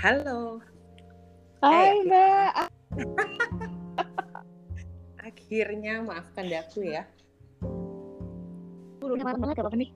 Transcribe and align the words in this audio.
Halo. 0.00 0.64
Hai 1.60 1.92
Eh, 1.92 1.96
Mbak. 2.08 2.52
Akhirnya 5.28 6.00
maafkan 6.00 6.48
aku 6.48 6.88
ya. 6.88 7.04
Udah 9.04 9.20
malam 9.20 9.44
banget 9.44 9.60
apa-apa 9.60 9.76
nih. 9.76 9.92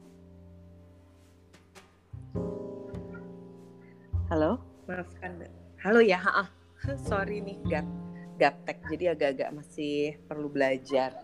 Halo? 4.29 4.61
Maafkan. 4.85 5.49
Halo 5.81 6.05
ya. 6.05 6.21
Ha 6.21 6.53
Sorry 7.01 7.41
nih 7.41 7.57
gap 7.65 7.89
gaptek 8.37 8.85
jadi 8.93 9.17
agak-agak 9.17 9.57
masih 9.57 10.21
perlu 10.29 10.53
belajar. 10.53 11.17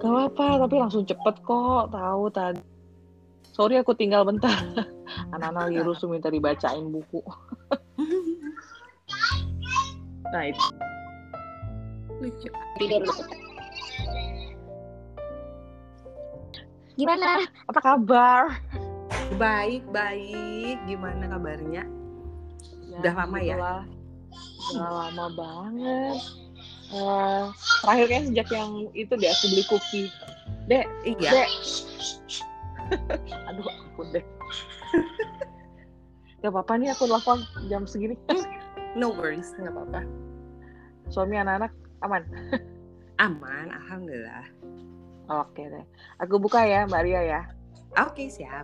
Gak 0.00 0.08
apa-apa, 0.08 0.64
tapi 0.64 0.74
langsung 0.80 1.04
cepet 1.04 1.36
kok. 1.44 1.92
Tahu 1.92 2.24
tadi. 2.32 2.64
Sorry 3.52 3.76
aku 3.76 3.92
tinggal 3.92 4.24
bentar. 4.24 4.52
Anak-anak 5.36 5.68
lagi 5.68 5.80
rusuh 5.84 6.08
minta 6.08 6.32
dibacain 6.32 6.88
buku. 6.88 7.20
Nah 10.32 10.42
itu. 10.50 10.66
Lucu. 12.20 12.48
Gimana? 16.96 17.44
Apa 17.68 17.80
kabar? 17.80 18.42
Baik, 19.36 19.84
baik. 19.92 20.80
Gimana 20.88 21.28
kabarnya? 21.28 21.84
Ya, 22.88 22.96
Udah 23.04 23.12
lama 23.12 23.38
ya? 23.38 23.56
Udah 24.72 24.90
lama 24.90 25.26
banget. 25.36 26.20
Eh, 26.86 27.44
terakhir 27.82 28.06
kayaknya 28.06 28.26
sejak 28.30 28.48
yang 28.54 28.72
itu 28.94 29.12
deh 29.18 29.26
aku 29.28 29.44
beli 29.50 29.64
cookie. 29.66 30.08
Dek, 30.70 30.86
Iya. 31.02 31.30
Dek. 31.34 31.50
Aduh, 33.50 33.66
ampun 33.66 34.06
deh. 34.14 34.24
Gak 36.46 36.54
apa-apa 36.54 36.78
nih 36.78 36.94
aku 36.94 37.10
telepon 37.10 37.42
jam 37.66 37.90
segini. 37.90 38.14
No 38.94 39.10
worries, 39.10 39.50
nggak 39.58 39.74
apa-apa. 39.74 40.06
Suami 41.10 41.42
anak-anak 41.42 41.74
aman. 42.06 42.22
Aman, 43.18 43.66
alhamdulillah. 43.74 44.46
Oke 45.26 45.66
deh. 45.66 45.82
Aku 46.22 46.38
buka 46.38 46.62
ya 46.62 46.86
Mbak 46.86 47.02
Ria 47.02 47.22
ya. 47.26 47.40
Oke, 47.98 48.30
siap. 48.30 48.62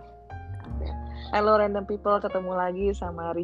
Oke. 0.63 0.87
Hello 1.35 1.59
random 1.59 1.83
people, 1.83 2.23
ketemu 2.23 2.55
lagi 2.55 2.95
sama 2.95 3.35
Ri. 3.35 3.43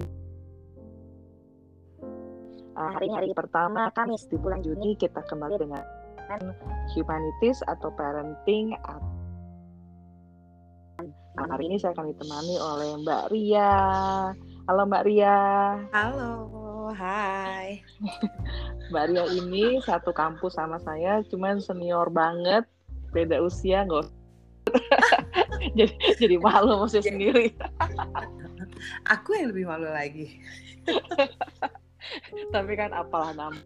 Ah, 2.80 2.96
hari 2.96 3.12
ini 3.12 3.16
hari 3.20 3.30
pertama 3.36 3.92
Kamis 3.92 4.24
di 4.32 4.40
bulan 4.40 4.64
Juni 4.64 4.96
kita 4.96 5.20
kembali 5.28 5.60
dengan 5.60 5.84
humanities 6.96 7.60
atau 7.68 7.92
parenting. 7.92 8.72
Nah, 11.40 11.56
hari 11.56 11.72
ini 11.72 11.80
saya 11.80 11.96
akan 11.96 12.12
ditemani 12.12 12.60
oleh 12.60 13.00
Mbak 13.00 13.24
Ria. 13.32 13.72
Halo 14.68 14.84
Mbak 14.92 15.04
Ria. 15.08 15.40
Halo, 15.96 16.32
hai. 16.92 17.80
Mbak 18.92 19.06
Ria 19.08 19.24
ini 19.32 19.80
satu 19.88 20.12
kampus 20.12 20.60
sama 20.60 20.84
saya, 20.84 21.24
cuman 21.32 21.64
senior 21.64 22.12
banget, 22.12 22.68
beda 23.16 23.40
usia 23.40 23.88
nggak 23.88 24.04
usah. 24.04 24.18
jadi 25.80 25.96
jadi 26.20 26.36
malu 26.44 26.84
maksudnya 26.84 27.08
sendiri. 27.08 27.56
Aku 29.16 29.32
yang 29.32 29.56
lebih 29.56 29.64
malu 29.64 29.88
lagi. 29.88 30.44
Tapi 32.52 32.72
kan 32.76 32.92
apalah 32.92 33.32
nama. 33.32 33.64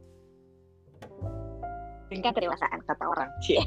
Tingkat 2.05 2.37
kedewasaan 2.37 2.85
kata 2.85 3.02
orang. 3.09 3.33
Cie. 3.41 3.65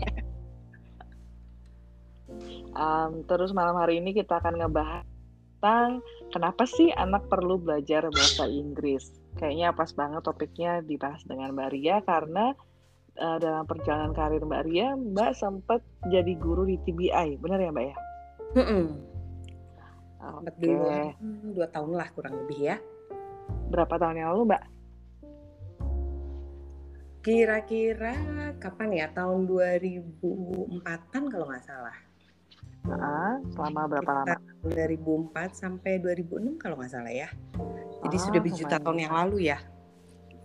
Um, 2.77 3.23
terus 3.31 3.55
malam 3.55 3.79
hari 3.79 4.03
ini 4.03 4.11
kita 4.13 4.43
akan 4.43 4.59
ngebahas 4.59 5.07
tentang 5.57 6.05
kenapa 6.31 6.63
sih 6.69 6.95
anak 6.95 7.27
perlu 7.27 7.59
belajar 7.59 8.07
bahasa 8.13 8.47
Inggris. 8.47 9.11
Kayaknya 9.35 9.75
pas 9.75 9.91
banget 9.97 10.23
topiknya 10.23 10.79
dibahas 10.85 11.25
dengan 11.27 11.51
Mbak 11.57 11.69
Ria 11.75 11.97
karena 12.07 12.55
uh, 13.19 13.39
dalam 13.43 13.65
perjalanan 13.67 14.15
karir 14.15 14.45
Mbak 14.47 14.63
Ria, 14.63 14.95
Mbak 14.95 15.31
sempat 15.35 15.81
jadi 16.07 16.39
guru 16.39 16.71
di 16.71 16.77
TBI, 16.87 17.41
benar 17.43 17.59
ya 17.59 17.71
Mbak 17.75 17.87
ya? 17.89 17.97
Mm-mm. 18.57 18.85
Oke. 20.27 20.71
Dua, 20.71 21.15
dua 21.51 21.67
tahun 21.71 21.91
lah 21.99 22.09
kurang 22.15 22.35
lebih 22.47 22.59
ya. 22.63 22.77
Berapa 23.71 23.99
tahun 23.99 24.23
yang 24.23 24.29
lalu 24.35 24.55
Mbak? 24.55 24.63
Kira-kira 27.27 28.15
kapan 28.63 28.91
ya? 28.95 29.07
Tahun 29.11 29.51
2004-an 29.51 31.25
kalau 31.27 31.47
nggak 31.51 31.67
salah. 31.67 32.06
Ah, 32.95 33.37
selama 33.51 33.91
berapa 33.91 34.11
lama? 34.23 34.37
Sekitar 34.39 34.91
2004 34.95 35.51
sampai 35.55 35.93
2006 35.99 36.55
kalau 36.63 36.79
nggak 36.79 36.91
salah 36.93 37.13
ya. 37.13 37.29
Jadi 38.07 38.17
Ah, 38.17 38.23
sudah 38.23 38.41
berjuta 38.41 38.77
tahun 38.79 38.99
yang 39.03 39.15
lalu 39.15 39.37
ya. 39.51 39.59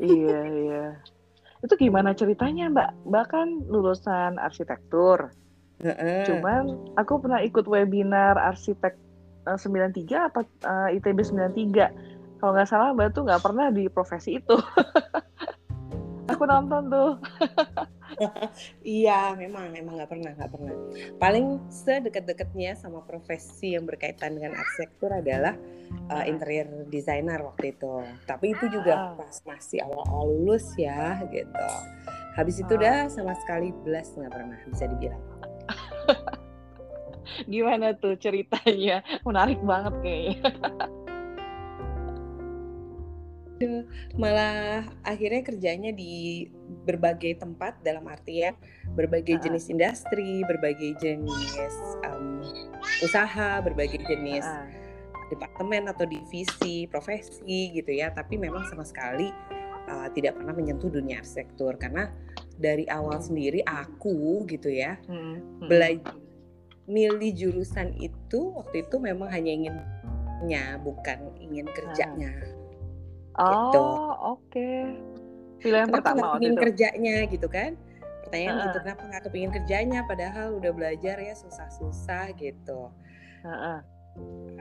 Iya, 0.02 0.40
iya. 0.50 0.86
Itu 1.62 1.78
gimana 1.78 2.18
ceritanya, 2.18 2.74
Mbak? 2.74 2.90
Mbak 3.06 3.26
kan 3.30 3.48
lulusan 3.70 4.42
arsitektur. 4.42 5.30
Heeh. 5.82 6.26
Cuman 6.26 6.94
aku 6.98 7.22
pernah 7.22 7.42
ikut 7.46 7.66
webinar 7.70 8.38
arsitek 8.38 8.98
eh, 9.46 9.58
93 9.58 10.30
apa 10.30 10.42
eh, 10.46 10.98
ITB 10.98 11.22
93. 11.22 12.42
Kalau 12.42 12.52
nggak 12.58 12.70
salah, 12.70 12.90
Mbak 12.98 13.10
tuh 13.14 13.24
nggak 13.30 13.44
pernah 13.46 13.70
di 13.70 13.86
profesi 13.94 14.42
itu. 14.42 14.58
aku 16.32 16.44
nonton 16.46 16.84
tuh. 16.90 17.12
Iya, 18.84 19.34
memang 19.40 19.72
memang 19.72 19.96
nggak 19.96 20.12
pernah 20.12 20.36
nggak 20.36 20.52
pernah. 20.52 20.76
Paling 21.16 21.64
sedekat-dekatnya 21.72 22.76
sama 22.76 23.00
profesi 23.02 23.72
yang 23.74 23.88
berkaitan 23.88 24.36
dengan 24.36 24.52
arsitektur 24.60 25.16
adalah 25.16 25.56
uh, 26.12 26.22
interior 26.28 26.68
designer 26.92 27.40
waktu 27.40 27.72
itu. 27.72 28.04
Tapi 28.28 28.52
itu 28.52 28.68
juga 28.68 28.94
Ah. 28.94 29.16
pas 29.16 29.36
masih 29.48 29.80
awal-awal 29.82 30.28
lulus 30.28 30.76
ya 30.76 31.24
gitu. 31.32 31.66
Habis 32.36 32.60
itu 32.62 32.74
Ah. 32.76 32.80
udah 32.84 32.96
sama 33.08 33.34
sekali 33.40 33.72
belas 33.82 34.12
nggak 34.12 34.32
pernah 34.36 34.60
bisa 34.68 34.86
dibilang. 34.92 35.24
Gimana 37.48 37.96
tuh 37.96 38.20
ceritanya? 38.20 39.02
Menarik 39.24 39.64
banget 39.64 39.96
kayaknya. 40.04 40.52
Malah 44.16 44.88
akhirnya 45.04 45.42
kerjanya 45.44 45.92
di 45.92 46.48
berbagai 46.88 47.40
tempat 47.40 47.80
dalam 47.84 48.08
artian 48.08 48.56
berbagai 48.92 49.40
Ah. 49.40 49.42
jenis 49.48 49.72
industri, 49.72 50.44
berbagai 50.44 51.00
jenis 51.00 51.74
um, 52.08 52.44
usaha, 53.04 53.64
berbagai 53.64 54.04
jenis 54.04 54.44
Ah, 54.44 54.68
departemen 55.32 55.88
atau 55.88 56.04
divisi 56.04 56.92
profesi 56.92 57.72
gitu 57.72 57.88
ya 57.88 58.12
tapi 58.12 58.36
memang 58.36 58.68
sama 58.68 58.84
sekali 58.84 59.32
uh, 59.88 60.12
tidak 60.12 60.36
pernah 60.36 60.52
menyentuh 60.52 60.92
dunia 60.92 61.24
arsitektur 61.24 61.80
karena 61.80 62.12
dari 62.60 62.84
awal 62.92 63.16
Hmm. 63.16 63.28
sendiri 63.32 63.64
aku 63.64 64.44
gitu 64.52 64.68
ya 64.68 65.00
hmm, 65.08 65.16
hmm. 65.64 65.68
belajar 65.72 66.20
milih 66.84 67.32
jurusan 67.32 67.96
itu 67.96 68.52
waktu 68.60 68.84
itu 68.84 69.00
memang 69.00 69.32
hanya 69.32 69.56
inginnya 69.56 70.76
bukan 70.84 71.32
ingin 71.40 71.64
kerjanya. 71.72 72.36
Oh, 73.42 74.10
oke. 74.36 74.70
Pilihan 75.58 75.88
kenapa 75.88 75.96
pertama 76.00 76.26
waktu 76.36 76.46
itu. 76.48 76.58
kerjanya 76.60 77.16
gitu 77.28 77.46
kan 77.46 77.72
pertanyaan 78.24 78.56
Ah. 78.56 78.64
gitu 78.66 78.78
kenapa 78.80 79.02
nggak 79.04 79.24
kepingin 79.26 79.52
kerjanya 79.52 80.00
padahal 80.04 80.48
udah 80.56 80.72
belajar 80.72 81.16
ya 81.18 81.34
susah-susah 81.34 82.34
gitu 82.36 82.90
Heeh. 83.42 83.78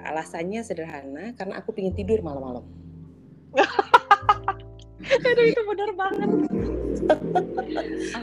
alasannya 0.02 0.60
sederhana 0.60 1.32
karena 1.34 1.56
aku 1.56 1.70
pingin 1.70 1.92
tidur 1.92 2.20
malam-malam 2.20 2.64
Aduh 5.00 5.42
itu 5.42 5.62
bener 5.64 5.90
banget. 5.92 6.28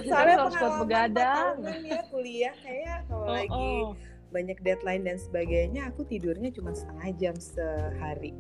Soalnya 0.04 0.36
pengalaman 0.46 0.80
begadang. 0.80 1.56
ya 1.84 2.00
kuliah 2.08 2.56
kayak 2.58 3.04
kalau 3.08 3.26
Oh, 3.26 3.34
lagi 3.34 3.50
oh. 3.50 3.88
banyak 4.30 4.58
deadline 4.62 5.02
dan 5.02 5.18
sebagainya 5.18 5.90
aku 5.90 6.04
tidurnya 6.04 6.48
cuma 6.50 6.72
setengah 6.72 7.10
jam 7.18 7.36
sehari 7.36 8.32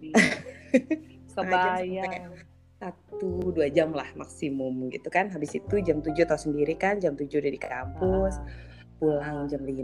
Kebayang. 1.34 2.32
satu 2.80 3.52
dua 3.52 3.68
jam 3.68 3.92
lah 3.92 4.08
maksimum 4.16 4.88
gitu 4.88 5.12
kan. 5.12 5.28
Habis 5.28 5.60
itu 5.60 5.84
jam 5.84 6.00
7 6.00 6.16
tahu 6.24 6.40
sendiri 6.48 6.72
kan 6.80 6.96
jam 6.96 7.12
7 7.12 7.28
udah 7.28 7.52
di 7.52 7.60
kampus. 7.60 8.34
Ah. 8.40 8.68
pulang 9.00 9.48
jam 9.48 9.64
5 9.64 9.80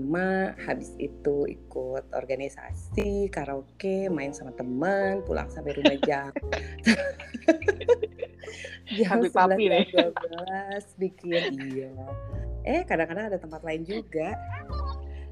habis 0.69 0.93
itu 1.01 1.49
ikut 1.49 2.05
organisasi 2.13 3.33
karaoke 3.33 4.13
main 4.13 4.37
sama 4.37 4.53
teman 4.53 5.25
pulang 5.25 5.49
sampai 5.49 5.73
rumah 5.73 5.97
jam. 6.05 6.29
Jam 8.87 9.19
puppy 9.27 9.67
nih. 9.67 9.85
12 9.91 11.03
bikin 11.03 11.43
iya. 11.75 11.91
Eh 12.63 12.81
kadang-kadang 12.87 13.35
ada 13.35 13.39
tempat 13.39 13.67
lain 13.67 13.83
juga. 13.83 14.31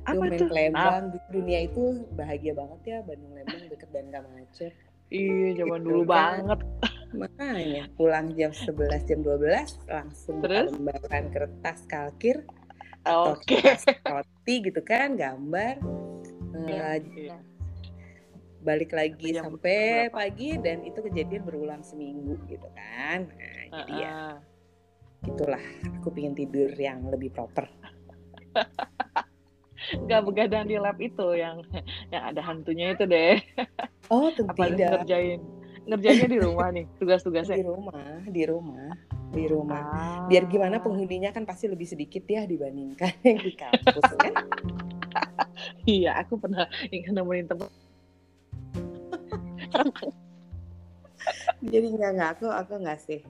Apa 0.04 0.20
Tuh? 0.36 0.50
Main 0.50 0.74
Lembang 0.74 1.04
dunia 1.32 1.64
itu 1.64 2.04
bahagia 2.12 2.52
banget 2.52 2.80
ya 2.84 2.98
Bandung 3.06 3.32
Lembang 3.32 3.62
deket 3.72 3.88
dan 3.88 4.12
gak 4.12 4.24
macet 4.28 4.74
Iya, 5.06 5.48
zaman 5.58 5.80
Gitu 5.80 5.86
dulu 5.86 6.02
kan. 6.04 6.14
banget. 6.40 6.60
makanya 7.14 7.86
pulang 7.94 8.34
jam 8.34 8.50
11 8.50 9.06
jam 9.06 9.22
12 9.22 9.78
langsung 9.86 10.42
Terus? 10.42 10.66
lembaran 10.68 11.30
kertas 11.30 11.86
kalkir 11.86 12.42
atau 13.00 13.38
Oke. 13.38 13.54
kertas 13.54 13.86
roti 14.02 14.54
gitu 14.62 14.80
kan 14.80 15.14
gambar 15.14 15.78
Iya, 16.56 16.98
Eh, 16.98 16.98
iya. 17.14 17.38
balik 18.60 18.90
lagi 18.90 19.30
Jam 19.30 19.46
sampai 19.54 20.10
berapa? 20.10 20.16
pagi 20.16 20.58
dan 20.58 20.82
itu 20.82 20.98
kejadian 21.00 21.42
berulang 21.44 21.82
seminggu 21.82 22.34
gitu 22.46 22.66
kan 22.72 23.30
nah 23.30 23.62
jadi 23.78 23.92
ya 23.94 24.18
itulah 25.24 25.62
aku 25.94 26.08
pengen 26.10 26.34
tidur 26.34 26.74
yang 26.74 26.98
lebih 27.06 27.30
proper 27.30 27.70
nggak 29.92 30.22
begadang 30.24 30.64
di 30.68 30.76
lab 30.80 30.98
itu 31.00 31.36
yang 31.36 31.60
yang 32.12 32.22
ada 32.32 32.40
hantunya 32.40 32.94
itu 32.96 33.04
deh. 33.04 33.38
Oh 34.12 34.28
tentu 34.32 34.52
apa 34.52 34.68
tidak. 34.72 34.90
ngerjain 35.04 35.40
ngerjainnya 35.84 36.28
di 36.28 36.38
rumah 36.40 36.68
nih 36.72 36.84
di 36.88 36.96
tugas-tugasnya 37.00 37.60
rumah 37.64 38.24
di 38.24 38.42
rumah 38.48 38.92
di 39.34 39.44
rumah. 39.50 39.82
Ah. 39.82 40.24
biar 40.30 40.46
gimana 40.46 40.78
penghuninya 40.78 41.34
kan 41.34 41.42
pasti 41.44 41.66
lebih 41.66 41.84
sedikit 41.84 42.22
ya 42.24 42.46
dibandingkan 42.46 43.12
yang 43.26 43.40
di 43.42 43.52
kampus 43.52 44.04
kan? 44.16 44.34
Iya 45.84 46.24
aku 46.24 46.40
pernah 46.40 46.66
ingin 46.90 47.14
nemenin 47.14 47.46
temen. 47.46 47.70
Jadi 51.72 51.86
nggak 51.96 52.10
nggak 52.16 52.30
aku 52.38 52.46
aku 52.50 52.74
nggak 52.80 53.00
sih. 53.00 53.20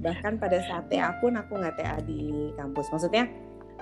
Bahkan 0.00 0.40
pada 0.40 0.58
saat 0.64 0.88
TA 0.88 1.12
pun 1.20 1.36
aku 1.36 1.60
nggak 1.60 1.76
TA 1.76 1.98
di 2.02 2.50
kampus. 2.56 2.88
Maksudnya 2.90 3.28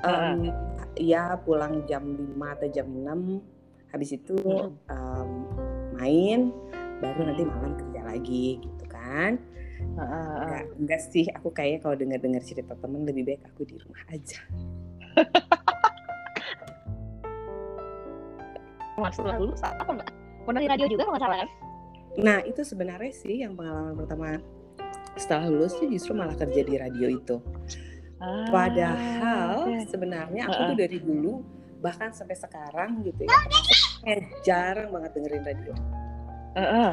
em, 0.05 0.53
ya 0.99 1.39
pulang 1.43 1.87
jam 1.87 2.03
5 2.05 2.55
atau 2.59 2.69
jam 2.71 2.87
6 2.87 3.41
habis 3.89 4.11
itu 4.13 4.37
em, 4.91 5.31
main 5.97 6.53
baru 6.99 7.31
nanti 7.31 7.43
malam 7.47 7.73
kerja 7.79 8.01
lagi 8.03 8.59
gitu 8.63 8.85
kan. 8.91 9.39
Enggak, 9.79 10.67
enggak 10.75 11.01
sih 11.07 11.31
aku 11.31 11.55
kayaknya 11.55 11.79
kalau 11.87 11.95
dengar-dengar 11.95 12.43
cerita 12.43 12.75
temen 12.75 13.07
lebih 13.07 13.23
baik 13.31 13.47
aku 13.47 13.63
di 13.63 13.79
rumah 13.79 14.03
aja. 14.11 14.43
Maksud 18.99 19.23
lulus 19.23 19.63
apa? 19.63 19.87
nggak 19.87 20.11
pernah 20.43 20.59
di 20.59 20.67
radio 20.67 20.91
juga 20.91 21.07
nggak 21.07 21.23
salah 21.23 21.39
kan 21.47 21.51
nah 22.19 22.43
itu 22.43 22.67
sebenarnya 22.67 23.13
sih 23.15 23.47
yang 23.47 23.55
pengalaman 23.55 23.95
pertama. 23.95 24.43
Setelah 25.15 25.51
lulus 25.51 25.75
tuh 25.79 25.87
justru 25.91 26.15
malah 26.15 26.35
kerja 26.35 26.63
di 26.67 26.75
radio 26.79 27.11
itu 27.11 27.39
Ah, 28.19 28.51
Padahal 28.51 29.71
oke. 29.71 29.87
sebenarnya 29.87 30.51
aku 30.51 30.75
tuh 30.75 30.77
dari 30.79 30.99
dulu 30.99 31.43
bahkan 31.79 32.11
sampai 32.11 32.35
sekarang 32.35 33.07
gitu 33.07 33.23
ya 33.23 33.39
kayak 34.03 34.23
jarang 34.43 34.91
banget 34.91 35.11
dengerin 35.15 35.45
radio. 35.47 35.73
Heeh. 36.59 36.91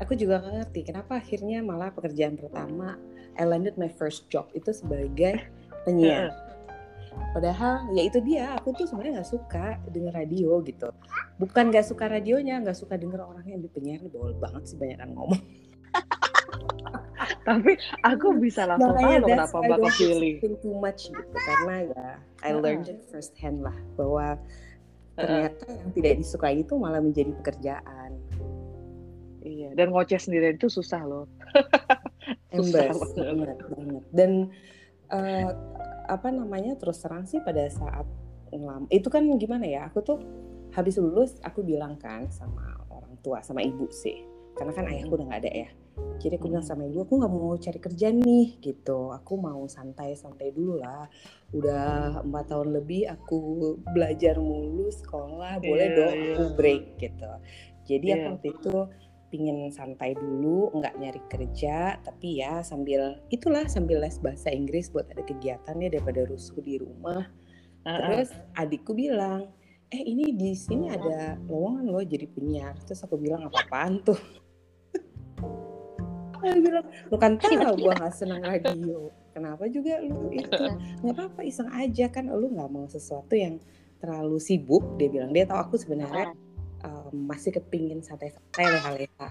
Aku 0.00 0.14
juga 0.18 0.42
nggak 0.42 0.54
ngerti 0.62 0.80
kenapa 0.86 1.18
akhirnya 1.18 1.62
malah 1.62 1.90
pekerjaan 1.94 2.34
pertama 2.38 2.98
I 3.38 3.44
landed 3.46 3.74
my 3.78 3.90
first 3.90 4.26
job 4.30 4.50
itu 4.54 4.70
sebagai 4.70 5.46
penyiar. 5.82 6.30
Padahal 7.32 7.92
ya 7.92 8.02
itu 8.08 8.18
dia 8.24 8.56
aku 8.56 8.72
tuh 8.72 8.88
sebenarnya 8.88 9.20
nggak 9.20 9.30
suka 9.30 9.76
denger 9.88 10.12
radio 10.16 10.60
gitu. 10.64 10.88
Bukan 11.40 11.72
nggak 11.72 11.84
suka 11.84 12.08
radionya, 12.08 12.60
nggak 12.60 12.76
suka 12.76 12.94
denger 12.96 13.20
orang 13.24 13.44
yang 13.44 13.60
di 13.60 13.68
penyiar 13.68 14.00
ini 14.04 14.08
bawel 14.08 14.36
banget 14.36 14.68
sih 14.68 14.76
banyak 14.78 15.00
ngomong. 15.12 15.40
Tapi 17.48 17.78
aku 18.02 18.26
bisa 18.38 18.66
langsung 18.66 18.94
tahu 18.94 19.26
kenapa 19.26 19.58
bakal 19.64 19.90
pilih 19.96 20.34
too 20.60 20.74
much 20.78 21.08
gitu 21.10 21.36
karena 21.36 21.74
ya 21.90 22.08
I 22.42 22.50
learned 22.56 22.88
it 22.90 23.04
first 23.10 23.34
hand 23.38 23.62
lah 23.62 23.74
bahwa 23.94 24.40
ternyata 25.14 25.64
yang 25.68 25.90
tidak 25.92 26.12
disukai 26.24 26.56
itu 26.64 26.72
malah 26.80 27.04
menjadi 27.04 27.36
pekerjaan. 27.44 28.16
iya 29.42 29.74
dan 29.74 29.90
ngoceh 29.90 30.16
sendirian 30.16 30.54
itu 30.54 30.70
susah 30.70 31.02
loh 31.04 31.26
Susah 32.52 32.92
banget 32.92 33.58
banget. 33.66 34.04
Dan 34.12 34.30
eh, 35.10 35.50
apa 36.06 36.28
namanya 36.30 36.76
terus 36.76 37.00
terang 37.00 37.24
sih 37.24 37.40
pada 37.40 37.66
saat 37.72 38.06
ngelam 38.52 38.86
itu 38.92 39.08
kan 39.08 39.24
gimana 39.40 39.64
ya? 39.64 39.88
Aku 39.88 40.04
tuh 40.04 40.20
habis 40.72 40.96
lulus 40.96 41.36
aku 41.44 41.64
bilang 41.64 41.96
kan 42.00 42.28
sama 42.32 42.76
orang 42.92 43.16
tua 43.24 43.40
sama 43.40 43.64
ibu 43.64 43.88
sih. 43.90 44.24
Karena 44.56 44.72
kan 44.76 44.84
ayahku 44.88 45.16
udah 45.16 45.26
nggak 45.32 45.42
ada 45.48 45.52
ya. 45.66 45.68
Jadi 46.22 46.38
aku 46.38 46.46
bilang 46.48 46.62
Hmm. 46.62 46.70
sama 46.70 46.82
ibu 46.86 47.02
aku 47.02 47.14
nggak 47.18 47.32
mau 47.34 47.52
cari 47.58 47.78
kerja 47.82 48.08
nih 48.14 48.46
gitu. 48.62 49.10
Aku 49.10 49.36
mau 49.36 49.66
santai-santai 49.66 50.54
dulu 50.54 50.78
lah. 50.78 51.10
Udah 51.50 52.22
empat 52.22 52.54
tahun 52.54 52.78
lebih 52.78 53.10
aku 53.10 53.38
belajar 53.90 54.38
mulu 54.38 54.86
sekolah. 54.88 55.58
Boleh 55.58 55.86
Iya, 55.90 55.96
dong 55.98 56.14
iya. 56.14 56.30
aku 56.32 56.44
break 56.54 56.82
gitu. 57.02 57.30
Jadi 57.82 58.06
aku 58.14 58.22
Iya. 58.22 58.30
waktu 58.38 58.48
itu 58.54 58.74
pingin 59.32 59.58
santai 59.72 60.12
dulu, 60.12 60.68
nggak 60.76 60.94
nyari 61.00 61.22
kerja, 61.26 61.96
tapi 62.04 62.44
ya 62.44 62.60
sambil 62.60 63.16
itulah 63.32 63.64
sambil 63.64 64.04
les 64.04 64.20
bahasa 64.20 64.52
Inggris 64.52 64.92
buat 64.92 65.08
ada 65.08 65.24
kegiatannya 65.24 65.88
daripada 65.88 66.22
rusuh 66.28 66.60
di 66.60 66.76
rumah. 66.76 67.32
Heeh. 67.82 67.96
Terus 67.98 68.28
adikku 68.54 68.92
bilang, 68.92 69.48
eh 69.88 70.04
ini 70.04 70.36
di 70.36 70.52
sini 70.52 70.92
ada 70.92 71.40
lowongan 71.48 71.88
loh 71.88 72.04
jadi 72.04 72.28
penyiar. 72.28 72.76
Terus 72.84 73.02
aku 73.02 73.16
bilang 73.16 73.48
apa-apaan 73.48 74.04
tuh? 74.04 74.20
Dia 76.42 76.58
bilang, 76.58 76.86
lu 77.08 77.16
kan 77.16 77.38
tahu 77.38 77.74
gua 77.78 77.94
nggak 77.96 78.14
senang 78.14 78.42
radio. 78.42 79.08
Kenapa 79.32 79.64
juga 79.70 80.02
lu 80.04 80.28
itu? 80.34 80.62
Nggak 81.00 81.14
apa-apa 81.16 81.40
iseng 81.46 81.70
aja 81.72 82.10
kan 82.12 82.28
lu 82.28 82.52
nggak 82.52 82.68
mau 82.68 82.84
sesuatu 82.90 83.32
yang 83.32 83.56
terlalu 84.02 84.36
sibuk. 84.42 84.84
Dia 85.00 85.08
bilang 85.08 85.30
dia 85.32 85.48
tahu 85.48 85.58
aku 85.62 85.74
sebenarnya 85.80 86.34
um, 86.84 87.30
masih 87.30 87.54
kepingin 87.54 88.02
santai-santai 88.04 88.66
leha-leha. 88.66 89.28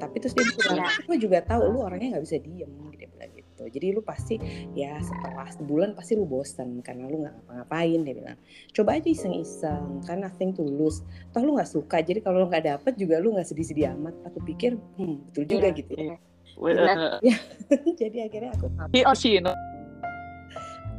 Tapi 0.00 0.16
terus 0.18 0.34
dia 0.34 0.46
bilang, 0.46 0.88
aku 0.88 1.14
juga 1.18 1.38
tahu 1.44 1.68
lu 1.68 1.78
orangnya 1.84 2.18
nggak 2.18 2.24
bisa 2.26 2.38
diem, 2.42 2.72
dia 2.98 3.06
bilang 3.06 3.30
gitu. 3.38 3.62
Jadi 3.70 3.86
lu 3.94 4.02
pasti 4.02 4.34
ya 4.74 4.98
setelah 4.98 5.46
sebulan 5.54 5.94
pasti 5.94 6.18
lu 6.18 6.26
bosan 6.26 6.82
karena 6.82 7.06
lu 7.06 7.22
nggak 7.22 7.34
ngapa-ngapain, 7.38 8.00
dia 8.02 8.14
bilang. 8.18 8.38
Coba 8.74 8.98
aja 8.98 9.06
iseng-iseng, 9.06 10.02
kan 10.02 10.18
nothing 10.18 10.50
to 10.56 10.64
lose. 10.66 11.06
Toh 11.30 11.42
lu 11.44 11.54
nggak 11.54 11.70
suka, 11.70 12.02
jadi 12.02 12.18
kalau 12.18 12.42
lu 12.42 12.46
nggak 12.50 12.66
dapet 12.66 12.98
juga 12.98 13.22
lu 13.22 13.36
nggak 13.38 13.46
sedih-sedih 13.46 13.94
amat. 13.94 14.14
Aku 14.26 14.42
pikir, 14.42 14.74
hmm 14.98 15.30
betul 15.30 15.44
juga 15.46 15.70
Iya, 15.70 15.78
gitu 15.78 15.92
ya. 15.94 16.02
iya. 16.02 16.16
Wait, 16.60 16.76
eh, 16.76 17.18
jadi 18.00 18.28
akhirnya 18.28 18.50
aku 18.54 18.66
he 18.92 19.00
or 19.08 19.16
she, 19.16 19.40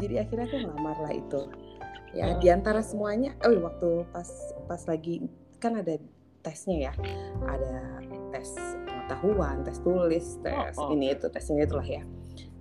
jadi 0.01 0.25
akhirnya 0.25 0.45
aku 0.50 0.57
ngelamar 0.57 0.97
lah 1.03 1.13
itu. 1.13 1.41
Ya 2.13 2.29
Hmm. 2.29 2.39
di 2.41 2.47
antara 2.53 2.81
semuanya 2.85 3.33
oh 3.41 3.57
waktu 3.65 4.05
pas 4.13 4.29
pas 4.69 4.81
lagi 4.85 5.25
kan 5.57 5.81
ada 5.81 5.97
tesnya 6.45 6.89
ya. 6.89 6.94
Ada 7.45 7.73
tes 8.33 8.53
pengetahuan 8.85 9.65
tes 9.65 9.77
tulis 9.81 10.38
tes 10.45 10.77
Oh, 10.77 10.89
oh. 10.89 10.94
ini 10.94 11.13
itu 11.13 11.25
tes 11.29 11.45
ini 11.50 11.65
itulah 11.65 11.85
ya. 11.85 12.05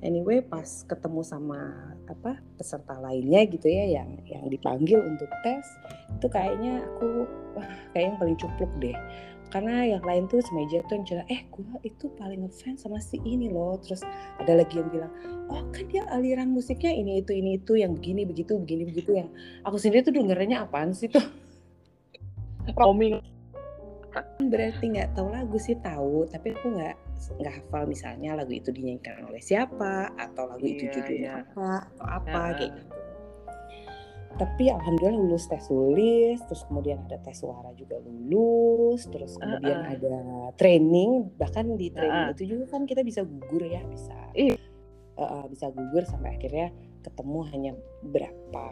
Anyway 0.02 0.40
pas 0.42 0.82
ketemu 0.88 1.20
sama 1.22 1.92
apa 2.10 2.40
peserta 2.58 2.98
lainnya 2.98 3.46
gitu 3.46 3.70
ya 3.70 4.02
yang 4.02 4.18
yang 4.26 4.44
dipanggil 4.50 4.98
untuk 5.04 5.30
tes 5.46 5.64
itu 6.12 6.26
kayaknya 6.28 6.82
aku 6.82 7.24
wah 7.54 7.68
kayak 7.94 8.12
yang 8.12 8.16
paling 8.18 8.36
cupluk 8.36 8.72
deh 8.82 8.96
karena 9.52 9.84
yang 9.84 10.02
lain 10.02 10.24
tuh 10.32 10.40
semeja 10.40 10.80
tuh 10.88 10.96
yang 10.96 11.04
cerita 11.04 11.24
eh 11.28 11.44
gua 11.52 11.76
itu 11.84 12.08
paling 12.16 12.48
ngefans 12.48 12.88
sama 12.88 12.96
si 13.04 13.20
ini 13.20 13.52
loh 13.52 13.76
terus 13.84 14.00
ada 14.40 14.56
lagi 14.56 14.80
yang 14.80 14.88
bilang 14.88 15.12
oh 15.52 15.60
kan 15.68 15.84
dia 15.92 16.08
aliran 16.08 16.48
musiknya 16.56 16.88
ini 16.88 17.20
itu 17.20 17.36
ini 17.36 17.60
itu 17.60 17.76
yang 17.76 17.92
begini 17.92 18.24
begitu 18.24 18.56
begini 18.56 18.88
begitu 18.88 19.20
yang 19.20 19.28
aku 19.68 19.76
sendiri 19.76 20.08
tuh 20.08 20.16
dengernya 20.16 20.64
apaan 20.64 20.96
sih 20.96 21.12
tuh 21.12 21.22
Roaming. 22.78 23.18
berarti 24.44 24.92
nggak 24.92 25.16
tahu 25.16 25.28
lagu 25.32 25.56
sih 25.56 25.76
tahu 25.80 26.28
tapi 26.28 26.52
aku 26.52 26.76
nggak 26.76 26.96
nggak 27.40 27.54
hafal 27.64 27.88
misalnya 27.88 28.36
lagu 28.36 28.52
itu 28.52 28.68
dinyanyikan 28.68 29.24
oleh 29.24 29.40
siapa 29.40 30.12
atau 30.20 30.52
lagu 30.52 30.64
itu 30.64 30.84
Iya, 30.84 30.92
judulnya 31.00 31.32
iya. 31.32 31.44
apa 31.48 31.70
atau 31.96 32.06
apa 32.08 32.28
Heeh. 32.28 32.52
kayak 32.56 32.72
gitu 32.76 32.94
tapi 34.42 34.74
alhamdulillah 34.74 35.22
lulus 35.22 35.46
tes 35.46 35.62
tulis 35.70 36.42
terus 36.50 36.66
kemudian 36.66 36.98
ada 37.06 37.14
tes 37.22 37.38
suara 37.38 37.70
juga 37.78 38.02
lulus 38.02 39.06
terus 39.06 39.38
kemudian 39.38 39.86
Heeh. 39.86 39.94
ada 40.02 40.16
training 40.58 41.30
bahkan 41.38 41.78
di 41.78 41.94
training 41.94 42.26
Heeh. 42.26 42.34
itu 42.34 42.42
juga 42.58 42.74
kan 42.74 42.82
kita 42.82 43.06
bisa 43.06 43.22
gugur 43.22 43.62
ya 43.62 43.86
bisa 43.86 44.18
Iya. 44.34 44.58
uh, 45.14 45.46
bisa 45.46 45.70
gugur 45.70 46.02
sampai 46.02 46.42
akhirnya 46.42 46.74
ketemu 47.06 47.38
hanya 47.54 47.72
berapa 48.02 48.66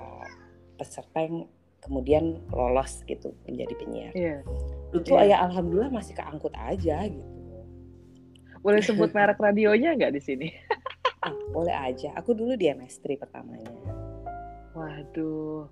peserta 0.74 1.22
yang 1.22 1.46
kemudian 1.78 2.42
lolos 2.50 3.06
gitu 3.06 3.30
menjadi 3.46 3.74
penyiar 3.78 4.12
Iya. 4.18 4.42
itu 4.90 5.14
Iya. 5.14 5.22
ya 5.22 5.36
alhamdulillah 5.46 5.94
masih 5.94 6.18
keangkut 6.18 6.50
aja 6.58 7.06
gitu 7.06 7.30
Boleh 8.60 8.82
sebut 8.82 9.14
merek 9.16 9.40
radionya 9.40 9.96
nggak 9.96 10.12
di 10.12 10.20
sini? 10.20 10.48
Ah, 11.24 11.32
boleh 11.52 11.72
aja 11.72 12.12
aku 12.12 12.36
dulu 12.36 12.56
di 12.60 12.68
MS3 12.68 13.16
pertamanya 13.16 13.68
Waduh. 14.74 15.66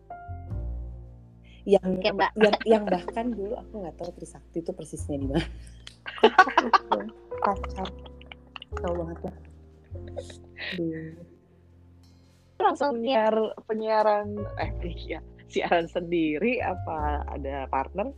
yang 1.69 2.01
Oke, 2.01 2.09
Mbak. 2.17 2.31
yang 2.41 2.57
yang 2.65 2.85
bahkan 2.89 3.29
dulu 3.29 3.53
aku 3.61 3.85
nggak 3.85 3.97
tahu 4.01 4.11
Trisakti 4.17 4.65
itu 4.65 4.73
persisnya 4.73 5.21
di 5.21 5.27
mana 5.29 5.45
kacau 7.45 7.89
tahu 8.73 8.93
banget 9.05 9.19
lah. 9.29 9.37
Langsung 12.59 12.97
penyiar 12.97 13.37
penyiaran 13.69 14.29
eh 14.57 14.73
iya, 14.97 15.21
siaran 15.53 15.87
sendiri 15.93 16.65
apa 16.65 17.29
ada 17.29 17.69
partner? 17.69 18.17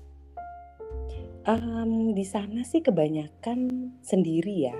Em, 1.48 2.14
di 2.14 2.22
sana 2.22 2.62
sih 2.62 2.84
kebanyakan 2.84 3.90
sendiri 4.04 4.68
ya 4.68 4.76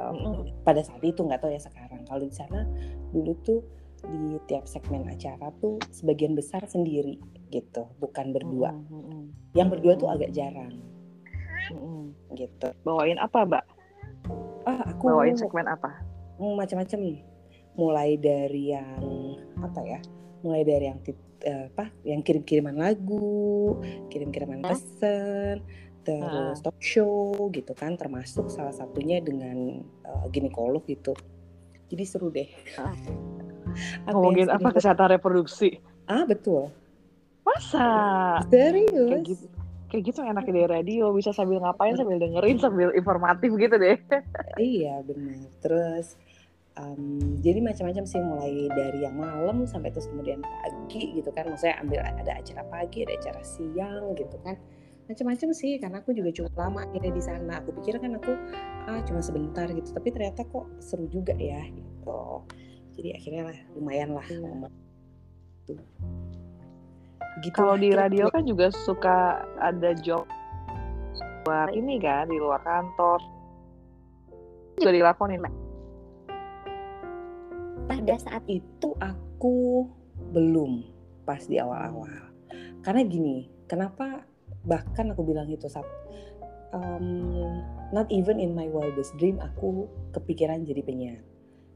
Mm-mm. 0.00 0.66
pada 0.66 0.82
saat 0.82 0.98
itu 1.04 1.22
nggak 1.22 1.40
tahu 1.40 1.54
ya 1.54 1.62
sekarang 1.62 2.02
kalau 2.10 2.26
di 2.26 2.34
sana 2.34 2.66
dulu 3.14 3.32
tuh 3.46 3.60
di 4.04 4.40
tiap 4.48 4.64
segmen 4.64 5.04
acara 5.08 5.52
tuh 5.60 5.76
sebagian 5.92 6.32
besar 6.32 6.64
sendiri 6.64 7.20
gitu 7.50 7.86
bukan 7.98 8.32
berdua 8.32 8.72
Mm-mm, 8.72 8.90
mm-mm. 8.90 9.22
yang 9.52 9.68
berdua 9.68 9.98
tuh 9.98 10.08
agak 10.08 10.32
jarang 10.32 10.80
Mm-mm. 11.70 12.14
gitu 12.34 12.72
Bawain 12.82 13.20
apa, 13.20 13.44
Mbak? 13.46 13.64
ah 14.68 14.80
aku 14.92 15.08
Bawain 15.08 15.36
segmen 15.36 15.64
apa? 15.66 16.04
Hmm, 16.36 16.56
macam-macam 16.56 17.20
mulai 17.78 18.18
dari 18.20 18.72
yang 18.74 19.00
apa 19.62 19.80
ya 19.84 20.00
mulai 20.42 20.62
dari 20.66 20.84
yang 20.90 21.00
eh, 21.44 21.68
apa 21.72 21.88
yang 22.04 22.20
kirim-kiriman 22.20 22.76
lagu 22.76 23.76
kirim-kiriman 24.12 24.60
pesan 24.64 25.64
terus 26.00 26.58
talk 26.64 26.76
show 26.80 27.36
gitu 27.52 27.76
kan 27.76 27.94
termasuk 27.94 28.48
salah 28.48 28.72
satunya 28.72 29.20
dengan 29.20 29.84
eh, 29.84 30.26
ginekolog 30.32 30.82
gitu 30.88 31.12
jadi 31.92 32.04
seru 32.08 32.28
deh 32.32 32.48
Ah. 32.80 32.92
Apa 34.06 34.12
Ngomongin 34.16 34.48
apa 34.50 34.68
kesehatan 34.74 35.16
reproduksi? 35.16 35.78
ah 36.10 36.26
betul 36.26 36.68
Masa? 37.46 37.88
serius 38.50 39.08
Kayak 39.08 39.24
gitu. 39.26 39.46
Kayak 39.90 40.02
gitu 40.06 40.18
enaknya 40.22 40.52
dari 40.54 40.68
radio 40.70 41.10
bisa 41.10 41.34
sambil 41.34 41.58
ngapain 41.58 41.98
sambil 41.98 42.22
dengerin 42.22 42.62
sambil 42.62 42.94
informatif 42.94 43.50
gitu 43.58 43.74
deh. 43.74 43.98
Iya 44.62 45.02
benar. 45.02 45.50
Terus 45.58 46.14
em, 46.78 47.18
jadi 47.42 47.58
macam-macam 47.58 48.04
sih 48.06 48.22
mulai 48.22 48.70
dari 48.70 49.02
yang 49.02 49.18
malam 49.18 49.66
sampai 49.66 49.90
terus 49.90 50.06
kemudian 50.06 50.46
pagi 50.46 51.10
gitu 51.18 51.34
kan. 51.34 51.50
Maksudnya 51.50 51.82
ambil 51.82 52.06
ada 52.06 52.32
acara 52.38 52.62
pagi, 52.70 53.02
ada 53.02 53.18
acara 53.18 53.42
siang 53.42 54.14
gitu 54.14 54.38
kan. 54.46 54.54
Macam-macam 55.10 55.50
sih 55.50 55.74
karena 55.82 55.98
aku 55.98 56.14
juga 56.14 56.30
cukup 56.30 56.54
lama 56.54 56.86
akhirnya 56.86 57.10
di 57.10 57.22
sana. 57.26 57.58
Aku 57.58 57.74
pikir 57.82 57.98
kan 57.98 58.14
aku 58.14 58.30
ah 58.86 59.02
cuma 59.02 59.18
sebentar 59.18 59.66
gitu, 59.74 59.90
tapi 59.90 60.14
ternyata 60.14 60.46
kok 60.46 60.70
seru 60.78 61.10
juga 61.10 61.34
ya 61.34 61.66
gitu. 61.66 62.46
Jadi 62.98 63.08
akhirnya 63.14 63.42
lah 63.50 63.58
lumayan 63.78 64.10
lah. 64.16 64.26
Iya. 64.26 64.68
Tuh. 65.68 65.80
Gitu 67.40 67.54
Kalau 67.56 67.78
di 67.78 67.94
kira-kira. 67.94 68.02
radio 68.10 68.24
kan 68.32 68.42
juga 68.44 68.66
suka 68.74 69.46
ada 69.62 69.94
job 69.98 70.26
luar 71.50 71.72
ini 71.72 71.96
kan 71.98 72.28
di 72.28 72.36
luar 72.36 72.60
kantor 72.62 73.20
juga 74.78 74.92
dilakonin 74.92 75.40
Mbak. 75.40 75.54
pada 77.90 78.14
saat 78.22 78.44
itu 78.46 78.94
aku 79.00 79.84
belum 80.30 80.84
pas 81.26 81.42
di 81.44 81.58
awal-awal 81.58 82.08
karena 82.86 83.02
gini 83.04 83.50
kenapa 83.66 84.24
bahkan 84.62 85.10
aku 85.12 85.24
bilang 85.24 85.48
itu 85.48 85.66
saat 85.66 85.84
um, 86.70 87.60
not 87.90 88.06
even 88.14 88.38
in 88.38 88.54
my 88.54 88.68
wildest 88.70 89.16
dream 89.18 89.40
aku 89.40 89.90
kepikiran 90.14 90.62
jadi 90.62 90.80
penyiar 90.84 91.20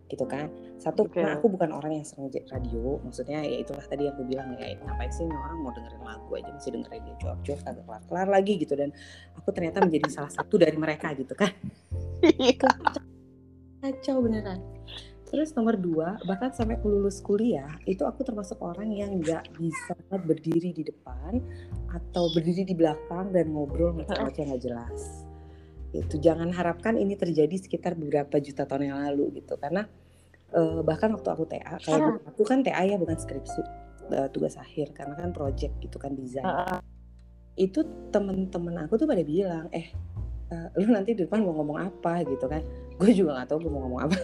gitu 0.08 0.24
kan. 0.28 0.52
Satu 0.76 1.08
Oke. 1.08 1.16
karena 1.16 1.40
aku 1.40 1.48
bukan 1.48 1.72
orang 1.72 1.96
yang 2.00 2.06
sering 2.06 2.28
jadi 2.28 2.44
radio 2.52 3.00
maksudnya 3.00 3.40
ya 3.40 3.56
itulah 3.64 3.84
tadi 3.88 4.04
yang 4.04 4.14
aku 4.14 4.24
bilang 4.28 4.52
ya 4.60 4.76
ngapain 4.84 5.08
sih 5.08 5.24
orang 5.24 5.58
mau 5.64 5.72
dengerin 5.72 6.02
lagu 6.04 6.30
aja 6.36 6.50
masih 6.52 6.70
dengerin 6.76 7.02
dia 7.08 7.16
cuap-cuap 7.24 7.60
kagak 7.64 7.84
kelar-kelar 7.88 8.28
lagi 8.28 8.52
gitu. 8.60 8.74
Dan 8.76 8.90
aku 9.36 9.48
ternyata 9.50 9.80
menjadi 9.80 10.08
salah 10.12 10.32
satu 10.32 10.54
dari 10.60 10.76
mereka 10.76 11.12
gitu 11.16 11.32
kan. 11.32 11.52
Kacau 13.84 14.24
beneran. 14.24 14.60
Terus 15.34 15.50
nomor 15.58 15.74
dua 15.74 16.14
bahkan 16.30 16.54
sampai 16.54 16.78
aku 16.78 16.86
lulus 16.94 17.18
kuliah 17.18 17.66
itu 17.90 18.06
aku 18.06 18.22
termasuk 18.22 18.60
orang 18.62 18.92
yang 18.94 19.18
nggak 19.18 19.50
bisa 19.58 19.98
berdiri 20.14 20.70
di 20.70 20.86
depan 20.86 21.42
atau 21.90 22.30
berdiri 22.30 22.62
di 22.62 22.74
belakang 22.76 23.34
dan 23.34 23.50
ngobrol 23.50 23.98
yang 23.98 24.06
nggak 24.54 24.62
jelas 24.62 25.23
itu 25.94 26.18
jangan 26.18 26.50
harapkan 26.50 26.98
ini 26.98 27.14
terjadi 27.14 27.54
sekitar 27.54 27.94
beberapa 27.94 28.42
juta 28.42 28.66
tahun 28.66 28.90
yang 28.90 28.98
lalu 29.06 29.38
gitu. 29.38 29.54
Karena 29.54 29.86
eh, 30.50 30.80
bahkan 30.82 31.14
waktu 31.14 31.30
aku 31.30 31.44
TA 31.46 31.78
kayak 31.78 32.26
aku 32.34 32.42
kan 32.42 32.66
TA 32.66 32.82
ya 32.82 32.98
bukan 32.98 33.14
skripsi 33.14 33.62
eh, 34.10 34.28
tugas 34.34 34.58
akhir. 34.58 34.90
Karena 34.90 35.14
kan 35.14 35.30
project 35.30 35.78
gitu 35.78 35.96
kan 36.02 36.18
desain. 36.18 36.42
Heeh. 36.42 36.80
itu 37.54 37.86
temen-temen 38.10 38.82
aku 38.82 38.98
tuh 38.98 39.06
pada 39.06 39.22
bilang 39.22 39.70
eh 39.70 39.94
eh, 40.50 40.68
lu 40.74 40.90
nanti 40.90 41.14
di 41.14 41.22
depan 41.22 41.38
mau 41.46 41.54
ngomong 41.54 41.78
apa? 41.86 42.26
gitu 42.26 42.50
kan. 42.50 42.66
Gue 42.98 43.14
juga 43.14 43.38
nggak 43.38 43.54
tahu 43.54 43.58
gue 43.62 43.72
mau 43.72 43.86
ngomong 43.86 44.10
apa. 44.10 44.18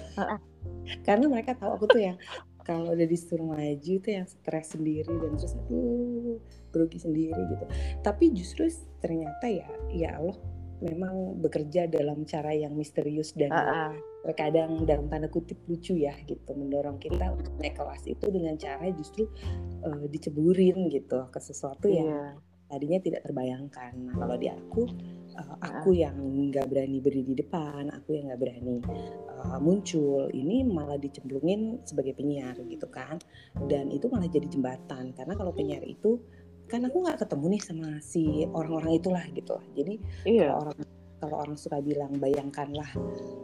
Karena 1.07 1.31
mereka 1.31 1.55
tahu 1.55 1.79
aku 1.79 1.87
tuh 1.87 2.03
yang 2.03 2.19
kalau 2.67 2.91
udah 2.91 3.07
disuruh 3.07 3.47
maju 3.47 3.95
tuh 4.03 4.11
yang 4.11 4.27
stres 4.27 4.75
sendiri 4.75 5.11
dan 5.11 5.33
terus 5.39 5.55
aduh 5.55 6.43
grogi 6.75 6.99
sendiri 6.99 7.39
gitu. 7.55 7.65
Tapi 8.03 8.35
justru 8.35 8.67
ternyata 8.99 9.47
ya 9.47 9.71
ya 9.95 10.19
Allah 10.19 10.39
memang 10.81 11.39
bekerja 11.41 11.87
dalam 11.87 12.25
cara 12.25 12.57
yang 12.57 12.73
misterius 12.73 13.37
dan 13.37 13.53
Heeh. 13.53 13.91
terkadang 14.25 14.85
dalam 14.85 15.09
tanda 15.09 15.29
kutip 15.29 15.61
lucu 15.69 15.97
ya 15.97 16.13
gitu 16.25 16.53
mendorong 16.53 16.97
kita 16.97 17.33
untuk 17.33 17.53
naik 17.61 17.77
kelas 17.77 18.05
itu 18.09 18.27
dengan 18.29 18.57
cara 18.57 18.89
justru 18.93 19.29
eh, 19.85 20.05
diceburin 20.09 20.89
gitu 20.89 21.29
ke 21.29 21.39
sesuatu 21.41 21.89
yang 21.89 22.09
Iya. 22.11 22.25
tadinya 22.71 22.99
tidak 23.03 23.27
terbayangkan. 23.27 23.93
Nah 23.99 24.15
kalau 24.15 24.37
di 24.39 24.47
aku, 24.47 24.87
uh, 25.35 25.57
aku 25.59 25.91
yang 25.91 26.15
nggak 26.55 26.71
berani 26.71 27.03
berdiri 27.03 27.35
di 27.35 27.37
depan, 27.43 27.91
aku 27.91 28.15
yang 28.15 28.31
nggak 28.31 28.39
berani 28.39 28.79
uh, 29.27 29.59
muncul, 29.59 30.31
ini 30.31 30.63
malah 30.63 30.95
dicemplungin 30.95 31.83
sebagai 31.83 32.15
penyiar 32.15 32.55
gitu 32.71 32.87
kan. 32.87 33.19
Dan 33.67 33.91
itu 33.91 34.07
malah 34.07 34.31
jadi 34.31 34.47
jembatan 34.47 35.11
karena 35.19 35.35
kalau 35.35 35.51
penyiar 35.51 35.83
itu 35.83 36.23
kan 36.71 36.87
aku 36.87 37.03
nggak 37.03 37.19
ketemu 37.19 37.45
nih 37.51 37.63
sama 37.63 37.89
si 37.99 38.23
orang-orang 38.49 38.93
itulah 38.97 39.25
gitu. 39.35 39.59
Jadi 39.75 39.99
Iya. 40.25 40.55
kalau 40.55 40.63
orang 40.65 40.77
kalau 41.21 41.37
orang 41.37 41.57
suka 41.59 41.79
bilang 41.85 42.17
bayangkanlah 42.17 42.89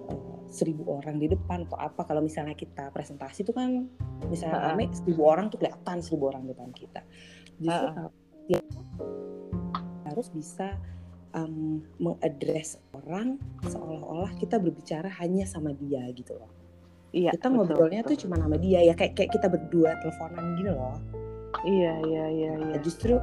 uh, 0.08 0.40
seribu 0.48 0.88
orang 0.96 1.20
di 1.20 1.28
depan 1.28 1.68
atau 1.68 1.76
apa 1.76 2.06
kalau 2.06 2.24
misalnya 2.24 2.56
kita 2.56 2.88
presentasi 2.88 3.44
itu 3.44 3.52
kan 3.52 3.84
misalnya 4.30 4.56
Ha-ha. 4.62 4.68
rame 4.72 4.88
seribu 4.94 5.22
orang 5.26 5.52
tuh 5.52 5.60
kelihatan 5.60 6.00
seribu 6.00 6.32
orang 6.32 6.46
di 6.46 6.56
depan 6.56 6.70
kita 6.72 7.00
justru 7.60 7.86
kalau 7.92 8.10
dia 8.46 8.60
harus 10.06 10.28
bisa 10.32 10.78
um, 11.34 11.82
mengadres 11.98 12.80
orang 12.94 13.36
seolah-olah 13.66 14.32
kita 14.38 14.56
berbicara 14.56 15.10
hanya 15.20 15.44
sama 15.44 15.74
dia 15.76 16.00
gitu 16.16 16.32
loh 16.32 16.48
Iya. 17.12 17.32
kita 17.36 17.48
betul, 17.48 17.56
ngobrolnya 17.60 18.00
betul. 18.04 18.10
tuh 18.12 18.18
cuma 18.24 18.36
sama 18.40 18.56
dia 18.56 18.80
ya 18.82 18.94
kayak 18.96 19.12
kayak 19.16 19.30
kita 19.36 19.46
berdua 19.48 20.00
teleponan 20.00 20.44
gini 20.56 20.70
loh 20.72 20.96
Iya, 21.64 21.94
iya, 22.04 22.24
iya, 22.28 22.52
iya. 22.60 22.76
Nah, 22.76 22.80
justru 22.84 23.16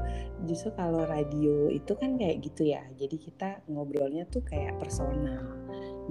justru 0.50 0.74
kalau 0.74 1.06
radio 1.06 1.70
itu 1.70 1.94
kan 1.94 2.18
kayak 2.18 2.42
gitu 2.42 2.74
ya. 2.74 2.82
Jadi 2.98 3.16
kita 3.22 3.62
ngobrolnya 3.70 4.26
tuh 4.32 4.42
kayak 4.42 4.80
personal. 4.82 5.44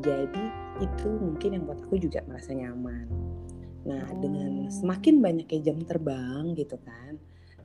Jadi 0.01 0.45
itu 0.81 1.09
mungkin 1.09 1.59
yang 1.59 1.65
buat 1.67 1.83
aku 1.83 1.99
juga 1.99 2.23
merasa 2.25 2.55
nyaman. 2.55 3.07
Nah, 3.83 4.07
dengan 4.23 4.69
Hmm. 4.69 4.73
semakin 4.73 5.19
banyaknya 5.19 5.61
jam 5.73 5.79
terbang 5.83 6.55
gitu 6.55 6.79
kan. 6.87 7.19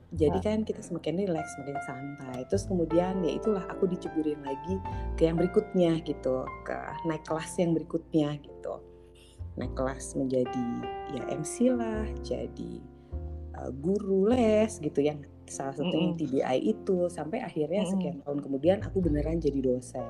Jadi 0.08 0.40
kan 0.40 0.64
kita 0.64 0.80
semakin 0.80 1.20
rileks, 1.20 1.52
semakin 1.52 1.78
santai. 1.84 2.38
Terus 2.48 2.64
kemudian 2.64 3.20
ya 3.20 3.32
itulah 3.36 3.64
aku 3.68 3.84
diceburin 3.84 4.40
lagi 4.40 4.80
ke 5.20 5.28
yang 5.28 5.36
berikutnya 5.36 6.00
gitu, 6.00 6.48
ke 6.64 6.76
naik 7.04 7.28
kelas 7.28 7.52
yang 7.60 7.76
berikutnya 7.76 8.40
gitu. 8.40 8.80
Naik 9.60 9.76
kelas 9.76 10.16
menjadi 10.16 10.66
ya 11.12 11.22
MC 11.28 11.76
lah, 11.76 12.08
jadi 12.24 12.80
uh, 13.58 13.70
guru 13.74 14.30
les 14.30 14.70
gitu 14.78 15.02
yang 15.02 15.18
salah 15.48 15.72
satunya 15.74 16.12
yang 16.12 16.16
Mm-mm. 16.16 16.28
TBI 16.28 16.58
itu 16.62 16.96
sampai 17.10 17.42
akhirnya 17.42 17.82
Mm-mm. 17.84 17.92
sekian 17.96 18.16
tahun 18.22 18.38
kemudian 18.44 18.78
aku 18.84 19.02
beneran 19.02 19.40
jadi 19.40 19.58
dosen 19.64 20.06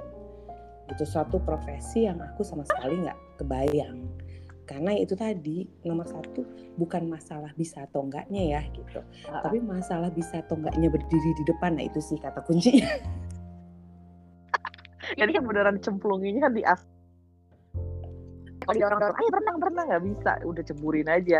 itu 0.88 1.04
suatu 1.04 1.36
profesi 1.40 2.08
yang 2.08 2.18
aku 2.20 2.40
sama 2.44 2.64
sekali 2.64 3.00
nggak 3.00 3.18
kebayang 3.40 4.08
karena 4.68 4.92
itu 5.00 5.16
tadi 5.16 5.64
nomor 5.84 6.04
satu 6.04 6.44
bukan 6.76 7.08
masalah 7.08 7.52
bisa 7.56 7.88
atau 7.88 8.04
enggaknya 8.04 8.58
ya 8.58 8.60
gitu 8.76 9.00
Ha-ha. 9.00 9.48
tapi 9.48 9.64
masalah 9.64 10.12
bisa 10.12 10.44
atau 10.44 10.60
enggaknya 10.60 10.92
berdiri 10.92 11.30
di 11.40 11.44
depan 11.48 11.76
nah 11.80 11.84
itu 11.84 12.00
sih 12.04 12.20
kata 12.20 12.44
kuncinya 12.44 12.88
Jadi 15.16 15.30
kan 15.40 15.44
beneran 15.46 15.76
cemplunginya 15.80 16.48
kan 16.48 16.52
di 16.52 16.62
as. 16.68 16.84
Kalau 18.68 18.84
dorong-dorong, 18.84 19.16
ayo 19.16 19.28
berenang, 19.32 19.56
berenang. 19.56 19.86
Nggak 19.88 20.04
bisa, 20.04 20.30
udah 20.44 20.62
ceburin 20.68 21.08
aja, 21.08 21.38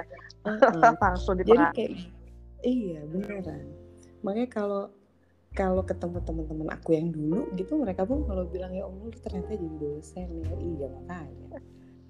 Heeh. 0.48 0.92
langsung 1.04 1.36
di 1.36 1.44
jadi 1.44 1.66
kayak 1.76 1.92
iya 2.64 3.00
beneran. 3.04 3.68
Makanya 4.24 4.48
kalau 4.48 4.82
kalau 5.52 5.82
ketemu 5.84 6.18
teman-teman 6.24 6.68
aku 6.72 6.96
yang 6.96 7.08
dulu 7.12 7.48
gitu 7.56 7.76
mereka 7.76 8.08
pun 8.08 8.24
kalau 8.24 8.48
bilang 8.48 8.72
ya 8.72 8.88
Allah 8.88 9.12
lu 9.12 9.18
ternyata 9.20 9.60
jadi 9.60 9.76
dosen 9.76 10.28
ya. 10.40 10.48
Iya 10.56 10.86
makanya. 10.88 11.48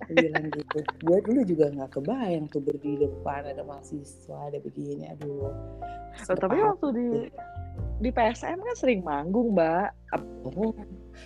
Bilang 0.07 0.47
gitu. 0.55 0.79
Gue 1.03 1.19
dulu 1.27 1.41
juga 1.43 1.65
nggak 1.75 1.91
kebayang 1.99 2.47
tuh 2.55 2.63
berdiri 2.63 3.03
di 3.03 3.07
depan 3.11 3.43
ada 3.43 3.63
mahasiswa 3.67 4.39
ada 4.39 4.59
begini 4.63 5.05
aduh. 5.11 5.51
Oh, 6.31 6.37
tapi 6.39 6.57
waktu 6.63 6.87
di 6.95 7.09
di 7.99 8.11
PSM 8.15 8.63
kan 8.63 8.77
sering 8.79 9.03
manggung, 9.03 9.55
Mbak. 9.55 10.15
oh, 10.55 10.75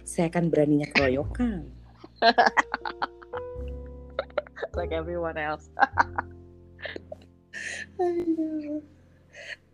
saya 0.08 0.32
akan 0.32 0.48
beraninya 0.48 0.88
keroyokan 0.88 1.68
Like 4.78 4.92
everyone 4.94 5.38
else. 5.38 5.66
Aduh. 7.98 8.82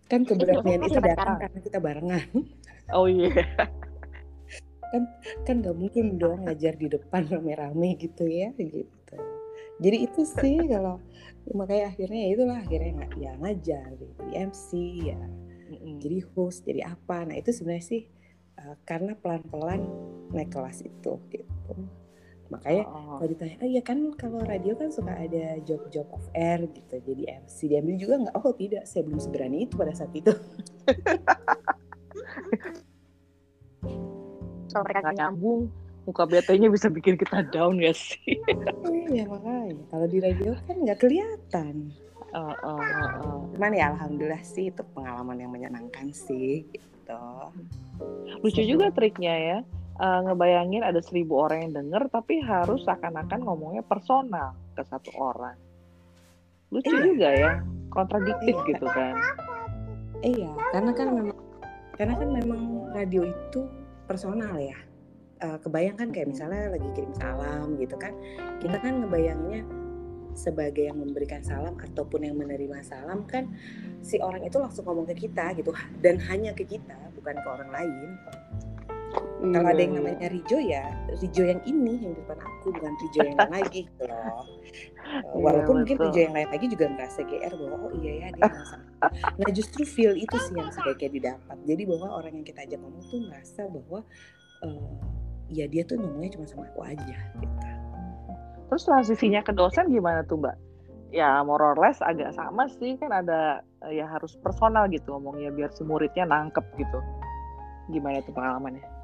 kan 0.08 0.24
keberanian 0.24 0.88
itu 0.88 1.00
datang 1.04 1.36
karena 1.36 1.60
kita 1.60 1.78
barengan. 1.84 2.28
Oh 2.96 3.04
iya. 3.04 3.44
kan 5.44 5.60
nggak 5.60 5.76
mungkin 5.76 6.16
dong 6.16 6.48
ngajar 6.48 6.80
di 6.80 6.88
depan 6.88 7.28
rame-rame 7.28 8.00
gitu 8.00 8.24
ya 8.24 8.48
gitu. 8.56 9.16
Jadi 9.84 9.96
itu 10.08 10.24
sih 10.24 10.56
kalau 10.64 10.96
makanya 11.52 11.92
akhirnya 11.92 12.20
ya 12.24 12.28
itulah 12.32 12.56
akhirnya 12.56 12.90
nggak 13.04 13.12
ya 13.20 13.32
ngajar 13.36 13.88
jadi 14.00 14.48
MC 14.48 14.68
ya. 15.12 15.20
Jadi 16.00 16.18
host 16.32 16.64
jadi 16.64 16.88
apa. 16.88 17.28
Nah 17.28 17.36
itu 17.36 17.52
sebenarnya 17.52 17.84
sih 17.84 18.02
uh, 18.64 18.80
karena 18.88 19.12
pelan-pelan 19.12 19.84
naik 20.32 20.56
kelas 20.56 20.88
itu 20.88 21.20
gitu 21.28 21.47
makanya 22.48 22.88
oh. 22.88 23.20
kalau 23.20 23.28
ditanya 23.28 23.56
oh 23.60 23.68
iya 23.68 23.82
kan 23.84 23.98
kalau 24.16 24.40
radio 24.40 24.72
kan 24.72 24.88
suka 24.88 25.12
ada 25.12 25.60
job-job 25.68 26.08
of 26.12 26.24
air 26.32 26.64
gitu. 26.72 26.96
Jadi 27.00 27.22
MC 27.28 27.68
diambil 27.68 27.96
juga 28.00 28.14
nggak 28.24 28.34
oh 28.36 28.54
tidak. 28.56 28.84
Saya 28.88 29.04
belum 29.04 29.20
seberani 29.20 29.68
itu 29.68 29.76
pada 29.76 29.92
saat 29.92 30.12
itu. 30.16 30.32
Kalau 34.68 34.84
mereka 34.84 35.00
nggak 35.00 35.16
nyambung 35.16 35.72
muka 36.08 36.24
BT-nya 36.24 36.72
bisa 36.72 36.88
bikin 36.88 37.20
kita 37.20 37.44
down 37.52 37.76
ya 37.80 37.92
sih? 37.92 38.40
Iya 39.08 39.24
makanya. 39.24 39.88
Kalau 39.88 40.04
di 40.04 40.20
radio 40.20 40.52
kan 40.68 40.76
nggak 40.84 41.00
kelihatan. 41.00 41.88
Uh, 42.28 42.52
uh, 42.60 42.76
uh, 42.76 43.08
uh. 43.24 43.40
cuman 43.56 43.72
ya 43.72 43.88
alhamdulillah 43.96 44.44
sih 44.44 44.68
itu 44.68 44.84
pengalaman 44.92 45.40
yang 45.40 45.48
menyenangkan 45.48 46.12
sih 46.12 46.68
gitu. 46.68 47.24
Lucu 48.44 48.62
juga 48.68 48.92
triknya 48.92 49.32
ya 49.32 49.58
uh, 49.98 50.20
ngebayangin 50.24 50.86
ada 50.86 51.02
seribu 51.02 51.42
orang 51.42 51.68
yang 51.68 51.72
denger 51.84 52.08
tapi 52.08 52.40
harus 52.40 52.86
seakan-akan 52.86 53.42
ngomongnya 53.42 53.82
personal 53.84 54.54
ke 54.72 54.82
satu 54.86 55.10
orang. 55.18 55.58
Lucu 56.70 56.92
iya. 56.94 57.02
juga 57.02 57.28
ya 57.34 57.52
kontradiktif 57.90 58.54
iya. 58.54 58.68
gitu 58.74 58.86
kan. 58.86 59.14
Iya 60.18 60.50
karena 60.74 60.90
kan 60.94 61.08
memang 61.14 61.38
karena 61.98 62.14
kan 62.14 62.28
memang 62.30 62.62
radio 62.94 63.22
itu 63.26 63.60
personal 64.06 64.54
ya. 64.58 64.78
Uh, 65.38 65.54
kebayangkan 65.62 66.10
kayak 66.10 66.34
misalnya 66.34 66.74
lagi 66.74 66.88
kirim 66.98 67.14
salam 67.14 67.78
gitu 67.78 67.94
kan. 67.94 68.14
Kita 68.58 68.78
kan 68.82 69.06
ngebayanginnya 69.06 69.62
sebagai 70.38 70.86
yang 70.86 71.02
memberikan 71.02 71.42
salam 71.42 71.74
ataupun 71.74 72.22
yang 72.22 72.38
menerima 72.38 72.78
salam 72.86 73.26
kan 73.26 73.50
si 74.06 74.22
orang 74.22 74.46
itu 74.46 74.54
langsung 74.58 74.86
ngomong 74.86 75.06
ke 75.10 75.26
kita 75.26 75.54
gitu. 75.54 75.70
Dan 76.02 76.18
hanya 76.26 76.54
ke 76.54 76.66
kita 76.66 76.94
bukan 77.14 77.38
ke 77.38 77.48
orang 77.50 77.70
lain 77.70 78.08
Hmm. 79.38 79.54
Kalau 79.54 79.70
ada 79.70 79.78
yang 79.78 79.94
iya. 79.94 80.00
namanya 80.02 80.26
Rijo 80.34 80.58
ya 80.58 80.84
Rijo 81.14 81.42
yang 81.46 81.62
ini 81.62 81.94
yang 82.02 82.10
di 82.10 82.20
depan 82.26 82.38
aku 82.42 82.74
bukan 82.74 82.92
Rijo 82.98 83.18
yang 83.22 83.36
lain 83.38 83.52
lagi 83.54 83.80
gitu 83.86 84.02
loh. 84.10 84.18
Uh, 84.18 85.38
walaupun 85.46 85.74
yeah, 85.74 85.78
mungkin 85.78 85.96
Rijo 86.02 86.20
yang 86.26 86.34
lain 86.34 86.48
lagi 86.50 86.66
juga 86.66 86.84
merasa 86.90 87.18
GR 87.22 87.52
bahwa 87.54 87.76
oh 87.86 87.92
iya 88.02 88.12
ya 88.18 88.26
dia 88.34 88.42
merasa. 88.50 88.76
Nah 89.38 89.50
justru 89.54 89.86
feel 89.86 90.18
itu 90.18 90.36
sih 90.42 90.54
yang 90.58 90.74
sebaiknya 90.74 91.10
didapat. 91.14 91.56
Jadi 91.70 91.82
bahwa 91.86 92.06
orang 92.18 92.32
yang 92.34 92.46
kita 92.50 92.66
ajak 92.66 92.78
ngomong 92.82 93.04
tuh 93.06 93.20
merasa 93.30 93.62
bahwa 93.70 93.98
uh, 94.66 94.90
ya 95.54 95.64
dia 95.70 95.82
tuh 95.86 96.02
ngomongnya 96.02 96.34
cuma 96.34 96.44
sama 96.50 96.66
aku 96.74 96.80
aja 96.82 97.18
gitu. 97.38 97.56
Terus 98.68 98.82
transisinya 98.90 99.40
ke 99.46 99.54
dosen 99.54 99.86
gimana 99.86 100.26
tuh 100.26 100.42
Mbak? 100.42 100.56
Ya 101.14 101.40
more 101.46 101.62
or 101.62 101.78
less 101.78 102.02
agak 102.02 102.34
sama 102.34 102.66
sih 102.74 102.98
kan 102.98 103.14
ada 103.14 103.62
ya 103.86 104.04
harus 104.10 104.34
personal 104.42 104.90
gitu 104.90 105.14
ngomongnya 105.14 105.54
biar 105.54 105.70
si 105.70 105.86
muridnya 105.86 106.26
nangkep 106.26 106.66
gitu. 106.74 106.98
Gimana 107.94 108.18
tuh 108.26 108.34
pengalamannya? 108.34 108.97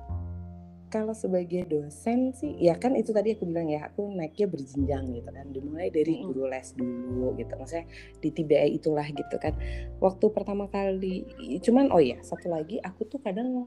Kalau 0.94 1.10
sebagai 1.10 1.66
dosen 1.66 2.30
sih 2.30 2.54
ya 2.54 2.78
kan 2.78 2.94
itu 2.94 3.10
tadi 3.10 3.34
aku 3.34 3.50
bilang 3.50 3.66
ya 3.66 3.90
aku 3.90 4.14
naiknya 4.14 4.46
berjenjang 4.46 5.10
gitu 5.10 5.26
kan. 5.26 5.50
Dimulai 5.50 5.90
dari 5.90 6.22
guru 6.22 6.46
les 6.46 6.70
dulu 6.78 7.34
gitu 7.34 7.50
maksudnya 7.58 7.90
di 8.22 8.30
TBI 8.30 8.78
itulah 8.78 9.02
gitu 9.10 9.34
kan. 9.42 9.58
Waktu 9.98 10.30
pertama 10.30 10.70
kali 10.70 11.26
cuman 11.66 11.90
oh 11.90 11.98
ya 11.98 12.22
satu 12.22 12.46
lagi 12.46 12.78
aku 12.78 13.10
tuh 13.10 13.18
kadang 13.18 13.66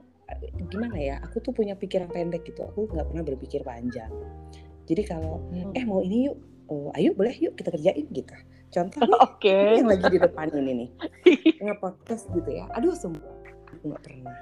gimana 0.71 0.95
ya 0.95 1.15
aku 1.19 1.43
tuh 1.43 1.51
punya 1.51 1.75
pikiran 1.75 2.07
pendek 2.07 2.47
gitu 2.47 2.63
aku 2.63 2.87
nggak 2.87 3.11
pernah 3.11 3.23
berpikir 3.27 3.59
panjang. 3.67 4.11
Jadi 4.87 5.03
kalau 5.03 5.43
hmm. 5.51 5.75
eh 5.75 5.83
mau 5.83 5.99
ini 5.99 6.31
yuk 6.31 6.39
oh, 6.71 6.95
ayo 6.95 7.11
boleh 7.11 7.35
yuk 7.43 7.59
kita 7.59 7.75
kerjain 7.75 8.07
gitu. 8.07 8.31
Contoh 8.71 9.03
nih 9.03 9.19
okay. 9.19 9.83
yang 9.83 9.91
lagi 9.91 10.07
di 10.15 10.19
depan 10.23 10.47
ini 10.55 10.71
nih 10.71 10.89
nge-podcast 11.67 12.31
gitu 12.31 12.55
ya. 12.55 12.71
Aduh 12.71 12.95
semua 12.95 13.27
aku 13.67 13.91
nggak 13.91 14.03
pernah 14.07 14.35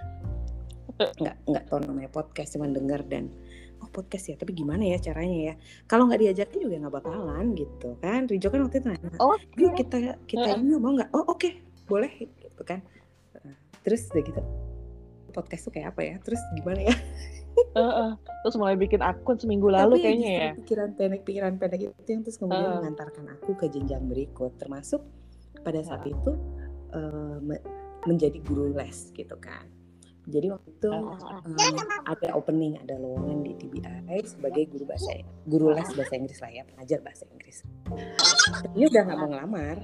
nggak 0.95 1.35
nggak 1.43 1.63
tahu 1.67 1.79
namanya 1.83 2.07
podcast 2.07 2.55
cuma 2.55 2.71
dengar 2.71 3.03
dan 3.03 3.27
oh 3.83 3.89
podcast 3.91 4.31
ya 4.31 4.35
tapi 4.39 4.55
gimana 4.55 4.87
ya 4.87 4.97
caranya 4.97 5.51
ya? 5.51 5.53
Kalau 5.85 6.07
nggak 6.07 6.21
diajakin 6.23 6.59
juga 6.63 6.75
nggak 6.87 6.95
bakalan 7.03 7.45
gitu 7.53 7.99
kan. 7.99 8.25
Rijo 8.31 8.47
kan 8.47 8.59
waktu 8.63 8.77
itu 8.79 8.87
nanya 8.87 9.09
oh 9.19 9.35
yuk 9.59 9.75
kita 9.75 10.15
kita 10.23 10.47
ini 10.55 10.79
mau 10.79 10.95
nggak? 10.95 11.11
Oh 11.11 11.27
oke 11.27 11.35
okay, 11.35 11.59
boleh 11.85 12.11
gitu 12.15 12.63
kan. 12.63 12.79
Terus 13.83 14.09
udah 14.09 14.23
gitu 14.23 14.41
podcast 15.35 15.67
tuh 15.67 15.73
kayak 15.75 15.91
apa 15.91 16.01
ya? 16.01 16.15
Terus 16.23 16.41
gimana 16.55 16.81
ya? 16.87 16.95
Uh, 17.55 17.79
uh. 17.79 18.11
terus 18.43 18.59
mulai 18.59 18.75
bikin 18.75 18.99
akun 18.99 19.39
seminggu 19.39 19.71
lalu 19.71 19.95
Tapi 19.95 20.03
kayaknya 20.03 20.31
ya. 20.35 20.51
pikiran 20.59 20.91
pendek 20.91 21.23
pikiran 21.23 21.55
pendek 21.55 21.87
itu 21.87 22.09
yang 22.11 22.23
terus 22.27 22.35
kemudian 22.35 22.67
uh. 22.67 22.83
mengantarkan 22.83 23.31
aku 23.31 23.55
ke 23.55 23.71
jenjang 23.71 24.03
berikut. 24.11 24.55
Termasuk 24.59 24.99
pada 25.63 25.79
saat 25.79 26.03
uh. 26.03 26.11
itu 26.11 26.31
uh, 26.95 27.39
menjadi 28.03 28.43
guru 28.43 28.75
les 28.75 29.11
gitu 29.15 29.39
kan 29.39 29.74
jadi 30.25 30.47
waktu 30.57 30.69
itu 30.73 30.89
um, 30.89 31.53
ada 32.09 32.29
opening, 32.33 32.81
ada 32.81 32.97
lowongan 32.97 33.45
di 33.45 33.53
TBI 33.61 34.19
sebagai 34.25 34.65
guru 34.73 34.89
bahasa 34.89 35.21
guru 35.45 35.69
les 35.69 35.89
bahasa 35.93 36.13
Inggris 36.17 36.39
lah 36.41 36.51
ya, 36.51 36.63
pengajar 36.65 36.99
bahasa 37.05 37.23
Inggris. 37.29 37.57
Ini 38.73 38.83
udah 38.89 39.01
nggak 39.05 39.19
mau 39.21 39.29
ngelamar, 39.29 39.77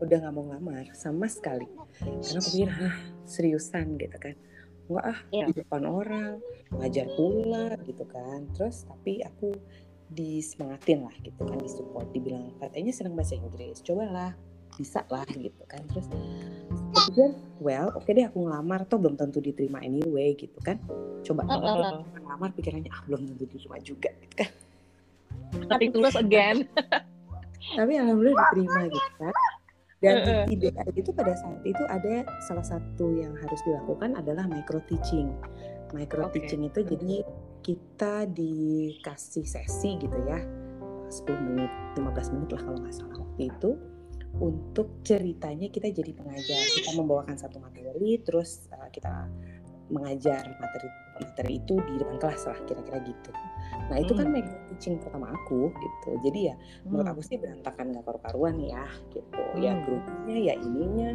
udah 0.00 0.16
nggak 0.24 0.34
mau 0.34 0.44
ngelamar 0.48 0.84
sama 0.96 1.28
sekali. 1.28 1.68
Karena 2.00 2.40
aku 2.40 2.48
pikir, 2.48 2.68
ah 2.72 2.96
seriusan 3.28 4.00
gitu 4.00 4.16
kan. 4.16 4.34
Enggak 4.88 5.04
ah, 5.04 5.18
yeah. 5.36 5.46
di 5.52 5.54
depan 5.60 5.82
orang, 5.84 6.40
ngajar 6.72 7.06
pula 7.12 7.76
gitu 7.84 8.04
kan. 8.08 8.48
Terus 8.56 8.88
tapi 8.88 9.20
aku 9.20 9.52
disemangatin 10.08 11.04
lah 11.04 11.16
gitu 11.20 11.44
kan, 11.44 11.60
disupport, 11.60 12.08
dibilang 12.16 12.56
katanya 12.56 12.92
senang 12.96 13.12
bahasa 13.12 13.36
Inggris, 13.36 13.84
cobalah 13.84 14.32
bisa 14.78 15.02
lah 15.10 15.26
gitu 15.32 15.64
kan 15.66 15.82
terus 15.90 16.06
kemudian 17.06 17.32
well 17.62 17.88
oke 17.94 18.04
okay 18.06 18.12
deh 18.16 18.24
aku 18.26 18.38
ngelamar 18.46 18.86
toh 18.86 18.98
belum 18.98 19.14
tentu 19.14 19.38
diterima 19.38 19.78
anyway 19.82 20.34
gitu 20.34 20.58
kan. 20.64 20.80
Coba 21.22 21.46
uh, 21.46 21.58
uh, 21.58 22.02
ngelamar 22.18 22.50
pikirannya 22.54 22.90
ah 22.90 23.02
belum 23.06 23.26
tentu 23.28 23.44
diterima 23.46 23.76
juga 23.82 24.10
gitu 24.24 24.34
kan. 24.44 24.50
Tapi 25.70 25.84
tulus 25.94 26.16
again. 26.18 26.66
Tapi 27.78 27.92
alhamdulillah 27.98 28.46
diterima 28.54 28.80
gitu 28.90 29.10
kan. 29.18 29.34
Dan 29.98 30.16
uh, 30.22 30.30
uh. 30.30 30.44
di 30.46 30.70
itu 30.94 31.10
pada 31.10 31.34
saat 31.34 31.60
itu 31.66 31.82
ada 31.90 32.22
salah 32.46 32.66
satu 32.66 33.18
yang 33.18 33.34
harus 33.34 33.60
dilakukan 33.66 34.14
adalah 34.14 34.46
micro 34.46 34.78
teaching. 34.86 35.34
Micro 35.90 36.28
okay. 36.28 36.44
teaching 36.44 36.68
itu 36.68 36.80
jadi 36.84 37.14
kita 37.66 38.30
dikasih 38.30 39.44
sesi 39.44 39.98
gitu 39.98 40.18
ya. 40.28 40.38
10 41.08 41.24
menit 41.40 41.72
15 41.96 42.36
menit 42.36 42.48
lah 42.52 42.62
kalau 42.68 42.78
nggak 42.84 42.94
salah 42.94 43.16
waktu 43.16 43.48
itu 43.48 43.70
untuk 44.36 45.00
ceritanya 45.02 45.72
kita 45.72 45.88
jadi 45.88 46.12
pengajar. 46.12 46.62
Kita 46.68 46.90
membawakan 46.94 47.40
satu 47.40 47.58
materi 47.58 48.20
terus 48.20 48.68
uh, 48.70 48.88
kita 48.92 49.26
mengajar 49.88 50.44
materi 50.60 50.88
materi 51.18 51.52
itu 51.58 51.74
di 51.80 51.94
depan 51.98 52.20
kelas 52.20 52.44
lah 52.46 52.58
kira-kira 52.68 53.00
gitu. 53.08 53.30
Nah 53.88 53.96
itu 53.98 54.12
kan 54.12 54.28
hmm. 54.30 54.36
kan 54.36 54.44
mega 54.44 54.54
teaching 54.70 55.00
pertama 55.00 55.32
aku 55.32 55.72
gitu. 55.72 56.10
Jadi 56.28 56.52
ya 56.52 56.54
hmm. 56.54 56.92
menurut 56.92 57.08
aku 57.16 57.22
sih 57.24 57.36
berantakan 57.40 57.96
gak 57.96 58.04
karu-karuan 58.04 58.56
ya 58.60 58.84
gitu. 59.10 59.42
Ya 59.56 59.56
hmm. 59.56 59.64
ya 59.64 59.72
grupnya 59.82 60.36
ya 60.38 60.54
ininya 60.60 61.10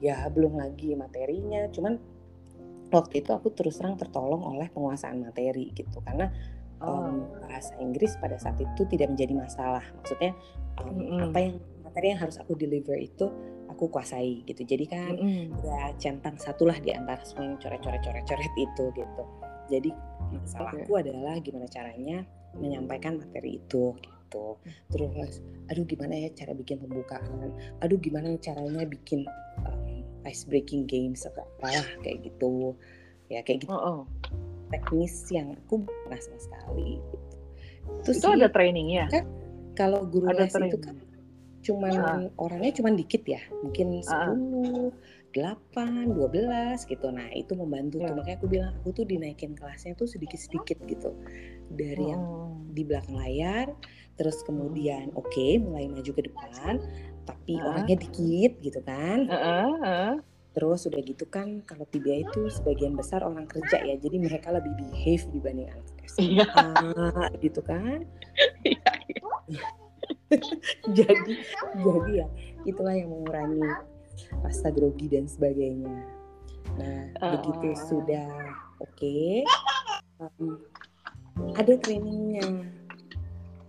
ya 0.00 0.16
belum 0.30 0.54
lagi 0.56 0.94
materinya. 0.94 1.68
Cuman 1.74 1.98
waktu 2.94 3.26
itu 3.26 3.30
aku 3.34 3.52
terus 3.52 3.82
terang 3.82 3.98
tertolong 3.98 4.42
oleh 4.56 4.70
penguasaan 4.70 5.20
materi 5.20 5.74
gitu. 5.74 5.98
Karena 6.00 6.30
um, 6.80 7.26
bahasa 7.44 7.74
Inggris 7.82 8.16
pada 8.16 8.38
saat 8.38 8.56
itu 8.62 8.86
tidak 8.88 9.12
menjadi 9.12 9.34
masalah. 9.34 9.84
Maksudnya 10.00 10.32
um, 10.80 10.94
mm 10.94 11.20
apa 11.30 11.38
yang 11.42 11.56
materi 11.96 12.12
yang 12.12 12.20
harus 12.20 12.36
aku 12.36 12.52
deliver 12.60 12.92
itu 13.00 13.24
aku 13.72 13.88
kuasai 13.88 14.44
gitu. 14.44 14.68
Jadi 14.68 14.84
kan 14.84 15.16
mm-hmm. 15.16 15.56
udah 15.64 15.96
centang 15.96 16.36
satu 16.36 16.68
lah 16.68 16.76
di 16.76 16.92
antara 16.92 17.24
semua 17.24 17.48
yang 17.48 17.56
coret-coret 17.56 18.04
coret-coret 18.04 18.52
itu 18.60 18.84
gitu. 18.92 19.24
Jadi 19.72 19.90
masalahku 20.28 20.92
okay. 20.92 21.08
adalah 21.08 21.40
gimana 21.40 21.64
caranya 21.72 22.20
menyampaikan 22.52 23.16
materi 23.16 23.64
itu 23.64 23.96
gitu. 23.96 24.60
Terus 24.92 25.40
aduh 25.72 25.88
gimana 25.88 26.20
ya 26.20 26.28
cara 26.36 26.52
bikin 26.52 26.84
pembukaan? 26.84 27.48
Aduh 27.80 27.96
gimana 27.96 28.36
caranya 28.44 28.84
bikin 28.84 29.24
um, 29.64 30.04
ice 30.28 30.44
breaking 30.44 30.84
games 30.84 31.24
atau 31.24 31.48
apalah 31.56 31.88
kayak 32.04 32.28
gitu. 32.28 32.76
Ya 33.32 33.40
kayak 33.40 33.64
gitu. 33.64 33.72
Oh, 33.72 33.80
oh. 33.80 34.00
teknis 34.68 35.32
yang 35.32 35.56
aku 35.56 35.88
pernah 36.04 36.20
sama 36.20 36.38
sekali 36.44 37.00
gitu. 37.00 37.16
Terus 38.04 38.18
itu 38.20 38.28
sih, 38.28 38.36
ada 38.36 38.52
trainingnya? 38.52 39.08
Kan 39.08 39.24
kalau 39.78 40.04
guru 40.04 40.28
les 40.36 40.52
itu 40.52 40.78
kan 40.82 41.05
cuman 41.66 42.30
uh. 42.30 42.42
orangnya 42.42 42.78
cuman 42.78 42.94
dikit 42.94 43.26
ya 43.26 43.42
mungkin 43.66 43.98
10 43.98 44.94
delapan 45.36 46.08
dua 46.16 46.32
belas 46.32 46.88
gitu 46.88 47.12
nah 47.12 47.28
itu 47.36 47.52
membantu 47.52 48.00
yeah. 48.00 48.08
tuh 48.08 48.14
makanya 48.16 48.36
aku 48.40 48.48
bilang 48.48 48.70
aku 48.80 48.88
tuh 48.96 49.04
dinaikin 49.04 49.52
kelasnya 49.52 49.92
tuh 49.92 50.08
sedikit-sedikit 50.08 50.80
gitu 50.88 51.12
dari 51.68 52.08
oh. 52.08 52.08
yang 52.08 52.22
di 52.72 52.82
belakang 52.88 53.20
layar 53.20 53.68
terus 54.16 54.40
kemudian 54.48 55.12
oke 55.12 55.28
okay, 55.28 55.60
mulai 55.60 55.92
maju 55.92 56.08
ke 56.08 56.22
depan 56.24 56.80
tapi 57.28 57.60
uh. 57.60 57.68
orangnya 57.68 58.00
dikit 58.00 58.52
gitu 58.64 58.80
kan 58.80 59.28
uh, 59.28 59.36
uh, 59.36 59.72
uh. 59.84 60.12
terus 60.56 60.88
udah 60.88 61.04
gitu 61.04 61.28
kan 61.28 61.60
kalau 61.68 61.84
TBA 61.84 62.32
itu 62.32 62.48
sebagian 62.48 62.96
besar 62.96 63.20
orang 63.20 63.44
kerja 63.44 63.84
ya 63.84 64.00
jadi 64.00 64.16
mereka 64.16 64.48
lebih 64.56 64.72
behave 64.80 65.28
dibanding 65.36 65.68
anak 65.68 65.84
SMA 66.08 66.32
yeah. 66.32 67.28
gitu 67.44 67.60
kan 67.60 68.08
iya, 68.64 68.92
iya. 69.52 69.85
jadi 70.98 71.32
jadi 71.76 72.10
ya 72.12 72.26
itulah 72.62 72.92
yang 72.92 73.08
mengurangi 73.08 73.62
rasa 74.42 74.70
grogi 74.70 75.06
dan 75.06 75.24
sebagainya. 75.24 75.92
Nah 76.76 76.98
uh, 77.20 77.30
begitu 77.38 77.78
sudah 77.78 78.26
oke. 78.78 78.90
Pakai 78.96 79.44
um, 80.20 80.58
ada 81.54 81.72
trainingnya. 81.76 82.46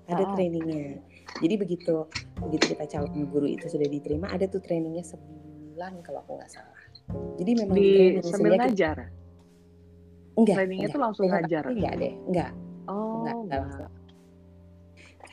Ada 0.07 0.23
Ah. 0.23 0.31
trainingnya. 0.33 1.03
Jadi 1.37 1.55
begitu 1.55 2.07
begitu 2.39 2.73
kita 2.73 2.85
calon 2.87 3.27
guru 3.27 3.45
itu 3.45 3.67
sudah 3.67 3.85
diterima 3.85 4.31
ada 4.31 4.47
tuh 4.47 4.57
trainingnya 4.57 5.03
sebulan 5.03 6.01
kalau 6.01 6.23
aku 6.23 6.39
nggak 6.39 6.49
salah. 6.49 6.79
Jadi 7.37 7.51
memang 7.55 7.75
Di 7.75 7.87
sambil 8.19 8.23
sehingga 8.23 8.49
kita- 8.49 8.65
ngajar. 8.65 8.97
enggak 10.33 10.55
trainingnya 10.55 10.81
enggak. 10.83 10.95
tuh 10.95 11.01
langsung 11.01 11.25
Enggak, 11.25 11.41
ngajar? 11.43 11.63
enggak 11.67 11.93
deh 11.97 12.13
enggak. 12.25 12.51
Oh, 12.87 13.13
enggak, 13.21 13.35
enggak. 13.37 13.59
langsung 13.61 13.91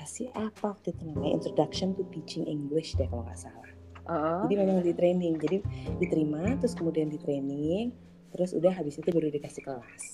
kasih 0.05 0.29
apa 0.37 0.77
waktu 0.77 0.93
itu 0.93 1.03
namanya 1.09 1.41
introduction 1.41 1.97
to 1.97 2.05
teaching 2.13 2.45
English 2.45 2.93
deh 3.01 3.09
kalau 3.09 3.25
nggak 3.25 3.41
salah 3.41 3.73
Heeh. 4.05 4.41
jadi 4.45 4.55
memang 4.61 4.85
di 4.85 4.93
training 4.93 5.35
jadi 5.41 5.59
diterima 5.97 6.61
terus 6.61 6.77
kemudian 6.77 7.09
di 7.09 7.17
training 7.17 7.89
terus 8.37 8.53
udah 8.53 8.69
habis 8.77 9.01
itu 9.01 9.09
baru 9.09 9.33
dikasih 9.33 9.65
kelas 9.65 10.05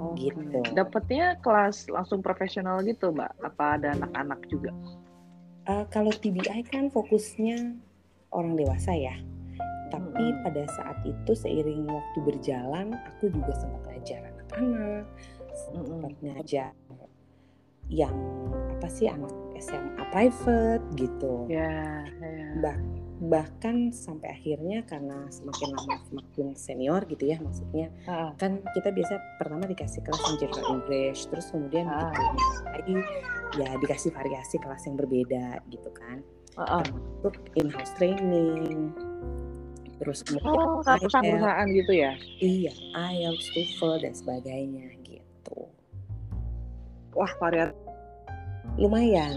Oke. 0.00 0.32
gitu. 0.32 0.60
Dapatnya 0.72 1.36
kelas 1.44 1.86
langsung 1.92 2.24
profesional 2.24 2.80
gitu, 2.82 3.12
Mbak? 3.12 3.30
Apa 3.46 3.78
ada 3.78 3.94
anak-anak 3.94 4.40
juga? 4.48 4.72
Eh, 5.68 5.84
kalau 5.92 6.10
TBI 6.10 6.66
kan 6.66 6.88
fokusnya 6.88 7.78
orang 8.34 8.56
dewasa 8.56 8.94
ya 8.96 9.14
tapi 9.90 10.22
Mm-mm. 10.30 10.42
pada 10.46 10.64
saat 10.70 10.98
itu 11.02 11.32
seiring 11.34 11.84
waktu 11.90 12.18
berjalan 12.22 12.94
aku 13.10 13.26
juga 13.28 13.52
sempat 13.58 13.82
ngajar 13.90 14.20
anak-anak 14.30 15.04
sempat 15.50 16.14
ngajar 16.22 16.70
yang 17.90 18.14
apa 18.72 18.88
sih 18.88 19.06
anak 19.06 19.28
SMA 19.60 20.04
private 20.08 20.80
gitu 20.96 21.44
Ya, 21.46 22.00
ya. 22.16 22.48
Bah- 22.58 22.80
bahkan 23.20 23.92
sampai 23.92 24.32
akhirnya 24.32 24.80
karena 24.82 25.28
semakin 25.28 25.76
lama 25.76 26.00
semakin 26.08 26.46
senior 26.56 27.04
gitu 27.04 27.28
ya 27.28 27.36
maksudnya 27.36 27.92
Ah, 28.08 28.32
kan 28.34 28.64
kita 28.72 28.88
biasa 28.88 29.20
pertama 29.36 29.68
dikasih 29.68 30.00
kelas 30.00 30.22
yang 30.24 30.36
general 30.40 30.66
English 30.72 31.28
terus 31.28 31.52
kemudian 31.52 31.84
Ah. 31.84 32.08
begitu 32.08 32.40
lagi 32.64 32.96
ya 33.60 33.68
dikasih 33.76 34.10
variasi 34.10 34.56
kelas 34.56 34.88
yang 34.88 34.96
berbeda 34.96 35.60
gitu 35.68 35.90
kan 35.92 36.24
ah, 36.56 36.80
ah. 36.80 36.82
termasuk 36.82 37.34
in-house 37.54 37.92
training 37.94 38.88
terus 40.00 40.24
kemudian 40.24 40.48
Oh, 40.48 40.80
perusahaan 40.80 41.68
gitu 41.68 41.92
ya? 41.92 42.16
iya 42.40 42.72
IELTS, 42.96 43.52
TOEFL 43.52 44.00
dan 44.00 44.12
sebagainya 44.16 44.96
gitu 45.04 45.68
Wah, 47.14 47.32
varian. 47.38 47.74
lumayan. 48.78 49.34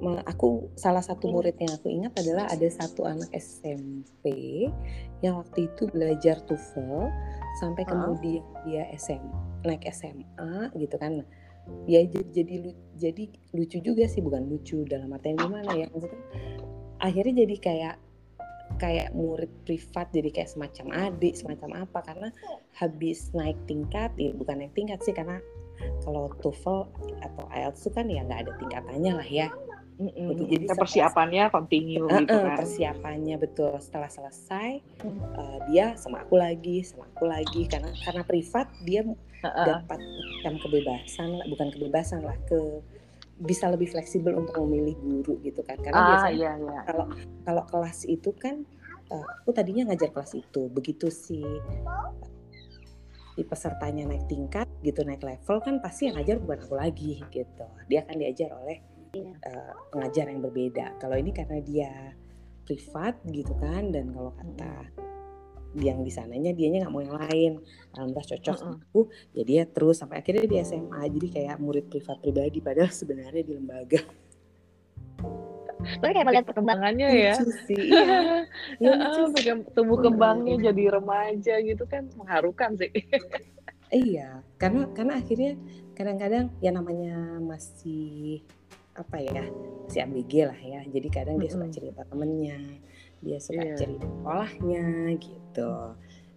Ma- 0.00 0.24
aku 0.24 0.72
salah 0.80 1.04
satu 1.04 1.28
murid 1.28 1.60
yang 1.60 1.76
aku 1.76 1.92
ingat 1.92 2.16
adalah 2.16 2.48
ada 2.48 2.64
satu 2.72 3.04
anak 3.04 3.28
SMP 3.36 4.24
yang 5.20 5.36
waktu 5.36 5.68
itu 5.68 5.84
belajar 5.92 6.40
TOEFL 6.48 7.04
sampai 7.60 7.84
kemudian 7.84 8.40
dia 8.64 8.88
SM 8.96 9.20
naik 9.68 9.84
SMA 9.92 10.72
gitu 10.80 10.96
kan. 10.96 11.20
Ya 11.84 12.00
jadi 12.08 12.64
lu- 12.64 12.80
jadi 12.96 13.28
lucu 13.52 13.78
juga 13.84 14.08
sih 14.08 14.24
bukan 14.24 14.48
lucu 14.48 14.82
dalam 14.88 15.12
artian 15.12 15.36
gimana 15.36 15.68
ya 15.76 15.86
maksudnya 15.92 16.18
akhirnya 16.98 17.44
jadi 17.44 17.56
kayak 17.60 17.96
kayak 18.80 19.12
murid 19.12 19.52
privat 19.68 20.08
jadi 20.10 20.32
kayak 20.32 20.48
semacam 20.48 21.12
adik 21.12 21.36
semacam 21.36 21.84
apa 21.84 21.98
karena 22.00 22.28
habis 22.72 23.28
naik 23.36 23.60
tingkat 23.68 24.08
ya 24.16 24.32
bukan 24.32 24.64
naik 24.64 24.72
tingkat 24.72 24.98
sih 25.04 25.12
karena 25.12 25.38
kalau 26.00 26.32
TOEFL 26.38 26.80
atau 27.20 27.44
IELTS 27.50 27.80
itu 27.82 27.90
kan 27.90 28.06
ya 28.06 28.20
nggak 28.22 28.40
ada 28.44 28.52
tingkatannya 28.56 29.12
lah 29.14 29.28
ya 29.28 29.48
Mm-mm. 30.00 30.32
Betul, 30.32 30.46
jadi 30.48 30.64
setelah- 30.64 30.80
persiapannya 30.80 31.44
continue 31.52 32.06
gitu 32.08 32.24
Eh, 32.24 32.32
eh, 32.32 32.40
kan? 32.42 32.56
persiapannya 32.56 33.36
betul 33.36 33.72
setelah 33.76 34.08
selesai 34.08 34.68
eh, 35.04 35.58
dia 35.68 35.92
sama 35.94 36.24
aku 36.24 36.40
lagi 36.40 36.80
sama 36.80 37.04
aku 37.06 37.28
lagi 37.28 37.68
karena 37.68 37.92
karena 38.00 38.22
privat 38.24 38.66
dia 38.80 39.04
Heeh. 39.40 39.66
dapat 39.66 40.00
macam 40.00 40.54
kebebasan 40.58 41.28
bukan 41.46 41.68
kebebasan 41.70 42.20
lah 42.22 42.36
ke 42.44 42.80
bisa 43.40 43.68
lebih 43.68 43.88
fleksibel 43.88 44.36
untuk 44.36 44.56
memilih 44.64 44.96
guru 44.96 45.36
gitu 45.40 45.60
kan 45.60 45.76
karena 45.76 45.96
Ah, 45.96 46.06
biasanya 46.06 46.32
iya, 46.34 46.52
iya. 46.56 46.80
kalau 46.84 47.06
kalau 47.42 47.62
kelas 47.66 48.04
itu 48.04 48.32
kan 48.32 48.64
eh, 49.06 49.24
aku 49.38 49.52
tadinya 49.52 49.88
ngajar 49.88 50.08
kelas 50.08 50.32
itu 50.32 50.68
begitu 50.70 51.08
si 51.08 51.44
si 53.34 53.42
pesertanya 53.46 54.06
naik 54.10 54.26
tingkat 54.26 54.66
gitu 54.82 55.06
naik 55.06 55.22
level 55.22 55.58
kan 55.62 55.78
pasti 55.78 56.10
yang 56.10 56.18
ngajar 56.18 56.36
bukan 56.42 56.58
aku 56.60 56.74
lagi 56.76 57.12
gitu. 57.30 57.66
Dia 57.86 58.04
akan 58.04 58.16
diajar 58.18 58.50
oleh 58.54 58.78
eh, 59.16 59.72
pengajar 59.90 60.24
yang 60.30 60.40
berbeda. 60.42 60.98
Kalau 60.98 61.16
ini 61.16 61.30
karena 61.30 61.58
dia 61.62 61.92
privat 62.66 63.18
gitu 63.26 63.54
kan 63.58 63.90
dan 63.90 64.14
kalau 64.14 64.30
kata 64.34 64.72
yang 65.78 66.02
di 66.02 66.10
sananya 66.10 66.50
dianya 66.50 66.86
nggak 66.86 66.94
mau 66.94 67.02
yang 67.02 67.18
lain. 67.18 67.52
Alhamdulillah 67.94 68.26
cocok 68.34 68.56
sama 68.58 68.74
Mm-mm. 68.74 68.84
aku 68.90 69.00
ya 69.34 69.42
dia 69.46 69.62
terus 69.70 70.02
sampai 70.02 70.22
akhirnya 70.22 70.46
di 70.50 70.56
SMA 70.62 71.00
jadi 71.14 71.28
kayak 71.30 71.56
murid 71.62 71.86
privat 71.86 72.18
pribadi 72.18 72.58
padahal 72.58 72.90
sebenarnya 72.90 73.42
di 73.46 73.52
lembaga 73.54 74.02
Tapi 75.80 76.10
kayak 76.10 76.26
melihat 76.26 76.44
perkembangan 76.46 76.92
Perkembangannya 76.92 77.08
ya. 77.10 77.34
lucu 77.34 77.46
sih 77.66 77.82
iya. 77.88 78.18
Iya, 78.82 78.92
sih. 79.10 79.24
bagian 79.32 79.58
tumbuh 79.72 79.98
kembangnya 79.98 80.70
jadi 80.70 80.82
remaja 80.94 81.54
gitu 81.60 81.84
kan 81.84 82.08
mengharukan 82.14 82.76
sih. 82.76 82.90
Iya, 83.90 84.46
karena 84.54 84.86
karena 84.94 85.18
akhirnya 85.18 85.58
kadang-kadang 85.92 86.54
ya 86.58 86.70
namanya 86.70 87.10
masih 87.42 88.38
apa 88.94 89.18
ya, 89.18 89.50
masih 89.82 90.06
ABG 90.06 90.32
lah 90.46 90.54
ya. 90.56 90.80
Jadi 90.86 91.08
kadang 91.10 91.42
dia 91.42 91.50
suka 91.50 91.66
cerita 91.66 92.06
temennya, 92.06 92.54
dia 93.18 93.42
suka 93.42 93.58
Iya. 93.58 93.74
cerita 93.74 94.06
sekolahnya 94.06 94.84
gitu. 95.18 95.72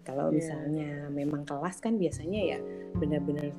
Kalau 0.02 0.26
Iya. 0.28 0.34
misalnya 0.34 0.92
memang 1.08 1.46
kelas 1.46 1.78
kan 1.78 2.02
biasanya 2.02 2.42
ya 2.42 2.60
benar-benar 2.98 3.54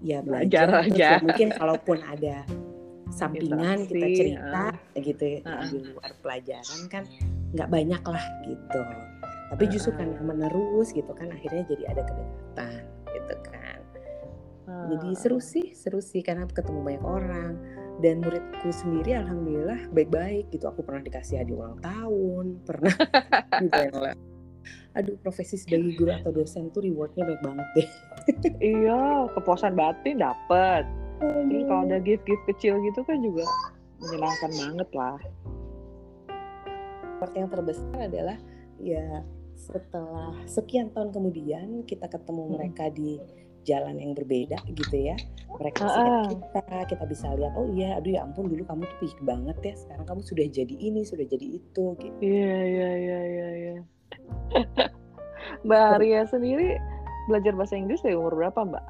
ya 0.00 0.24
Belajar 0.24 0.64
belajar, 0.64 0.66
terus 0.88 0.96
aja. 0.96 1.08
ya 1.12 1.20
mungkin 1.20 1.48
kalaupun 1.60 1.98
ada 2.00 2.36
sampingan 3.10 3.86
kita 3.86 4.06
cerita 4.12 4.64
gitu 4.98 5.24
ya 5.24 5.40
di 5.70 5.78
luar 5.94 6.10
pelajaran 6.20 6.80
kan 6.90 7.04
nggak 7.54 7.68
banyak 7.70 8.02
lah 8.02 8.24
gitu. 8.44 8.80
Tapi 9.46 9.64
justru 9.70 9.94
Ah. 9.94 10.02
karena 10.02 10.20
menerus 10.26 10.90
gitu 10.90 11.12
kan 11.14 11.30
akhirnya 11.30 11.62
jadi 11.70 11.84
ada 11.94 12.02
kedekatan 12.02 12.82
gitu 13.14 13.34
kan. 13.46 13.78
Jadi 14.66 15.08
seru 15.14 15.38
sih 15.38 15.70
seru 15.72 16.02
sih 16.02 16.20
karena 16.26 16.46
ketemu 16.50 16.82
banyak 16.82 17.04
orang. 17.06 17.52
Dan 17.96 18.20
muridku 18.20 18.68
sendiri 18.68 19.16
alhamdulillah 19.16 19.88
baik-baik 19.94 20.52
gitu. 20.52 20.68
Aku 20.68 20.84
pernah 20.84 21.00
dikasih 21.00 21.40
hadiah 21.40 21.56
ulang 21.56 21.78
tahun 21.80 22.44
pernah 22.68 22.92
gitu 23.62 24.04
aduh 24.96 25.12
profesi 25.20 25.60
sebagai 25.60 25.92
guru 25.94 26.08
atau 26.08 26.32
dosen 26.32 26.72
tuh 26.72 26.80
rewardnya 26.80 27.28
baik 27.28 27.42
banget 27.44 27.66
deh. 27.76 27.88
Iya, 28.64 29.28
kepuasan 29.36 29.76
batin 29.76 30.24
dapet. 30.24 30.88
Terus 31.20 31.64
kalau 31.68 31.82
ada 31.88 31.98
gift-gift 32.00 32.44
kecil 32.48 32.80
gitu 32.84 33.00
kan 33.04 33.18
juga 33.20 33.44
menyenangkan 34.02 34.52
banget 34.52 34.88
lah. 34.92 35.18
Part 37.16 37.32
yang 37.32 37.48
terbesar 37.48 37.96
adalah 37.96 38.36
ya 38.76 39.24
setelah 39.56 40.36
sekian 40.44 40.92
tahun 40.92 41.16
kemudian 41.16 41.88
kita 41.88 42.12
ketemu 42.12 42.42
Mm-mm. 42.44 42.54
mereka 42.60 42.92
di 42.92 43.16
jalan 43.66 43.98
yang 43.98 44.14
berbeda 44.14 44.62
gitu 44.68 45.10
ya 45.10 45.16
mereka 45.58 45.90
ah. 45.90 46.22
kita 46.30 46.62
kita 46.86 47.04
bisa 47.10 47.34
lihat 47.34 47.50
oh 47.58 47.66
iya 47.74 47.98
aduh 47.98 48.14
ya 48.14 48.22
ampun 48.22 48.46
dulu 48.46 48.62
kamu 48.62 48.86
tuh 48.86 48.98
pik 49.02 49.18
banget 49.26 49.56
ya 49.64 49.74
sekarang 49.74 50.06
kamu 50.06 50.22
sudah 50.22 50.46
jadi 50.46 50.74
ini 50.78 51.02
sudah 51.02 51.26
jadi 51.26 51.46
itu 51.58 51.84
gitu 51.98 52.18
Iya, 52.22 52.56
iya, 52.62 52.90
iya, 52.94 53.20
iya, 53.26 53.48
iya. 53.58 53.76
Mbak 55.66 55.82
Arya 55.98 56.20
sendiri 56.30 56.78
belajar 57.26 57.52
bahasa 57.58 57.74
Inggris 57.74 58.02
dari 58.06 58.14
umur 58.14 58.38
berapa, 58.38 58.62
Mbak? 58.62 58.84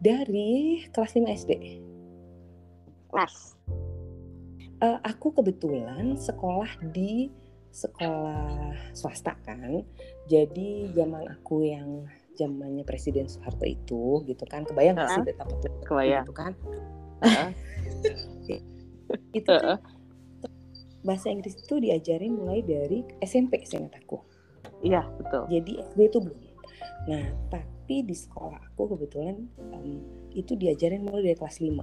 Dari 0.00 0.84
kelas 0.92 1.12
5 1.16 1.24
SD 1.44 1.52
kelas. 3.06 3.56
Eh, 4.76 4.98
aku 5.08 5.32
kebetulan 5.32 6.20
sekolah 6.20 6.68
di 6.92 7.32
sekolah 7.72 8.72
swasta 8.92 9.36
kan 9.44 9.84
jadi 10.28 10.92
zaman 10.96 11.28
aku 11.28 11.64
yang 11.64 12.04
zamannya 12.36 12.84
Presiden 12.84 13.28
Soeharto 13.28 13.64
itu 13.64 14.24
gitu 14.24 14.44
kan 14.48 14.64
kebayang 14.64 14.96
nggak 14.96 15.12
sih 15.12 15.24
betapa 15.24 15.52
Kebayang. 15.84 16.24
gitu 16.24 16.32
kan 16.36 16.52
Heeh. 17.24 17.50
itu 19.38 19.48
kan 19.48 19.80
bahasa 21.04 21.28
Inggris 21.28 21.56
itu 21.56 21.76
diajarin 21.80 22.32
mulai 22.36 22.60
dari 22.64 23.04
SMP 23.20 23.64
seingat 23.64 23.96
aku 24.00 24.20
Iya, 24.84 25.08
betul. 25.16 25.48
jadi 25.48 25.72
SD 25.92 26.00
itu 26.12 26.18
belum 26.20 26.40
nah 27.08 27.24
tapi 27.86 28.02
di 28.02 28.18
sekolah 28.18 28.74
aku 28.74 28.98
kebetulan 28.98 29.46
em, 29.70 30.02
itu 30.34 30.58
diajarin 30.58 31.06
mulai 31.06 31.30
dari 31.30 31.38
kelas 31.38 31.62
5 31.62 31.78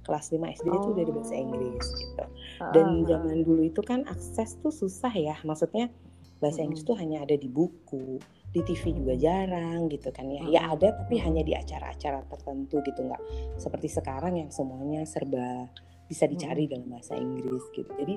kelas 0.00 0.32
5 0.32 0.48
SD 0.48 0.66
itu 0.72 0.88
udah 0.96 1.02
ada 1.04 1.12
bahasa 1.12 1.34
Oh. 1.36 1.42
Inggris 1.44 1.86
gitu. 1.92 2.24
Dan 2.72 2.86
zaman 3.04 3.36
dulu 3.44 3.62
itu 3.68 3.84
kan 3.84 4.00
akses 4.08 4.56
tuh 4.64 4.72
susah 4.72 5.12
ya. 5.12 5.36
Maksudnya 5.44 5.92
bahasa. 6.40 6.64
Inggris 6.64 6.88
tuh 6.88 6.96
hanya 6.96 7.20
ada 7.20 7.36
di 7.36 7.52
buku 7.52 8.16
di 8.48 8.64
TV 8.64 8.96
juga 8.96 9.12
jarang 9.12 9.92
gitu 9.92 10.08
kan 10.08 10.24
ya. 10.32 10.40
Ya 10.48 10.72
ada 10.72 10.96
tapi 10.96 11.20
hanya 11.20 11.44
di 11.44 11.52
acara-acara 11.52 12.24
tertentu 12.32 12.80
gitu. 12.80 13.04
Nggak 13.04 13.20
seperti 13.60 13.92
sekarang 13.92 14.40
yang 14.40 14.48
semuanya 14.48 15.04
serba 15.04 15.68
bisa 16.08 16.24
dicari 16.24 16.64
dalam 16.64 16.88
bahasa 16.88 17.12
Inggris 17.12 17.68
gitu. 17.76 17.92
Jadi 17.92 18.16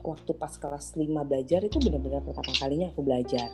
waktu 0.00 0.32
pas 0.32 0.56
kelas 0.56 0.96
5 0.96 1.04
belajar 1.28 1.60
itu 1.60 1.76
benar-benar 1.76 2.24
pertama 2.24 2.56
kalinya 2.56 2.88
aku 2.88 3.04
belajar. 3.04 3.52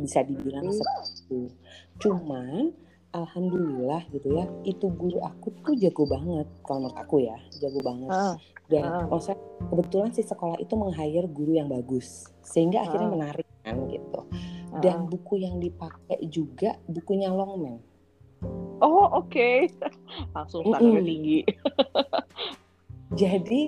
Bisa 0.00 0.24
dibilang 0.24 0.66
Hmm. 0.66 0.74
seperti 0.74 1.10
itu. 1.20 1.40
Cuman 2.02 2.74
alhamdulillah 3.12 4.02
gitu 4.10 4.34
ya, 4.34 4.44
itu 4.64 4.88
guru 4.90 5.20
aku 5.20 5.52
tuh 5.62 5.76
jago 5.76 6.04
banget 6.08 6.48
kalau 6.64 6.88
menurut 6.88 6.98
aku 6.98 7.16
ya, 7.22 7.36
jago 7.60 7.78
banget. 7.84 8.10
Ah, 8.10 8.34
Dan 8.66 8.84
ah. 8.88 9.04
maksudnya 9.06 9.38
kebetulan 9.68 10.10
si 10.10 10.22
sekolah 10.24 10.56
itu 10.58 10.72
meng-hire 10.74 11.28
guru 11.28 11.52
yang 11.54 11.68
bagus 11.68 12.26
sehingga 12.42 12.82
akhirnya 12.82 13.08
Ah. 13.08 13.14
menarik 13.14 13.46
kan 13.62 13.76
gitu. 13.86 14.20
Dan 14.80 15.04
buku 15.06 15.44
yang 15.44 15.60
dipakai 15.60 16.18
juga 16.26 16.80
bukunya 16.88 17.28
Longman. 17.28 17.78
Oh 18.80 19.06
oke, 19.22 19.68
langsung 20.34 20.64
standarnya 20.66 20.98
Mm-mm. 20.98 21.06
tinggi. 21.06 21.40
Jadi 23.22 23.60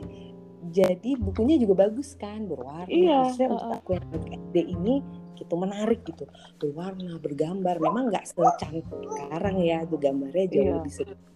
jadi 0.65 1.11
bukunya 1.21 1.61
juga 1.61 1.87
bagus 1.87 2.17
kan, 2.17 2.49
berwarna. 2.49 2.89
Iya, 2.89 3.29
Maksudnya 3.29 3.49
untuk 3.53 3.69
uh-uh. 3.69 3.79
aku 3.85 3.91
yang 4.01 4.07
SD 4.33 4.57
ini 4.65 4.95
gitu 5.35 5.55
menarik 5.59 6.01
gitu, 6.07 6.25
berwarna, 6.57 7.19
bergambar. 7.19 7.79
Memang 7.79 8.11
nggak 8.11 8.25
secantik 8.27 8.87
sekarang 8.89 9.57
ya, 9.61 9.83
tuh 9.85 9.99
gambarnya 9.99 10.47
jauh 10.51 10.65
Iya. 10.65 10.75
lebih 10.81 10.93
sedikit. 10.93 11.31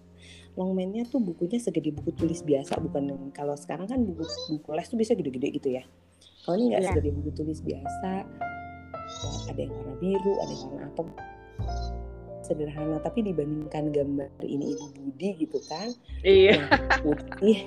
Longman-nya 0.59 1.07
tuh 1.07 1.23
bukunya 1.23 1.63
segede 1.63 1.95
buku 1.95 2.11
tulis 2.19 2.43
biasa, 2.43 2.83
bukan 2.83 3.15
yang 3.15 3.23
kalau 3.31 3.55
sekarang 3.55 3.87
kan 3.87 4.03
buku 4.03 4.27
buku 4.51 4.69
les 4.75 4.87
tuh 4.91 4.99
bisa 4.99 5.15
gede-gede 5.15 5.49
gitu 5.55 5.69
ya. 5.79 5.87
Kalau 6.43 6.59
ini 6.59 6.75
nggak 6.75 6.83
Iya. 6.83 6.91
segede 6.95 7.11
buku 7.15 7.31
tulis 7.31 7.61
biasa, 7.63 8.11
ada 9.49 9.61
yang 9.61 9.71
warna 9.71 9.95
biru, 10.03 10.33
ada 10.43 10.53
yang 10.53 10.71
warna 10.75 10.89
apa 10.91 11.03
sederhana 12.43 12.97
tapi 13.05 13.21
dibandingkan 13.29 13.93
gambar 13.93 14.33
ini 14.41 14.73
ibu 14.73 14.87
Budi 14.97 15.31
gitu 15.45 15.61
kan 15.69 15.93
Iya. 16.25 16.65
putih 17.05 17.61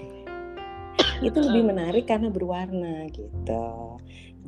itu 1.21 1.37
lebih 1.37 1.63
menarik 1.69 2.09
karena 2.09 2.33
berwarna 2.33 3.05
gitu 3.13 3.61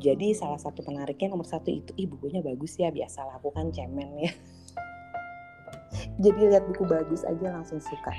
jadi 0.04 0.36
salah 0.36 0.60
satu 0.60 0.84
penariknya 0.84 1.32
nomor 1.32 1.48
satu 1.48 1.72
itu 1.72 1.96
ih 1.96 2.12
bukunya 2.12 2.44
bagus 2.44 2.76
ya 2.76 2.92
biasalah 2.92 3.40
aku 3.40 3.56
kan 3.56 3.72
cemen 3.72 4.12
ya. 4.20 4.32
Jadi 6.24 6.52
lihat 6.52 6.68
buku 6.68 6.84
bagus 6.84 7.24
aja 7.24 7.48
langsung 7.54 7.80
suka. 7.80 8.12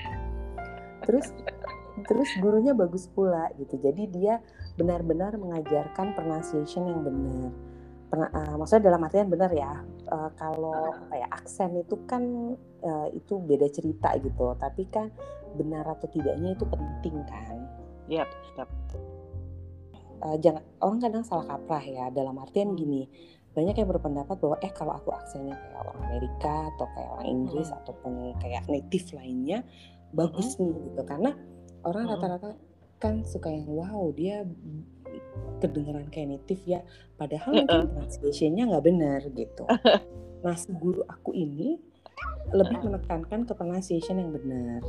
Terus 1.05 1.37
terus 2.09 2.31
gurunya 2.41 2.73
bagus 2.73 3.05
pula 3.13 3.53
gitu. 3.61 3.77
Jadi 3.77 4.09
dia 4.09 4.41
benar-benar 4.81 5.37
mengajarkan 5.37 6.17
pronunciation 6.17 6.89
yang 6.89 7.05
benar. 7.05 7.53
Pernah, 8.09 8.31
eh, 8.31 8.55
maksudnya 8.57 8.89
dalam 8.89 9.05
artian 9.05 9.29
benar 9.29 9.51
ya 9.53 9.85
eh, 10.09 10.31
kalau 10.41 10.95
kayak 11.13 11.31
aksen 11.35 11.77
itu 11.77 12.01
kan 12.09 12.23
eh, 12.81 13.09
itu 13.13 13.37
beda 13.37 13.69
cerita 13.69 14.17
gitu. 14.25 14.57
Tapi 14.57 14.89
kan 14.89 15.13
benar 15.55 15.85
atau 15.87 16.09
tidaknya 16.09 16.57
itu 16.57 16.65
penting 16.67 17.21
kan? 17.29 17.61
Yap, 18.09 18.31
yap. 18.57 18.69
Eh, 20.25 20.41
jangan 20.41 20.65
orang 20.81 20.99
kadang 21.01 21.21
salah 21.23 21.45
kaprah 21.45 21.85
ya 21.85 22.09
dalam 22.09 22.41
artian 22.41 22.73
gini 22.73 23.05
banyak 23.53 23.77
yang 23.77 23.87
berpendapat 23.87 24.35
bahwa 24.41 24.57
eh 24.59 24.73
kalau 24.73 24.97
aku 24.97 25.13
aksennya 25.13 25.55
kayak 25.55 25.79
orang 25.79 25.99
Amerika 26.09 26.55
atau 26.75 26.87
kayak 26.91 27.11
orang 27.13 27.29
Inggris 27.29 27.69
Mm. 27.69 27.79
ataupun 27.79 28.13
kayak 28.41 28.63
native 28.67 29.07
lainnya 29.13 29.59
bagus 30.11 30.57
nih 30.57 30.73
gitu. 30.73 31.03
Karena 31.05 31.31
orang 31.85 32.03
Mm. 32.03 32.11
rata-rata 32.11 32.49
kan 32.99 33.21
suka 33.23 33.53
yang 33.53 33.69
wow 33.69 34.09
dia 34.11 34.43
kedengeran 35.61 36.09
kayak 36.09 36.41
native 36.41 36.63
ya 36.65 36.81
padahal 37.15 37.53
mungkin 37.55 37.87
pronunciation-nya 37.93 38.65
nggak 38.67 38.85
benar 38.85 39.21
gitu. 39.31 39.65
Nah 40.45 40.57
si 40.57 40.73
guru 40.73 41.01
aku 41.05 41.33
ini 41.33 41.81
lebih 42.51 42.81
menekankan 42.81 43.45
ke 43.45 43.53
pronunciation 43.53 44.19
yang 44.19 44.29
benar. 44.29 44.81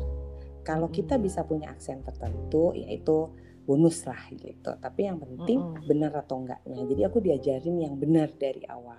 Kalau 0.64 0.88
kita 0.88 1.16
Mm. 1.16 1.24
bisa 1.24 1.44
punya 1.44 1.70
aksen 1.70 2.02
tertentu 2.02 2.72
yaitu 2.74 3.30
bonus 3.66 4.06
lah 4.06 4.22
gitu 4.32 4.72
tapi 4.78 5.02
yang 5.04 5.18
penting 5.18 5.60
Mm-mm. 5.60 5.84
benar 5.84 6.14
atau 6.16 6.40
enggaknya 6.40 6.86
jadi 6.86 7.02
aku 7.10 7.18
diajarin 7.20 7.78
yang 7.82 7.98
benar 7.98 8.30
dari 8.32 8.62
awal 8.66 8.98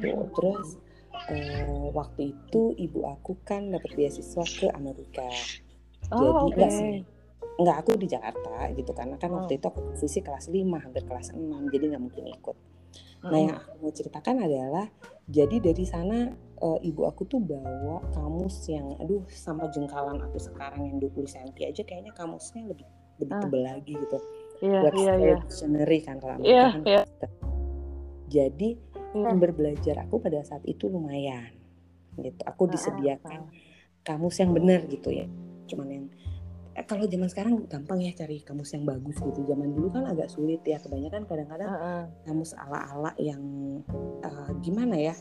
Gitu. 0.00 0.16
terus 0.32 0.80
eh, 1.28 1.86
waktu 1.92 2.32
itu 2.32 2.72
ibu 2.74 3.04
aku 3.04 3.36
kan 3.42 3.68
dapat 3.68 3.92
beasiswa 3.92 4.44
ke 4.46 4.66
Amerika 4.72 5.28
Oh, 6.10 6.16
jadi 6.16 6.30
oke. 6.32 6.54
enggak 6.56 6.70
sih 6.72 6.94
enggak 7.54 7.76
aku 7.78 7.90
di 7.94 8.08
Jakarta 8.08 8.54
gitu 8.72 8.90
karena 8.90 9.14
kan 9.14 9.28
Oh. 9.28 9.36
waktu 9.38 9.60
itu 9.60 9.66
aku 9.68 9.92
posisi 9.92 10.18
kelas 10.18 10.48
5 10.48 10.80
hampir 10.80 11.04
kelas 11.04 11.30
6 11.30 11.68
jadi 11.68 11.84
nggak 11.92 12.02
mungkin 12.02 12.26
ikut 12.30 12.56
Nah, 13.20 13.36
Mm-mm. 13.36 13.44
yang 13.44 13.56
aku 13.60 13.72
mau 13.78 13.92
ceritakan 13.92 14.36
adalah 14.40 14.88
jadi 15.28 15.60
dari 15.60 15.84
sana 15.84 16.32
eh, 16.32 16.78
ibu 16.82 17.04
aku 17.04 17.22
tuh 17.24 17.36
bawa 17.36 18.00
kamus 18.10 18.64
yang 18.66 18.96
aduh 18.96 19.20
sama 19.28 19.68
jengkalan 19.68 20.16
aku 20.18 20.40
sekarang 20.40 20.88
yang 20.88 20.96
20 20.96 21.28
cm 21.28 21.52
aja 21.60 21.82
kayaknya 21.84 22.10
kamusnya 22.10 22.64
lebih 22.64 22.88
lebih 23.20 23.30
Ah. 23.30 23.42
tebel 23.44 23.62
lagi 23.62 23.92
gitu. 23.94 24.18
Iya, 24.60 24.68
iya, 24.68 24.82
Webster 24.84 25.14
iya. 25.16 25.36
Dictionary 25.38 25.98
kan 26.00 26.16
kalau 26.16 26.34
Amerika 26.36 26.68
kan 26.68 26.82
iya. 26.82 27.00
Webster. 27.04 27.30
Jadi 28.30 28.68
Iya. 29.10 29.26
sumber 29.26 29.50
belajar 29.50 29.96
aku 30.00 30.16
pada 30.18 30.40
saat 30.40 30.62
itu 30.64 30.86
lumayan 30.86 31.50
gitu. 32.16 32.40
Aku 32.44 32.64
Ah, 32.64 32.70
disediakan 32.70 33.40
kamus 34.00 34.36
yang 34.38 34.52
benar 34.52 34.84
gitu 34.86 35.10
ya. 35.10 35.26
Cuman 35.66 35.88
yang 35.88 36.06
eh, 36.70 36.86
kalau 36.86 37.02
zaman 37.04 37.26
sekarang 37.26 37.66
gampang 37.66 37.98
ya 38.00 38.14
cari 38.14 38.40
kamus 38.40 38.72
yang 38.72 38.86
bagus 38.86 39.18
gitu. 39.18 39.42
Zaman 39.42 39.74
dulu 39.74 39.90
kan 39.90 40.06
agak 40.06 40.30
sulit 40.30 40.62
ya. 40.62 40.78
Kebanyakan 40.78 41.26
kadang-kadang 41.26 41.66
Heeh. 41.68 42.02
kamus 42.24 42.54
ala-ala 42.54 43.10
yang 43.18 43.42
eh, 44.22 44.50
gimana 44.60 44.96
ya 44.96 45.14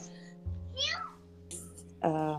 Eh, 2.00 2.38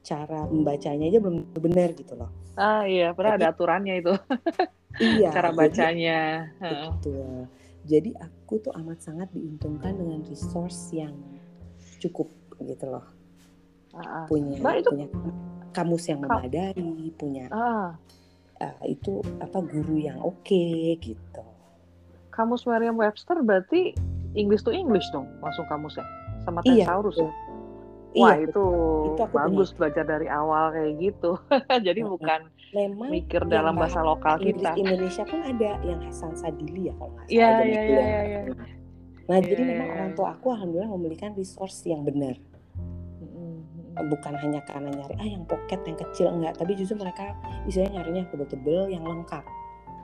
cara 0.00 0.48
membacanya 0.48 1.08
aja 1.08 1.20
belum 1.20 1.44
benar 1.52 1.92
gitu 1.92 2.16
loh 2.16 2.32
Ah 2.54 2.84
iya, 2.84 3.12
pernah 3.12 3.36
ada 3.36 3.52
aturannya 3.52 4.00
itu. 4.00 4.12
iya 4.98 5.30
Cara 5.30 5.50
jadi- 5.50 5.58
bacanya. 5.58 6.20
Heeh. 6.60 6.86
betul 6.90 7.48
jadi 7.84 8.10
aku 8.16 8.54
tuh 8.58 8.72
amat 8.74 8.98
sangat 9.00 9.28
diuntungkan 9.30 9.92
dengan 9.92 10.24
resource 10.24 10.88
yang 10.90 11.12
cukup 11.98 12.28
gitu 12.58 12.86
loh 12.86 13.04
ah. 13.92 14.24
punya 14.24 14.56
Mbak, 14.58 14.74
itu- 14.80 14.90
punya 14.90 15.06
kamus 15.70 16.04
yang 16.06 16.20
memadai 16.20 16.74
punya 17.12 17.44
Ah, 17.50 17.98
eh, 18.58 18.94
itu 18.94 19.18
apa 19.38 19.58
guru 19.60 19.98
yang 19.98 20.18
oke 20.18 20.64
gitu 20.96 21.44
kamus 22.30 22.64
Merriam-Webster 22.64 23.42
berarti 23.42 23.94
English 24.34 24.62
to 24.62 24.74
English 24.74 25.06
dong, 25.14 25.30
langsung 25.38 25.62
kamusnya. 25.64 26.02
Sama 26.42 26.58
Iya, 26.66 26.90
thesaurus. 26.90 27.14
Betul. 28.14 28.22
Wah, 28.22 28.34
iya 28.34 28.46
itu, 28.46 28.66
Itu 29.10 29.22
aku 29.26 29.34
bagus 29.34 29.68
belajar 29.74 30.04
dari 30.06 30.30
awal 30.30 30.70
kayak 30.70 30.92
gitu. 30.96 31.30
Jadi 31.86 32.00
Heeh. 32.00 32.12
bukan 32.14 32.40
memang 32.70 33.08
mikir 33.10 33.42
dalam 33.44 33.74
bahasa 33.74 34.00
lokal 34.00 34.38
Inggris 34.38 34.62
kita. 34.62 34.70
Indonesia 34.76 35.24
pun 35.26 35.40
ada 35.42 35.70
yang 35.82 35.98
Hasan 36.00 36.32
Sadili 36.34 36.86
ya 36.86 36.94
kalau 36.94 37.10
nggak 37.12 37.26
salah 37.26 37.34
Iya, 37.34 37.46
zaman 37.50 37.66
iya, 37.66 37.80
kuliah. 37.82 38.06
iya, 38.06 38.20
iya. 38.22 38.40
Nah, 39.24 39.36
Iya, 39.36 39.46
jadi 39.46 39.62
iya, 39.62 39.70
memang 39.72 39.88
iya. 39.88 39.94
orang 39.96 40.10
tua 40.14 40.26
aku 40.32 40.46
alhamdulillah 40.48 40.90
memberikan 40.90 41.30
resource 41.34 41.82
yang 41.84 42.02
benar. 42.02 42.38
Bukan 43.94 44.34
hanya 44.34 44.58
karena 44.66 44.90
nyari 44.90 45.14
ah 45.16 45.28
yang 45.28 45.46
pocket 45.46 45.78
yang 45.86 45.94
kecil 45.94 46.26
enggak, 46.26 46.58
tapi 46.58 46.74
justru 46.74 46.98
mereka 46.98 47.30
istilahnya 47.64 48.02
nyarinya 48.02 48.20
yang 48.26 48.30
tebel-tebel 48.30 48.82
yang 48.90 49.04
lengkap. 49.06 49.44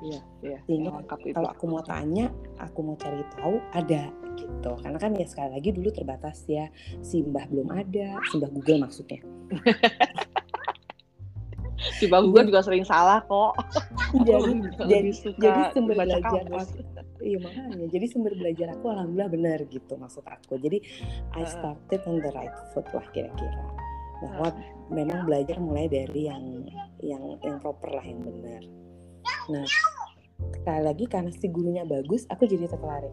Iya, 0.01 0.21
iya. 0.41 0.59
Sehingga 0.65 0.91
itu. 1.05 1.37
Kalau 1.37 1.51
aku 1.53 1.65
mau 1.69 1.83
tanya, 1.85 2.33
aku 2.57 2.79
mau 2.81 2.97
cari 2.97 3.21
tahu 3.37 3.61
ada 3.77 4.09
gitu. 4.37 4.71
Karena 4.81 4.99
kan 4.99 5.13
ya 5.13 5.27
sekali 5.29 5.51
lagi 5.53 5.71
dulu 5.77 5.89
terbatas 5.93 6.45
ya. 6.49 6.73
Simbah 7.05 7.45
belum 7.53 7.69
ada, 7.69 8.17
Simbah 8.33 8.51
Google 8.53 8.89
maksudnya. 8.89 9.21
Si 11.97 12.05
Bang 12.09 12.29
Google 12.29 12.53
juga 12.53 12.61
sering 12.61 12.85
salah 12.85 13.25
kok. 13.25 13.57
jadi 14.29 14.53
jadi 14.85 15.11
jadi 15.39 15.61
sumber 15.73 15.95
belajar 16.03 16.43
aku 16.45 16.67
iya 17.23 17.39
makanya 17.39 17.87
jadi 17.89 18.07
sumber 18.11 18.33
belajar 18.35 18.69
aku 18.75 18.85
alhamdulillah 18.91 19.31
benar 19.31 19.59
gitu 19.71 19.95
maksud 19.95 20.25
aku 20.27 20.59
jadi 20.59 20.83
I 21.37 21.47
started 21.47 22.01
on 22.11 22.19
the 22.19 22.31
right 22.35 22.55
foot 22.75 22.87
lah 22.91 23.07
kira-kira 23.15 23.65
bahwa 24.21 24.49
memang 24.91 25.25
belajar 25.25 25.57
mulai 25.63 25.87
dari 25.87 26.27
yang 26.29 26.45
yang 27.01 27.23
yang 27.41 27.57
proper 27.63 27.89
lah 27.95 28.05
yang 28.05 28.21
benar 28.21 28.63
nah 29.51 29.67
sekali 30.61 30.81
lagi 30.85 31.05
karena 31.09 31.31
si 31.33 31.47
gurunya 31.49 31.85
bagus 31.85 32.25
aku 32.29 32.49
jadi 32.49 32.69
tertarik 32.69 33.13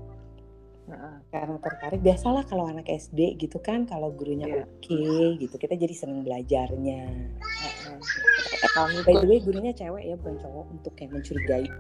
Heeh. 0.88 1.16
karena 1.36 1.60
tertarik 1.60 2.00
biasalah 2.00 2.48
kalau 2.48 2.64
anak 2.64 2.88
SD 2.88 3.36
gitu 3.36 3.60
kan 3.60 3.84
kalau 3.84 4.08
gurunya 4.16 4.48
Iya. 4.48 4.64
oke 4.64 5.04
gitu 5.44 5.56
kita 5.60 5.76
jadi 5.76 5.92
seneng 5.92 6.24
belajarnya. 6.24 7.02
Eh, 7.44 9.04
by 9.04 9.16
the 9.20 9.28
way 9.28 9.44
gurunya 9.44 9.76
cewek 9.76 10.08
ya 10.08 10.16
bukan 10.16 10.40
cowok 10.40 10.66
untuk 10.72 10.96
kayak 10.96 11.12
mencurigai 11.12 11.68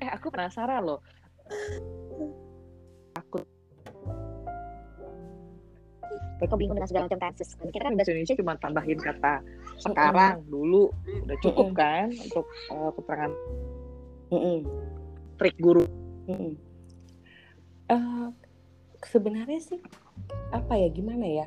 Eh, 0.00 0.08
aku 0.08 0.32
penasaran 0.32 0.80
loh. 0.80 1.04
Mereka 6.40 6.54
bingung 6.56 6.76
dengan 6.76 6.88
segala 6.88 7.04
macam 7.06 7.20
tenses. 7.20 7.54
Kita 7.56 7.78
kan 7.80 7.82
kan 7.90 7.94
bahasa 7.98 8.10
Indonesia 8.12 8.36
cuma 8.38 8.52
tambahin 8.56 8.98
kata 9.00 9.34
sekarang 9.80 10.44
dulu 10.48 10.92
udah 11.26 11.36
cukup 11.40 11.68
kan 11.72 12.08
untuk 12.12 12.46
eh, 12.72 12.90
keterangan 12.96 13.32
Mm-mm. 14.30 14.58
trik 15.40 15.56
guru. 15.58 15.84
Mm-mm. 16.28 16.52
Eh, 17.90 18.28
sebenarnya 19.02 19.60
sih 19.60 19.80
apa 20.54 20.78
ya 20.78 20.88
gimana 20.92 21.26
ya 21.26 21.46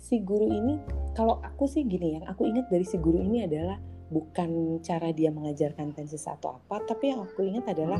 si 0.00 0.18
guru 0.18 0.50
ini 0.50 0.80
kalau 1.14 1.38
aku 1.44 1.68
sih 1.68 1.84
gini 1.84 2.18
yang 2.18 2.24
aku 2.26 2.48
ingat 2.48 2.66
dari 2.72 2.82
si 2.82 2.96
guru 2.98 3.20
ini 3.22 3.44
adalah 3.44 3.78
bukan 4.06 4.80
cara 4.82 5.10
dia 5.10 5.34
mengajarkan 5.34 5.94
tenses 5.94 6.26
atau 6.26 6.58
apa 6.62 6.82
tapi 6.86 7.10
yang 7.10 7.26
aku 7.26 7.42
ingat 7.42 7.70
adalah 7.74 7.98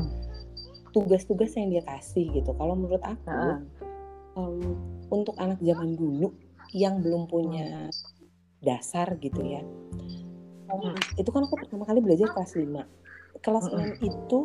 tugas-tugas 0.97 1.53
yang 1.53 1.69
dia 1.69 1.83
kasih 1.85 2.25
gitu. 2.33 2.51
Kalau 2.57 2.73
menurut 2.73 3.03
aku 3.05 3.29
Heeh. 3.29 3.57
Em, 4.37 4.77
untuk 5.09 5.33
anak 5.41 5.57
zaman 5.59 5.97
dulu 5.97 6.31
yang 6.71 7.01
belum 7.01 7.25
punya 7.25 7.89
dasar 8.61 9.17
gitu 9.17 9.41
ya. 9.41 9.61
em, 10.67 10.93
itu 11.17 11.29
kan 11.33 11.41
aku 11.43 11.57
pertama 11.57 11.83
kali 11.83 11.99
belajar 11.99 12.29
kelas 12.31 12.53
5. 12.53 12.85
Kelas 13.41 13.65
Mm-mm. 13.69 13.97
6 13.97 14.09
itu 14.09 14.39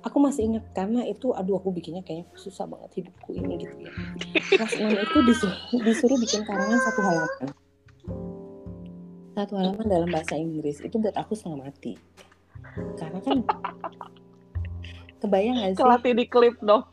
aku 0.00 0.16
masih 0.16 0.48
ingat 0.48 0.64
karena 0.72 1.04
itu 1.04 1.36
aduh 1.36 1.60
aku 1.60 1.68
bikinnya 1.76 2.00
kayaknya 2.00 2.24
susah 2.32 2.64
banget 2.64 3.04
hidupku 3.04 3.30
ini 3.36 3.64
gitu 3.64 3.76
ya. 3.84 3.92
Kelas 4.56 4.74
6 4.76 4.88
itu 4.90 5.18
disuruh, 5.28 5.58
disuruh 5.84 6.18
bikin 6.20 6.40
karangan 6.44 6.80
satu 6.84 7.00
halaman. 7.04 7.48
Satu 9.30 9.52
halaman 9.56 9.86
dalam 9.86 10.08
bahasa 10.10 10.34
Inggris 10.36 10.82
itu 10.82 10.96
buat 11.00 11.16
aku 11.16 11.32
setengah 11.36 11.68
mati. 11.68 11.94
Karena 12.98 13.20
kan 13.22 13.44
kebayang 15.22 15.56
gak 15.60 15.70
sih? 15.76 15.80
Kelatih 15.80 16.12
di 16.16 16.24
klip 16.26 16.56
dong. 16.64 16.84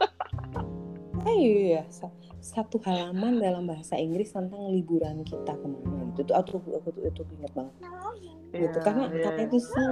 Ah, 1.27 1.35
iya, 1.35 1.83
sa- 1.91 2.13
satu 2.39 2.79
halaman 2.79 3.43
dalam 3.43 3.67
bahasa 3.67 3.99
Inggris 3.99 4.31
tentang 4.31 4.71
liburan 4.71 5.27
kita 5.27 5.59
ke 5.59 5.67
mana 5.67 6.07
gitu. 6.15 6.23
Itu 6.23 6.33
aku, 6.33 6.55
aku, 6.63 6.71
aku 6.79 6.89
itu 7.03 7.21
inget 7.35 7.51
banget 7.51 7.73
gitu. 7.75 7.91
Iya, 8.55 8.69
Karena 8.79 9.03
iya. 9.11 9.23
karena 9.27 9.41
itu 9.43 9.57
sih 9.59 9.85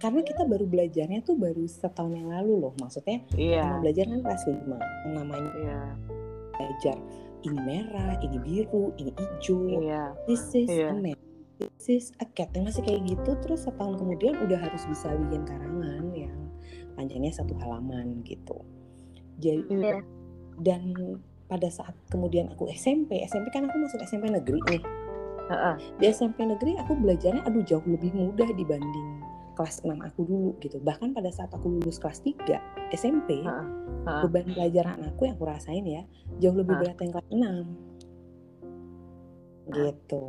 karena 0.00 0.24
kita 0.24 0.48
baru 0.48 0.64
belajarnya 0.64 1.20
tuh 1.20 1.36
baru 1.36 1.66
setahun 1.66 2.14
yang 2.14 2.30
lalu 2.32 2.56
loh. 2.56 2.72
Maksudnya 2.78 3.20
Iya. 3.36 3.60
sama 3.60 3.76
belajar 3.84 4.04
kan 4.08 4.20
kelas 4.24 4.42
5. 4.48 4.76
Namanya 5.10 5.50
Iya. 5.58 5.80
belajar 6.54 6.96
ini 7.40 7.58
merah, 7.60 8.12
ini 8.22 8.38
biru, 8.40 8.94
ini 8.96 9.12
hijau. 9.12 9.58
Iya. 9.82 10.14
This 10.24 10.44
is 10.54 10.70
Iya. 10.70 10.88
a 10.92 10.96
man. 10.96 11.18
This 11.60 11.86
is 11.90 12.06
a 12.16 12.24
cat. 12.24 12.48
Yang 12.56 12.64
masih 12.72 12.82
kayak 12.88 13.02
gitu 13.12 13.30
terus 13.44 13.68
setahun 13.68 14.00
kemudian 14.00 14.40
udah 14.40 14.56
harus 14.56 14.82
bisa 14.88 15.12
bikin 15.12 15.44
karangan 15.44 16.04
yang 16.16 16.38
panjangnya 16.96 17.32
satu 17.36 17.52
halaman 17.60 18.24
gitu. 18.24 18.56
Jadi 19.40 19.64
Iya. 19.72 19.98
dan 20.60 20.92
pada 21.48 21.66
saat 21.66 21.96
kemudian 22.12 22.46
aku 22.52 22.70
SMP, 22.70 23.24
SMP 23.26 23.50
kan 23.50 23.66
aku 23.66 23.76
masuk 23.80 23.98
SMP 24.04 24.30
negeri 24.30 24.60
nih. 24.70 24.82
Heeh. 25.50 25.74
Di 25.98 26.04
SMP 26.14 26.46
negeri 26.46 26.78
aku 26.78 26.94
belajarnya 26.94 27.42
aduh 27.42 27.64
jauh 27.66 27.82
lebih 27.82 28.14
mudah 28.14 28.46
dibanding 28.54 29.24
kelas 29.58 29.82
6 29.82 29.98
aku 29.98 30.22
dulu 30.24 30.50
gitu. 30.62 30.78
Bahkan 30.78 31.10
pada 31.10 31.28
saat 31.34 31.50
aku 31.50 31.68
lulus 31.68 31.98
kelas 31.98 32.22
3 32.22 32.62
SMP, 32.94 33.42
Heeh. 33.42 33.66
Heeh. 34.06 34.22
beban 34.30 34.46
pelajaran 34.54 35.02
aku 35.04 35.26
yang 35.26 35.34
aku 35.34 35.44
rasain 35.50 35.84
ya 35.84 36.02
jauh 36.38 36.54
lebih 36.54 36.78
Hah. 36.78 36.80
berat 36.86 36.98
yang 37.02 37.12
kelas 37.12 37.28
6. 37.34 37.66
Gitu. 39.70 40.22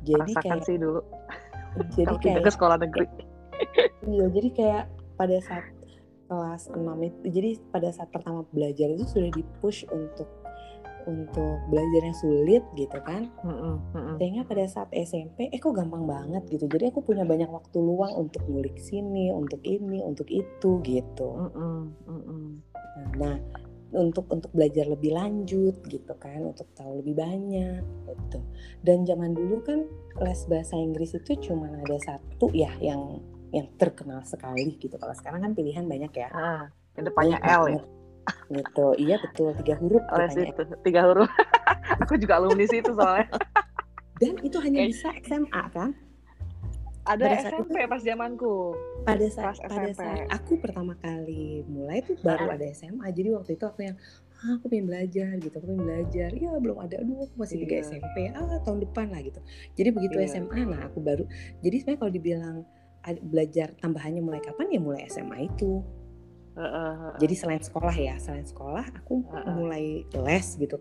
Jadi 0.00 0.32
Rasakan 0.32 0.58
kayak 0.58 0.66
sih 0.66 0.76
dulu. 0.80 1.00
jadi 1.94 2.14
kayak 2.18 2.42
ke 2.42 2.50
sekolah 2.50 2.76
negeri. 2.82 3.06
iya, 4.08 4.26
jadi 4.32 4.48
kayak 4.50 4.84
pada 5.14 5.36
saat 5.44 5.64
kelas 6.30 6.70
6 6.70 6.78
itu 7.02 7.18
jadi 7.26 7.50
pada 7.74 7.90
saat 7.90 8.14
pertama 8.14 8.46
belajar 8.54 8.86
itu 8.94 9.02
sudah 9.02 9.34
di-push 9.34 9.82
untuk 9.90 10.30
untuk 11.08 11.58
belajar 11.72 12.00
yang 12.06 12.18
sulit 12.18 12.62
gitu 12.76 12.98
kan. 13.02 13.26
Sehingga 14.20 14.44
pada 14.44 14.64
saat 14.68 14.92
SMP, 14.92 15.48
eh 15.48 15.58
kok 15.58 15.72
gampang 15.72 16.04
banget 16.04 16.44
gitu. 16.52 16.68
Jadi 16.68 16.92
aku 16.92 17.00
punya 17.00 17.24
banyak 17.24 17.48
waktu 17.48 17.78
luang 17.80 18.14
untuk 18.14 18.44
ngulik 18.46 18.76
sini, 18.76 19.32
untuk 19.32 19.64
ini, 19.64 20.04
untuk 20.04 20.28
itu 20.28 20.70
gitu. 20.84 21.28
Nah, 23.16 23.36
untuk 23.90 24.30
untuk 24.30 24.52
belajar 24.54 24.86
lebih 24.86 25.16
lanjut 25.16 25.82
gitu 25.88 26.14
kan, 26.20 26.46
untuk 26.46 26.68
tahu 26.76 27.02
lebih 27.02 27.16
banyak 27.18 27.82
gitu. 28.06 28.38
Dan 28.84 29.02
zaman 29.08 29.34
dulu 29.34 29.64
kan 29.64 29.88
les 30.20 30.40
bahasa 30.46 30.76
Inggris 30.76 31.16
itu 31.16 31.32
cuma 31.50 31.66
ada 31.80 31.96
satu 31.98 32.52
ya 32.52 32.70
yang 32.78 33.18
yang 33.50 33.66
terkenal 33.74 34.22
sekali 34.22 34.76
gitu. 34.76 34.94
Kalau 34.94 35.12
sekarang 35.12 35.42
kan 35.42 35.52
pilihan 35.52 35.84
banyak 35.84 36.12
ya. 36.12 36.28
Ah, 36.30 36.62
yang 36.94 37.04
depannya 37.06 37.36
Banyak 37.36 37.58
L 37.58 37.64
ya. 37.68 37.82
Gitu. 38.48 38.86
Iya 38.96 39.16
betul 39.18 39.50
tiga 39.56 39.74
huruf 39.76 40.04
Les 40.12 40.30
depannya 40.30 40.46
itu 40.48 40.62
tiga 40.82 41.00
huruf. 41.04 41.30
Aku 42.02 42.14
juga 42.14 42.38
alumni 42.38 42.64
situ 42.64 42.90
soalnya. 42.92 43.26
Dan 44.16 44.36
itu 44.40 44.60
hanya 44.60 44.84
bisa 44.84 45.10
SMA 45.20 45.62
kan? 45.70 45.90
Ada 47.00 47.24
Pada 47.24 47.36
saat 47.40 47.52
SMP 47.56 47.76
pas 47.88 48.00
zamanku. 48.00 48.54
pada 49.00 49.26
saat 49.26 49.56
pada 49.64 49.90
saat 49.96 50.28
aku 50.28 50.60
pertama 50.60 50.92
kali 51.00 51.64
mulai 51.64 52.04
tuh 52.04 52.12
baru 52.20 52.52
ada 52.52 52.68
SMA 52.70 53.08
jadi 53.10 53.32
waktu 53.32 53.56
itu 53.56 53.64
aku 53.64 53.80
yang 53.80 53.96
ah, 54.36 54.60
aku 54.60 54.68
pengen 54.68 54.84
belajar 54.84 55.32
gitu 55.40 55.54
aku 55.56 55.66
pengen 55.72 55.84
belajar 55.88 56.28
ya 56.28 56.52
belum 56.60 56.76
ada 56.76 57.00
aduh 57.00 57.24
aku 57.24 57.34
masih 57.40 57.64
juga 57.64 57.80
Iya. 57.80 57.84
SMP 57.88 58.16
ah 58.28 58.60
tahun 58.60 58.84
depan 58.84 59.08
lah 59.08 59.24
gitu 59.24 59.40
jadi 59.72 59.88
begitu 59.90 60.16
Iya. 60.20 60.28
SMA 60.28 60.60
nah 60.68 60.80
aku 60.84 61.00
baru 61.00 61.24
jadi 61.64 61.76
sebenarnya 61.80 61.98
kalau 61.98 62.12
dibilang 62.12 62.56
belajar 63.24 63.72
tambahannya 63.80 64.20
mulai 64.20 64.40
kapan 64.44 64.76
ya 64.76 64.80
mulai 64.80 65.00
SMA 65.08 65.48
itu 65.48 65.80
jadi 67.16 67.34
selain 67.36 67.62
sekolah 67.64 67.96
ya 67.96 68.14
selain 68.20 68.44
sekolah 68.44 68.84
aku 69.00 69.24
mulai 69.56 70.04
les 70.04 70.48
gitu 70.60 70.76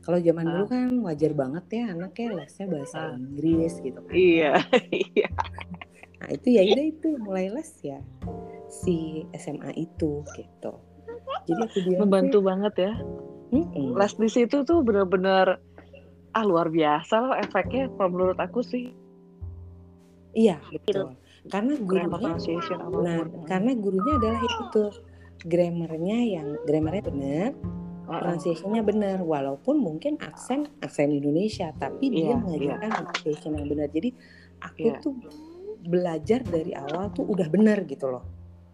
kalau 0.00 0.18
zaman 0.18 0.46
dulu 0.46 0.64
kan 0.70 0.90
wajar 1.04 1.32
banget 1.36 1.64
ya 1.70 1.84
anaknya 1.92 2.28
lesnya 2.44 2.66
bahasa. 2.70 3.12
Inggris 3.18 3.72
gitu 3.82 3.98
kan 4.00 4.14
Iya, 4.14 4.52
iya. 5.12 5.28
Nah 6.22 6.28
itu 6.32 6.48
ya 6.54 6.62
udah 6.64 6.86
itu 6.86 7.08
mulai 7.20 7.46
les 7.52 7.70
ya 7.84 8.00
si 8.68 9.26
SMA 9.36 9.76
itu 9.76 10.24
gitu. 10.32 10.72
Jadi 11.48 11.62
aku 11.64 11.78
bilang 11.84 12.00
Membantu 12.08 12.38
banget 12.44 12.74
ya. 12.88 12.92
"Mm-mm." 13.52 13.96
Les 13.96 14.12
di 14.16 14.28
situ 14.28 14.64
tuh 14.64 14.80
bener-bener 14.80 15.60
ah 16.36 16.44
luar 16.44 16.68
biasa 16.68 17.14
loh 17.24 17.34
efeknya 17.36 17.88
kalau 17.96 18.08
menurut 18.12 18.38
aku 18.38 18.60
sih 18.60 18.92
Iya 20.36 20.60
betul. 20.70 21.16
Karena 21.48 21.74
gurunya, 21.80 22.28
nah 23.00 23.18
karena 23.48 23.70
gurunya 23.74 24.12
adalah 24.20 24.40
itu 24.44 24.84
grammarnya 25.44 26.18
yang 26.24 26.48
grammarnya 26.68 27.04
benar, 27.08 27.50
pronunciation-nya 28.06 28.82
benar. 28.84 29.18
Walaupun 29.24 29.80
mungkin 29.80 30.20
aksen 30.20 30.68
aksen 30.80 31.12
Indonesia, 31.12 31.72
tapi 31.76 32.12
dia 32.12 32.32
Iya, 32.32 32.36
mengajarkan 32.40 32.90
pronunciation 32.92 33.52
yang 33.56 33.68
benar. 33.68 33.88
Jadi 33.88 34.10
aku 34.60 34.88
Iya. 34.92 34.98
tuh 35.00 35.14
belajar 35.78 36.40
dari 36.42 36.72
awal 36.74 37.08
tuh 37.14 37.24
udah 37.24 37.48
benar 37.48 37.86
gitu 37.86 38.08
loh. 38.10 38.24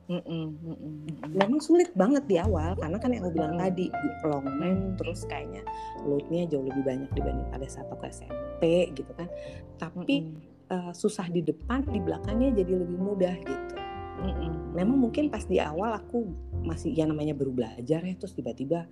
Mm-mm, 0.04 0.60
mm-mm, 0.60 0.76
mm-mm. 1.08 1.32
memang 1.32 1.64
sulit 1.64 1.88
banget 1.96 2.28
di 2.28 2.36
awal 2.36 2.76
karena 2.76 3.00
kan 3.00 3.08
yang 3.08 3.24
aku 3.24 3.40
bilang 3.40 3.56
Mm-mm. 3.56 3.64
tadi 3.64 3.86
long 4.28 4.44
name 4.60 5.00
terus 5.00 5.24
kayaknya 5.24 5.64
loadnya 6.04 6.44
jauh 6.44 6.60
lebih 6.60 6.84
banyak 6.84 7.08
dibanding 7.16 7.48
pada 7.48 7.64
saat 7.64 7.88
aku 7.88 8.04
SMP 8.12 8.92
gitu 8.92 9.08
kan 9.16 9.32
tapi 9.80 10.28
Mm-mm, 10.28 10.53
eh, 10.74 10.90
susah 10.90 11.30
di 11.30 11.46
depan 11.46 11.86
di 11.86 12.02
belakangnya 12.02 12.50
jadi 12.58 12.82
lebih 12.82 12.98
mudah 12.98 13.36
gitu. 13.46 13.74
Mm-mm. 14.14 14.72
memang 14.78 15.10
mungkin 15.10 15.26
pas 15.28 15.42
di 15.44 15.58
awal 15.58 15.90
aku 16.00 16.22
masih 16.64 16.94
ya 16.96 17.04
namanya 17.04 17.34
baru 17.36 17.50
belajar 17.50 18.00
ya 18.00 18.14
terus 18.16 18.32
tiba-tiba 18.32 18.86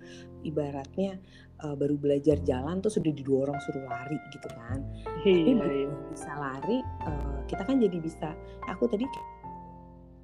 ibaratnya 0.45 1.17
eh, 1.63 1.75
baru 1.79 1.95
belajar 1.97 2.37
jalan 2.43 2.83
tuh 2.83 2.91
sudah 2.91 3.09
didorong 3.09 3.57
suruh 3.63 3.87
lari 3.87 4.19
gitu 4.31 4.47
kan. 4.51 4.83
Tapi 5.03 5.31
Iya, 5.31 5.55
begitu 5.57 5.89
iya. 5.89 6.11
bisa 6.11 6.31
lari 6.37 6.77
eh, 6.83 7.37
kita 7.49 7.63
kan 7.65 7.75
jadi 7.81 7.97
bisa 8.03 8.29
aku 8.67 8.85
tadi 8.91 9.07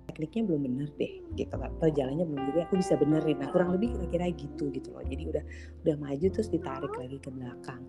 tekniknya 0.10 0.42
belum 0.52 0.62
bener 0.68 0.90
deh 1.00 1.14
gitu 1.40 1.56
kan 1.56 1.72
atau 1.80 1.90
jalannya 1.90 2.26
belum 2.28 2.44
juga 2.52 2.60
aku 2.68 2.76
bisa 2.82 2.94
benerin. 3.00 3.38
Nah 3.40 3.50
kurang 3.56 3.72
lebih 3.78 3.96
kira-kira 3.96 4.26
gitu 4.36 4.68
gitu 4.74 4.90
loh. 4.92 5.02
Jadi 5.08 5.24
udah 5.32 5.44
udah 5.88 5.96
maju 5.96 6.28
terus 6.28 6.50
ditarik 6.52 6.92
lagi 7.00 7.18
ke 7.24 7.30
belakang. 7.32 7.82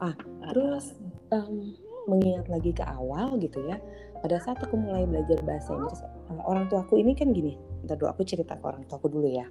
Ah 0.00 0.16
terus 0.50 0.96
em, 1.30 1.76
mengingat 2.06 2.46
lagi 2.52 2.70
ke 2.72 2.84
awal 2.84 3.36
gitu 3.40 3.64
ya 3.64 3.80
pada 4.20 4.40
saat 4.40 4.56
aku 4.64 4.76
mulai 4.80 5.04
belajar 5.04 5.36
bahasa 5.44 5.76
Inggris 5.76 6.00
eh, 6.04 6.42
orang 6.44 6.68
tuaku 6.72 6.96
ini 7.00 7.12
kan 7.12 7.32
gini 7.32 7.56
ntar 7.84 8.00
dulu 8.00 8.08
aku 8.12 8.22
cerita 8.24 8.56
ke 8.56 8.64
orang 8.64 8.84
tuaku 8.88 9.12
dulu 9.12 9.28
ya. 9.28 9.44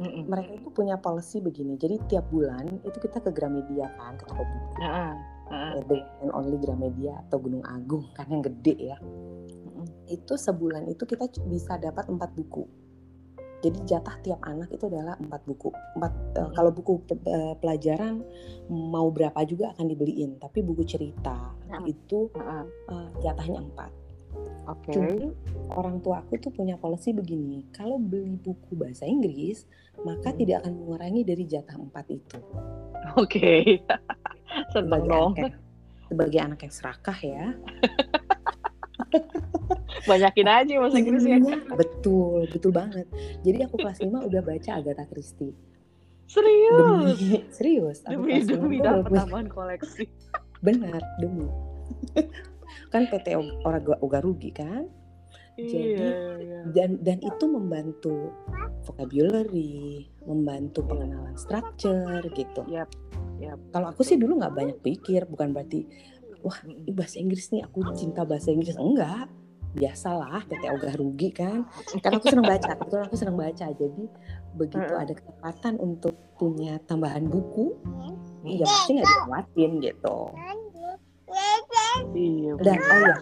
Mm-mm. 0.00 0.32
mereka 0.32 0.56
itu 0.56 0.72
punya 0.72 0.96
policy 0.96 1.44
begini 1.44 1.76
jadi 1.76 2.00
tiap 2.08 2.24
bulan 2.32 2.64
itu 2.88 2.96
kita 3.04 3.20
ke 3.20 3.36
Gramedia 3.36 3.84
kan 4.00 4.16
ke 4.16 4.24
toko 4.24 4.40
buku. 4.48 4.76
The 5.50 5.82
one 5.84 6.06
and 6.24 6.32
only 6.32 6.56
Gramedia 6.56 7.20
atau 7.26 7.36
Gunung 7.36 7.60
Agung 7.68 8.08
kan 8.16 8.24
yang 8.32 8.40
gede 8.40 8.96
ya. 8.96 8.96
Mm-mm. 8.96 9.84
itu 10.08 10.40
sebulan 10.40 10.88
itu 10.88 11.04
kita 11.04 11.28
bisa 11.48 11.76
dapat 11.76 12.08
empat 12.08 12.32
buku 12.32 12.64
jadi 13.60 13.78
jatah 13.84 14.16
tiap 14.20 14.40
anak 14.42 14.68
itu 14.72 14.88
adalah 14.88 15.16
empat 15.16 15.40
buku 15.44 15.68
empat 15.96 16.12
eh, 16.34 16.40
Mm. 16.40 16.52
kalau 16.56 16.70
buku 16.72 16.92
pe- 17.04 17.22
eh, 17.22 17.54
pelajaran 17.56 18.24
mau 18.68 19.08
berapa 19.08 19.36
juga 19.44 19.70
akan 19.72 19.86
dibeliin 19.86 20.36
tapi 20.36 20.60
buku 20.60 20.82
cerita 20.82 21.54
Mm. 21.68 21.84
itu 21.86 22.28
eh, 22.34 22.66
jatahnya 23.20 23.60
empat 23.60 23.92
Oke. 24.68 24.94
Cuma 24.94 25.34
orang 25.74 25.98
tua 25.98 26.22
aku 26.22 26.38
tuh 26.38 26.54
punya 26.54 26.78
policy 26.78 27.10
begini, 27.10 27.66
kalau 27.74 27.98
beli 27.98 28.38
buku 28.38 28.78
bahasa 28.78 29.02
Inggris 29.02 29.66
maka 30.06 30.30
Hmm. 30.30 30.38
tidak 30.38 30.62
akan 30.62 30.78
mengurangi 30.78 31.26
dari 31.26 31.42
jatah 31.44 31.74
empat 31.74 32.06
itu. 32.08 32.38
Oke. 33.18 33.82
Seneng 34.70 35.02
Sebagai 35.02 35.34
anak, 35.34 35.52
sebagai 36.06 36.38
anak 36.38 36.62
yang 36.62 36.70
serakah 36.70 37.18
ya. 37.18 37.50
Banyakin 40.06 40.48
aja 40.48 40.72
bahasa 40.80 40.96
Inggrisnya. 40.98 41.38
Iya, 41.40 41.58
betul, 41.74 42.46
betul 42.50 42.72
banget. 42.72 43.06
Jadi 43.42 43.58
aku 43.66 43.76
kelas 43.80 43.98
5 44.00 44.28
udah 44.28 44.42
baca 44.42 44.70
Agatha 44.76 45.04
Christie. 45.08 45.54
Serius. 46.30 47.18
Demi 47.18 47.38
serius, 47.50 47.98
aku 48.06 48.22
Demi 48.22 48.38
demi 48.46 48.76
dapat 48.78 49.10
tambahan 49.10 49.48
koleksi. 49.50 50.06
benar 50.62 51.02
demi. 51.18 51.50
kan 52.92 53.10
PT 53.10 53.34
Oraga 53.66 53.98
Oga 53.98 54.22
rugi 54.22 54.54
kan? 54.54 54.86
Jadi 55.58 55.98
Iya, 55.98 56.40
iya. 56.40 56.60
dan 56.72 57.02
dan 57.02 57.18
itu 57.20 57.44
membantu 57.50 58.32
vocabulary, 58.86 60.08
membantu 60.24 60.86
pengenalan 60.86 61.36
structure 61.36 62.22
gitu. 62.32 62.62
Yap, 62.70 62.88
yap. 63.42 63.58
Kalau 63.74 63.92
aku 63.92 64.00
sih 64.06 64.16
dulu 64.16 64.40
nggak 64.40 64.54
banyak 64.56 64.78
pikir, 64.80 65.28
bukan 65.28 65.52
berarti 65.52 65.84
wah 66.40 66.56
bahasa 66.96 67.20
Inggris 67.20 67.52
nih 67.52 67.66
aku 67.66 67.92
cinta 67.92 68.24
bahasa 68.24 68.48
Inggris 68.54 68.78
enggak. 68.78 69.28
Biasalah, 69.70 70.46
PT 70.50 70.64
ogah 70.66 70.94
rugi 70.98 71.30
kan. 71.30 71.66
Karena 72.02 72.18
aku 72.18 72.26
senang 72.26 72.46
baca, 72.46 72.70
kebetulan 72.74 73.04
aku 73.06 73.16
senang 73.16 73.38
baca. 73.38 73.66
Jadi 73.70 74.04
begitu 74.58 74.92
ada 74.98 75.12
kesempatan 75.14 75.74
untuk 75.78 76.14
punya 76.34 76.82
tambahan 76.90 77.28
buku, 77.30 77.78
ya 78.42 78.66
pasti 78.66 78.98
nggak 78.98 79.06
dilewatin 79.06 79.70
gitu. 79.78 80.18
Iya. 82.10 82.52
Dan 82.58 82.78
oh 82.80 82.98
ya, 83.06 83.14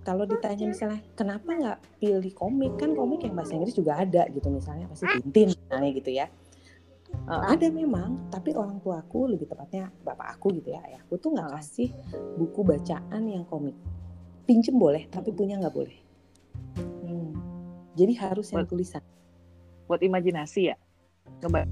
kalau 0.00 0.24
ditanya 0.24 0.64
misalnya 0.72 1.00
kenapa 1.12 1.48
nggak 1.52 1.78
pilih 2.00 2.32
komik 2.32 2.72
kan 2.80 2.96
komik 2.96 3.20
yang 3.22 3.36
bahasa 3.36 3.56
Inggris 3.56 3.76
juga 3.76 4.00
ada 4.00 4.24
gitu 4.32 4.48
misalnya 4.48 4.88
pasti 4.88 5.06
Tintin 5.06 5.52
misalnya 5.52 5.90
gitu 5.92 6.10
ya 6.10 6.26
Heeh. 7.10 7.42
ada 7.52 7.66
memang 7.68 8.30
tapi 8.32 8.54
orang 8.56 8.80
tua 8.80 9.02
aku 9.04 9.28
lebih 9.28 9.50
tepatnya 9.50 9.92
bapak 10.06 10.38
aku 10.38 10.56
gitu 10.56 10.72
ya 10.72 10.80
ayahku 10.88 11.20
tuh 11.20 11.36
nggak 11.36 11.52
kasih 11.58 11.92
buku 12.38 12.60
bacaan 12.64 13.22
yang 13.28 13.44
komik 13.44 13.76
pinjem 14.44 14.76
boleh 14.76 15.06
tapi 15.08 15.30
punya 15.30 15.58
nggak 15.58 15.74
boleh. 15.74 15.96
Hmm. 17.02 17.32
jadi 17.94 18.12
harus 18.16 18.48
yang 18.50 18.62
Buat- 18.64 18.70
tulisan. 18.70 19.02
Buat 19.86 20.00
imajinasi 20.00 20.70
ya. 20.70 20.76
Ngebaca. 21.42 21.68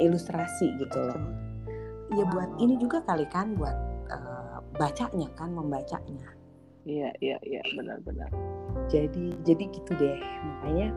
ilustrasi 0.00 0.80
gitu 0.80 0.96
loh. 0.96 1.20
Ya 2.16 2.24
buat 2.26 2.48
ini 2.56 2.80
juga 2.80 3.04
kali 3.04 3.28
kan 3.28 3.52
buat 3.54 3.76
eh, 4.08 4.58
bacanya 4.80 5.28
kan 5.36 5.52
membacanya. 5.52 6.24
Iya, 6.88 7.12
iya, 7.20 7.36
iya, 7.44 7.60
benar-benar. 7.76 8.32
jadi 8.88 9.36
jadi 9.44 9.64
gitu 9.68 9.92
deh. 9.94 10.16
Makanya 10.40 10.88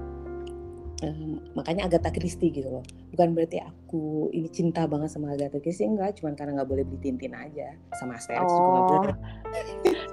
em, 1.03 1.43
makanya 1.51 1.91
Agatha 1.91 2.15
Christie 2.15 2.47
gitu 2.49 2.71
loh. 2.71 2.85
Bukan 3.11 3.35
berarti 3.35 3.59
aku 3.59 4.31
ini 4.31 4.47
cinta 4.47 4.87
banget 4.87 5.11
sama 5.11 5.35
Agatha 5.35 5.59
Christie 5.59 5.83
enggak. 5.83 6.15
Cuman 6.23 6.39
karena 6.39 6.63
nggak 6.63 6.69
boleh 6.71 6.87
beli 6.87 6.99
Tintin 7.03 7.35
aja. 7.35 7.75
Sama 7.99 8.15
Asterix 8.15 8.47
juga 8.47 8.63
Oh, 8.71 8.87
boleh 8.87 9.13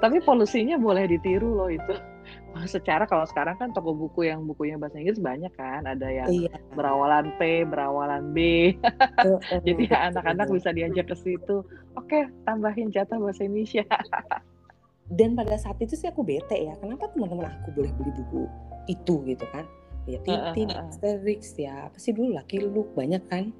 tapi 0.01 0.19
polusinya 0.25 0.81
boleh 0.81 1.07
ditiru 1.07 1.57
loh 1.61 1.71
itu. 1.71 1.95
Secara 2.67 3.07
kalau 3.07 3.23
sekarang 3.31 3.57
kan 3.63 3.71
toko 3.71 3.95
buku 3.95 4.27
yang 4.27 4.43
bukunya 4.43 4.75
bahasa 4.75 4.99
Inggris 4.99 5.23
banyak 5.23 5.55
kan, 5.55 5.87
ada 5.87 6.11
yang 6.11 6.27
iya 6.29 6.55
berawalan 6.75 7.31
P, 7.39 7.63
berawalan 7.63 8.35
B. 8.35 8.71
Jadi 9.67 9.87
anak-anak 9.87 10.51
bisa 10.51 10.75
diajak 10.75 11.07
ke 11.11 11.17
situ. 11.19 11.63
Oke, 11.95 12.27
tambahin 12.43 12.91
jatah 12.91 13.23
bahasa 13.23 13.47
Indonesia. 13.47 13.87
dan 15.11 15.35
pada 15.35 15.59
saat 15.59 15.75
itu 15.83 15.99
sih 15.99 16.07
aku 16.07 16.23
bete 16.23 16.55
ya 16.55 16.75
kenapa 16.79 17.11
teman-teman 17.11 17.51
aku 17.51 17.75
boleh 17.75 17.91
beli 17.99 18.15
buku 18.15 18.47
itu 18.87 19.15
gitu 19.27 19.43
kan 19.51 19.67
ya 20.07 20.23
Tintin. 20.23 20.71
Asterix 20.71 21.59
ya 21.59 21.91
apa 21.91 21.99
sih 21.99 22.15
dulu 22.15 22.39
Lucky 22.39 22.63
Luke 22.63 22.95
banyak 22.95 23.23
kan 23.27 23.51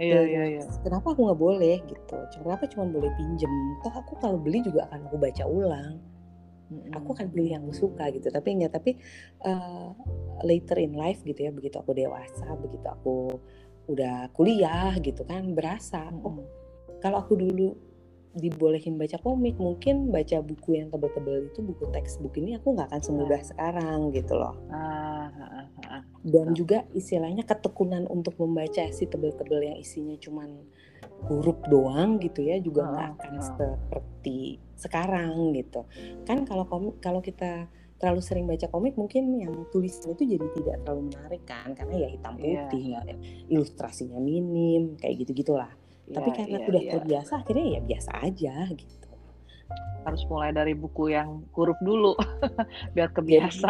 Iya, 0.00 0.20
iya, 0.24 0.42
iya. 0.56 0.62
kenapa 0.80 1.12
aku 1.12 1.28
nggak 1.28 1.40
boleh 1.40 1.76
gitu 1.84 2.16
kenapa 2.40 2.64
cuma 2.72 2.88
boleh 2.88 3.12
pinjem 3.20 3.52
toh 3.84 3.92
aku 3.92 4.16
kalau 4.16 4.40
beli 4.40 4.64
juga 4.64 4.88
akan 4.88 5.12
aku 5.12 5.16
baca 5.20 5.44
ulang 5.44 6.00
Mm-mm. 6.72 6.96
aku 6.96 7.08
akan 7.12 7.28
pilih 7.34 7.50
yang 7.52 7.62
aku 7.68 7.76
suka 7.76 8.08
gitu 8.08 8.32
tapi 8.32 8.48
enggak 8.56 8.80
tapi 8.80 8.96
uh, 9.44 9.92
later 10.40 10.80
in 10.80 10.96
life 10.96 11.20
gitu 11.20 11.36
ya 11.36 11.52
begitu 11.52 11.76
aku 11.76 11.92
dewasa 11.92 12.48
begitu 12.56 12.86
aku 12.88 13.36
udah 13.92 14.32
kuliah 14.32 14.96
gitu 15.04 15.20
kan 15.28 15.52
berasa 15.52 16.08
oh 16.24 16.32
Mm-mm. 16.32 16.46
kalau 17.04 17.20
aku 17.20 17.36
dulu 17.36 17.76
dibolehin 18.30 18.94
baca 18.94 19.18
komik 19.18 19.58
mungkin 19.58 20.14
baca 20.14 20.38
buku 20.38 20.78
yang 20.78 20.86
tebel-tebel 20.94 21.50
itu 21.50 21.66
buku 21.66 21.90
textbook 21.90 22.38
ini 22.38 22.54
aku 22.54 22.78
nggak 22.78 22.86
akan 22.86 23.02
semudah 23.02 23.42
sekarang 23.42 24.14
gitu 24.14 24.38
loh. 24.38 24.54
Ah, 24.70 25.26
ah, 25.34 25.50
ah, 25.66 25.66
ah. 25.90 26.02
dan 26.22 26.54
juga 26.54 26.86
istilahnya 26.94 27.42
ketekunan 27.42 28.06
untuk 28.06 28.38
membaca 28.38 28.86
si 28.94 29.10
tebel-tebel 29.10 29.74
yang 29.74 29.78
isinya 29.82 30.14
cuman 30.22 30.62
huruf 31.26 31.58
doang 31.66 32.22
gitu 32.22 32.46
ya 32.46 32.62
juga 32.62 32.86
nggak 32.86 33.08
akan 33.18 33.34
seperti 33.42 34.62
sekarang 34.78 35.50
gitu. 35.58 35.82
Kan 36.22 36.46
kalau 36.46 36.70
komik 36.70 37.02
kalau 37.02 37.18
kita 37.18 37.66
terlalu 38.00 38.22
sering 38.24 38.48
baca 38.48 38.64
komik 38.72 38.96
mungkin 38.96 39.28
yang 39.36 39.52
tulisan 39.68 40.16
itu 40.16 40.24
jadi 40.24 40.46
tidak 40.56 40.76
terlalu 40.88 41.12
menarik 41.12 41.44
kan 41.44 41.68
karena 41.76 41.94
ya 42.00 42.08
hitam 42.08 42.34
Iya. 42.40 42.64
putih 42.64 42.82
nggak 42.96 43.06
ilustrasinya 43.52 44.16
minim 44.16 44.96
kayak 44.96 45.20
gitu 45.28 45.44
gitulah 45.44 45.68
tapi 46.10 46.28
Iya, 46.30 46.36
karena 46.36 46.58
iya, 46.58 46.68
udah 46.68 46.82
iya. 46.82 46.92
terbiasa 46.98 47.32
akhirnya 47.40 47.66
ya 47.66 47.80
biasa 47.86 48.10
aja 48.26 48.54
gitu 48.74 49.10
harus 50.00 50.22
mulai 50.32 50.50
dari 50.50 50.72
buku 50.72 51.12
yang 51.12 51.44
huruf 51.52 51.76
dulu 51.84 52.16
biar 52.96 53.12
kebiasa. 53.12 53.68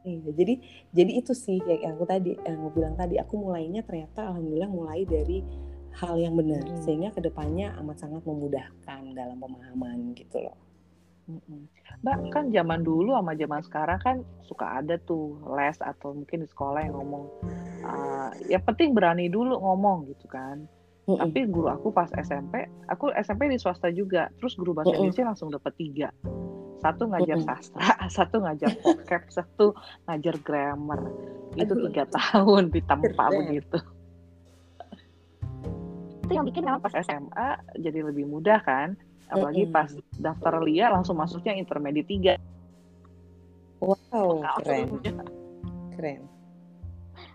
Iya, 0.00 0.32
jadi 0.32 0.54
jadi 0.96 1.12
itu 1.20 1.36
sih 1.36 1.60
yang 1.60 2.00
aku 2.00 2.08
tadi 2.08 2.32
yang 2.32 2.64
aku 2.64 2.80
bilang 2.80 2.96
tadi 2.96 3.20
aku 3.20 3.36
mulainya 3.36 3.84
ternyata 3.84 4.32
alhamdulillah 4.32 4.72
mulai 4.72 5.04
dari 5.04 5.44
hal 6.00 6.16
yang 6.16 6.38
benar 6.38 6.64
Hmm. 6.64 6.80
sehingga 6.80 7.12
ke 7.12 7.20
depannya 7.20 7.76
amat 7.82 8.00
sangat 8.00 8.22
memudahkan 8.24 9.00
dalam 9.12 9.36
pemahaman 9.36 10.16
gitu 10.16 10.40
loh. 10.40 10.56
Mm-mm. 11.28 11.68
Mbak 12.02 12.16
kan 12.32 12.44
zaman 12.50 12.80
dulu 12.82 13.14
sama 13.14 13.36
zaman 13.36 13.60
sekarang 13.62 13.98
kan 14.02 14.16
suka 14.42 14.82
ada 14.82 14.98
tuh 14.98 15.36
les 15.54 15.78
atau 15.78 16.16
mungkin 16.16 16.42
di 16.42 16.48
sekolah 16.48 16.80
yang 16.82 16.96
ngomong 16.96 17.24
uh, 17.86 18.30
yang 18.50 18.64
penting 18.66 18.96
berani 18.96 19.28
dulu 19.28 19.60
ngomong 19.60 20.10
gitu 20.10 20.26
kan. 20.26 20.64
Mm-mm. 21.08 21.16
Tapi 21.16 21.40
guru 21.48 21.68
aku 21.72 21.88
pas 21.90 22.12
SMP, 22.12 22.68
aku 22.86 23.08
SMP 23.16 23.48
di 23.48 23.56
swasta 23.56 23.88
juga, 23.88 24.28
terus 24.36 24.52
guru 24.54 24.76
bahasa 24.76 24.92
Mm-mm. 24.92 25.08
Indonesia 25.08 25.24
langsung 25.32 25.48
dapat 25.48 25.72
tiga. 25.80 26.08
Satu 26.80 27.08
ngajar 27.08 27.38
Mm-mm. 27.40 27.48
sastra, 27.48 27.88
satu 28.16 28.36
ngajar 28.44 28.70
vocab, 28.84 29.22
satu 29.32 29.66
ngajar 30.08 30.34
grammar. 30.44 31.00
Itu 31.56 31.72
Aduh. 31.74 31.88
tiga 31.88 32.04
tahun 32.10 32.68
ditempa 32.68 33.24
Keren. 33.26 33.38
begitu. 33.42 33.78
Itu 36.28 36.32
yang 36.36 36.46
bikin 36.46 36.62
Kenapa 36.68 36.86
pas 36.86 36.94
SMA 37.02 37.48
jadi 37.80 38.00
lebih 38.06 38.28
mudah 38.28 38.60
kan? 38.62 38.94
Apalagi 39.30 39.66
Mm-mm. 39.66 39.74
pas 39.74 39.90
daftar 40.20 40.62
LIA 40.62 40.92
langsung 40.92 41.16
masuknya 41.16 41.56
intermediate 41.56 42.08
tiga. 42.10 42.34
Wow, 43.80 44.44
keren, 44.60 44.92
Langsungnya. 44.92 45.24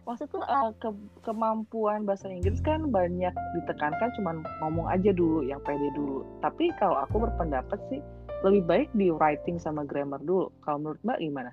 Keren. 0.06 0.14
Maksudku 0.14 0.38
uh, 0.38 0.72
ke- 0.78 1.10
kemampuan 1.26 2.06
bahasa 2.06 2.30
Inggris 2.30 2.62
kan 2.62 2.94
banyak 2.94 3.34
ditekankan 3.58 4.10
cuman 4.22 4.46
ngomong 4.62 4.88
aja 4.88 5.10
dulu 5.10 5.42
yang 5.42 5.60
pede 5.66 5.90
dulu. 5.98 6.22
Tapi 6.42 6.70
kalau 6.78 7.02
aku 7.02 7.26
berpendapat 7.26 7.82
sih 7.90 8.02
lebih 8.46 8.64
baik 8.70 8.90
di 8.94 9.10
writing 9.10 9.58
sama 9.58 9.82
grammar 9.82 10.22
dulu. 10.22 10.54
Kalau 10.62 10.78
menurut 10.78 11.02
Mbak 11.02 11.20
gimana? 11.20 11.52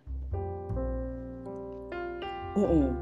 Mm-mm. 2.52 2.92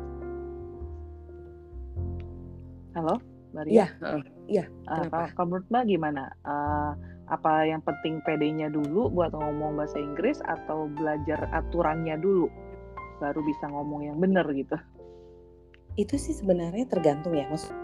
Halo, 2.94 3.18
Mbak 3.50 3.62
Ria? 3.66 3.74
Iya, 3.74 3.86
heeh. 3.98 4.22
iya. 4.46 4.64
Uh, 4.86 5.06
kalau, 5.10 5.26
kalau 5.34 5.46
menurut 5.50 5.66
Mbak 5.70 5.84
gimana? 5.90 6.24
Uh, 6.46 6.94
apa 7.30 7.62
yang 7.62 7.78
penting 7.86 8.18
pedenya 8.26 8.66
dulu 8.66 9.06
buat 9.10 9.30
ngomong 9.30 9.78
bahasa 9.78 10.02
Inggris 10.02 10.42
atau 10.42 10.90
belajar 10.90 11.46
aturannya 11.54 12.18
dulu 12.18 12.50
baru 13.22 13.38
bisa 13.46 13.70
ngomong 13.70 14.02
yang 14.02 14.18
benar 14.18 14.46
gitu? 14.50 14.74
Itu 15.98 16.18
sih 16.18 16.34
sebenarnya 16.36 16.86
tergantung 16.86 17.34
ya, 17.34 17.48
maksud 17.50 17.74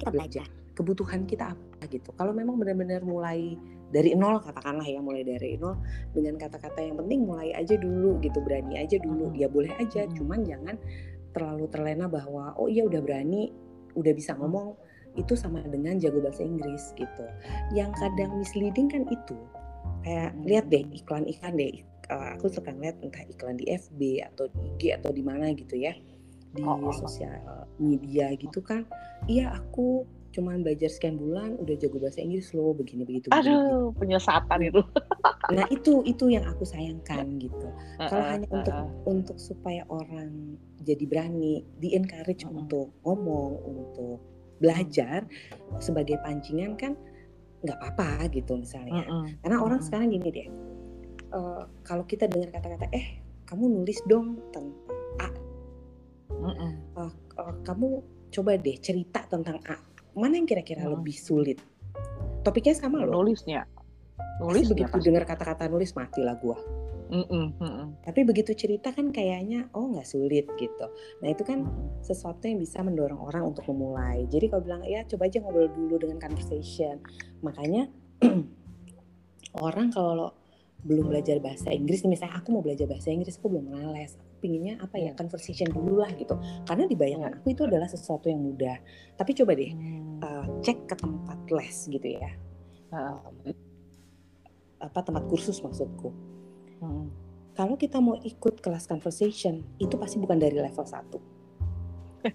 kita 0.00 0.08
belajar. 0.16 0.46
kebutuhan 0.80 1.28
kita 1.28 1.52
apa 1.52 1.84
gitu. 1.92 2.08
Kalau 2.16 2.32
memang 2.32 2.56
benar-benar 2.56 3.04
mulai 3.04 3.52
dari 3.92 4.16
nol 4.16 4.40
katakanlah 4.40 4.88
ya 4.88 5.02
mulai 5.04 5.20
dari 5.20 5.60
nol 5.60 5.76
dengan 6.16 6.40
kata-kata 6.40 6.80
yang 6.80 6.96
penting 6.96 7.28
mulai 7.28 7.52
aja 7.52 7.76
dulu 7.76 8.16
gitu 8.24 8.40
berani 8.40 8.80
aja 8.80 8.96
dulu. 8.96 9.28
Ya 9.36 9.52
boleh 9.52 9.68
aja 9.76 10.08
cuman 10.08 10.40
jangan 10.48 10.80
terlalu 11.36 11.68
terlena 11.68 12.08
bahwa 12.08 12.56
oh 12.56 12.64
iya 12.72 12.88
udah 12.88 13.04
berani 13.04 13.52
udah 13.92 14.12
bisa 14.16 14.32
ngomong. 14.40 14.72
Itu 15.20 15.36
sama 15.36 15.60
dengan 15.68 16.00
jago 16.00 16.22
bahasa 16.24 16.46
Inggris 16.46 16.96
gitu. 16.96 17.24
Yang 17.76 18.00
kadang 18.00 18.40
misleading 18.40 18.88
kan 18.88 19.04
itu. 19.12 19.36
Kayak 20.00 20.32
lihat 20.48 20.64
deh 20.72 20.86
iklan-iklan 20.96 21.60
deh 21.60 21.84
Eh, 22.10 22.28
aku 22.34 22.50
suka 22.50 22.74
ngeliat 22.74 22.98
entah 23.06 23.22
iklan 23.22 23.54
di 23.54 23.70
FB 23.70 24.26
atau 24.34 24.50
di 24.50 24.58
IG 24.74 24.82
atau 24.98 25.14
di 25.14 25.22
mana 25.22 25.54
gitu 25.54 25.78
ya 25.78 25.94
di 26.50 26.66
Oh, 26.66 26.90
oh. 26.90 26.90
sosial 26.90 27.38
media 27.78 28.34
gitu 28.34 28.58
kan 28.58 28.82
iya 29.30 29.54
aku 29.54 30.02
cuman 30.34 30.66
belajar 30.66 30.90
sekian 30.90 31.14
bulan 31.14 31.54
udah 31.62 31.78
jago 31.78 32.02
bahasa 32.02 32.18
Inggris 32.18 32.50
loh 32.50 32.74
begini 32.74 33.06
begitu 33.06 33.30
begini, 33.30 33.38
begitu. 33.46 33.54
Aduh, 33.54 33.94
penyesatan 33.94 34.58
itu. 34.62 34.82
nah 35.54 35.66
itu 35.70 36.02
itu 36.02 36.24
yang 36.30 36.46
aku 36.50 36.66
sayangkan 36.66 37.38
gitu 37.38 37.66
kalau 38.10 38.22
Uh-uh, 38.26 38.30
hanya 38.34 38.46
untuk 38.50 38.74
uh-uh. 38.74 39.10
untuk 39.10 39.38
supaya 39.38 39.82
orang 39.86 40.58
jadi 40.82 41.04
berani 41.06 41.62
di 41.78 41.94
encourage 41.94 42.42
Mm-mm. 42.42 42.66
untuk 42.66 42.90
ngomong 43.06 43.50
untuk 43.70 44.18
belajar 44.58 45.26
sebagai 45.78 46.18
pancingan 46.26 46.74
kan 46.74 46.98
nggak 47.62 47.78
apa-apa 47.78 48.30
gitu 48.34 48.58
misalnya 48.58 49.06
Mm-mm. 49.06 49.38
karena 49.46 49.58
orang 49.62 49.78
sekarang 49.82 50.10
gini 50.14 50.30
deh 50.30 50.48
eh, 51.30 51.62
kalau 51.86 52.04
kita 52.04 52.26
dengar 52.26 52.50
kata-kata 52.54 52.90
eh 52.92 53.22
kamu 53.46 53.80
nulis 53.80 53.98
dong 54.06 54.38
tentang 54.50 54.74
A 55.18 55.28
eh, 56.46 56.76
eh, 57.00 57.12
kamu 57.66 57.88
coba 58.30 58.50
deh 58.58 58.76
cerita 58.78 59.26
tentang 59.26 59.58
A 59.66 59.76
mana 60.14 60.38
yang 60.38 60.46
kira-kira 60.46 60.86
Mm. 60.86 61.00
lebih 61.00 61.16
sulit 61.16 61.58
topiknya 62.42 62.74
sama 62.74 63.02
loh 63.02 63.22
nulisnya 63.22 63.66
Pasti 64.20 64.42
nulisnya 64.42 64.86
begitu 64.86 64.96
dengar 65.10 65.24
kata-kata 65.26 65.66
nulis 65.70 65.92
matilah 65.94 66.34
gua 66.38 66.58
Mm-mm, 67.10 67.58
mm-mm. 67.58 68.06
Tapi 68.06 68.22
begitu 68.22 68.54
cerita 68.54 68.94
kan 68.94 69.10
kayaknya 69.10 69.66
oh 69.74 69.90
nggak 69.90 70.06
sulit 70.06 70.46
gitu. 70.54 70.86
Nah 71.18 71.26
itu 71.26 71.42
kan 71.42 71.66
sesuatu 72.06 72.46
yang 72.46 72.62
bisa 72.62 72.86
mendorong 72.86 73.18
orang 73.18 73.50
untuk 73.50 73.66
memulai. 73.66 74.30
Jadi 74.30 74.46
kalau 74.46 74.62
bilang 74.62 74.86
ya 74.86 75.02
coba 75.02 75.26
aja 75.26 75.42
ngobrol 75.42 75.66
dulu 75.74 75.98
dengan 76.06 76.22
conversation. 76.22 77.02
Makanya 77.42 77.90
orang 79.66 79.90
kalau 79.90 80.30
belum 80.80 81.12
belajar 81.12 81.36
bahasa 81.44 81.70
Inggris 81.72 82.00
nih 82.04 82.16
misalnya 82.16 82.40
aku 82.40 82.48
mau 82.56 82.62
belajar 82.64 82.88
bahasa 82.88 83.12
Inggris 83.12 83.36
aku 83.36 83.52
belum 83.52 83.68
pernah 83.68 83.92
les 83.92 84.16
aku 84.16 84.36
pinginnya 84.40 84.80
apa 84.80 84.96
ya 84.96 85.12
Iya. 85.12 85.18
conversation 85.20 85.68
dulu 85.68 86.00
lah 86.00 86.10
gitu. 86.16 86.32
Karena 86.64 86.88
di 86.88 86.96
bayangan 86.96 87.40
aku 87.40 87.52
itu 87.52 87.62
adalah 87.68 87.84
sesuatu 87.88 88.32
yang 88.32 88.40
mudah. 88.40 88.80
Tapi 89.16 89.30
coba 89.36 89.52
deh 89.52 89.72
Hmm. 89.72 90.20
uh, 90.24 90.46
cek 90.64 90.88
ke 90.88 90.94
tempat 90.96 91.38
les 91.52 91.76
gitu 91.88 92.08
ya. 92.08 92.30
Um, 92.90 93.52
apa 94.80 94.98
tempat 95.04 95.28
kursus 95.28 95.60
maksudku. 95.60 96.08
Mm. 96.80 97.12
kalau 97.52 97.76
kita 97.76 98.00
mau 98.00 98.16
ikut 98.24 98.64
kelas 98.64 98.88
conversation 98.88 99.60
itu 99.76 100.00
pasti 100.00 100.16
bukan 100.16 100.40
dari 100.40 100.56
level 100.56 100.80
1 100.80 101.20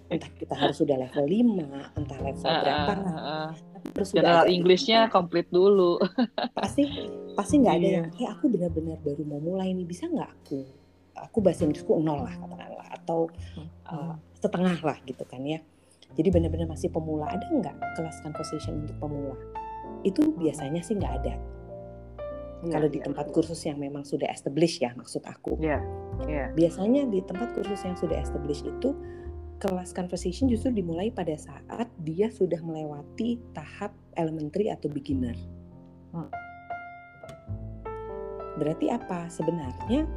entah 0.08 0.30
kita 0.32 0.54
harus 0.54 0.76
sudah 0.76 0.96
level 0.96 1.24
5 1.24 1.62
entah 1.94 2.18
level 2.18 2.44
Ah, 2.44 2.60
berapa 2.60 2.92
ah. 2.92 3.50
tapi 3.72 3.86
harus 3.92 4.08
sudah 4.10 4.42
Englishnya 4.46 4.98
komplit 5.06 5.46
dulu. 5.48 5.98
pasti 6.58 6.82
pasti 7.32 7.54
nggak 7.58 7.74
ada 7.74 7.86
Iya. 7.86 7.96
yang 7.96 8.06
eh 8.16 8.28
aku 8.28 8.44
benar-benar 8.48 8.98
baru 8.98 9.22
mau 9.22 9.38
mulai 9.38 9.70
nih 9.70 9.84
bisa 9.84 10.06
nggak 10.06 10.30
aku 10.32 10.66
aku 11.14 11.38
bahasa 11.38 11.64
Inggrisku 11.64 11.96
nol 11.96 12.20
lah 12.20 12.34
katakanlah 12.34 12.88
atau 12.92 13.30
uh, 13.86 14.14
setengah 14.34 14.76
lah 14.80 14.98
gitu 15.02 15.22
kan 15.22 15.40
ya 15.40 15.60
jadi 16.12 16.28
benar-benar 16.30 16.66
masih 16.66 16.88
pemula 16.88 17.26
ada 17.26 17.44
nggak 17.44 17.76
kelas 17.94 18.20
conversation 18.20 18.82
untuk 18.82 18.96
pemula 18.98 19.36
itu 20.02 20.32
biasanya 20.34 20.80
sih 20.80 20.94
nggak 20.94 21.14
ada 21.22 21.34
Iya, 22.56 22.72
kalau 22.72 22.88
di 22.88 22.98
tempat 22.98 23.26
iya. 23.28 23.32
kursus 23.32 23.60
yang 23.62 23.76
memang 23.76 24.02
sudah 24.02 24.26
established 24.26 24.80
ya 24.80 24.90
maksud 24.92 25.20
aku 25.22 25.60
Iya, 25.60 25.76
iya. 26.24 26.44
biasanya 26.50 27.04
di 27.04 27.20
tempat 27.20 27.52
kursus 27.52 27.78
yang 27.80 27.94
sudah 27.94 28.16
established 28.16 28.64
itu 28.64 28.96
kelas 29.56 29.96
conversation 29.96 30.52
justru 30.52 30.68
dimulai 30.72 31.08
pada 31.08 31.32
saat 31.36 31.88
dia 32.04 32.28
sudah 32.28 32.60
melewati 32.60 33.40
tahap 33.56 33.96
elementary 34.16 34.68
atau 34.68 34.92
beginner. 34.92 35.36
Hmm. 36.12 36.28
Berarti 38.56 38.88
apa? 38.92 39.28
Sebenarnya 39.28 40.08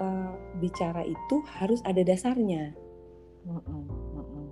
eh, 0.00 0.32
bicara 0.60 1.04
itu 1.04 1.36
harus 1.60 1.80
ada 1.84 2.00
dasarnya, 2.04 2.72
Mm-mm, 3.48 3.82
mm-mm. 3.88 4.46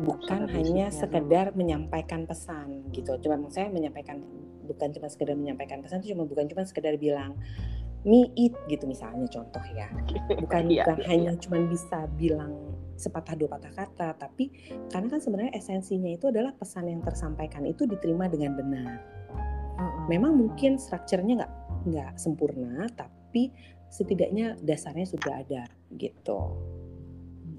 bukan 0.00 0.48
ada 0.48 0.52
hanya 0.56 0.88
basicnya 0.88 0.88
sekedar 0.92 1.46
menyampaikan 1.52 2.24
pesan 2.24 2.88
gitu. 2.92 3.16
Cuma 3.20 3.36
saya 3.52 3.68
menyampaikan 3.68 4.24
bukan 4.66 4.88
cuma 4.96 5.06
sekedar 5.06 5.36
menyampaikan 5.38 5.78
pesan 5.84 6.02
itu 6.02 6.16
cuma 6.16 6.26
bukan 6.26 6.50
cuma 6.50 6.66
sekedar 6.66 6.98
bilang 6.98 7.38
me 8.02 8.30
eat 8.34 8.54
gitu 8.68 8.88
misalnya 8.88 9.28
contoh 9.28 9.64
ya. 9.76 9.88
bukan 10.42 10.62
Iya, 10.72 10.84
bukan 10.84 10.98
iya, 11.00 11.06
hanya 11.08 11.32
cuman 11.36 11.68
bisa 11.68 12.08
bilang 12.16 12.52
sepatah 12.96 13.36
dua 13.36 13.48
patah 13.56 13.72
kata. 13.72 14.08
Tapi 14.16 14.50
karena 14.90 15.08
kan 15.12 15.20
sebenarnya 15.20 15.52
esensinya 15.54 16.10
itu 16.10 16.32
adalah 16.32 16.56
pesan 16.56 16.88
yang 16.88 17.00
tersampaikan 17.04 17.62
itu 17.68 17.84
diterima 17.84 18.26
dengan 18.26 18.56
benar. 18.56 18.98
Memang 20.08 20.34
mungkin 20.34 20.80
strukturnya 20.80 21.44
nggak 21.44 21.52
nggak 21.86 22.12
sempurna 22.18 22.88
tapi 22.96 23.52
setidaknya 23.92 24.58
dasarnya 24.64 25.06
sudah 25.06 25.44
ada 25.44 25.62
gitu. 25.94 26.40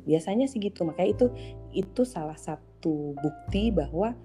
Biasanya 0.03 0.49
sih 0.49 0.59
gitu. 0.59 0.83
Makanya 0.83 1.09
itu 1.13 1.25
itu 1.71 2.01
salah 2.03 2.35
satu 2.35 3.15
bukti 3.15 3.69
bahwa 3.71 4.17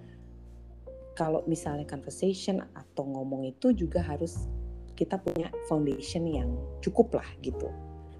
kalau 1.12 1.44
misalnya 1.44 1.84
conversation 1.84 2.64
atau 2.72 3.04
ngomong 3.04 3.44
itu 3.44 3.76
juga 3.76 4.00
harus 4.00 4.48
kita 4.96 5.20
punya 5.20 5.52
foundation 5.68 6.24
yang 6.24 6.48
cukup 6.80 7.20
lah 7.20 7.28
gitu 7.44 7.68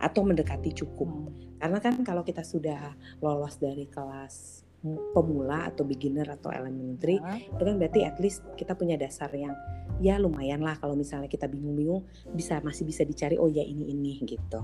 atau 0.02 0.26
mendekati 0.26 0.74
cukup. 0.74 1.30
Karena 1.62 1.78
kan 1.78 2.02
kalau 2.02 2.26
kita 2.26 2.42
sudah 2.42 2.98
lolos 3.22 3.62
dari 3.62 3.86
kelas 3.86 4.66
pemula 5.14 5.70
atau 5.70 5.86
beginner 5.86 6.26
atau 6.26 6.50
elementary 6.50 7.22
Nah, 7.22 7.38
itu 7.38 7.62
kan 7.62 7.78
berarti 7.78 8.02
at 8.02 8.18
least 8.18 8.42
kita 8.58 8.74
punya 8.74 8.98
dasar 8.98 9.30
yang 9.30 9.54
ya 10.02 10.18
lumayan 10.18 10.58
lah 10.58 10.74
kalau 10.74 10.98
misalnya 10.98 11.30
kita 11.30 11.46
bingung-bingung 11.46 12.02
bisa 12.34 12.58
masih 12.66 12.82
bisa 12.82 13.06
dicari 13.06 13.38
oh 13.38 13.46
ya 13.46 13.62
ini 13.62 13.94
ini 13.94 14.18
gitu. 14.26 14.58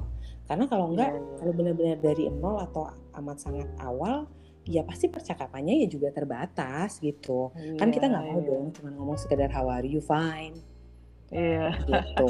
Karena 0.51 0.67
kalau 0.67 0.91
enggak 0.91 1.15
iya, 1.15 1.23
iya. 1.23 1.37
kalau 1.39 1.53
benar-benar 1.55 1.99
dari 2.03 2.27
nol 2.35 2.59
atau 2.59 2.91
amat 3.15 3.39
sangat 3.39 3.69
awal 3.79 4.27
ya 4.67 4.83
pasti 4.83 5.07
percakapannya 5.07 5.87
ya 5.87 5.89
juga 5.89 6.11
terbatas 6.11 6.99
gitu. 6.99 7.55
Kan 7.79 7.95
kita 7.95 8.11
nggak 8.11 8.25
mau 8.27 8.41
Iya, 8.43 8.49
dong 8.51 8.67
cuma 8.75 8.89
ngomong 8.99 9.19
sekedar 9.23 9.55
how 9.55 9.71
are 9.71 9.87
you? 9.87 10.03
Fine. 10.03 10.59
Iya. 11.31 11.79
gitu. 11.87 12.27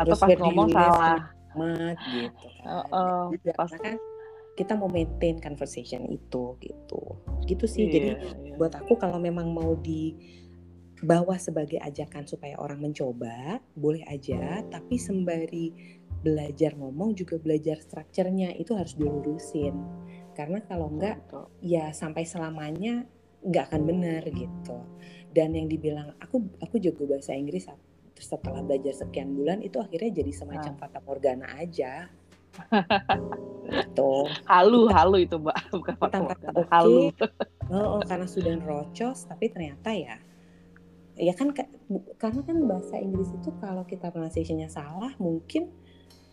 Atau 0.00 0.16
Terus 0.16 0.20
pas 0.20 0.30
ngomong 0.40 0.68
salah. 0.72 1.41
Mat 1.58 1.98
gitu 2.06 2.46
kan. 2.60 2.66
Heeh, 2.66 3.22
Juga, 3.36 3.52
pas- 3.56 3.72
kan 3.76 3.96
kita 4.52 4.76
mau 4.76 4.88
maintain 4.92 5.40
conversation 5.40 6.04
itu 6.12 6.56
gitu. 6.60 7.02
Gitu 7.48 7.64
sih 7.64 7.88
jadi 7.88 8.10
Iya, 8.20 8.54
buat 8.60 8.76
aku 8.76 9.00
kalau 9.00 9.16
memang 9.16 9.48
mau 9.48 9.72
dibawa 9.80 11.40
sebagai 11.40 11.80
ajakan 11.80 12.28
supaya 12.28 12.60
orang 12.60 12.84
mencoba 12.84 13.64
boleh 13.72 14.04
aja. 14.06 14.60
Tapi 14.68 15.00
sembari 15.00 15.72
belajar 16.22 16.78
ngomong 16.78 17.16
juga 17.18 17.40
belajar 17.40 17.80
strukturnya 17.82 18.54
itu 18.54 18.76
harus 18.76 18.94
dilurusin. 18.94 19.74
Karena 20.36 20.60
kalau 20.64 20.88
enggak 20.92 21.20
ya 21.60 21.92
sampai 21.92 22.24
selamanya 22.28 23.04
nggak 23.42 23.72
akan 23.72 23.82
benar 23.88 24.22
gitu. 24.30 24.78
Dan 25.32 25.56
yang 25.56 25.66
dibilang 25.66 26.12
aku 26.20 26.44
aku 26.60 26.76
jago 26.76 27.08
bahasa 27.08 27.32
Inggris 27.32 27.66
setelah 28.22 28.62
belajar 28.62 28.94
sekian 28.94 29.34
bulan 29.34 29.58
itu 29.60 29.82
akhirnya 29.82 30.22
jadi 30.22 30.32
semacam 30.32 30.72
fata 30.78 30.98
morgana 31.02 31.46
aja 31.58 32.06
gitu 33.72 34.28
Halu, 34.46 34.90
halu 34.90 35.16
itu 35.24 35.36
mbak, 35.40 35.56
bukan 35.72 35.94
merasa 35.96 36.20
morgana, 36.20 36.56
oke. 36.60 36.70
halu. 36.70 37.04
Oh, 37.72 37.88
oh, 37.98 38.02
karena 38.04 38.26
sudah 38.28 38.52
nerocos, 38.58 39.24
tapi 39.24 39.48
ternyata 39.48 39.90
ya, 39.94 40.16
ya 41.16 41.32
kan 41.32 41.54
karena 42.20 42.40
kan 42.44 42.56
bahasa 42.68 43.00
Inggris 43.00 43.32
itu 43.32 43.50
kalau 43.62 43.86
kita 43.88 44.12
pronunciation-nya 44.12 44.68
salah, 44.68 45.14
mungkin 45.16 45.72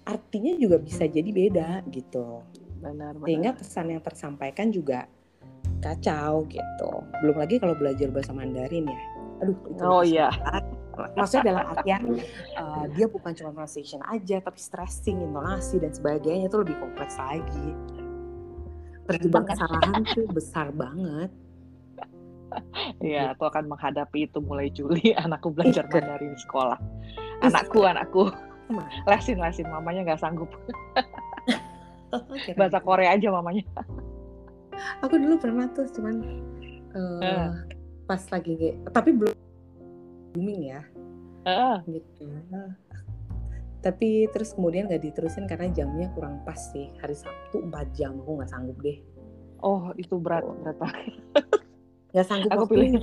artinya 0.03 0.57
juga 0.57 0.81
bisa 0.81 1.05
jadi 1.05 1.29
beda 1.29 1.85
gitu. 1.93 2.43
Benar, 2.81 3.15
benar. 3.19 3.27
Sehingga 3.27 3.51
pesan 3.55 3.87
yang 3.93 4.01
tersampaikan 4.03 4.67
juga 4.73 5.05
kacau 5.79 6.47
gitu. 6.49 6.91
Belum 7.23 7.37
lagi 7.39 7.55
kalau 7.61 7.75
belajar 7.77 8.11
bahasa 8.11 8.35
Mandarin 8.35 8.89
ya. 8.89 9.03
Aduh, 9.39 9.55
itu 9.71 9.81
Oh 9.83 10.03
iya. 10.03 10.27
Maksudnya 11.15 11.55
dalam 11.55 11.65
artian 11.75 12.03
uh, 12.59 12.85
dia 12.93 13.05
bukan 13.07 13.31
cuma 13.35 13.55
pronunciation 13.55 14.01
aja, 14.07 14.41
tapi 14.43 14.59
stressing, 14.59 15.23
intonasi 15.23 15.79
dan 15.79 15.91
sebagainya 15.93 16.51
itu 16.51 16.57
lebih 16.59 16.75
kompleks 16.79 17.15
lagi. 17.15 17.67
Terjebak 19.09 19.49
kesalahan 19.49 20.05
tuh 20.05 20.27
besar 20.29 20.69
banget. 20.73 21.31
Iya, 23.01 23.37
aku 23.37 23.45
akan 23.45 23.69
menghadapi 23.69 24.25
itu 24.29 24.41
mulai 24.41 24.73
Juli. 24.73 25.13
Anakku 25.23 25.53
belajar. 25.53 25.85
Mandarin 25.89 26.33
di 26.33 26.39
sekolah. 26.41 26.77
Anakku, 27.45 27.85
anakku. 27.85 28.23
Lesin, 29.05 29.37
lesin. 29.41 29.69
Mamanya 29.69 30.05
nggak 30.05 30.21
sanggup. 30.21 30.49
Bahasa 32.59 32.81
Korea 32.81 33.13
aja 33.13 33.29
mamanya. 33.29 33.65
Aku 35.05 35.17
dulu 35.17 35.37
pernah 35.37 35.69
tuh 35.73 35.85
cuman 35.93 36.15
uh, 36.97 37.53
pas 38.09 38.21
lagi 38.33 38.73
tapi 38.89 39.13
belum 39.13 39.48
booming 40.39 40.71
ya 40.71 40.81
Heeh. 41.43 41.99
gitu. 41.99 42.23
Tapi 43.83 44.27
terus 44.31 44.55
kemudian 44.55 44.87
nggak 44.87 45.03
diterusin 45.03 45.47
karena 45.47 45.71
jamnya 45.71 46.07
kurang 46.15 46.43
pas 46.47 46.59
sih. 46.71 46.91
Hari 46.99 47.15
Sabtu 47.15 47.63
4 47.63 47.95
jam 47.95 48.15
aku 48.23 48.39
nggak 48.39 48.51
sanggup 48.51 48.75
deh. 48.79 48.99
Oh, 49.59 49.91
itu 49.99 50.15
berat, 50.19 50.43
berat 50.63 50.79
banget. 50.79 51.15
Nggak 52.11 52.25
sanggup 52.27 52.49
Aku 52.55 52.63
pilih-. 52.71 52.99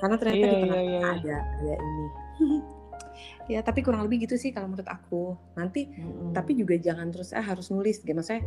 Karena 0.00 0.16
ternyata 0.16 0.36
Iya, 0.36 0.48
di 0.48 0.56
iya, 0.56 0.64
tengah 0.64 0.80
iya, 0.80 0.84
iya. 0.84 1.00
ada 1.12 1.36
ada 1.40 1.74
ini. 1.76 2.06
ya 3.52 3.60
tapi 3.64 3.80
kurang 3.84 4.04
lebih 4.04 4.24
gitu 4.28 4.40
sih 4.40 4.52
kalau 4.52 4.72
menurut 4.72 4.88
aku. 4.88 5.36
Nanti 5.56 5.88
Mm-mm. 5.92 6.32
tapi 6.32 6.56
juga 6.56 6.76
jangan 6.80 7.08
terus 7.12 7.32
ah 7.36 7.44
harus 7.44 7.68
nulis 7.68 8.00
gitu 8.00 8.12
maksudnya 8.16 8.44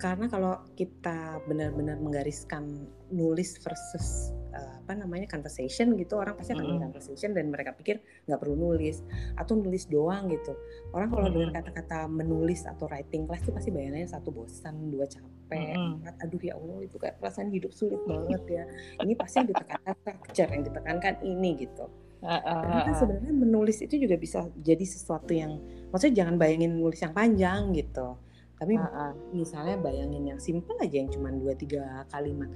karena 0.00 0.26
kalau 0.32 0.56
kita 0.80 1.44
benar-benar 1.44 2.00
menggariskan 2.00 2.88
nulis 3.12 3.60
versus 3.60 4.32
eh, 4.56 4.74
apa 4.80 4.96
namanya 4.96 5.28
conversation 5.28 5.92
gitu 6.00 6.16
orang 6.16 6.40
pasti 6.40 6.56
akan 6.56 6.64
milih 6.64 6.82
conversation 6.88 7.36
dan 7.36 7.52
mereka 7.52 7.76
pikir 7.76 8.00
nggak 8.24 8.40
perlu 8.40 8.56
nulis 8.56 9.04
atau 9.36 9.60
nulis 9.60 9.84
doang 9.92 10.32
gitu 10.32 10.56
orang 10.96 11.12
kalau 11.12 11.28
dengar 11.28 11.52
Mm-mm. 11.52 11.58
kata-kata 11.60 12.08
menulis 12.08 12.64
atau 12.64 12.88
writing 12.88 13.28
class 13.28 13.44
itu 13.44 13.52
pasti 13.52 13.68
bayangannya 13.68 14.08
satu 14.08 14.32
bosan 14.32 14.88
dua 14.88 15.04
capek 15.04 15.76
Mm-mm. 15.76 16.00
empat 16.00 16.14
aduh 16.24 16.40
ya 16.40 16.56
allah 16.56 16.80
itu 16.80 16.96
kayak 16.96 17.20
perasaan 17.20 17.52
hidup 17.52 17.70
sulit 17.76 18.00
banget 18.08 18.42
ya 18.48 18.64
ini 19.04 19.12
pasti 19.12 19.44
yang 19.44 19.48
ditekankan 19.52 19.94
structure 20.00 20.48
yang 20.48 20.64
ditekankan 20.64 21.14
ini 21.20 21.50
gitu 21.60 21.86
Heeh, 22.20 22.44
karena 22.44 22.84
kan 22.84 22.94
sebenarnya 23.00 23.32
menulis 23.32 23.80
itu 23.80 23.96
juga 23.96 24.20
bisa 24.20 24.44
jadi 24.60 24.84
sesuatu 24.84 25.32
yang 25.32 25.56
maksudnya 25.88 26.24
jangan 26.24 26.36
bayangin 26.36 26.76
nulis 26.76 27.00
yang 27.00 27.16
panjang 27.16 27.72
gitu. 27.72 28.20
Tapi 28.60 28.76
Heeh. 28.76 29.12
misalnya 29.32 29.80
bayangin 29.80 30.22
yang 30.28 30.40
simple 30.40 30.76
aja 30.76 31.00
yang 31.00 31.08
cuma 31.08 31.32
dua 31.32 31.56
tiga 31.56 32.04
kalimat. 32.12 32.52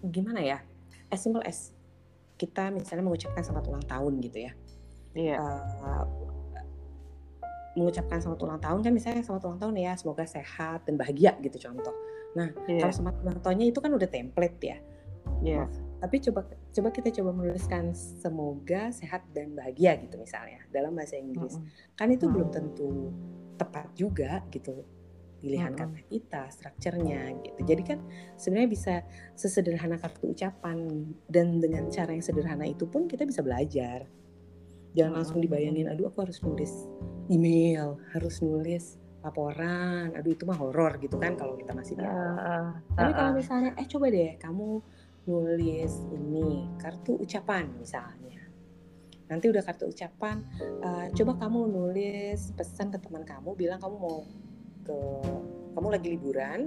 Gimana 0.00 0.40
ya? 0.40 0.58
As 1.12 1.20
simple 1.20 1.44
as 1.44 1.76
kita 2.34 2.72
misalnya 2.72 3.04
mengucapkan 3.04 3.44
selamat 3.44 3.64
ulang 3.68 3.84
tahun 3.84 4.12
gitu 4.24 4.38
ya. 4.48 4.52
Iya. 5.12 5.36
Eh, 5.36 6.04
mengucapkan 7.72 8.20
selamat 8.20 8.40
ulang 8.44 8.60
tahun 8.60 8.80
kan 8.84 8.92
misalnya 8.92 9.22
selamat 9.24 9.42
ulang 9.48 9.60
tahun 9.60 9.74
ya 9.80 9.92
semoga 9.96 10.24
sehat 10.28 10.84
dan 10.84 11.00
bahagia 11.00 11.32
gitu 11.40 11.56
contoh. 11.68 11.92
Nah 12.36 12.52
Iya. 12.68 12.84
kalau 12.84 12.92
selamat 12.92 13.16
ulang 13.24 13.38
tahunnya 13.40 13.66
itu 13.72 13.78
kan 13.80 13.92
udah 13.92 14.08
template 14.08 14.58
ya. 14.60 14.76
Iya. 15.40 15.64
Tapi 16.02 16.16
coba 16.28 16.40
coba 16.50 16.88
kita 16.90 17.08
coba 17.14 17.30
menuliskan 17.32 17.92
semoga 17.94 18.92
sehat 18.92 19.24
dan 19.32 19.54
bahagia 19.56 19.96
gitu 20.04 20.18
misalnya 20.18 20.60
dalam 20.68 20.92
bahasa 20.92 21.16
Inggris. 21.16 21.56
Mm-mm. 21.56 21.96
Kan 21.96 22.08
itu 22.12 22.26
Mm. 22.28 22.32
belum 22.32 22.48
tentu 22.52 22.88
tepat 23.56 23.86
juga 23.94 24.42
gitu 24.50 24.82
pilihan 25.42 25.74
kata 25.74 25.98
kita, 26.06 26.46
strukturnya 26.54 27.34
gitu. 27.42 27.60
Jadi 27.66 27.82
kan 27.82 27.98
sebenarnya 28.38 28.70
bisa 28.70 28.94
sesederhana 29.34 29.98
kartu 29.98 30.30
ucapan 30.30 31.10
dan 31.26 31.58
dengan 31.58 31.90
cara 31.90 32.14
yang 32.14 32.22
sederhana 32.22 32.62
itu 32.62 32.86
pun 32.86 33.10
kita 33.10 33.26
bisa 33.26 33.42
belajar. 33.42 34.06
Jangan 34.94 35.18
langsung 35.18 35.42
dibayangin, 35.42 35.90
aduh 35.90 36.06
aku 36.06 36.22
harus 36.22 36.38
nulis 36.46 36.70
email, 37.26 37.98
harus 38.14 38.38
nulis 38.38 39.02
laporan, 39.22 40.14
aduh 40.14 40.30
itu 40.30 40.46
mah 40.46 40.58
horor 40.58 40.98
gitu 41.02 41.18
kan 41.18 41.34
kalau 41.34 41.58
kita 41.58 41.74
masih 41.74 41.98
di. 41.98 42.06
Ah, 42.06 42.78
Tapi 42.94 43.10
kalau 43.10 43.32
misalnya, 43.34 43.70
eh 43.78 43.86
coba 43.90 44.06
deh 44.10 44.38
kamu 44.38 44.68
nulis 45.26 45.92
ini 46.10 46.70
kartu 46.78 47.18
ucapan 47.18 47.70
misalnya. 47.78 48.42
Nanti 49.30 49.48
udah 49.48 49.62
kartu 49.64 49.88
ucapan, 49.88 50.44
eh, 50.60 51.06
coba 51.14 51.32
kamu 51.38 51.60
nulis 51.70 52.52
pesan 52.52 52.92
ke 52.92 52.98
teman 53.00 53.22
kamu, 53.24 53.54
bilang 53.54 53.80
kamu 53.80 53.96
mau 53.96 54.26
ke, 54.82 54.98
kamu 55.72 55.88
lagi 55.88 56.08
liburan, 56.14 56.60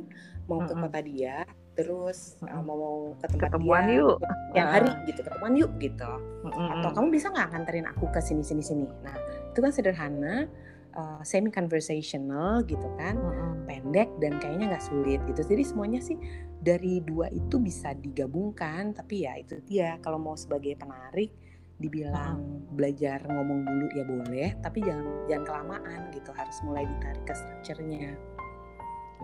mau 0.45 0.61
ke 0.63 0.73
kota 0.73 0.99
dia, 1.01 1.45
terus 1.75 2.39
eh, 2.41 2.49
Mm-mm. 2.49 2.63
mau 2.63 3.11
ke 3.19 3.25
tempat 3.27 3.51
Ketemuan 3.51 3.83
dia, 3.85 3.99
yuk. 3.99 4.17
yang 4.55 4.67
hari 4.71 4.89
gitu, 5.05 5.19
ketemuan 5.21 5.53
yuk 5.59 5.71
gitu. 5.77 6.11
Mm-mm. 6.47 6.79
Atau 6.79 6.89
kamu 6.95 7.07
bisa 7.11 7.27
nggak 7.29 7.47
nganterin 7.51 7.87
aku 7.91 8.05
ke 8.09 8.19
sini 8.23 8.41
sini 8.41 8.63
sini. 8.63 8.87
Nah 9.03 9.15
itu 9.51 9.59
kan 9.59 9.71
sederhana, 9.75 10.47
eh, 10.95 11.21
semi 11.27 11.51
conversational 11.51 12.63
gitu 12.63 12.87
kan 12.95 13.19
Mm-mm. 13.19 13.67
pendek 13.67 14.09
dan 14.23 14.39
kayaknya 14.39 14.75
nggak 14.75 14.85
sulit 14.87 15.19
gitu. 15.27 15.41
Jadi 15.43 15.63
semuanya 15.67 15.99
sih 15.99 16.15
dari 16.63 17.03
dua 17.03 17.27
itu 17.29 17.59
bisa 17.59 17.91
digabungkan. 17.91 18.95
Tapi 18.95 19.27
ya 19.27 19.35
itu 19.35 19.59
dia 19.67 19.99
kalau 19.99 20.17
mau 20.17 20.39
sebagai 20.39 20.79
penarik 20.79 21.44
dibilang 21.75 22.39
belajar 22.71 23.19
ngomong 23.27 23.67
dulu 23.67 23.85
ya 23.93 24.03
boleh, 24.03 24.49
tapi 24.63 24.79
jangan 24.79 25.05
jangan 25.27 25.43
kelamaan 25.45 25.99
gitu. 26.11 26.31
Harus 26.31 26.57
mulai 26.63 26.87
ditarik 26.87 27.23
ke 27.23 27.33
structure-nya. 27.33 28.15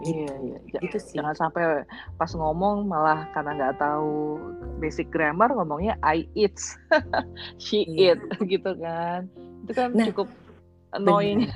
Iya, 0.01 0.33
iya. 0.39 0.57
Gitu 0.79 0.97
sih. 0.97 1.19
Jangan 1.19 1.35
sampai 1.35 1.83
pas 2.15 2.31
ngomong 2.31 2.87
malah 2.87 3.27
karena 3.35 3.53
nggak 3.59 3.75
tahu 3.77 4.39
basic 4.79 5.11
grammar 5.11 5.51
ngomongnya 5.51 5.99
I 6.01 6.25
eat, 6.33 6.57
she 7.61 7.83
Iya. 7.85 8.15
eat 8.15 8.19
gitu 8.51 8.71
kan. 8.79 9.27
Itu 9.67 9.71
kan 9.75 9.89
Nah, 9.93 10.07
cukup 10.09 10.27
annoying. 10.91 11.51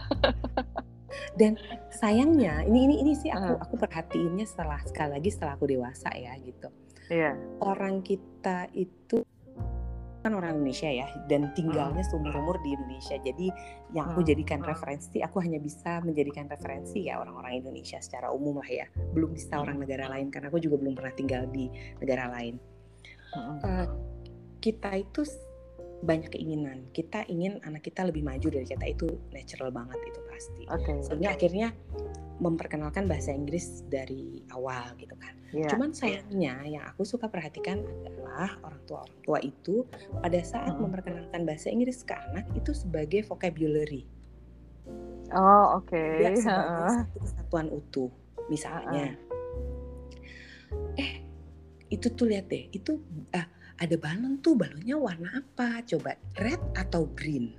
Dan 1.40 1.56
sayangnya 1.90 2.64
ini 2.68 2.92
ini 2.92 2.96
ini 3.08 3.14
sih 3.16 3.32
aku 3.32 3.56
Ah. 3.56 3.64
aku 3.64 3.76
perhatiinnya 3.80 4.44
setelah 4.44 4.84
sekali 4.84 5.16
lagi 5.16 5.30
setelah 5.32 5.56
aku 5.56 5.66
dewasa 5.66 6.12
ya 6.12 6.36
gitu. 6.44 6.68
Iya. 7.08 7.40
Orang 7.64 8.04
kita 8.04 8.68
itu 8.76 9.24
kan 10.26 10.34
orang 10.34 10.58
Indonesia 10.58 10.90
ya 10.90 11.06
dan 11.30 11.54
tinggalnya 11.54 12.02
seumur 12.02 12.34
umur 12.34 12.58
di 12.66 12.74
Indonesia. 12.74 13.14
Jadi 13.22 13.54
yang 13.94 14.10
aku 14.10 14.26
Hmm. 14.26 14.30
jadikan 14.34 14.60
referensi, 14.66 15.22
aku 15.22 15.38
hanya 15.46 15.62
bisa 15.62 16.02
menjadikan 16.02 16.50
referensi 16.50 17.06
ya 17.06 17.22
orang-orang 17.22 17.62
Indonesia 17.62 18.02
secara 18.02 18.34
umum 18.34 18.58
lah 18.58 18.66
ya. 18.66 18.90
Belum 19.14 19.38
bisa 19.38 19.62
orang 19.62 19.78
negara 19.78 20.10
lain 20.10 20.34
karena 20.34 20.50
aku 20.50 20.58
juga 20.58 20.82
belum 20.82 20.98
pernah 20.98 21.14
tinggal 21.14 21.46
di 21.54 21.70
negara 22.02 22.26
lain. 22.34 22.58
Eh, 23.38 23.88
kita 24.64 24.98
itu 24.98 25.22
banyak 26.02 26.34
keinginan. 26.34 26.90
Kita 26.90 27.26
ingin 27.30 27.62
anak 27.62 27.86
kita 27.86 28.06
lebih 28.06 28.26
maju 28.26 28.48
dari 28.50 28.66
kita 28.66 28.86
itu 28.90 29.08
natural 29.30 29.70
banget 29.70 30.00
itu 30.10 30.20
pasti. 30.26 30.64
Oke. 30.74 30.94
Sehingga 31.06 31.38
akhirnya 31.38 31.70
memperkenalkan 32.44 33.08
bahasa 33.08 33.32
Inggris 33.32 33.88
dari 33.88 34.44
awal 34.52 34.92
gitu 35.00 35.16
kan. 35.16 35.34
Iya. 35.56 35.72
Cuman 35.72 35.96
sayangnya 35.96 36.60
yang 36.68 36.84
aku 36.84 37.08
suka 37.08 37.32
perhatikan 37.32 37.80
adalah 38.04 38.60
orang 38.60 38.82
tua 38.84 39.00
orang 39.08 39.22
tua 39.24 39.40
itu 39.40 39.88
pada 40.20 40.40
saat 40.44 40.76
Mm-mm. 40.76 40.92
memperkenalkan 40.92 41.48
bahasa 41.48 41.72
Inggris 41.72 42.04
ke 42.04 42.12
anak 42.12 42.44
itu 42.52 42.76
sebagai 42.76 43.24
vocabulary, 43.24 44.04
Oh, 45.32 45.80
oke. 45.82 45.96
tidak 45.96 46.38
sebagai 46.38 46.84
Heeh. 46.86 46.96
satu 47.02 47.18
kesatuan 47.24 47.68
utuh. 47.72 48.12
Misalnya, 48.52 49.16
eh 51.00 51.24
itu 51.90 52.08
tuh 52.14 52.30
lihat 52.30 52.52
deh, 52.52 52.70
itu 52.70 53.00
ah, 53.34 53.48
ada 53.80 53.96
balon 53.98 54.38
tuh, 54.44 54.54
balonnya 54.54 55.00
warna 55.00 55.40
apa? 55.40 55.82
Coba 55.88 56.20
red 56.38 56.62
atau 56.78 57.08
green? 57.16 57.56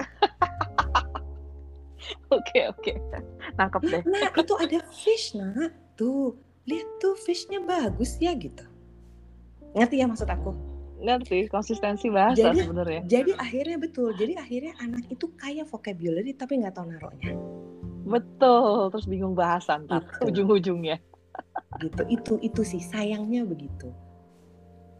Oke, 2.36 2.58
oke. 2.70 2.92
Nangkep 3.54 3.82
deh. 3.86 4.02
Nah 4.06 4.30
itu 4.30 4.54
ada 4.58 4.78
fish 4.90 5.34
nak, 5.34 5.72
tuh 5.94 6.34
lihat 6.66 6.86
tuh 6.98 7.14
fishnya 7.18 7.62
bagus 7.62 8.18
ya 8.18 8.34
gitu. 8.34 8.62
Ngerti 9.74 10.02
ya 10.02 10.06
maksud 10.10 10.26
aku? 10.26 10.50
Ngerti 10.96 11.46
konsistensi 11.46 12.08
bahasa 12.08 12.50
Jadi- 12.50 12.64
sebenarnya. 12.64 13.00
Jadi 13.06 13.30
akhirnya 13.36 13.76
betul. 13.78 14.10
Jadi 14.16 14.34
akhirnya 14.34 14.72
anak 14.80 15.04
itu 15.06 15.26
kaya 15.36 15.62
vocabulary 15.62 16.32
tapi 16.34 16.58
nggak 16.58 16.74
tahu 16.74 16.86
naruhnya. 16.90 17.32
Betul. 18.06 18.90
Terus 18.94 19.06
bingung 19.06 19.34
bahasa 19.36 19.76
ntar 19.78 20.02
Gitu. 20.06 20.24
ujung-ujungnya. 20.32 20.96
Gitu. 21.82 22.02
Itu 22.08 22.32
itu 22.40 22.62
sih 22.64 22.80
sayangnya 22.80 23.44
begitu. 23.44 23.92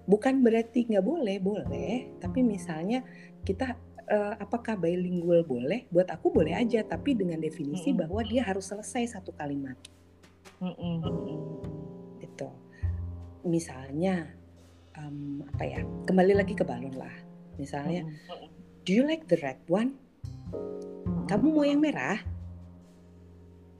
Bukan 0.06 0.44
berarti 0.46 0.86
nggak 0.86 1.02
boleh, 1.02 1.42
boleh. 1.42 2.14
Tapi 2.22 2.44
misalnya 2.46 3.02
kita 3.42 3.74
eh, 4.06 4.34
apakah 4.38 4.78
bilingual 4.78 5.42
boleh? 5.42 5.86
Buat 5.90 6.14
aku 6.14 6.30
boleh 6.30 6.54
aja, 6.54 6.82
tapi 6.86 7.14
dengan 7.18 7.42
definisi 7.42 7.90
Mm-mm. 7.90 8.06
bahwa 8.06 8.20
dia 8.26 8.42
harus 8.46 8.66
selesai 8.70 9.18
satu 9.18 9.34
kalimat. 9.34 9.74
Mm-mm. 10.62 11.02
Gitu. 12.22 12.48
Misalnya 13.46 14.30
em, 14.96 15.42
apa 15.46 15.64
ya? 15.66 15.80
Kembali 16.06 16.32
lagi 16.34 16.54
ke 16.54 16.62
balon 16.62 16.94
lah. 16.94 17.12
Misalnya, 17.58 18.06
Mm-mm. 18.06 18.48
do 18.86 18.90
you 18.94 19.04
like 19.04 19.26
the 19.26 19.38
red 19.42 19.58
one? 19.66 19.98
Kamu 21.26 21.50
mau 21.50 21.66
yang 21.66 21.82
merah? 21.82 22.22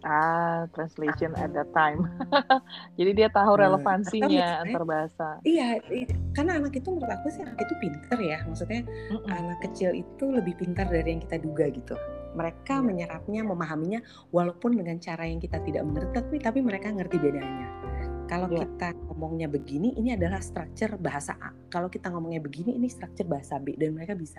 Ah, 0.06 0.70
translation 0.70 1.34
at 1.34 1.50
that 1.50 1.66
time. 1.74 2.06
Jadi 2.98 3.10
dia 3.12 3.26
tahu 3.26 3.58
Nah, 3.58 3.66
relevansinya 3.66 4.30
misalnya- 4.30 4.62
antar 4.62 4.82
bahasa. 4.86 5.26
Iya, 5.42 5.82
karena 6.30 6.62
anak 6.62 6.78
itu 6.78 6.88
menurut 6.88 7.10
aku 7.10 7.26
sih 7.26 7.42
anak 7.42 7.58
itu 7.58 7.74
pinter 7.76 8.14
ya. 8.16 8.38
Maksudnya 8.46 8.86
Mm-mm. 8.86 9.26
anak 9.26 9.58
kecil 9.60 9.90
itu 9.92 10.24
lebih 10.30 10.54
pintar 10.54 10.86
dari 10.86 11.10
yang 11.10 11.20
kita 11.20 11.36
duga 11.36 11.66
gitu. 11.68 11.98
Mereka 12.32 12.78
Iya. 12.78 12.86
menyerapnya, 12.86 13.42
memahaminya 13.42 14.00
walaupun 14.30 14.78
dengan 14.78 14.94
cara 14.96 15.26
yang 15.26 15.42
kita 15.42 15.58
tidak 15.60 15.82
mengerti, 15.82 16.14
tapi 16.14 16.34
tapi 16.38 16.58
mereka 16.62 16.86
ngerti 16.88 17.16
bedanya. 17.18 17.66
Kalau 18.26 18.46
Iya. 18.46 18.62
kita 18.62 18.94
ngomongnya 19.06 19.46
begini, 19.46 19.94
ini 19.94 20.14
adalah 20.14 20.38
structure 20.38 20.94
bahasa 20.96 21.34
A. 21.36 21.50
Kalau 21.66 21.86
kita 21.86 22.10
ngomongnya 22.10 22.38
begini, 22.38 22.74
ini 22.74 22.86
structure 22.86 23.26
bahasa 23.26 23.58
B 23.58 23.74
dan 23.74 23.90
mereka 23.90 24.14
bisa. 24.14 24.38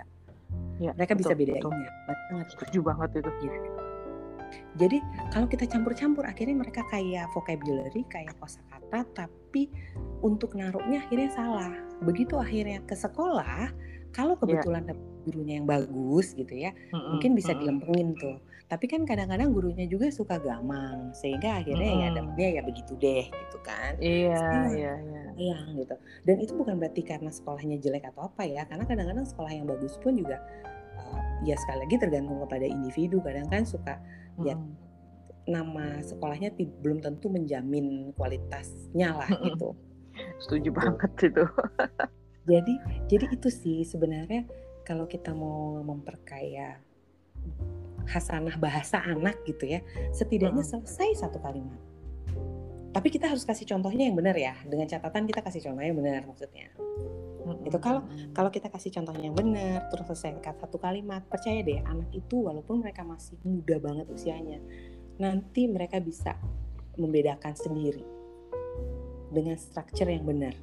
Iya, 0.78 0.94
Mereka 0.94 1.12
bisa 1.12 1.34
betul, 1.34 1.40
bedainnya. 1.44 1.68
betul. 1.68 2.04
Mereka 2.06 2.22
ngerti. 2.32 2.52
Setuju 2.56 2.78
banget 2.80 3.10
itu. 3.18 3.30
Gitu. 3.42 3.60
Jadi 4.78 5.02
kalau 5.34 5.50
kita 5.50 5.66
campur-campur 5.66 6.22
akhirnya 6.22 6.54
mereka 6.54 6.86
kayak 6.88 7.26
vocabulary, 7.34 8.06
kayak 8.06 8.38
kosakata, 8.38 9.02
tapi 9.12 9.66
untuk 10.22 10.54
naruhnya 10.54 11.02
akhirnya 11.02 11.30
salah. 11.34 11.74
Begitu 12.06 12.38
akhirnya 12.38 12.78
ke 12.86 12.94
sekolah, 12.94 13.74
kalau 14.14 14.38
kebetulan 14.38 14.86
dapet 14.86 15.02
gurunya 15.26 15.60
yang 15.60 15.68
bagus 15.68 16.32
gitu 16.32 16.54
ya, 16.54 16.72
Mm-mm, 16.94 17.18
mungkin 17.18 17.34
bisa 17.34 17.52
mm-mm. 17.52 17.60
dilempengin 17.60 18.08
tuh. 18.16 18.38
Tapi 18.68 18.84
kan 18.84 19.04
kadang-kadang 19.08 19.50
gurunya 19.52 19.88
juga 19.88 20.12
suka 20.12 20.38
gamang, 20.40 21.12
sehingga 21.12 21.60
akhirnya 21.60 21.90
ya 21.92 22.08
Mm-mm. 22.08 22.16
dapetnya 22.16 22.48
ya 22.54 22.62
begitu 22.64 22.92
deh 22.96 23.26
gitu 23.26 23.58
kan. 23.66 23.92
Iya, 23.98 24.46
iya, 24.72 24.92
iya. 24.94 25.22
Sayang 25.34 25.74
gitu. 25.74 25.94
Dan 26.22 26.36
itu 26.38 26.52
bukan 26.54 26.78
berarti 26.78 27.02
karena 27.02 27.30
sekolahnya 27.34 27.76
jelek 27.82 28.08
atau 28.14 28.30
apa 28.30 28.46
ya, 28.46 28.62
karena 28.64 28.84
kadang-kadang 28.86 29.26
sekolah 29.26 29.52
yang 29.52 29.66
bagus 29.66 29.98
pun 29.98 30.14
juga 30.16 30.38
uh, 31.00 31.20
ya 31.42 31.56
sekali 31.58 31.88
lagi 31.88 31.96
tergantung 31.98 32.38
kepada 32.46 32.66
individu. 32.68 33.18
Kadang 33.24 33.48
kan 33.50 33.62
suka 33.66 33.98
Ya, 34.42 34.54
Mm-mm. 34.54 34.74
nama 35.48 35.98
sekolahnya 36.04 36.54
belum 36.54 37.02
tentu 37.02 37.26
menjamin 37.32 38.14
kualitasnya 38.14 39.18
lah 39.18 39.30
Mm-mm. 39.30 39.46
gitu. 39.50 39.68
Setuju 40.42 40.70
banget 40.74 41.12
itu. 41.30 41.44
Jadi 42.48 42.74
jadi 43.10 43.26
itu 43.34 43.48
sih 43.50 43.84
sebenarnya 43.84 44.46
kalau 44.86 45.04
kita 45.04 45.36
mau 45.36 45.84
memperkaya 45.84 46.80
hasanah 48.08 48.56
bahasa 48.56 49.04
anak 49.04 49.36
gitu 49.44 49.68
ya, 49.68 49.84
setidaknya 50.16 50.64
Mm-mm. 50.64 50.80
selesai 50.80 51.28
satu 51.28 51.42
kalimat. 51.42 51.76
Tapi 52.88 53.08
kita 53.12 53.28
harus 53.28 53.44
kasih 53.44 53.68
contohnya 53.68 54.08
yang 54.08 54.16
benar 54.16 54.32
ya, 54.32 54.56
dengan 54.64 54.88
catatan 54.88 55.28
kita 55.28 55.44
kasih 55.44 55.60
contohnya 55.60 55.92
yang 55.92 56.00
benar 56.00 56.22
maksudnya. 56.24 56.72
Itu 57.64 57.78
kalau-. 57.80 58.04
Kalau 58.36 58.50
kita 58.52 58.68
kasih 58.68 58.92
contohnya 58.94 59.30
yang 59.30 59.36
benar, 59.36 59.88
terus 59.88 60.06
selesai 60.10 60.40
satu 60.40 60.76
kalimat, 60.78 61.24
percaya 61.26 61.60
deh 61.64 61.80
anak 61.84 62.10
itu 62.14 62.46
walaupun 62.48 62.82
mereka 62.82 63.02
masih 63.02 63.38
muda 63.44 63.76
banget 63.80 64.06
usianya, 64.10 64.58
nanti 65.18 65.66
mereka 65.66 65.98
bisa 65.98 66.36
membedakan 66.98 67.54
sendiri 67.54 68.02
dengan 69.30 69.54
structure 69.60 70.08
yang 70.08 70.24
benar, 70.24 70.54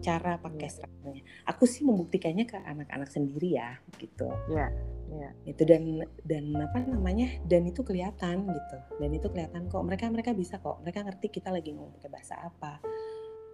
cara 0.00 0.40
pakai 0.40 0.68
strukturnya. 0.70 1.22
Aku 1.46 1.68
sih 1.68 1.84
membuktikannya 1.84 2.48
ke 2.48 2.58
anak-anak 2.58 3.10
sendiri 3.10 3.58
ya, 3.60 3.76
gitu. 3.98 4.30
Iya, 4.50 4.72
Iya. 5.10 5.30
itu 5.42 5.62
dan 5.66 6.06
dan 6.22 6.54
apa 6.54 6.86
namanya 6.86 7.26
dan 7.50 7.66
itu 7.66 7.82
kelihatan 7.82 8.46
gitu 8.46 8.78
dan 9.02 9.10
itu 9.10 9.26
kelihatan 9.26 9.66
kok 9.66 9.82
mereka 9.82 10.06
mereka 10.06 10.30
bisa 10.30 10.62
kok 10.62 10.78
mereka 10.86 11.02
ngerti 11.02 11.34
kita 11.34 11.50
lagi 11.50 11.74
ngomong 11.74 11.98
pakai 11.98 12.10
bahasa 12.14 12.38
apa 12.38 12.78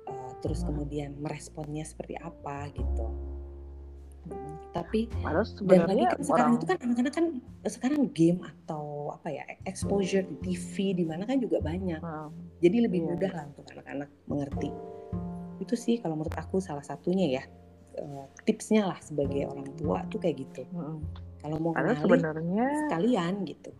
Eh, 0.06 0.32
terus 0.38 0.62
Hmm. 0.62 0.70
kemudian 0.74 1.10
meresponnya 1.18 1.82
seperti 1.82 2.14
apa 2.18 2.70
gitu 2.74 3.06
tapi 4.74 5.08
Padahal 5.22 5.46
dan 5.64 5.80
lagi 5.88 6.02
kan 6.04 6.18
sekarang 6.20 6.34
orang 6.34 6.52
itu 6.58 6.66
kan 6.66 6.76
anak-anak 6.82 7.12
kan 7.14 7.26
sekarang 7.64 8.00
game 8.12 8.40
atau 8.44 9.14
apa 9.14 9.28
ya 9.32 9.44
exposure 9.64 10.26
di 10.26 10.36
TV 10.42 10.98
di 10.98 11.04
mana 11.06 11.24
kan 11.24 11.38
juga 11.40 11.62
banyak 11.62 12.02
Hmm, 12.02 12.28
jadi 12.60 12.84
lebih 12.90 13.06
Iya. 13.06 13.08
mudah 13.14 13.30
lah 13.32 13.44
untuk 13.54 13.64
anak-anak 13.72 14.10
mengerti 14.28 14.70
itu 15.62 15.74
sih 15.78 15.96
kalau 16.02 16.18
menurut 16.20 16.36
aku 16.36 16.60
salah 16.60 16.84
satunya 16.84 17.40
ya 17.40 17.42
eh, 17.96 18.24
tipsnya 18.44 18.90
lah 18.92 18.98
sebagai 19.00 19.48
orang 19.48 19.70
tua 19.80 20.04
tuh 20.12 20.20
kayak 20.20 20.44
gitu 20.44 20.68
hmm. 20.68 21.00
kalau 21.40 21.56
mau 21.62 21.72
kenalin 21.72 21.96
sebenarnya 22.02 22.66
sekalian 22.84 23.32
gitu 23.48 23.70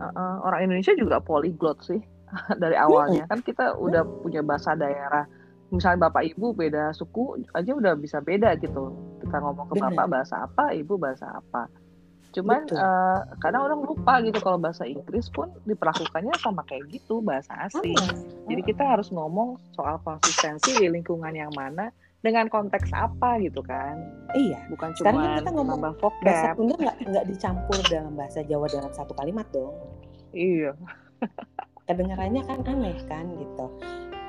uh, 0.00 0.04
uh, 0.08 0.34
orang 0.46 0.70
Indonesia 0.70 0.94
juga 0.96 1.20
polyglot 1.20 1.82
sih 1.84 2.00
dari 2.62 2.76
awalnya. 2.76 3.24
Kan 3.28 3.40
kita 3.44 3.76
udah 3.76 4.02
punya 4.24 4.40
bahasa 4.44 4.74
daerah. 4.74 5.24
Misalnya 5.68 6.08
bapak 6.08 6.32
ibu 6.32 6.56
beda 6.56 6.96
suku 6.96 7.44
aja 7.52 7.70
udah 7.76 7.92
bisa 7.98 8.24
beda 8.24 8.56
gitu. 8.56 8.96
Kita 9.20 9.36
ngomong 9.44 9.68
ke 9.68 9.74
Benar. 9.76 9.92
bapak 9.92 10.06
bahasa 10.08 10.34
apa 10.48 10.72
ibu 10.72 10.96
bahasa 10.96 11.28
apa. 11.28 11.68
Cuman 12.32 12.64
Betul. 12.68 12.76
uh, 12.80 13.20
kadang 13.40 13.62
orang 13.68 13.80
lupa 13.84 14.20
gitu 14.20 14.36
kalau 14.40 14.60
bahasa 14.60 14.84
Inggris 14.84 15.32
pun 15.32 15.48
diperlakukannya 15.64 16.32
sama 16.40 16.64
kayak 16.64 16.88
gitu 16.92 17.20
bahasa 17.20 17.52
asing. 17.68 17.96
Sama. 17.96 18.16
jadi 18.48 18.62
kita 18.64 18.84
harus 18.84 19.08
ngomong 19.12 19.60
soal 19.76 20.00
konsistensi 20.04 20.76
di 20.76 20.88
lingkungan 20.88 21.32
yang 21.32 21.52
mana 21.56 21.92
dengan 22.20 22.48
konteks 22.48 22.92
apa 22.92 23.40
gitu 23.44 23.60
kan. 23.64 23.96
Iya. 24.36 24.60
Bukan 24.72 24.92
kan 24.96 25.12
cuma 25.12 25.40
kita 25.40 25.50
ngomong 25.52 25.78
bahasa 25.80 26.00
vocab. 26.00 26.54
Sunda 26.56 26.74
nggak 26.80 26.96
nggak 27.12 27.24
dicampur 27.28 27.78
dalam 27.92 28.12
bahasa 28.16 28.40
Jawa 28.44 28.66
dalam 28.72 28.92
satu 28.92 29.12
kalimat 29.16 29.44
dong. 29.52 29.72
Iya 30.32 30.76
kedengarannya 31.88 32.44
kan 32.44 32.60
aneh 32.68 33.00
kan 33.08 33.24
gitu. 33.34 33.66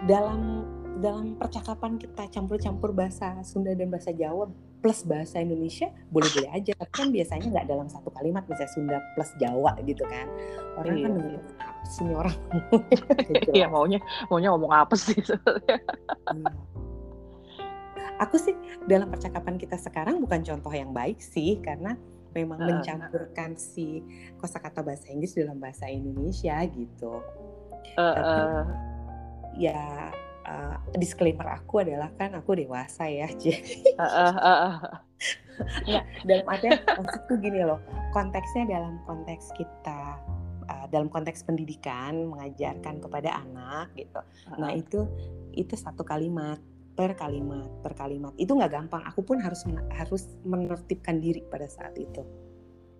Dalam 0.07 0.64
dalam 0.99 1.36
percakapan 1.36 1.95
kita 1.95 2.28
campur-campur 2.28 2.91
bahasa 2.91 3.39
Sunda 3.43 3.72
dan 3.72 3.88
bahasa 3.88 4.12
Jawa 4.12 4.51
plus 4.80 5.03
bahasa 5.03 5.43
Indonesia 5.43 5.91
boleh-boleh 6.07 6.47
aja. 6.57 6.72
Tapi 6.76 6.91
kan 6.91 7.07
biasanya 7.12 7.45
nggak 7.51 7.68
dalam 7.68 7.88
satu 7.91 8.10
kalimat 8.16 8.47
misalnya 8.47 8.72
Sunda 8.72 8.97
plus 9.14 9.32
Jawa 9.38 9.76
gitu 9.84 10.07
kan. 10.07 10.28
Orang 10.80 10.95
kan 10.97 11.12
Iya. 11.12 11.16
dengerin 11.20 11.43
apa 11.60 11.84
sih 11.86 12.01
ini 12.03 12.14
orang? 12.16 12.38
Gitu 13.30 13.49
Iya 13.51 13.68
maunya 13.68 13.99
maunya 14.32 14.49
ngomong 14.55 14.72
apa 14.72 14.95
sih? 14.95 15.20
Sebenarnya 15.20 15.78
Iya. 16.36 16.51
Aku 18.20 18.36
sih 18.36 18.51
dalam 18.84 19.07
percakapan 19.07 19.55
kita 19.55 19.80
sekarang 19.80 20.20
bukan 20.20 20.43
contoh 20.43 20.72
yang 20.76 20.91
baik 20.91 21.24
sih 21.24 21.55
karena 21.64 21.95
memang 22.36 22.60
mencampurkan 22.60 23.55
si 23.55 24.03
kosakata 24.38 24.84
bahasa 24.84 25.07
Inggris 25.07 25.34
dalam 25.34 25.55
bahasa 25.55 25.88
Indonesia 25.88 26.60
gitu. 26.68 27.24
Eh, 27.99 28.15
Tapi 28.15 28.32
eh, 28.32 28.63
ya 29.59 29.82
uh, 30.47 30.75
disclaimer 30.95 31.45
aku 31.51 31.84
adalah 31.84 32.07
kan 32.15 32.32
aku 32.32 32.55
dewasa 32.55 33.11
ya. 33.11 33.27
Jadi 33.41 33.91
eh, 33.91 33.99
eh, 33.99 34.36
eh, 34.39 34.57
eh. 34.71 34.77
nggak 35.84 36.05
dalam 36.23 36.45
artian 36.47 36.80
maksudku 36.88 37.36
gini 37.43 37.67
loh, 37.67 37.84
konteksnya 38.15 38.71
dalam 38.71 39.03
konteks 39.03 39.51
kita 39.59 40.15
uh, 40.71 40.86
dalam 40.88 41.11
konteks 41.11 41.43
pendidikan 41.43 42.32
mengajarkan 42.32 43.03
kepada 43.03 43.43
anak 43.43 43.91
gitu. 43.99 44.21
Nah 44.55 44.71
itu 44.71 45.03
itu 45.51 45.75
satu 45.75 46.07
kalimat 46.07 46.61
per 46.95 47.15
kalimat 47.15 47.67
per 47.84 47.95
kalimat 47.95 48.32
itu 48.39 48.55
nggak 48.55 48.71
gampang. 48.71 49.03
Aku 49.11 49.27
pun 49.27 49.43
harus 49.43 49.67
harus 49.91 50.23
menertibkan 50.47 51.19
diri 51.19 51.43
pada 51.51 51.67
saat 51.67 51.99
itu. 51.99 52.23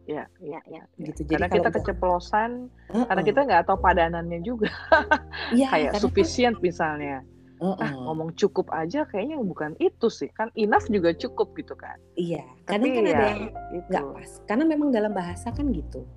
Iya, 0.10 0.26
Ya, 0.41 0.60
ya. 0.66 0.82
Gitu. 0.97 1.22
Jadi 1.22 1.38
karena 1.38 1.47
kita 1.53 1.70
keceplosan, 1.70 2.51
Heeh. 2.89 3.05
karena 3.05 3.22
kita 3.22 3.39
nggak 3.45 3.62
tahu 3.64 3.78
padanannya 3.78 4.39
juga. 4.41 4.74
Iya, 5.55 5.70
Kayak 5.70 5.91
kan- 5.93 6.01
sufficient 6.01 6.55
misalnya. 6.60 7.22
Heeh. 7.60 7.76
Ah, 7.78 7.91
ngomong 7.91 8.34
cukup 8.34 8.72
aja 8.72 9.03
kayaknya 9.03 9.36
bukan 9.38 9.76
itu 9.78 10.07
sih. 10.07 10.32
Kan 10.32 10.49
enough 10.55 10.88
juga 10.88 11.12
cukup 11.14 11.53
gitu 11.53 11.76
kan. 11.76 11.99
Iya, 12.16 12.41
kadang 12.66 12.88
Tapi 12.88 12.95
kan 12.95 13.03
ada 13.03 13.12
ya 13.12 13.20
yang 13.28 13.41
itu. 13.76 13.89
nggak 13.91 14.05
pas. 14.16 14.32
Karena 14.47 14.64
memang 14.66 14.89
dalam 14.89 15.12
bahasa 15.12 15.51
kan 15.51 15.68
gitu. 15.70 16.07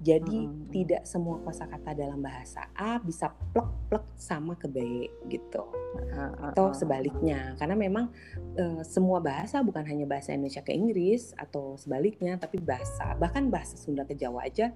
Jadi 0.00 0.48
Mm-mm. 0.48 0.72
tidak 0.72 1.04
semua 1.04 1.36
kosakata 1.44 1.92
dalam 1.92 2.24
bahasa 2.24 2.72
A 2.72 2.96
bisa 2.96 3.28
plek-plek 3.52 4.04
sama 4.16 4.56
ke 4.56 4.64
B 4.64 5.06
gitu. 5.28 5.68
Atau 6.40 6.72
sebaliknya. 6.72 7.52
Karena 7.60 7.76
memang 7.76 8.08
eh, 8.56 8.80
semua 8.80 9.20
bahasa 9.20 9.60
bukan 9.60 9.84
hanya 9.84 10.08
bahasa 10.08 10.32
Indonesia 10.32 10.64
ke 10.64 10.72
Inggris 10.72 11.36
atau 11.36 11.76
sebaliknya, 11.76 12.40
tapi 12.40 12.56
bahasa 12.58 13.12
bahkan 13.20 13.52
bahasa 13.52 13.76
Sunda 13.76 14.08
ke 14.08 14.16
Jawa 14.16 14.48
aja 14.48 14.72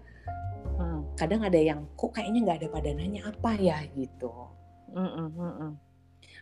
Hmm, 0.75 1.07
kadang 1.15 1.45
ada 1.47 1.61
yang 1.61 1.87
kok 1.95 2.19
kayaknya 2.19 2.41
nggak 2.51 2.59
ada 2.65 2.69
padanannya 2.73 3.23
apa 3.23 3.51
ya 3.61 3.79
gitu. 3.95 4.33
mm, 4.91 4.99
mm, 4.99 5.29
mm, 5.39 5.55
mm. 5.61 5.73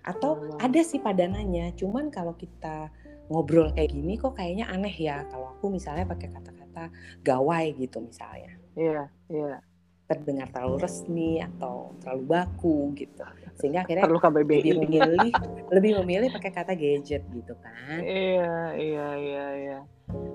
Atau 0.03 0.31
Betul. 0.41 0.57
ada 0.59 0.81
sih 0.83 1.01
padanannya, 1.03 1.77
cuman 1.77 2.09
kalau 2.09 2.35
kita 2.35 2.89
ngobrol 3.29 3.71
kayak 3.77 3.93
gini 3.93 4.19
kok 4.19 4.35
kayaknya 4.35 4.67
aneh 4.73 4.93
ya 4.93 5.25
kalau 5.31 5.53
aku 5.57 5.71
misalnya 5.71 6.09
pakai 6.09 6.29
kata-kata 6.33 6.91
gawai 7.23 7.77
gitu 7.77 8.01
misalnya. 8.03 8.57
Iya, 8.77 9.09
iya. 9.29 9.61
terdengar 10.03 10.53
terlalu 10.53 10.85
resmi 10.85 11.41
atau 11.41 11.97
terlalu 12.05 12.37
baku 12.37 12.93
gitu 13.01 13.25
sehingga 13.57 13.89
akhirnya 13.89 14.05
Perlu 14.05 14.21
lebih 14.21 14.77
memilih 14.85 15.33
lebih 15.73 15.93
memilih 16.05 16.29
pakai 16.29 16.53
kata 16.53 16.77
gadget 16.77 17.25
gitu 17.33 17.57
kan 17.65 17.97
Iya, 18.03 18.77
iya, 18.77 19.09
iya, 19.17 19.47
iya. 19.57 19.79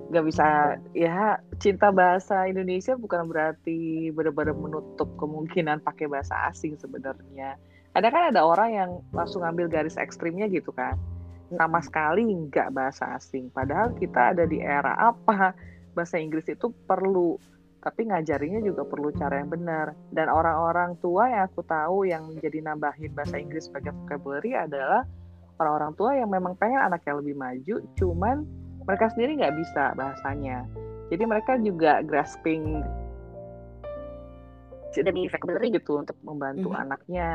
Gak 0.08 0.24
bisa, 0.26 0.78
ya 0.96 1.38
cinta 1.62 1.94
bahasa 1.94 2.48
Indonesia 2.50 2.96
bukan 2.98 3.28
berarti 3.28 4.10
benar-benar 4.16 4.56
menutup 4.56 5.14
kemungkinan 5.20 5.84
pakai 5.84 6.08
bahasa 6.10 6.48
asing 6.50 6.80
sebenarnya. 6.80 7.60
Ada 7.94 8.08
kan 8.14 8.24
ada 8.34 8.42
orang 8.46 8.70
yang 8.72 8.92
langsung 9.12 9.44
ambil 9.44 9.68
garis 9.68 10.00
ekstrimnya 10.00 10.48
gitu 10.50 10.72
kan. 10.72 10.96
Sama 11.54 11.84
sekali 11.84 12.24
nggak 12.24 12.72
bahasa 12.72 13.20
asing. 13.20 13.52
Padahal 13.52 13.94
kita 13.98 14.34
ada 14.34 14.48
di 14.48 14.64
era 14.64 14.96
apa? 14.96 15.52
Bahasa 15.92 16.18
Inggris 16.22 16.48
itu 16.48 16.72
perlu. 16.88 17.36
Tapi 17.88 18.04
ngajarinnya 18.04 18.60
juga 18.60 18.84
perlu 18.84 19.16
cara 19.16 19.40
yang 19.40 19.48
benar. 19.48 19.96
Dan 20.12 20.28
orang-orang 20.28 21.00
tua 21.00 21.32
yang 21.32 21.48
aku 21.48 21.64
tahu 21.64 22.04
yang 22.04 22.28
menjadi 22.28 22.60
nambahin 22.62 23.16
bahasa 23.16 23.40
Inggris 23.40 23.72
sebagai 23.72 23.96
vocabulary 23.96 24.60
adalah 24.60 25.08
orang-orang 25.56 25.96
tua 25.96 26.12
yang 26.14 26.28
memang 26.28 26.60
pengen 26.60 26.84
anaknya 26.84 27.16
lebih 27.16 27.34
maju, 27.34 27.76
cuman 27.96 28.44
mereka 28.84 29.08
sendiri 29.10 29.40
nggak 29.40 29.56
bisa 29.56 29.96
bahasanya. 29.96 30.68
Jadi 31.08 31.24
mereka 31.24 31.56
juga 31.58 32.04
grasping 32.04 32.84
Demi 34.98 35.30
vocabulary 35.30 35.70
gitu 35.70 36.02
untuk 36.02 36.18
membantu 36.26 36.74
Mhm. 36.74 36.82
anaknya. 36.82 37.30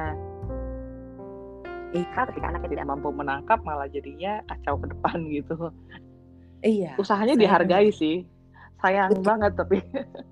Iya. 1.95 2.05
Karena 2.11 2.27
ketika 2.29 2.47
anaknya 2.51 2.71
tidak 2.75 2.87
mampu 2.91 3.09
menangkap 3.09 3.59
malah 3.63 3.87
jadinya 3.87 4.43
kacau 4.51 4.75
ke 4.77 4.91
depan 4.91 5.17
gitu. 5.39 5.57
iya 6.61 6.99
Usahanya 6.99 7.33
sayang. 7.33 7.43
dihargai 7.63 7.89
sih. 7.89 8.27
Sayang 8.83 9.15
Betul. 9.15 9.23
banget 9.23 9.53
tapi. 9.55 9.79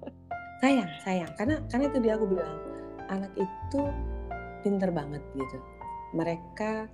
sayang 0.60 0.90
sayang. 1.02 1.32
Karena 1.36 1.56
karena 1.68 1.84
itu 1.88 1.98
dia 2.04 2.12
aku 2.16 2.26
bilang 2.28 2.56
anak 3.08 3.32
itu 3.36 3.80
pinter 4.60 4.92
banget 4.92 5.24
gitu. 5.34 5.58
Mereka 6.14 6.88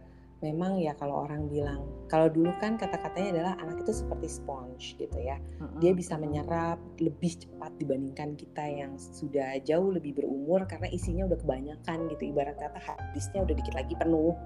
memang 0.45 0.77
ya 0.77 0.93
kalau 1.01 1.25
orang 1.25 1.49
bilang 1.49 1.81
kalau 2.13 2.29
dulu 2.29 2.53
kan 2.61 2.77
kata-katanya 2.77 3.41
adalah 3.41 3.53
anak 3.65 3.81
itu 3.83 3.93
seperti 4.05 4.29
sponge 4.29 4.95
gitu 4.97 5.19
ya. 5.19 5.37
Dia 5.83 5.93
bisa 5.93 6.15
menyerap 6.21 6.79
lebih 7.01 7.37
cepat 7.41 7.75
dibandingkan 7.81 8.37
kita 8.39 8.65
yang 8.65 8.95
sudah 8.97 9.59
jauh 9.65 9.91
lebih 9.91 10.17
berumur 10.17 10.65
karena 10.69 10.87
isinya 10.93 11.27
udah 11.27 11.39
kebanyakan 11.41 11.99
gitu. 12.13 12.23
Ibarat 12.33 12.57
kata 12.57 12.79
habisnya 12.81 13.43
udah 13.43 13.55
dikit 13.57 13.75
lagi 13.75 13.95
penuh 13.99 14.37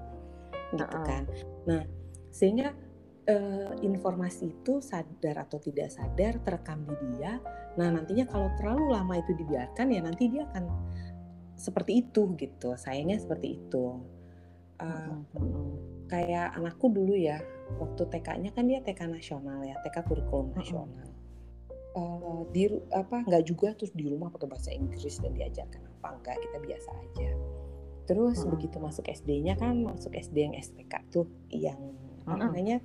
gitu 0.71 0.97
kan. 1.05 1.23
Nah 1.67 1.83
sehingga 2.31 2.71
eh, 3.31 3.71
informasi 3.87 4.59
itu 4.59 4.83
sadar 4.83 5.47
atau 5.47 5.57
tidak 5.63 5.87
sadar 5.89 6.43
terekam 6.43 6.83
di 6.83 6.95
dia 7.15 7.39
nah 7.79 7.87
nantinya 7.87 8.27
kalau 8.27 8.51
terlalu 8.59 8.91
lama 8.91 9.15
itu 9.15 9.31
dibiarkan 9.31 9.87
ya 9.95 10.01
nanti 10.03 10.27
dia 10.27 10.43
akan 10.51 10.67
seperti 11.55 12.03
itu 12.03 12.35
gitu 12.35 12.75
sayangnya 12.75 13.21
seperti 13.21 13.55
itu 13.55 14.03
Mm-mm. 14.81 15.77
kayak 16.09 16.57
anakku 16.57 16.89
dulu 16.89 17.13
ya 17.13 17.39
waktu 17.77 18.03
TK-nya 18.09 18.51
kan 18.51 18.65
dia 18.65 18.81
TK 18.81 19.07
nasional 19.07 19.61
ya 19.61 19.77
TK 19.85 20.03
kurikulum 20.09 20.51
nasional 20.57 21.11
Eh, 21.91 22.41
di 22.55 22.71
apa 22.95 23.19
nggak 23.27 23.43
juga 23.43 23.75
terus 23.75 23.91
di 23.91 24.07
rumah 24.07 24.31
pakai 24.31 24.47
bahasa 24.47 24.71
Inggris 24.71 25.19
dan 25.19 25.35
diajarkan 25.35 25.83
apa 25.91 26.07
enggak 26.15 26.39
kita 26.39 26.57
biasa 26.63 26.89
aja 26.95 27.29
terus 28.07 28.39
Mm-mm. 28.39 28.55
begitu 28.55 28.79
masuk 28.79 29.11
SD-nya 29.11 29.59
kan 29.59 29.75
masuk 29.83 30.15
SD 30.15 30.39
yang 30.39 30.55
SPK 30.55 31.03
tuh 31.11 31.27
yang 31.51 31.75
apa 32.23 32.31
Mm-mm. 32.31 32.43
namanya 32.47 32.77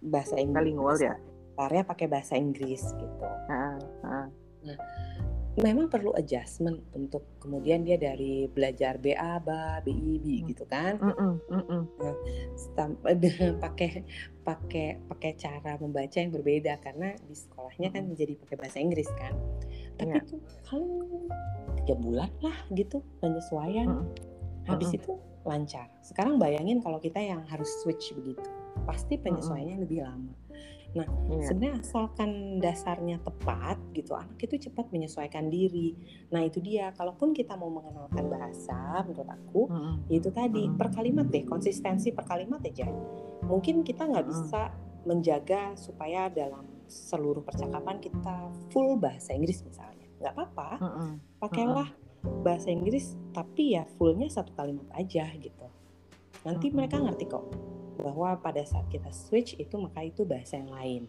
bahasa 0.00 0.38
Inggris 0.38 0.72
Bilingual 0.72 0.96
ya? 0.98 1.14
Dasarnya 1.58 1.82
pakai 1.82 2.06
bahasa 2.06 2.38
Inggris 2.38 2.86
gitu 2.94 3.26
Heeh, 3.50 3.78
heeh. 4.06 4.26
memang 5.58 5.90
perlu 5.90 6.14
adjustment 6.14 6.78
untuk 6.94 7.26
kemudian 7.42 7.82
dia 7.82 7.98
dari 7.98 8.46
belajar 8.46 8.94
BA, 8.94 9.42
BA, 9.42 9.82
BI, 9.82 10.22
B 10.22 10.26
Hmm. 10.38 10.46
gitu 10.54 10.64
kan. 10.70 11.02
Dengan 13.18 13.58
pakai 13.58 14.06
pakai 14.46 15.02
pakai 15.10 15.30
cara 15.34 15.74
membaca 15.82 16.14
yang 16.14 16.30
berbeda 16.30 16.78
karena 16.78 17.10
di 17.26 17.34
sekolahnya 17.34 17.90
kan 17.90 18.06
menjadi 18.06 18.38
pakai 18.38 18.56
bahasa 18.56 18.78
Inggris 18.78 19.10
kan. 19.18 19.34
Tapi 19.98 20.14
Iya. 20.14 20.22
itu 20.22 20.36
paling 20.62 21.26
tiga 21.82 21.94
bulan 21.98 22.30
lah 22.38 22.58
gitu 22.70 23.02
penyesuaian. 23.18 24.06
Habis 24.70 24.94
itu 24.94 25.18
lancar. 25.42 25.90
Sekarang 26.06 26.38
bayangin 26.38 26.78
kalau 26.84 27.02
kita 27.02 27.18
yang 27.18 27.42
harus 27.48 27.66
switch 27.82 28.12
begitu, 28.14 28.44
pasti 28.88 29.20
penyesuaiannya 29.20 29.78
lebih 29.84 30.00
lama. 30.00 30.32
Iya. 30.96 31.52
Sebenarnya 31.52 31.84
asalkan 31.84 32.56
dasarnya 32.64 33.20
tepat 33.20 33.76
gitu, 33.92 34.16
anak 34.16 34.40
itu 34.40 34.56
cepat 34.56 34.88
menyesuaikan 34.88 35.52
diri. 35.52 35.92
Nah 36.32 36.40
itu 36.48 36.64
dia, 36.64 36.96
kalaupun 36.96 37.36
kita 37.36 37.60
mau 37.60 37.68
mengenalkan 37.68 38.24
bahasa, 38.32 39.04
menurut 39.04 39.28
aku 39.28 39.68
Mm-mm. 39.68 40.08
itu 40.08 40.32
tadi 40.32 40.64
Mm-mm. 40.64 40.80
per 40.80 40.88
kalimat 40.88 41.28
deh, 41.28 41.44
konsistensi 41.44 42.08
per 42.16 42.24
kalimat 42.24 42.64
aja. 42.64 42.88
Mungkin 43.44 43.84
kita 43.84 44.08
nggak 44.08 44.26
bisa 44.32 44.72
menjaga 45.04 45.76
supaya 45.76 46.32
dalam 46.32 46.64
seluruh 46.88 47.44
percakapan 47.44 48.00
kita 48.00 48.48
full 48.72 48.96
bahasa 48.96 49.36
Inggris 49.36 49.60
misalnya, 49.60 50.08
nggak 50.24 50.32
apa-apa, 50.34 50.68
pakailah 51.36 51.88
bahasa 52.42 52.72
Inggris 52.72 53.14
tapi 53.36 53.76
ya 53.76 53.84
fullnya 54.00 54.26
satu 54.32 54.56
kalimat 54.56 54.88
aja 54.96 55.28
gitu. 55.36 55.68
Nanti 56.48 56.72
mereka 56.72 56.96
ngerti 56.96 57.28
kok 57.28 57.44
bahwa 57.98 58.38
pada 58.38 58.62
saat 58.62 58.86
kita 58.88 59.10
switch 59.10 59.58
itu 59.58 59.74
maka 59.76 60.06
itu 60.06 60.22
bahasa 60.22 60.56
yang 60.56 60.70
lain. 60.70 61.02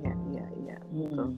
Iya, 0.00 0.12
iya, 0.30 0.46
iya. 0.54 0.76
Hmm. 0.90 1.36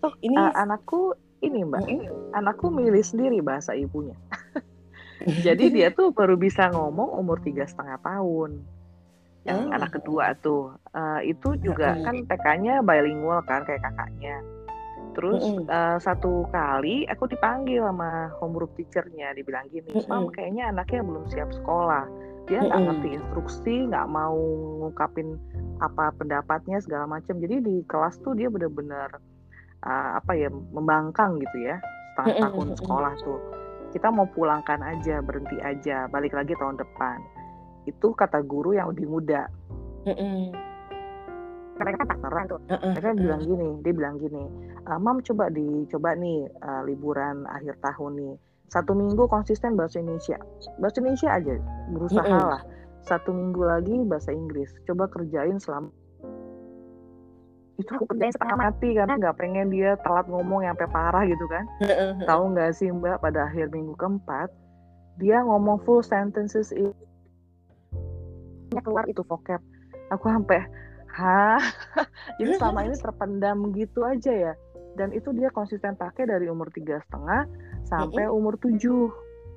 Toh, 0.00 0.12
Ini 0.22 0.36
eh, 0.36 0.52
anakku 0.54 1.12
ini 1.42 1.66
mbak, 1.66 1.84
Mm-mm. 1.84 2.32
anakku 2.32 2.70
milih 2.72 3.02
sendiri 3.02 3.42
bahasa 3.42 3.74
ibunya. 3.74 4.16
Jadi 5.46 5.72
dia 5.72 5.90
tuh 5.90 6.12
baru 6.12 6.36
bisa 6.38 6.70
ngomong 6.70 7.16
umur 7.18 7.42
tiga 7.42 7.66
setengah 7.66 7.98
tahun. 8.00 8.62
Yang 9.46 9.58
Ah. 9.62 9.74
anak 9.78 9.90
kedua 9.94 10.34
tuh, 10.38 10.74
Eh, 10.96 11.36
itu 11.36 11.60
juga 11.60 11.92
Mm-mm. 11.92 12.04
kan 12.08 12.16
TK-nya 12.24 12.74
bilingual 12.80 13.44
kan 13.44 13.68
kayak 13.68 13.84
kakaknya. 13.84 14.40
Terus 15.12 15.44
Mm-mm. 15.44 15.68
eh, 15.68 15.98
satu 16.00 16.48
kali 16.48 17.04
aku 17.04 17.28
dipanggil 17.28 17.84
sama 17.84 18.32
homework 18.40 18.72
teachernya, 18.76 19.36
dibilang 19.36 19.68
gini, 19.68 19.92
Mam 20.08 20.28
Mm-mm. 20.28 20.32
kayaknya 20.32 20.72
anaknya 20.72 21.00
belum 21.04 21.24
siap 21.28 21.52
sekolah. 21.52 22.04
Dia 22.46 22.62
nggak 22.62 22.78
Mm-mm. 22.78 22.86
ngerti 22.86 23.08
instruksi, 23.18 23.74
nggak 23.90 24.06
mau 24.06 24.38
ngungkapin 24.82 25.34
apa 25.82 26.14
pendapatnya 26.14 26.78
segala 26.78 27.18
macam. 27.18 27.42
Jadi 27.42 27.56
di 27.62 27.76
kelas 27.90 28.22
tuh 28.22 28.38
dia 28.38 28.46
bener-bener 28.46 29.10
eh, 29.82 30.10
apa 30.14 30.32
ya 30.38 30.48
membangkang 30.50 31.42
gitu 31.42 31.66
ya 31.66 31.76
setengah 32.14 32.32
Mm-mm, 32.32 32.44
tahun 32.48 32.66
mm-mm. 32.70 32.80
sekolah 32.80 33.12
tuh. 33.20 33.40
Kita 33.92 34.08
mau 34.12 34.26
pulangkan 34.30 34.80
aja, 34.82 35.20
berhenti 35.24 35.56
aja, 35.62 36.06
balik 36.10 36.32
lagi 36.32 36.54
tahun 36.56 36.78
depan. 36.78 37.18
Itu 37.86 38.14
kata 38.14 38.42
guru 38.46 38.74
yang 38.74 38.94
lebih 38.94 39.06
muda. 39.10 39.50
Mm-mm. 40.06 40.54
Mereka 41.76 41.96
kan 42.00 42.08
tak 42.08 42.18
tuh. 42.48 42.60
Mereka 42.70 43.08
bilang 43.20 43.42
gini 43.44 43.68
dia 43.84 43.92
bilang 43.92 44.16
gini 44.16 44.44
"Ah, 44.88 44.96
mam 44.96 45.20
coba 45.20 45.50
dicoba 45.52 46.16
nih 46.16 46.48
eh, 46.48 46.82
liburan 46.88 47.44
akhir 47.50 47.76
tahun 47.82 48.12
nih 48.16 48.34
satu 48.68 48.92
minggu 48.94 49.30
konsisten 49.30 49.78
bahasa 49.78 50.02
Indonesia. 50.02 50.38
Bahasa 50.82 50.98
Indonesia 51.02 51.30
aja 51.30 51.54
berusaha 51.94 52.38
lah. 52.38 52.62
Satu 53.06 53.30
minggu 53.30 53.62
lagi 53.62 53.94
bahasa 54.06 54.34
Inggris. 54.34 54.70
Coba 54.86 55.06
kerjain 55.10 55.58
selama 55.62 55.90
itu 57.76 57.92
aku 57.92 58.08
kerjain 58.08 58.32
setengah 58.32 58.56
mati 58.56 58.96
karena 58.96 59.20
nggak 59.20 59.36
pengen 59.36 59.68
dia 59.68 60.00
telat 60.00 60.24
ngomong 60.32 60.64
yang 60.64 60.72
sampai 60.72 60.88
parah 60.96 61.24
gitu 61.28 61.44
kan. 61.52 61.64
Tahu 62.24 62.42
nggak 62.56 62.72
sih 62.72 62.88
mbak 62.88 63.20
pada 63.20 63.52
akhir 63.52 63.68
minggu 63.68 63.92
keempat 64.00 64.48
dia 65.16 65.40
ngomong 65.44 65.80
full 65.84 66.04
sentences 66.04 66.72
itu 66.72 66.92
keluar 68.80 69.04
itu 69.08 69.24
vocab. 69.24 69.60
Aku 70.12 70.28
sampai 70.28 70.60
hah? 71.12 71.60
Jadi 72.40 72.60
selama 72.60 72.84
ini 72.84 72.96
terpendam 72.96 73.58
gitu 73.72 74.04
aja 74.04 74.32
ya. 74.32 74.52
Dan 74.96 75.12
itu 75.12 75.32
dia 75.36 75.52
konsisten 75.52 75.96
pakai 75.96 76.24
dari 76.24 76.48
umur 76.48 76.72
tiga 76.72 77.00
setengah 77.08 77.44
sampai 77.86 78.26
umur 78.28 78.58
tujuh. 78.60 79.10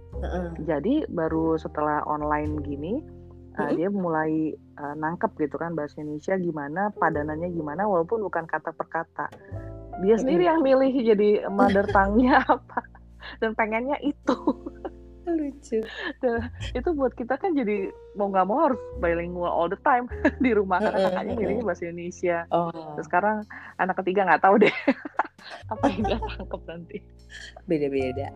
Uh-uh. 0.09 0.57
jadi 0.65 1.05
baru 1.05 1.53
setelah 1.61 2.01
online 2.09 2.65
gini 2.65 2.97
uh, 3.61 3.69
Mm-mm. 3.69 3.77
dia 3.77 3.93
mulai 3.93 4.57
uh, 4.82 4.97
nangkep 4.97 5.38
gitu 5.38 5.61
kan 5.61 5.77
bahasa 5.77 6.01
Indonesia 6.01 6.34
gimana 6.34 6.89
padanannya 6.97 7.53
gimana 7.53 7.86
walaupun 7.86 8.25
bukan 8.25 8.49
kata 8.49 8.73
per 8.73 8.89
kata. 8.89 9.27
Dia 10.01 10.15
sendiri 10.17 10.49
yang 10.49 10.65
milih 10.65 10.89
jadi 10.95 11.45
mother 11.53 11.86
tongue-nya 11.93 12.41
apa 12.57 12.82
dan 13.38 13.53
pengennya 13.53 14.01
itu 14.01 14.38
Lucu. 15.39 15.80
itu 16.75 16.89
buat 16.93 17.13
kita 17.15 17.38
kan 17.38 17.53
jadi 17.53 17.89
mau 18.17 18.30
nggak 18.30 18.47
mau 18.49 18.69
harus 18.69 18.82
bilingual 18.99 19.51
all 19.51 19.69
the 19.69 19.80
time 19.86 20.09
di 20.43 20.51
rumah 20.53 20.82
karena 20.82 21.09
kakaknya 21.09 21.34
milihnya 21.38 21.63
bahasa 21.65 21.84
Indonesia 21.88 22.38
Oh, 22.49 22.73
terus 22.97 23.07
sekarang 23.07 23.45
anak 23.77 23.95
ketiga 24.01 24.25
nggak 24.25 24.43
tahu 24.43 24.55
deh 24.61 24.75
apa 25.73 25.86
yang 25.88 26.01
dia 26.03 26.17
tangkep 26.19 26.61
nanti 26.67 26.97
beda-beda. 27.69 28.34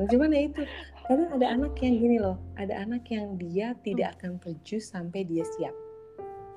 Nah, 0.00 0.06
cuman 0.08 0.32
ya 0.32 0.40
itu, 0.48 0.62
kadang 1.04 1.30
ada 1.36 1.46
anak 1.52 1.76
yang 1.84 1.94
gini 2.00 2.16
loh, 2.16 2.40
ada 2.56 2.74
anak 2.80 3.04
yang 3.12 3.36
dia 3.36 3.76
tidak 3.84 4.16
akan 4.18 4.40
produce 4.40 4.88
sampai 4.88 5.28
dia 5.28 5.44
siap. 5.56 5.76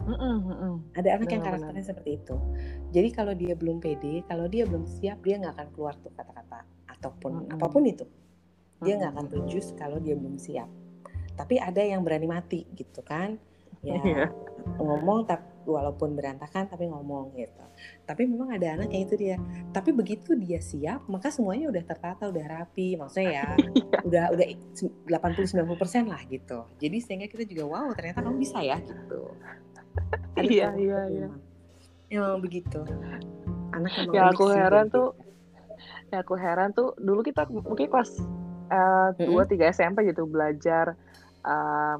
Mm-mm. 0.03 0.83
Ada 0.99 1.15
anak 1.15 1.31
yang 1.31 1.43
karakternya 1.43 1.85
seperti 1.85 2.19
itu. 2.19 2.35
Jadi 2.91 3.09
kalau 3.15 3.33
dia 3.35 3.53
belum 3.55 3.79
pede, 3.79 4.23
kalau 4.27 4.51
dia 4.51 4.67
belum 4.67 4.83
siap, 4.83 5.23
dia 5.23 5.39
nggak 5.39 5.53
akan 5.55 5.67
keluar 5.71 5.95
tuh 6.03 6.11
kata-kata 6.15 6.67
ataupun 6.91 7.51
apa 7.51 7.65
pun 7.71 7.83
itu. 7.87 8.03
Dia 8.83 8.99
nggak 8.99 9.09
Mm-mm. 9.09 9.17
akan 9.17 9.25
produce 9.27 9.71
kalau 9.73 9.97
dia 9.97 10.13
belum 10.13 10.35
siap. 10.37 10.67
Tapi 11.33 11.57
ada 11.57 11.81
yang 11.81 12.03
berani 12.03 12.27
mati 12.27 12.67
gitu 12.71 13.01
kan? 13.01 13.39
Ya 13.83 13.99
Iya. 13.99 14.31
ngomong 14.79 15.27
tapi 15.27 15.43
walaupun 15.67 16.15
berantakan 16.15 16.71
tapi 16.71 16.87
ngomong 16.87 17.35
gitu. 17.35 17.63
Tapi 18.03 18.23
memang 18.23 18.55
ada 18.55 18.79
anak 18.79 18.95
yang 18.95 19.03
itu 19.03 19.15
dia. 19.19 19.35
Tapi 19.69 19.91
begitu 19.91 20.39
dia 20.39 20.63
siap, 20.63 21.03
maka 21.07 21.27
semuanya 21.27 21.67
udah 21.67 21.83
tertata, 21.83 22.31
udah 22.31 22.45
rapi. 22.47 22.95
Maksudnya 22.95 23.27
ya 23.27 23.45
udah 24.07 24.31
udah 24.31 24.45
80 25.03 25.67
90% 25.67 26.07
lah 26.07 26.23
gitu. 26.27 26.63
Jadi 26.79 26.97
sehingga 26.99 27.27
kita 27.27 27.43
juga 27.43 27.63
wow, 27.67 27.91
ternyata 27.91 28.23
kamu 28.23 28.39
bisa 28.39 28.63
ya 28.63 28.79
gitu. 28.79 29.35
Iya, 30.39 30.73
iya, 30.73 30.99
memang. 31.03 31.11
iya. 31.11 31.27
Memang 32.09 32.39
begitu. 32.39 32.79
Anak 33.69 33.91
emang 33.99 34.15
Ya, 34.15 34.31
aku 34.31 34.47
heran 34.47 34.87
kayak 34.87 34.95
tuh, 34.95 35.07
gitu. 35.11 36.07
ya 36.07 36.17
aku 36.21 36.33
heran 36.35 36.69
tuh 36.71 36.95
dulu 36.95 37.19
kita 37.19 37.45
mungkin 37.49 37.89
kelas 37.89 38.15
eh, 38.73 39.07
dua 39.29 39.45
tiga 39.45 39.69
SMP 39.69 40.09
gitu 40.09 40.25
belajar 40.25 40.97
eh, 41.45 41.95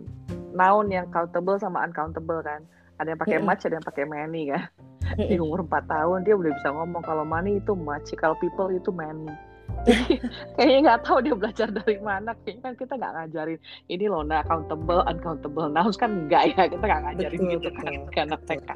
noun 0.54 0.88
yang 0.90 1.10
countable 1.14 1.62
sama 1.62 1.86
uncountable 1.86 2.42
kan. 2.42 2.66
Ada 2.98 3.14
yang 3.14 3.22
pakai 3.22 3.38
Mm-mm. 3.42 3.50
much 3.50 3.66
ada 3.66 3.76
yang 3.78 3.86
pakai 3.86 4.06
many 4.10 4.42
kan. 4.50 4.66
Di 5.14 5.36
umur 5.38 5.68
4 5.68 5.92
tahun 5.92 6.20
dia 6.26 6.34
udah 6.34 6.52
bisa 6.56 6.70
ngomong 6.72 7.04
kalau 7.04 7.28
money 7.28 7.60
itu 7.60 7.76
much 7.76 8.10
kalau 8.18 8.34
people 8.40 8.72
itu 8.72 8.90
many. 8.90 9.30
Jadi 9.84 10.16
kayaknya 10.56 10.80
nggak 10.86 11.02
tahu 11.04 11.18
dia 11.26 11.36
belajar 11.36 11.68
dari 11.74 11.98
mana. 12.00 12.32
Kayaknya 12.46 12.62
kan 12.62 12.74
kita 12.78 12.94
nggak 12.96 13.14
ngajarin 13.20 13.60
ini 13.90 14.06
loh 14.08 14.24
nah 14.24 14.46
countable 14.46 15.02
uncountable 15.04 15.68
nouns. 15.68 15.98
Kan 16.00 16.26
enggak 16.26 16.56
ya 16.56 16.70
kita 16.72 16.84
nggak 16.84 17.04
ngajarin 17.04 17.40
Betul, 17.42 17.54
gitu 17.58 17.70
kan 17.76 17.84
betul, 17.92 18.12
ke 18.14 18.20
anak. 18.22 18.42
TK 18.48 18.70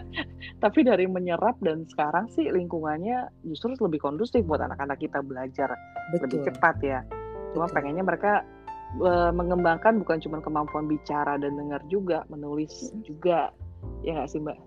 tapi 0.64 0.80
dari 0.84 1.06
menyerap 1.08 1.56
dan 1.64 1.88
sekarang 1.88 2.28
sih 2.32 2.48
lingkungannya 2.52 3.32
justru 3.48 3.74
lebih 3.80 4.00
kondusif 4.00 4.44
buat 4.44 4.60
anak-anak 4.60 5.00
kita 5.00 5.24
belajar 5.24 5.72
lebih 6.14 6.40
Betul. 6.40 6.44
cepat 6.52 6.76
ya. 6.84 7.00
Cuma 7.52 7.66
Betul. 7.66 7.76
pengennya 7.76 8.04
mereka 8.04 8.32
eh, 8.90 9.30
mengembangkan 9.30 10.02
bukan 10.02 10.18
cuma 10.18 10.42
kemampuan 10.42 10.90
bicara 10.90 11.38
dan 11.38 11.54
dengar 11.54 11.78
juga, 11.86 12.26
menulis 12.26 12.90
juga. 13.02 13.54
Ya 14.02 14.18
nggak 14.18 14.28
sih 14.28 14.42
Mbak? 14.42 14.58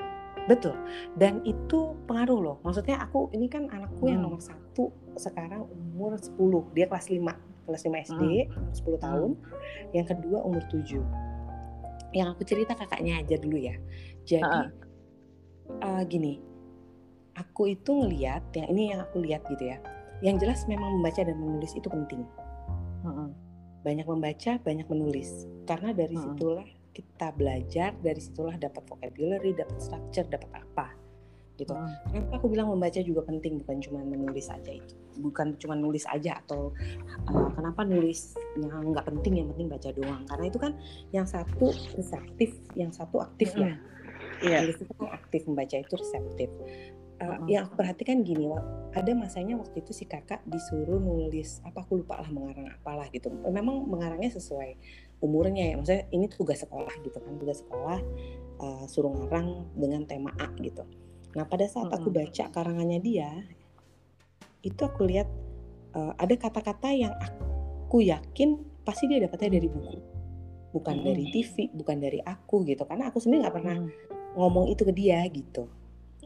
Betul. 0.43 0.75
Dan 1.15 1.39
itu 1.43 1.95
pengaruh 2.03 2.39
loh. 2.39 2.57
Maksudnya 2.63 2.99
aku 2.99 3.27
ini 3.31 3.47
kan 3.47 3.67
anakku 3.67 4.07
yang 4.07 4.23
Hmm. 4.23 4.31
nomor 4.31 4.39
satu 4.39 4.91
sekarang 5.15 5.67
umur 5.67 6.15
10. 6.15 6.67
Dia 6.71 6.87
kelas 6.87 7.07
5. 7.07 7.35
Kelas 7.63 7.83
5 7.83 7.95
SD, 7.99 8.23
umur 8.47 8.71
10 8.75 8.99
tahun. 8.99 9.31
Yang 9.91 10.05
kedua 10.15 10.39
umur 10.43 10.63
7. 10.67 11.03
Yang 12.11 12.27
aku 12.35 12.41
cerita 12.43 12.75
kakaknya 12.75 13.23
aja 13.23 13.35
dulu 13.39 13.55
ya. 13.55 13.75
Jadi 14.23 14.43
Ha-ha. 14.43 14.71
eh, 15.79 16.03
gini. 16.07 16.39
Aku 17.33 17.65
itu 17.65 17.91
ngeliat, 17.91 18.53
yang 18.53 18.67
ini 18.69 18.93
yang 18.93 19.01
aku 19.01 19.19
lihat 19.19 19.41
gitu 19.49 19.65
ya. 19.65 19.81
Yang 20.21 20.45
jelas 20.45 20.59
memang 20.67 20.95
membaca 20.95 21.23
dan 21.23 21.33
menulis 21.35 21.73
itu 21.73 21.87
penting. 21.87 22.23
Banyak 23.83 24.07
membaca, 24.07 24.51
banyak 24.63 24.87
menulis. 24.87 25.45
Karena 25.67 25.91
dari 25.91 26.15
Hmm. 26.15 26.23
situlah 26.33 26.67
kita 26.93 27.33
belajar, 27.35 27.91
dari 27.99 28.21
situlah 28.21 28.55
dapat 28.55 28.83
vocabulary, 28.87 29.51
dapat 29.57 29.77
structure, 29.81 30.27
dapat 30.29 30.51
apa. 30.55 30.87
Gitu. 31.53 31.69
Mm. 31.69 31.85
Kenapa 32.09 32.33
aku 32.41 32.47
bilang 32.49 32.73
membaca 32.73 32.97
juga 32.97 33.21
penting 33.29 33.61
bukan 33.61 33.77
cuma 33.77 34.01
menulis 34.01 34.49
aja 34.49 34.73
itu 34.73 34.97
bukan 35.21 35.53
cuma 35.61 35.77
nulis 35.77 36.01
aja 36.09 36.41
atau 36.41 36.73
uh, 37.29 37.49
kenapa 37.53 37.85
nulis 37.85 38.33
yang 38.57 38.89
nggak 38.89 39.05
penting 39.05 39.43
yang 39.43 39.47
penting 39.53 39.69
baca 39.69 39.89
doang 39.93 40.21
karena 40.25 40.45
itu 40.49 40.57
kan 40.57 40.71
yang 41.13 41.27
satu 41.29 41.69
reseptif 41.93 42.57
yang 42.73 42.89
satu 42.89 43.21
aktif 43.21 43.53
ya 43.53 43.77
Iya. 44.41 44.65
nulis 44.65 44.81
itu 44.81 44.91
kan 44.97 45.07
aktif 45.13 45.41
membaca 45.45 45.75
itu 45.77 45.93
reseptif 45.93 46.49
uh, 47.21 47.37
Mm-mm. 47.37 47.47
yang 47.49 47.67
aku 47.69 47.77
perhatikan 47.77 48.23
gini 48.25 48.49
ada 48.93 49.11
masanya 49.13 49.57
waktu 49.57 49.81
itu 49.81 49.91
si 49.93 50.05
kakak 50.05 50.41
disuruh 50.47 50.97
nulis 50.97 51.61
apa 51.65 51.81
aku 51.81 52.01
lupa 52.01 52.21
lah 52.21 52.29
mengarang 52.29 52.69
apalah 52.73 53.07
gitu 53.09 53.29
memang 53.49 53.85
mengarangnya 53.85 54.33
sesuai 54.33 54.77
umurnya 55.21 55.73
ya 55.73 55.75
maksudnya 55.77 56.03
ini 56.13 56.25
tugas 56.29 56.61
sekolah 56.61 56.93
gitu 57.01 57.17
kan 57.17 57.33
tugas 57.37 57.61
sekolah 57.61 57.99
uh, 58.61 58.85
suruh 58.89 59.11
ngarang 59.13 59.67
dengan 59.77 60.05
tema 60.05 60.31
A 60.37 60.49
gitu 60.61 60.85
nah 61.33 61.45
pada 61.49 61.65
saat 61.65 61.89
aku 61.89 62.13
Mm-mm. 62.13 62.29
baca 62.29 62.43
karangannya 62.53 62.99
dia 63.01 63.29
itu 64.63 64.79
aku 64.79 65.09
lihat 65.09 65.27
uh, 65.97 66.13
ada 66.15 66.35
kata-kata 66.37 66.93
yang 66.93 67.13
aku 67.17 68.05
yakin 68.05 68.61
pasti 68.85 69.09
dia 69.09 69.25
dapatnya 69.25 69.57
dari 69.57 69.67
buku 69.69 69.97
bukan 70.73 70.95
Mm-mm. 71.01 71.07
dari 71.09 71.25
TV 71.33 71.55
bukan 71.73 71.97
dari 71.97 72.19
aku 72.21 72.61
gitu 72.65 72.85
karena 72.85 73.09
aku 73.09 73.17
sendiri 73.17 73.45
nggak 73.45 73.55
pernah 73.57 73.77
Mm-mm. 73.81 74.37
ngomong 74.37 74.65
itu 74.69 74.85
ke 74.85 74.93
dia 74.93 75.21
gitu 75.29 75.65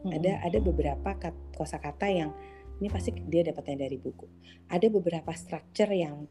Mm-mm. 0.04 0.14
ada 0.14 0.32
ada 0.44 0.58
beberapa 0.60 1.10
kat- 1.16 1.54
kosakata 1.54 2.06
yang 2.06 2.30
ini 2.78 2.86
pasti 2.86 3.10
dia 3.26 3.42
dapatnya 3.42 3.86
dari 3.86 3.98
buku 3.98 4.26
ada 4.70 4.86
beberapa 4.86 5.34
structure 5.34 5.90
yang 5.90 6.30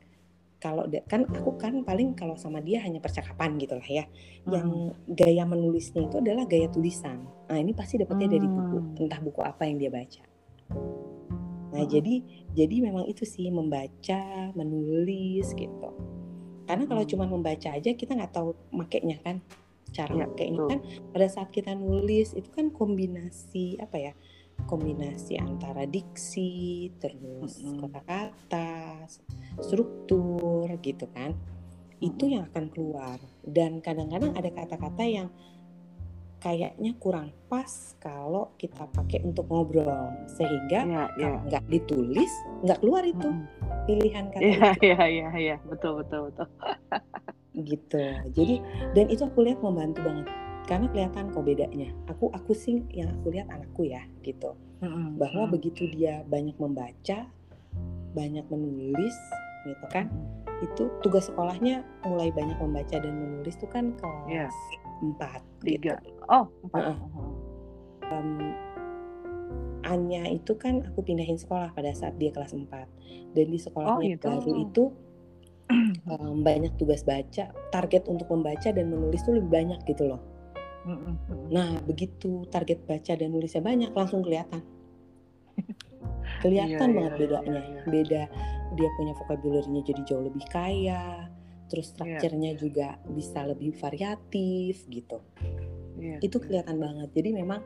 kalau 0.57 0.89
kan 1.05 1.21
aku 1.29 1.53
kan 1.53 1.85
paling 1.85 2.17
kalau 2.17 2.33
sama 2.33 2.57
dia 2.59 2.81
hanya 2.81 2.97
percakapan 2.97 3.61
gitu 3.61 3.77
lah 3.77 3.85
ya 3.85 4.05
yang 4.49 4.89
gaya 5.05 5.45
menulisnya 5.45 6.01
itu 6.01 6.17
adalah 6.17 6.49
gaya 6.49 6.65
tulisan 6.67 7.21
nah 7.45 7.59
ini 7.59 7.77
pasti 7.77 8.01
dapatnya 8.01 8.39
dari 8.39 8.47
buku 8.47 8.77
Hmm. 8.77 9.01
entah 9.05 9.21
buku 9.21 9.41
apa 9.45 9.69
yang 9.69 9.77
dia 9.77 9.91
baca 9.93 10.23
nah 11.67 11.83
Mm-mm. 11.83 11.91
jadi 11.91 12.15
jadi 12.57 12.75
memang 12.89 13.05
itu 13.05 13.21
sih 13.21 13.51
membaca 13.53 14.49
menulis 14.57 15.53
gitu 15.53 15.89
karena 16.65 16.83
kalau 16.89 17.03
Hmm. 17.05 17.11
cuma 17.11 17.25
membaca 17.29 17.69
aja 17.69 17.91
kita 17.93 18.17
nggak 18.17 18.33
tahu 18.33 18.57
makainya 18.73 19.21
kan 19.21 19.43
cara 19.93 20.13
makainya 20.13 20.59
betul. 20.59 20.69
kan 20.71 20.79
pada 21.13 21.27
saat 21.27 21.49
kita 21.51 21.71
nulis 21.75 22.33
itu 22.33 22.49
kan 22.51 22.69
kombinasi 22.73 23.79
apa 23.79 23.97
ya 23.97 24.13
kombinasi 24.65 25.37
antara 25.37 25.85
diksi 25.85 26.89
terus 26.97 27.61
kata-kata 27.77 29.05
struktur 29.61 30.65
gitu 30.81 31.05
kan 31.13 31.37
itu 31.97 32.29
yang 32.29 32.45
akan 32.53 32.69
keluar 32.69 33.17
dan 33.45 33.81
kadang-kadang 33.81 34.33
ada 34.37 34.49
kata-kata 34.53 35.03
yang 35.05 35.29
kayaknya 36.37 36.93
kurang 37.01 37.33
pas 37.49 37.97
kalau 37.97 38.53
kita 38.61 38.85
pakai 38.93 39.25
untuk 39.25 39.49
ngobrol 39.49 40.13
sehingga 40.37 40.85
Iya, 40.85 41.03
iya. 41.17 41.37
nggak 41.49 41.63
ditulis 41.65 42.29
nggak 42.61 42.79
keluar 42.85 43.01
itu 43.01 43.29
pilihan 43.89 44.29
kata 44.29 44.45
Iya, 44.45 44.69
itu 44.77 44.81
iya, 44.85 45.03
iya, 45.09 45.29
iya, 45.33 45.57
betul, 45.65 46.05
betul, 46.05 46.29
betul. 46.29 46.45
gitu 47.63 48.03
jadi 48.33 48.61
dan 48.93 49.05
itu 49.09 49.25
aku 49.25 49.41
lihat 49.41 49.59
membantu 49.65 50.05
banget 50.05 50.27
karena 50.67 50.85
kelihatan 50.91 51.31
kok 51.31 51.43
bedanya 51.47 51.89
aku 52.05 52.27
aku 52.35 52.51
sih 52.51 52.83
yang 52.91 53.09
aku 53.09 53.31
lihat 53.31 53.47
anakku 53.49 53.87
ya 53.87 54.03
gitu 54.21 54.53
bahwa 55.17 55.49
begitu 55.49 55.89
dia 55.89 56.21
banyak 56.27 56.53
membaca 56.61 57.25
banyak 58.13 58.45
menulis 58.51 59.15
gitu 59.65 59.85
kan 59.89 60.11
itu 60.57 60.89
tugas 61.01 61.29
sekolahnya 61.29 61.85
mulai 62.01 62.33
banyak 62.33 62.57
membaca 62.57 62.97
dan 62.97 63.13
menulis 63.13 63.53
tuh 63.57 63.69
kan 63.69 63.93
Iya. 64.25 64.49
kelas 64.49 64.57
4 64.97 65.41
Tiga. 65.61 65.93
gitu. 66.01 66.25
Oh, 66.25 66.45
empat. 66.65 66.81
Heeh. 66.81 66.97
Anya 69.87 70.27
itu 70.27 70.51
kan 70.57 70.83
aku 70.83 70.99
pindahin 71.05 71.37
sekolah 71.39 71.71
pada 71.71 71.93
saat 71.93 72.17
dia 72.19 72.33
kelas 72.33 72.51
4 72.51 72.67
dan 73.37 73.45
di 73.47 73.59
sekolahnya 73.61 74.17
gitu. 74.17 74.25
baru 74.27 74.51
itu 74.67 74.83
em, 76.11 76.37
banyak 76.41 76.73
tugas 76.79 77.03
baca 77.03 77.51
target 77.71 78.07
untuk 78.07 78.27
membaca 78.31 78.69
dan 78.71 78.87
menulis 78.87 79.23
tuh 79.23 79.35
lebih 79.35 79.51
banyak 79.51 79.79
gitu 79.85 80.07
loh 80.07 80.21
nah 81.51 81.83
begitu 81.83 82.47
target 82.47 82.87
baca 82.87 83.11
dan 83.11 83.27
nulisnya 83.35 83.59
banyak 83.59 83.91
langsung 83.91 84.23
kelihatan 84.23 84.63
kelihatan 86.43 86.89
Iya, 86.91 86.95
banget 86.95 87.11
iya, 87.13 87.19
bedanya 87.19 87.51
iya, 87.51 87.63
iya. 87.67 87.81
beda 87.87 88.23
dia 88.79 88.89
punya 88.95 89.13
vocabulary-nya 89.19 89.81
jadi 89.83 90.01
jauh 90.07 90.23
lebih 90.23 90.45
kaya 90.47 91.27
terus 91.67 91.91
Iya. 91.91 91.93
structure-nya 91.99 92.51
juga 92.55 92.95
bisa 93.11 93.43
lebih 93.43 93.75
variatif 93.75 94.87
gitu 94.87 95.19
Iya, 95.99 96.23
itu 96.23 96.37
iya. 96.39 96.43
kelihatan 96.45 96.77
banget 96.79 97.09
jadi 97.11 97.29
memang 97.35 97.59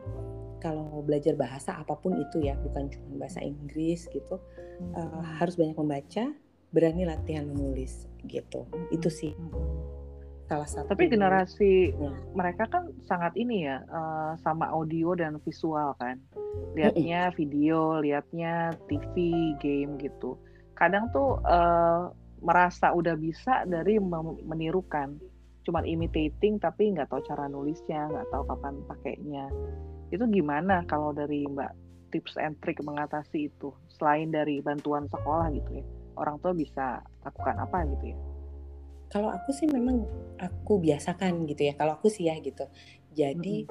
kalau 0.57 1.01
belajar 1.01 1.37
bahasa 1.37 1.77
apa 1.77 1.93
pun 1.97 2.17
itu 2.17 2.41
ya 2.41 2.57
bukan 2.57 2.89
cuma 2.89 3.21
bahasa 3.21 3.41
Inggris 3.41 4.09
gitu 4.09 4.41
eh, 4.97 5.21
harus 5.37 5.53
banyak 5.57 5.77
membaca 5.77 6.33
berani 6.71 7.03
latihan 7.05 7.45
menulis 7.47 8.07
gitu 8.25 8.65
itu 8.91 9.07
sih 9.11 9.33
salah 10.51 10.67
satu 10.67 10.91
Tapi 10.91 11.07
generasi 11.07 11.95
Ya. 11.95 12.11
mereka 12.35 12.67
kan 12.67 12.91
sangat 13.07 13.31
ini 13.39 13.63
ya 13.71 13.79
eh, 13.87 14.33
sama 14.43 14.67
audio 14.67 15.15
dan 15.15 15.39
visual 15.47 15.95
kan. 15.95 16.19
Lihatnya 16.75 17.31
video, 17.39 18.03
lihatnya 18.03 18.75
TV, 18.91 19.15
game 19.63 19.95
gitu. 19.95 20.35
Kadang 20.75 21.07
tuh 21.15 21.39
eh, 21.47 22.11
merasa 22.43 22.91
udah 22.91 23.15
bisa 23.15 23.63
dari 23.63 23.95
menirukan. 24.43 25.15
Cuman 25.63 25.87
imitating 25.87 26.59
tapi 26.59 26.91
nggak 26.91 27.07
tahu 27.07 27.23
cara 27.23 27.47
nulisnya, 27.47 28.11
nggak 28.11 28.27
tahu 28.35 28.43
kapan 28.51 28.75
pakainya. 28.91 29.47
Itu 30.11 30.27
gimana 30.27 30.83
kalau 30.91 31.15
dari 31.15 31.47
Mbak 31.47 31.71
tips 32.11 32.35
and 32.35 32.59
trick 32.59 32.83
mengatasi 32.83 33.47
itu 33.47 33.71
selain 33.87 34.35
dari 34.35 34.59
bantuan 34.59 35.07
sekolah 35.07 35.47
gitu 35.55 35.79
ya. 35.79 35.85
Orang 36.21 36.37
tua 36.37 36.53
bisa 36.53 37.01
lakukan 37.25 37.57
apa 37.57 37.81
gitu 37.97 38.13
ya? 38.13 38.17
kalau 39.11 39.27
aku 39.27 39.51
sih 39.51 39.67
memang 39.67 40.07
aku 40.39 40.79
biasakan 40.79 41.43
gitu 41.43 41.67
ya 41.67 41.75
kalau 41.75 41.99
aku 41.99 42.07
sih 42.07 42.31
ya 42.31 42.39
gitu. 42.39 42.63
Jadi 43.11 43.67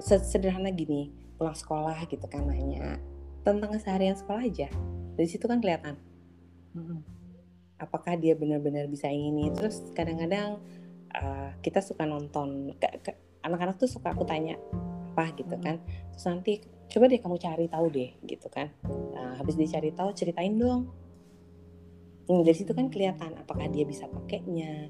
se- 0.00 0.24
sederhana 0.24 0.72
gini 0.72 1.12
pulang 1.36 1.52
sekolah 1.52 2.00
gitu 2.08 2.24
kan 2.32 2.48
nanya 2.48 2.96
tentang 3.44 3.76
keseharian 3.76 4.16
sekolah 4.16 4.40
aja. 4.48 4.72
Dari 5.20 5.28
situ 5.28 5.44
kan 5.44 5.60
kelihatan. 5.60 6.00
Mm-mm. 6.72 7.04
apakah 7.76 8.16
dia 8.16 8.32
benar-benar 8.32 8.86
bisa 8.88 9.10
ini 9.10 9.50
terus 9.52 9.82
kadang-kadang 9.92 10.62
uh, 11.12 11.50
kita 11.60 11.82
suka 11.82 12.06
nonton 12.06 12.72
anak-anak 13.42 13.76
tuh 13.76 13.90
suka 13.90 14.14
aku 14.14 14.24
tanya 14.24 14.56
apa? 15.12 15.28
gitu 15.36 15.52
Hmm. 15.60 15.60
kan. 15.60 15.76
Terus 16.16 16.24
nanti 16.24 16.52
coba 16.88 17.04
deh 17.12 17.20
kamu 17.20 17.36
cari 17.36 17.66
tahu 17.68 17.86
deh 17.92 18.16
gitu 18.24 18.48
kan. 18.48 18.72
Nah, 18.88 19.36
habis 19.36 19.60
dicari 19.60 19.92
tahu 19.92 20.16
ceritain 20.16 20.56
dong 20.56 21.01
Hmm, 22.30 22.42
dari 22.46 22.54
situ 22.54 22.70
kan 22.70 22.86
kelihatan 22.86 23.34
apakah 23.34 23.66
dia 23.66 23.82
bisa 23.82 24.06
pakainya 24.06 24.88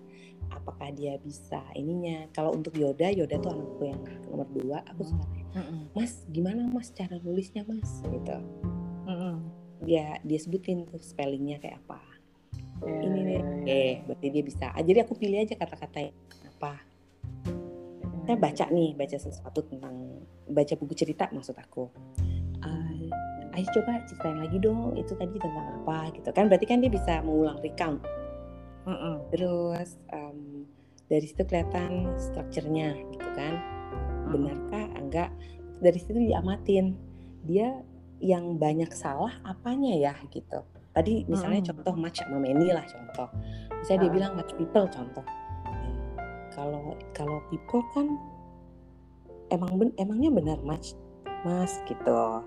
apakah 0.53 0.93
dia 0.93 1.17
bisa 1.19 1.65
ininya. 1.73 2.29
Kalau 2.37 2.53
untuk 2.53 2.77
Yoda 2.77 3.09
Yoda 3.09 3.41
tuh 3.41 3.51
anakku 3.57 3.83
yang 3.89 4.01
nomor 4.29 4.49
dua 4.53 4.79
aku 4.85 5.03
suka. 5.09 5.25
Tanya 5.27 5.43
Mm-mm. 5.53 5.81
Mas 5.93 6.25
gimana 6.33 6.65
Mas 6.69 6.89
cara 6.93 7.17
nulisnya 7.21 7.65
Mas? 7.69 8.01
Gitu. 8.05 8.37
Mm-mm. 9.09 9.37
dia 9.83 10.15
dia 10.23 10.39
sebutin 10.39 10.87
tuh 10.87 11.03
spellingnya 11.03 11.59
kayak 11.59 11.83
apa. 11.83 11.99
Ya, 12.87 12.99
ini 13.03 13.19
nih 13.27 13.35
ya, 13.35 13.43
ya. 13.43 13.67
eh 13.67 13.95
berarti 14.07 14.27
dia 14.31 14.43
bisa. 14.47 14.67
Ah, 14.71 14.83
jadi 14.83 15.03
aku 15.03 15.19
pilih 15.19 15.43
aja 15.43 15.59
kata-kata 15.59 16.15
apa. 16.47 16.79
Saya 18.23 18.39
baca 18.39 18.65
nih 18.71 18.95
baca 18.95 19.17
sesuatu 19.19 19.67
tentang 19.67 20.23
baca 20.47 20.75
buku 20.79 20.95
cerita 20.95 21.27
maksud 21.35 21.59
aku. 21.59 21.91
Ah, 22.63 22.95
ayo 23.53 23.67
coba 23.77 24.01
ceritain 24.09 24.39
lagi 24.41 24.57
dong 24.59 24.97
itu 24.97 25.13
tadi 25.17 25.37
tentang 25.37 25.83
apa 25.83 26.09
gitu. 26.17 26.29
Kan 26.33 26.49
berarti 26.49 26.67
kan 26.69 26.81
dia 26.81 26.91
bisa 26.93 27.21
mengulang 27.25 27.59
recount. 27.61 28.01
Mm-mm. 28.83 29.31
terus 29.31 29.95
em, 30.11 30.67
dari 31.07 31.23
situ 31.23 31.47
kelihatan 31.47 32.11
strukturnya 32.19 32.99
gitu 33.15 33.29
kan. 33.39 33.55
Benarkah? 34.27 34.91
Enggak. 34.99 35.31
Dari 35.79 35.99
situ 36.03 36.19
diamatin. 36.19 36.99
Dia 37.47 37.79
yang 38.19 38.59
banyak 38.59 38.91
salah 38.91 39.35
apanya 39.43 39.95
ya 39.95 40.15
gitu. 40.31 40.67
Tadi 40.95 41.27
misalnya 41.31 41.63
Mm-mm. 41.63 41.71
contoh 41.79 41.95
match 41.95 42.23
sama 42.27 42.43
Manny 42.43 42.75
lah 42.75 42.83
contoh. 42.87 43.29
Misalnya 43.83 44.01
dia 44.03 44.11
Ah. 44.11 44.15
bilang 44.19 44.33
match 44.35 44.53
people 44.59 44.87
contoh. 44.91 45.27
Kalau 46.53 46.99
kalau 47.15 47.39
people 47.49 47.83
kan 47.95 48.19
emang 49.49 49.79
ben, 49.79 49.91
emangnya 49.97 50.31
benar 50.33 50.59
match 50.67 50.93
mas 51.43 51.81
gitu 51.89 52.45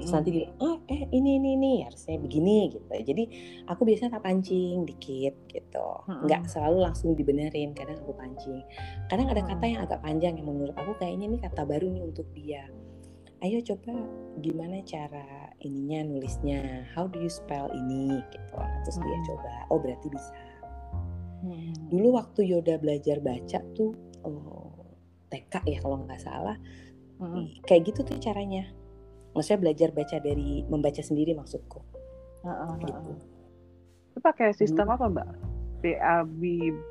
terus 0.00 0.16
nanti 0.16 0.30
dia 0.32 0.48
oh 0.64 0.80
eh 0.88 1.06
ini 1.12 1.36
ini 1.36 1.48
ini 1.60 1.72
harusnya 1.84 2.16
begini 2.16 2.72
gitu. 2.72 2.88
Jadi 2.88 3.24
aku 3.68 3.84
biasanya 3.84 4.16
tak 4.18 4.24
pancing 4.24 4.88
dikit 4.88 5.34
gitu. 5.46 5.88
Nggak 6.08 6.48
selalu 6.48 6.88
langsung 6.88 7.12
dibenerin 7.14 7.76
kadang 7.76 8.00
aku 8.00 8.16
pancing. 8.16 8.64
Kadang 9.12 9.28
ada 9.28 9.44
kata 9.44 9.64
yang 9.68 9.80
agak 9.84 10.00
panjang 10.00 10.40
yang 10.40 10.48
menurut 10.48 10.74
aku 10.74 10.96
kayaknya 10.98 11.30
ini 11.30 11.38
kata 11.38 11.62
baru 11.68 11.86
nih 11.92 12.02
untuk 12.02 12.26
dia. 12.32 12.64
Ayo 13.40 13.60
coba 13.64 13.96
gimana 14.40 14.84
cara 14.84 15.52
ininya 15.64 16.04
nulisnya? 16.08 16.84
How 16.96 17.08
do 17.08 17.20
you 17.20 17.30
spell 17.30 17.68
ini? 17.72 18.20
Gitu. 18.32 18.56
Terus 18.56 18.96
dia 18.98 19.18
coba 19.28 19.52
oh 19.68 19.78
berarti 19.78 20.08
bisa. 20.08 20.32
Dulu 21.88 22.20
waktu 22.20 22.52
Yoda 22.52 22.76
belajar 22.76 23.20
baca 23.20 23.60
tuh 23.72 23.96
oh, 24.24 24.96
TK 25.28 25.54
ya 25.68 25.78
kalau 25.80 26.04
nggak 26.04 26.20
salah. 26.20 26.56
Kayak 27.68 27.92
gitu 27.92 28.00
tuh 28.00 28.16
caranya 28.16 28.79
maksudnya 29.30 29.60
belajar 29.60 29.88
baca 29.90 30.16
dari 30.18 30.62
membaca 30.64 31.00
sendiri 31.00 31.32
maksudku 31.32 31.80
Heeh, 32.40 32.72
gitu 32.80 32.92
heeh. 32.94 33.18
Itu 34.10 34.18
pakai 34.18 34.50
sistem 34.52 34.90
apa 34.90 35.06
mbak? 35.06 35.28
BAB, 35.80 36.42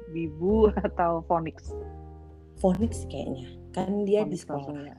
Bibu 0.10 0.70
atau 0.88 1.22
Phonics? 1.26 1.74
phonics 2.56 3.08
kayaknya 3.08 3.48
kan 3.72 4.04
dia 4.04 4.24
di 4.24 4.36
Phonics 4.36 4.46
langsung 4.46 4.76
sekolah 4.76 4.84
ya. 4.84 4.98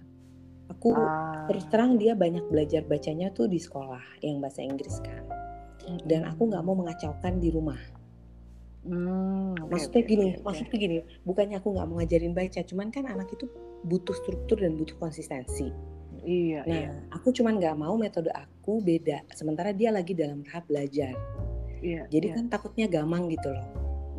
Aku 0.70 0.88
Ah. 0.93 1.45
terus 1.45 1.64
terang 1.66 1.99
dia 1.99 2.14
banyak 2.14 2.47
belajar 2.47 2.82
bacanya 2.82 3.28
tuh 3.30 3.47
di 3.47 3.59
sekolah 3.59 4.01
yang 4.20 4.38
bahasa 4.38 4.62
Inggris 4.62 4.97
kan. 5.01 5.26
Dan 6.07 6.22
aku 6.22 6.47
nggak 6.47 6.62
mau 6.62 6.72
mengacaukan 6.72 7.36
di 7.36 7.51
rumah. 7.51 7.76
Hmm, 8.80 9.59
Maksudnya 9.68 10.03
gini, 10.03 10.28
oke. 10.32 10.41
maksudnya 10.41 10.76
gini, 10.78 10.97
bukannya 11.20 11.59
aku 11.59 11.74
nggak 11.74 11.84
mau 11.84 12.01
ngajarin 12.01 12.32
baca, 12.32 12.61
cuman 12.64 12.88
kan 12.88 13.05
anak 13.05 13.28
itu 13.28 13.45
butuh 13.82 14.14
struktur 14.14 14.57
dan 14.57 14.78
butuh 14.78 14.97
konsistensi. 14.97 15.68
Iya, 16.21 16.61
Nah, 16.68 16.77
iya, 16.85 16.91
aku 17.11 17.33
cuman 17.33 17.57
nggak 17.57 17.77
mau 17.81 17.97
metode 17.97 18.29
aku 18.33 18.81
beda, 18.81 19.25
sementara 19.33 19.73
dia 19.73 19.89
lagi 19.89 20.12
dalam 20.12 20.45
tahap 20.45 20.68
belajar. 20.68 21.16
iya. 21.81 22.05
Jadi 22.12 22.27
iya. 22.29 22.37
kan 22.37 22.47
takutnya 22.53 22.87
gamang 22.87 23.33
gitu 23.33 23.49
loh. 23.49 23.66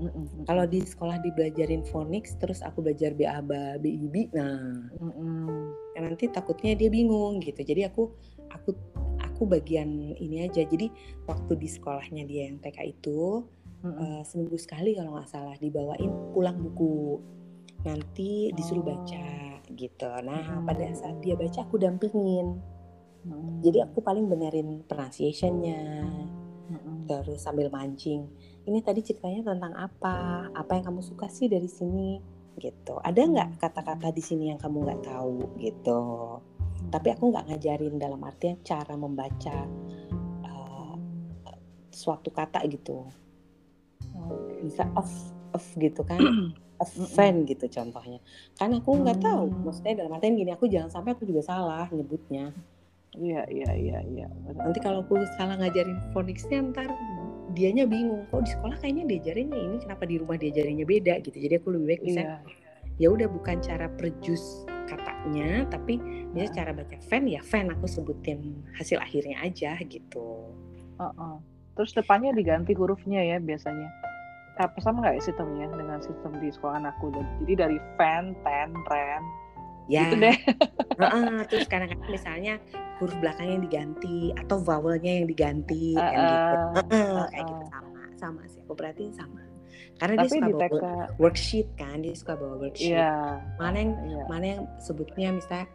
Mm-mm, 0.02 0.10
mm-mm. 0.18 0.44
Kalau 0.50 0.66
di 0.66 0.82
sekolah 0.82 1.22
dibelajarin 1.22 1.86
phonics, 1.86 2.34
terus 2.42 2.66
aku 2.66 2.82
belajar 2.82 3.14
BABA, 3.14 3.78
BIB, 3.78 4.34
nah 4.34 4.90
Mm-mm. 4.98 5.70
kan 5.94 6.02
nanti 6.10 6.26
takutnya 6.26 6.74
dia 6.74 6.90
bingung 6.90 7.38
gitu. 7.38 7.62
Jadi 7.62 7.86
aku 7.86 8.10
aku 8.50 8.74
aku 9.22 9.46
bagian 9.46 10.18
ini 10.18 10.50
aja. 10.50 10.66
Jadi 10.66 10.90
waktu 11.30 11.54
di 11.54 11.70
sekolahnya 11.70 12.26
dia 12.26 12.50
yang 12.50 12.58
TK 12.58 12.98
itu 12.98 13.46
Mm-mm. 13.86 14.02
eh, 14.02 14.22
seminggu 14.26 14.58
sekali 14.58 14.98
kalau 14.98 15.14
nggak 15.14 15.30
salah 15.30 15.54
dibawain 15.62 16.10
pulang 16.34 16.58
buku. 16.58 17.22
Nanti 17.86 18.50
disuruh 18.54 18.82
Oh. 18.82 18.90
baca 18.90 19.26
gitu. 19.76 20.10
Nah 20.24 20.62
Hmm. 20.62 20.66
pada 20.68 20.86
saat 20.96 21.20
dia 21.24 21.36
baca 21.36 21.64
aku 21.64 21.80
dampingin. 21.82 22.60
Mm-mm. 23.22 23.62
Jadi 23.62 23.86
aku 23.86 24.02
paling 24.02 24.26
benerin 24.26 24.82
pronunciation-nya, 24.90 26.10
Mm-mm. 26.74 27.06
terus 27.06 27.46
sambil 27.46 27.70
mancing. 27.70 28.26
Ini 28.66 28.82
tadi 28.82 29.06
ceritanya 29.06 29.54
tentang 29.54 29.78
apa? 29.78 30.50
Apa 30.50 30.78
yang 30.78 30.90
kamu 30.90 31.02
suka 31.06 31.30
sih 31.30 31.46
dari 31.46 31.70
sini? 31.70 32.18
Gitu. 32.58 32.98
Ada 32.98 33.22
nggak 33.22 33.50
kata-kata 33.62 34.10
di 34.10 34.26
sini 34.26 34.50
yang 34.50 34.58
kamu 34.58 34.90
nggak 34.90 35.02
tahu? 35.06 35.54
Gitu. 35.62 36.02
Tapi 36.90 37.08
aku 37.14 37.24
nggak 37.30 37.46
ngajarin 37.54 38.02
dalam 38.02 38.22
artian 38.26 38.58
cara 38.66 38.98
membaca 38.98 39.70
uh, 40.42 40.96
suatu 41.94 42.34
kata 42.34 42.66
gitu. 42.74 43.06
Oke. 44.18 44.66
Bisa 44.66 44.90
of 44.98 45.10
of 45.54 45.62
gitu 45.78 46.02
kan? 46.02 46.18
A 46.82 46.86
fan 46.88 47.46
gitu 47.46 47.70
contohnya. 47.70 48.18
Kan 48.58 48.74
aku 48.74 48.98
nggak 48.98 49.22
tahu. 49.22 49.54
Hmm. 49.54 49.70
Maksudnya 49.70 49.94
dalam 50.02 50.18
artian 50.18 50.34
gini, 50.34 50.50
aku 50.50 50.66
jangan 50.66 50.90
sampai 50.90 51.14
aku 51.14 51.30
juga 51.30 51.46
salah 51.46 51.86
nyebutnya. 51.94 52.50
Iya, 53.14 53.44
iya, 53.52 53.70
iya, 53.76 53.98
iya. 54.02 54.28
Nanti 54.58 54.80
kalau 54.82 55.06
aku 55.06 55.22
salah 55.38 55.60
ngajarin 55.62 56.00
phonicsnya 56.10 56.64
ntar 56.72 56.90
dianya 57.52 57.84
bingung 57.84 58.24
kok 58.32 58.48
di 58.48 58.52
sekolah 58.56 58.80
kayaknya 58.80 59.04
diajarinnya 59.12 59.60
ini 59.60 59.78
kenapa 59.84 60.08
di 60.08 60.16
rumah 60.16 60.40
diajarinnya 60.40 60.88
beda 60.88 61.20
gitu 61.20 61.36
jadi 61.36 61.60
aku 61.60 61.76
lebih 61.76 61.88
baik 61.92 62.02
bisa 62.08 62.22
Iya. 62.24 62.36
ya 62.96 63.08
udah 63.12 63.28
bukan 63.28 63.60
cara 63.60 63.92
perjus 64.00 64.64
katanya 64.88 65.68
tapi 65.68 66.00
bisa 66.32 66.48
Nah. 66.48 66.56
cara 66.56 66.72
baca 66.72 66.96
fan 67.12 67.28
ya 67.28 67.44
fan 67.44 67.68
aku 67.68 67.92
sebutin 67.92 68.56
hasil 68.80 69.04
akhirnya 69.04 69.44
aja 69.44 69.76
gitu 69.84 70.48
Heeh. 70.96 71.36
Terus 71.76 71.92
depannya 71.92 72.32
diganti 72.32 72.72
hurufnya 72.72 73.20
ya 73.20 73.36
biasanya. 73.40 73.90
Apa 74.62 74.78
sama 74.84 75.02
nggak 75.02 75.16
ya 75.18 75.24
sistemnya 75.26 75.66
dengan 75.74 76.00
sistem 76.06 76.32
di 76.38 76.54
sekolah 76.54 76.78
anakku? 76.82 77.10
Jadi 77.46 77.54
dari 77.58 77.78
fan, 77.98 78.38
ten, 78.46 78.70
ren, 78.90 79.24
ya 79.90 80.06
gitu 80.06 80.16
deh. 80.22 80.38
heeh, 81.02 81.40
terus 81.50 81.66
kadang-kadang 81.66 82.12
misalnya 82.12 82.54
huruf 83.02 83.18
belakangnya 83.18 83.58
diganti 83.66 84.30
atau 84.38 84.62
vowelnya 84.62 85.24
yang 85.24 85.28
diganti 85.28 85.98
kan 85.98 86.14
gitu 86.14 86.56
Heeh, 86.78 86.86
Heeh, 86.94 87.26
kayak 87.34 87.34
heeh. 87.34 87.50
gitu 87.50 87.66
sama 87.74 88.02
sama 88.22 88.42
sih 88.46 88.60
aku 88.62 88.74
perhatiin 88.78 89.14
sama 89.18 89.42
karena 89.98 90.14
dia 90.22 90.30
Tapi 90.30 90.38
suka 90.38 90.46
di 90.46 90.54
bawa 90.54 90.94
worksheet 91.18 91.68
kan 91.74 91.98
dia 92.06 92.14
suka 92.14 92.34
bawa 92.38 92.56
worksheet 92.62 93.02
iya, 93.02 93.42
mana 93.58 93.78
yang 93.82 93.92
iya. 94.06 94.24
mana 94.30 94.46
yang 94.46 94.62
sebutnya 94.78 95.28
misalnya 95.34 95.66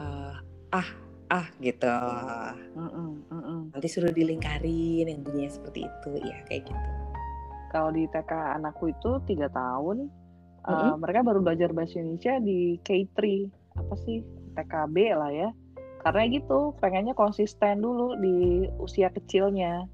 eh, 0.00 0.34
ah 0.72 0.88
ah 1.28 1.46
gitu 1.60 1.88
Mm-mm, 2.72 3.10
mm-mm. 3.28 3.60
nanti 3.76 3.88
suruh 3.92 4.12
dilingkarin 4.12 5.04
yang 5.08 5.20
bunyinya 5.20 5.52
seperti 5.52 5.84
itu 5.84 6.10
ya 6.24 6.38
kayak 6.48 6.64
gitu 6.68 6.90
Kalau 7.74 7.90
di 7.90 8.06
TK 8.06 8.30
anakku 8.54 8.94
itu 8.94 9.18
tiga 9.26 9.50
tahun, 9.50 10.06
eh, 10.70 10.94
Mm-mm. 10.94 11.02
mereka 11.02 11.26
baru 11.26 11.42
belajar 11.42 11.74
bahasa 11.74 11.98
Indonesia 11.98 12.38
di 12.38 12.78
K3, 12.86 13.50
apa 13.74 13.94
sih 14.06 14.22
TKB 14.54 14.96
lah 15.18 15.34
ya. 15.34 15.50
Karena 16.06 16.30
gitu, 16.30 16.70
pengennya 16.78 17.18
konsisten 17.18 17.82
dulu 17.82 18.14
di 18.22 18.70
usia 18.78 19.10
kecilnya. 19.10 19.90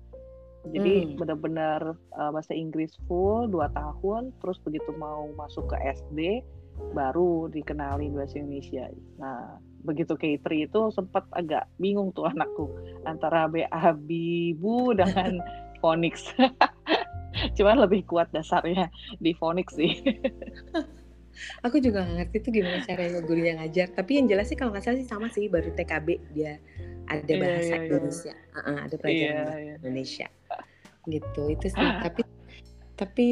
Jadi 0.68 1.08
Hmm. 1.08 1.16
benar-benar 1.16 1.96
eh, 1.96 2.30
bahasa 2.36 2.52
Inggris 2.52 2.92
full 3.08 3.48
2 3.48 3.72
tahun, 3.72 4.36
terus 4.44 4.60
begitu 4.60 4.92
mau 5.00 5.24
masuk 5.40 5.72
ke 5.72 5.76
SD 6.04 6.44
baru 6.92 7.48
dikenalin 7.48 8.12
bahasa 8.12 8.40
Indonesia. 8.40 8.88
Nah, 9.16 9.56
begitu 9.84 10.16
K3 10.16 10.68
itu 10.68 10.80
sempat 10.92 11.24
agak 11.32 11.64
bingung 11.80 12.12
tuh 12.12 12.28
anakku 12.28 12.68
antara 13.08 13.48
BAB 13.48 14.10
Bu 14.60 14.92
dengan 14.92 15.40
phonics. 15.80 16.30
Cuman 17.56 17.80
lebih 17.80 18.04
kuat 18.06 18.28
dasarnya 18.30 18.92
di 19.18 19.32
phonics 19.34 19.74
sih. 19.74 19.96
aku 21.64 21.80
juga 21.80 22.04
nggak 22.04 22.16
ngerti 22.20 22.36
tuh 22.44 22.52
gimana 22.52 22.78
caranya 22.84 23.20
gurunya 23.24 23.52
ngajar 23.56 23.88
tapi 23.96 24.20
yang 24.20 24.26
jelas 24.28 24.52
sih 24.52 24.58
kalau 24.58 24.76
nggak 24.76 24.84
salah 24.84 24.98
sih 25.00 25.08
sama 25.08 25.26
sih 25.32 25.48
baru 25.48 25.72
TKB 25.72 26.36
dia 26.36 26.60
ada 27.08 27.32
Iya, 27.32 27.40
bahasa 27.40 27.64
iya, 27.64 27.76
iya. 27.76 27.86
Indonesia 27.88 28.34
Heeh, 28.36 28.76
ada 28.76 28.94
pelajaran 29.00 29.32
Iya, 29.32 29.40
bahasa 29.44 29.60
iya. 29.60 29.74
Indonesia 29.80 30.28
gitu 31.08 31.42
itu 31.48 31.66
sih 31.72 31.88
tapi 32.04 32.20
tapi 33.00 33.26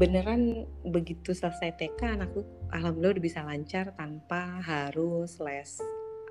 beneran 0.00 0.64
begitu 0.88 1.36
selesai 1.36 1.76
TK 1.76 2.00
anakku 2.16 2.40
alhamdulillah 2.72 3.20
udah 3.20 3.24
bisa 3.24 3.40
lancar 3.44 3.92
tanpa 3.94 4.64
harus 4.64 5.36
les 5.44 5.78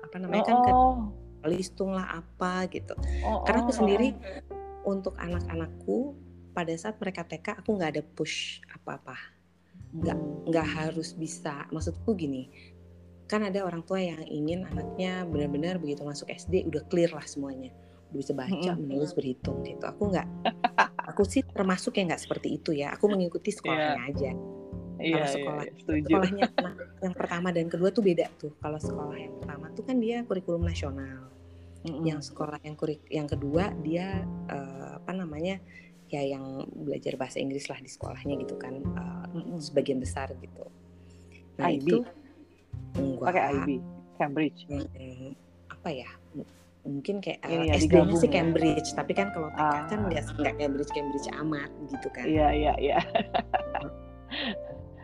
apa 0.02 0.16
namanya 0.18 0.44
kan 0.50 0.58
ke 0.66 0.72
Oh, 0.74 1.14
listung 1.44 1.92
lah 1.92 2.24
apa 2.24 2.64
gitu 2.72 2.96
oh, 3.20 3.44
karena 3.44 3.68
aku 3.68 3.72
oh, 3.72 3.78
sendiri 3.84 4.08
untuk 4.84 5.16
anak-anakku 5.16 6.16
pada 6.54 6.70
saat 6.78 6.96
mereka 7.02 7.26
TK 7.26 7.64
aku 7.64 7.74
nggak 7.74 7.98
ada 7.98 8.02
push 8.04 8.62
apa-apa. 8.70 9.18
Nggak 9.90 10.18
nggak 10.48 10.68
harus 10.68 11.12
bisa. 11.18 11.66
Maksudku 11.74 12.14
gini 12.14 12.48
kan 13.24 13.40
ada 13.40 13.64
orang 13.64 13.80
tua 13.82 14.04
yang 14.04 14.20
ingin 14.28 14.68
anaknya 14.68 15.24
benar-benar 15.24 15.80
begitu 15.80 16.04
masuk 16.04 16.28
SD 16.28 16.68
udah 16.68 16.84
clear 16.92 17.10
lah 17.10 17.24
semuanya. 17.24 17.72
Udah 18.12 18.18
bisa 18.20 18.32
baca 18.36 18.72
menulis 18.78 19.16
berhitung 19.16 19.64
gitu. 19.66 19.84
Aku 19.88 20.12
nggak 20.12 20.28
aku 21.10 21.26
sih 21.26 21.42
termasuk 21.42 21.98
yang 21.98 22.12
nggak 22.12 22.22
seperti 22.22 22.60
itu 22.60 22.70
ya. 22.76 22.94
Aku 22.94 23.10
mengikuti 23.10 23.50
sekolahnya 23.50 24.02
aja. 24.06 24.32
Iya, 24.94 25.10
kalau 25.10 25.26
iya, 25.26 25.34
sekolah 25.34 25.64
iya, 25.66 25.72
setuju. 25.74 26.06
sekolahnya 26.06 26.44
yang 27.02 27.14
pertama 27.18 27.48
dan 27.50 27.66
kedua 27.66 27.90
tuh 27.90 28.04
beda 28.06 28.26
tuh. 28.38 28.52
Kalau 28.62 28.78
sekolah 28.78 29.16
yang 29.18 29.34
pertama 29.42 29.66
tuh 29.74 29.82
kan 29.82 29.96
dia 29.98 30.22
kurikulum 30.22 30.62
nasional 30.62 31.33
Mm-mm. 31.84 32.02
yang 32.02 32.20
sekolah 32.20 32.56
yang 32.64 32.74
kurik 32.74 33.04
yang 33.08 33.28
kedua 33.28 33.68
dia 33.80 34.24
eh, 34.48 34.90
apa 34.96 35.12
namanya 35.12 35.60
ya 36.08 36.20
yang 36.20 36.64
belajar 36.70 37.16
bahasa 37.16 37.36
Inggris 37.38 37.68
lah 37.68 37.76
di 37.76 37.88
sekolahnya 37.88 38.40
gitu 38.40 38.56
kan 38.56 38.80
eh, 38.80 39.24
Mm-mm. 39.36 39.60
sebagian 39.60 40.00
besar 40.00 40.32
gitu 40.34 40.64
nah 41.54 41.68
IB? 41.68 41.84
itu 41.84 41.96
enggak 42.94 43.30
pakai 43.30 43.42
IB, 43.54 43.68
Cambridge. 44.14 44.60
Hmm, 44.66 45.34
apa 45.68 45.88
ya 45.90 46.10
mungkin 46.84 47.18
kayak 47.18 47.40
eh, 47.42 47.64
ya, 47.68 47.74
SD-nya 47.76 48.14
sih 48.14 48.28
ya. 48.28 48.34
Cambridge 48.38 48.88
tapi 48.92 49.12
kan 49.12 49.32
kalau 49.32 49.48
TK 49.48 49.58
Ah. 49.58 49.84
kan 49.86 49.98
nggak 50.04 50.24
nggak 50.36 50.54
Cambridge 50.56 50.92
Cambridge 50.92 51.28
amat 51.36 51.70
gitu 51.88 52.08
kan 52.12 52.24
Iya, 52.24 52.48
iya, 52.52 52.72
iya. 52.76 52.98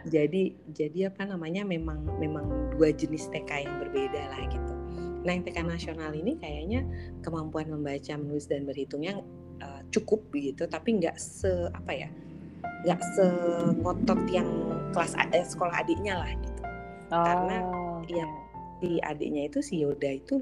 jadi 0.06 0.42
jadi 0.70 1.12
apa 1.12 1.22
namanya 1.24 1.62
memang 1.62 2.04
memang 2.16 2.46
dua 2.72 2.88
jenis 2.90 3.28
TK 3.28 3.50
yang 3.64 3.76
berbeda 3.78 4.22
lah 4.28 4.42
gitu. 4.48 4.69
Nah 5.24 5.30
yang 5.36 5.44
TK 5.44 5.58
nasional 5.66 6.12
ini 6.16 6.36
kayaknya 6.40 6.84
kemampuan 7.20 7.68
membaca, 7.68 8.16
menulis 8.16 8.48
dan 8.48 8.64
berhitungnya 8.64 9.20
uh, 9.60 9.82
cukup 9.92 10.24
begitu, 10.32 10.64
tapi 10.64 11.00
nggak 11.00 11.16
se 11.20 11.68
apa 11.76 11.92
ya, 11.92 12.08
nggak 12.88 13.00
sengotot 13.16 14.20
yang 14.32 14.48
kelas 14.96 15.12
eh, 15.32 15.44
sekolah 15.44 15.84
adiknya 15.84 16.20
lah 16.20 16.32
gitu. 16.40 16.62
Karena, 17.10 17.56
Oh, 17.66 17.98
iya, 18.06 18.24
oke. 18.24 18.38
Si 18.80 18.90
adiknya 19.02 19.42
itu 19.50 19.58
si 19.60 19.84
Yoda 19.84 20.08
itu 20.08 20.40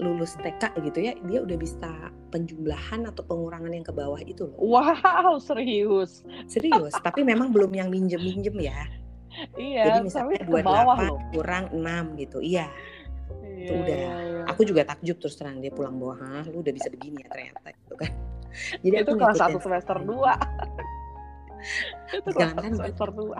lulus 0.00 0.38
TK 0.40 0.80
gitu 0.80 0.98
ya, 1.04 1.12
dia 1.28 1.44
udah 1.44 1.58
bisa 1.60 1.90
penjumlahan 2.32 3.04
atau 3.04 3.20
pengurangan 3.26 3.68
yang 3.68 3.84
ke 3.84 3.92
bawah 3.92 4.20
itu 4.24 4.48
loh. 4.48 4.56
Wow, 4.56 5.36
serius. 5.42 6.24
Serius, 6.48 6.96
tapi 7.04 7.20
memang 7.20 7.52
belum 7.52 7.74
yang 7.76 7.92
minjem-minjem 7.92 8.56
ya. 8.64 8.80
Iya, 9.54 9.84
Jadi 9.86 9.98
misalnya 10.10 10.40
ke 10.42 10.50
bawah 10.64 10.96
loh. 11.06 11.20
28 11.30 11.34
kurang 11.36 11.64
6 11.76 12.20
gitu. 12.20 12.38
Iya, 12.40 12.66
Iya, 13.60 13.76
udah. 13.76 13.96
iya, 13.96 14.12
iya. 14.24 14.42
aku 14.48 14.64
juga 14.64 14.82
takjub 14.82 15.20
terus 15.20 15.36
terang 15.36 15.60
dia 15.60 15.68
pulang 15.68 16.00
bawah, 16.00 16.16
"Hah, 16.16 16.42
lu 16.48 16.64
udah 16.64 16.72
bisa 16.72 16.88
begini 16.88 17.20
ya 17.20 17.28
ternyata 17.28 17.68
gitu 17.76 17.94
kan. 17.94 18.10
Jadi 18.82 18.94
itu 18.96 19.12
kelas 19.14 19.36
1 19.36 19.60
semester 19.60 19.96
2. 20.00 20.08
itu 22.18 22.30
kelas 22.32 22.56
Jangan 22.56 22.72
1 22.72 22.78
semester 22.80 23.08
2. 23.12 23.38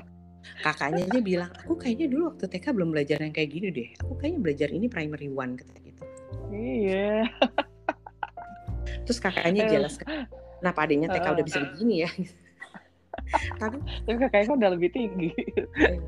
kakaknya 0.60 1.02
aja 1.08 1.20
bilang, 1.20 1.50
"Aku 1.64 1.74
kayaknya 1.76 2.06
dulu 2.08 2.22
waktu 2.32 2.44
TK 2.48 2.66
belum 2.76 2.88
belajar 2.92 3.16
yang 3.20 3.32
kayak 3.32 3.50
gini 3.50 3.68
deh. 3.72 3.88
Aku 4.00 4.12
kayaknya 4.16 4.40
belajar 4.40 4.68
ini 4.70 4.86
primary 4.88 5.28
one 5.28 5.56
kata 5.56 5.74
gitu." 5.80 6.02
Iya. 6.50 7.24
Terus 9.04 9.18
kakaknya 9.18 9.64
Eh. 9.66 9.70
jelas 9.70 9.96
kan, 9.96 10.28
kenapa 10.60 10.78
adiknya 10.84 11.08
TK 11.08 11.26
udah 11.32 11.44
bisa 11.44 11.58
begini 11.64 12.04
ya. 12.04 12.10
Tapi 13.60 13.76
Tapi 14.06 14.16
kakaknya 14.26 14.52
udah 14.56 14.70
lebih 14.76 14.90
tinggi. 14.92 15.30
iya. 15.78 15.98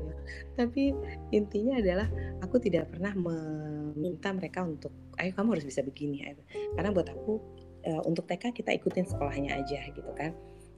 tapi 0.55 0.93
intinya 1.35 1.81
adalah 1.81 2.07
aku 2.39 2.61
tidak 2.61 2.89
pernah 2.93 3.11
meminta 3.11 4.31
mereka 4.31 4.63
untuk 4.63 4.93
ayo 5.19 5.31
kamu 5.35 5.57
harus 5.57 5.65
bisa 5.67 5.81
begini 5.83 6.33
karena 6.77 6.89
buat 6.93 7.09
aku 7.09 7.41
uh, 7.89 8.01
untuk 8.07 8.25
TK 8.29 8.53
kita 8.55 8.71
ikutin 8.73 9.05
sekolahnya 9.05 9.61
aja 9.61 9.81
gitu 9.93 10.11
kan 10.15 10.33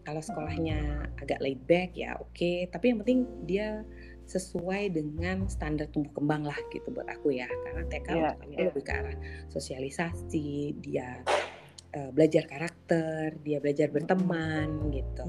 kalau 0.06 0.22
sekolahnya 0.22 1.10
agak 1.20 1.42
laid 1.42 1.62
back 1.66 1.94
ya 1.98 2.16
oke 2.20 2.30
okay. 2.34 2.70
tapi 2.70 2.94
yang 2.94 3.00
penting 3.02 3.20
dia 3.46 3.82
sesuai 4.26 4.90
dengan 4.94 5.46
standar 5.46 5.86
tumbuh 5.94 6.10
kembang 6.18 6.50
lah 6.50 6.58
gitu 6.74 6.90
buat 6.90 7.06
aku 7.06 7.38
ya 7.38 7.46
karena 7.46 7.84
TK 7.86 8.08
yeah, 8.10 8.18
untuk 8.34 8.40
kami 8.42 8.54
yeah. 8.58 8.66
lebih 8.70 8.84
ke 8.84 8.94
arah 8.94 9.18
sosialisasi 9.54 10.50
dia 10.82 11.22
uh, 11.94 12.10
belajar 12.10 12.44
karakter 12.50 13.38
dia 13.46 13.62
belajar 13.62 13.94
berteman 13.94 14.90
gitu 14.90 15.26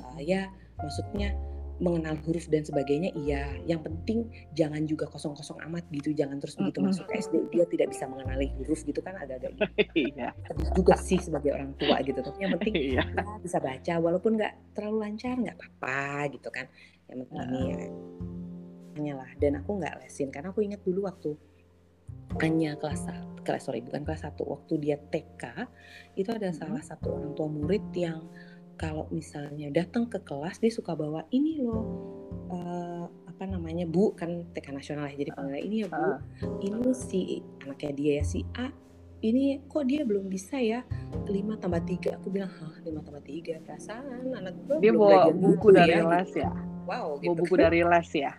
uh, 0.00 0.20
ya 0.20 0.50
maksudnya 0.80 1.34
mengenal 1.82 2.14
huruf 2.22 2.46
dan 2.46 2.62
sebagainya 2.62 3.10
iya 3.18 3.50
yang 3.66 3.82
penting 3.82 4.30
jangan 4.54 4.86
juga 4.86 5.10
kosong-kosong 5.10 5.58
amat 5.66 5.82
gitu 5.90 6.14
jangan 6.14 6.38
terus 6.38 6.54
begitu 6.54 6.78
mm 6.78 6.86
-hmm. 6.86 7.02
masuk 7.02 7.06
SD 7.10 7.34
dia 7.50 7.64
tidak 7.66 7.90
bisa 7.90 8.06
mengenali 8.06 8.46
huruf 8.62 8.86
gitu 8.86 9.02
kan 9.02 9.18
ada 9.18 9.42
ada 9.42 9.50
iya. 9.98 10.30
juga 10.78 10.94
sih 10.94 11.18
sebagai 11.18 11.50
orang 11.50 11.74
tua 11.74 11.98
gitu 12.06 12.22
tapi 12.22 12.38
yang 12.46 12.54
penting 12.62 12.74
iya. 12.78 13.02
ya, 13.02 13.26
bisa 13.42 13.58
baca 13.58 13.94
walaupun 13.98 14.38
nggak 14.38 14.54
terlalu 14.78 14.98
lancar 15.02 15.34
nggak 15.34 15.56
apa-apa 15.58 16.38
gitu 16.38 16.48
kan 16.54 16.66
yang 17.10 17.26
penting 17.26 17.42
uh. 17.42 17.50
ini 17.50 17.60
ya 17.66 17.78
hanya 18.94 19.12
lah 19.26 19.30
dan 19.42 19.58
aku 19.58 19.70
nggak 19.82 19.94
lesin 20.06 20.30
karena 20.30 20.54
aku 20.54 20.62
ingat 20.62 20.78
dulu 20.86 21.10
waktu 21.10 21.34
hanya 22.38 22.78
kelas 22.78 23.10
kelas 23.42 23.62
sorry 23.66 23.82
bukan 23.82 24.06
kelas 24.06 24.22
satu 24.22 24.46
waktu 24.46 24.78
dia 24.78 24.96
TK 24.96 25.66
itu 26.14 26.30
ada 26.30 26.54
salah 26.54 26.80
satu 26.80 27.18
orang 27.18 27.34
tua 27.34 27.50
murid 27.50 27.84
yang 27.92 28.22
kalau 28.74 29.06
misalnya 29.14 29.70
datang 29.70 30.10
ke 30.10 30.18
kelas 30.22 30.58
dia 30.58 30.72
suka 30.72 30.98
bawa 30.98 31.22
ini 31.30 31.62
loh 31.62 31.84
uh, 32.50 33.06
apa 33.30 33.50
namanya 33.50 33.86
bu 33.86 34.14
kan 34.14 34.46
TK 34.54 34.74
nasional 34.74 35.10
ya 35.10 35.26
jadi 35.26 35.30
panggilnya 35.34 35.62
ini 35.62 35.76
ya 35.82 35.88
bu. 35.90 36.10
Ini 36.62 36.90
si 36.94 37.42
anaknya 37.66 37.92
dia 37.94 38.12
ya 38.22 38.24
si 38.24 38.40
A 38.54 38.70
ini 39.24 39.56
kok 39.66 39.88
dia 39.88 40.04
belum 40.04 40.28
bisa 40.28 40.60
ya 40.60 40.84
lima 41.26 41.56
tambah 41.56 41.82
tiga. 41.86 42.20
Aku 42.20 42.28
bilang 42.30 42.50
hah 42.50 42.74
lima 42.84 43.00
tambah 43.02 43.24
tiga? 43.24 43.58
Perasaan 43.64 44.34
anak 44.34 44.54
gue 44.68 44.76
dia 44.78 44.92
belum 44.92 45.02
bawa 45.02 45.32
buku 45.34 45.68
dari 45.74 45.98
ya, 45.98 46.04
les 46.04 46.30
gitu. 46.30 46.42
ya? 46.44 46.52
Wow 46.86 47.06
gitu. 47.18 47.26
bawa 47.26 47.34
buku 47.42 47.54
dari 47.58 47.80
les 47.82 48.10
ya? 48.14 48.32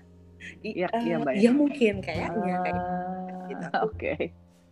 Iya 0.61 0.87
uh, 0.93 1.01
iya 1.01 1.15
mbak 1.19 1.33
ya? 1.41 1.51
mungkin 1.51 1.93
kayaknya 2.05 2.55
uh, 2.55 2.63
kayak 2.63 2.75
gitu. 3.49 3.67
oke. 3.67 3.81
Okay. 3.97 4.21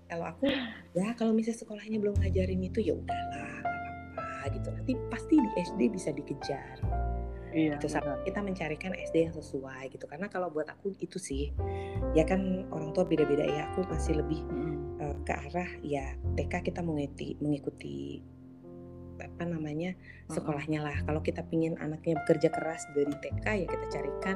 kalau 0.08 0.30
aku 0.30 0.46
ya 0.94 1.08
kalau 1.18 1.34
misalnya 1.34 1.58
sekolahnya 1.58 1.98
belum 1.98 2.16
ngajarin 2.22 2.62
itu 2.62 2.80
ya 2.86 2.94
udahlah 2.94 3.83
gitu. 4.52 4.68
Nanti 4.74 4.94
pasti 5.08 5.36
di 5.40 5.50
SD 5.60 5.82
bisa 5.94 6.10
dikejar. 6.12 6.78
Iya, 7.54 7.78
itu 7.78 7.86
kita 8.26 8.40
mencarikan 8.42 8.98
SD 8.98 9.30
yang 9.30 9.36
sesuai 9.38 9.94
gitu. 9.94 10.10
Karena 10.10 10.26
kalau 10.26 10.50
buat 10.50 10.66
aku 10.74 10.98
itu 10.98 11.22
sih 11.22 11.54
ya 12.18 12.26
kan 12.26 12.66
orang 12.74 12.92
tua 12.98 13.06
beda-beda 13.06 13.46
ya. 13.46 13.70
Aku 13.72 13.86
masih 13.86 14.20
lebih 14.20 14.42
hmm. 14.42 14.98
uh, 15.00 15.18
ke 15.22 15.34
arah 15.38 15.70
ya 15.86 16.18
TK 16.34 16.74
kita 16.74 16.82
mengikuti 16.82 17.38
mengikuti 17.38 18.26
apa 19.22 19.46
namanya 19.46 19.94
sekolahnya 20.34 20.82
lah. 20.82 20.98
Kalau 21.06 21.22
kita 21.22 21.46
pingin 21.46 21.78
anaknya 21.78 22.18
bekerja 22.26 22.50
keras 22.50 22.82
dari 22.98 23.14
TK 23.22 23.46
ya 23.46 23.68
kita 23.70 23.86
carikan 23.94 24.36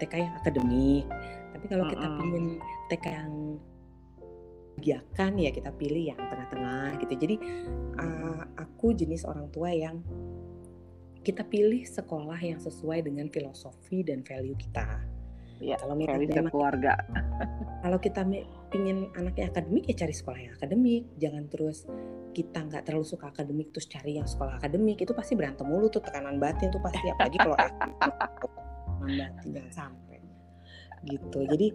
TK 0.00 0.12
yang 0.16 0.34
akademik. 0.40 1.04
Tapi 1.52 1.64
kalau 1.68 1.84
kita 1.92 2.06
pingin 2.16 2.46
TK 2.88 3.04
yang 3.12 3.32
biakan 4.78 5.32
ya 5.38 5.50
kita 5.50 5.74
pilih 5.74 6.14
yang 6.14 6.18
tengah-tengah 6.18 6.98
gitu. 7.02 7.14
Jadi 7.18 7.36
uh, 7.98 8.42
aku 8.56 8.94
jenis 8.94 9.26
orang 9.26 9.50
tua 9.50 9.74
yang 9.74 10.00
kita 11.26 11.44
pilih 11.44 11.84
sekolah 11.84 12.38
yang 12.40 12.56
sesuai 12.62 13.04
dengan 13.04 13.28
filosofi 13.28 14.06
dan 14.06 14.24
value 14.24 14.56
kita. 14.56 14.86
Ya, 15.58 15.74
kalau 15.82 15.98
kita 15.98 16.48
keluarga. 16.48 16.94
kalau 17.84 17.98
kita 17.98 18.22
pingin 18.70 19.10
anaknya 19.18 19.50
akademik 19.50 19.84
ya 19.90 20.06
cari 20.06 20.14
sekolah 20.14 20.38
yang 20.38 20.54
akademik, 20.54 21.04
jangan 21.18 21.44
terus 21.50 21.84
kita 22.38 22.62
nggak 22.62 22.86
terlalu 22.86 23.02
suka 23.02 23.34
akademik 23.34 23.74
terus 23.74 23.90
cari 23.90 24.14
yang 24.14 24.28
sekolah 24.28 24.62
akademik 24.62 25.02
itu 25.02 25.10
pasti 25.10 25.34
berantem 25.34 25.66
mulu 25.66 25.90
tuh 25.90 25.98
tekanan 25.98 26.38
batin 26.38 26.70
tuh 26.70 26.78
pasti 26.78 27.02
apalagi 27.10 27.34
kalau 27.34 27.56
tekanan 27.66 29.10
batin 29.18 29.48
jangan 29.50 29.72
sampai 29.74 30.07
gitu 31.06 31.44
jadi 31.46 31.66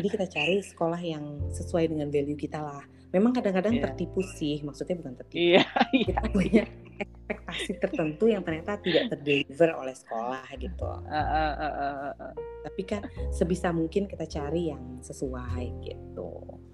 jadi 0.00 0.08
kita 0.08 0.26
cari 0.30 0.56
sekolah 0.64 1.00
yang 1.00 1.24
sesuai 1.52 1.92
dengan 1.92 2.08
value 2.08 2.38
kita 2.38 2.60
lah 2.60 2.82
memang 3.10 3.34
kadang-kadang 3.34 3.78
yeah. 3.78 3.84
tertipu 3.90 4.22
sih 4.22 4.62
maksudnya 4.62 4.96
bukan 4.98 5.14
tertipu 5.18 5.58
yeah, 5.60 5.66
yeah. 5.92 6.18
kita 6.22 6.22
punya 6.30 6.62
ekspektasi 7.00 7.72
tertentu 7.78 8.24
yang 8.30 8.42
ternyata 8.42 8.78
tidak 8.82 9.10
terdeliver 9.14 9.70
oleh 9.76 9.94
sekolah 9.94 10.46
gitu 10.58 10.86
uh, 10.86 11.14
uh, 11.14 11.54
uh, 11.58 11.74
uh, 11.74 12.12
uh. 12.16 12.32
tapi 12.66 12.82
kan 12.86 13.02
sebisa 13.34 13.74
mungkin 13.74 14.06
kita 14.06 14.26
cari 14.26 14.70
yang 14.70 15.02
sesuai 15.02 15.64
gitu 15.84 16.30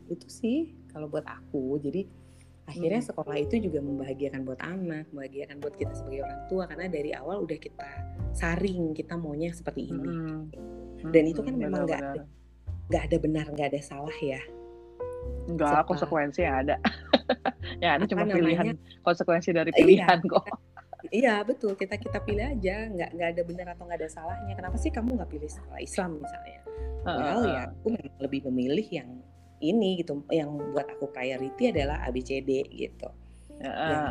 itu 0.07 0.27
sih 0.31 0.59
kalau 0.93 1.11
buat 1.11 1.25
aku 1.27 1.81
jadi 1.83 2.07
akhirnya 2.67 2.99
hmm. 2.99 3.09
sekolah 3.15 3.37
itu 3.39 3.63
juga 3.63 3.79
membahagiakan 3.79 4.43
buat 4.43 4.59
anak, 4.59 5.07
membahagiakan 5.15 5.63
buat 5.63 5.79
kita 5.79 5.95
sebagai 5.95 6.27
orang 6.27 6.41
tua 6.51 6.67
karena 6.67 6.91
dari 6.91 7.15
awal 7.15 7.47
udah 7.47 7.59
kita 7.63 7.91
saring 8.35 8.91
kita 8.91 9.15
maunya 9.15 9.55
seperti 9.55 9.87
ini. 9.87 10.03
Hmm 10.03 10.86
dan 11.13 11.25
itu 11.27 11.41
kan 11.43 11.55
memang 11.55 11.87
nggak 11.87 12.03
nggak 12.87 13.03
ada 13.11 13.17
benar 13.19 13.45
nggak 13.51 13.69
ada 13.75 13.81
salah 13.83 14.19
ya. 14.23 14.41
Nggak 15.47 15.87
konsekuensi 15.87 16.43
yang 16.43 16.67
ada. 16.67 16.77
Yang 17.83 17.93
ada 17.99 18.05
cuma 18.07 18.23
namanya, 18.23 18.39
pilihan. 18.39 18.65
Konsekuensi 19.03 19.51
dari 19.51 19.71
iya. 19.75 19.79
pilihan 19.83 20.19
iya, 20.23 20.31
kok. 20.31 20.45
Iya 21.11 21.35
betul. 21.43 21.73
Kita 21.75 21.99
kita 21.99 22.23
pilih 22.23 22.47
aja. 22.47 22.87
Nggak 22.87 23.11
nggak 23.19 23.29
ada 23.35 23.43
benar 23.43 23.67
atau 23.75 23.85
nggak 23.91 23.99
ada 23.99 24.11
salahnya. 24.11 24.55
Kenapa 24.55 24.77
sih 24.79 24.91
kamu 24.95 25.19
nggak 25.19 25.31
pilih 25.35 25.51
sekolah 25.51 25.81
Islam 25.83 26.23
misalnya? 26.23 26.61
Well 27.03 27.43
uh, 27.43 27.47
ya 27.51 27.63
aku 27.71 27.87
memang 27.99 28.19
lebih 28.23 28.41
memilih 28.51 28.87
yang 28.91 29.11
ini 29.59 29.99
gitu. 30.03 30.23
Yang 30.31 30.51
buat 30.71 30.87
aku 30.87 31.11
priority 31.11 31.75
adalah 31.75 32.07
ABCD 32.07 32.51
gitu. 32.71 33.09
Uh, 33.59 33.67
yang, 33.67 34.07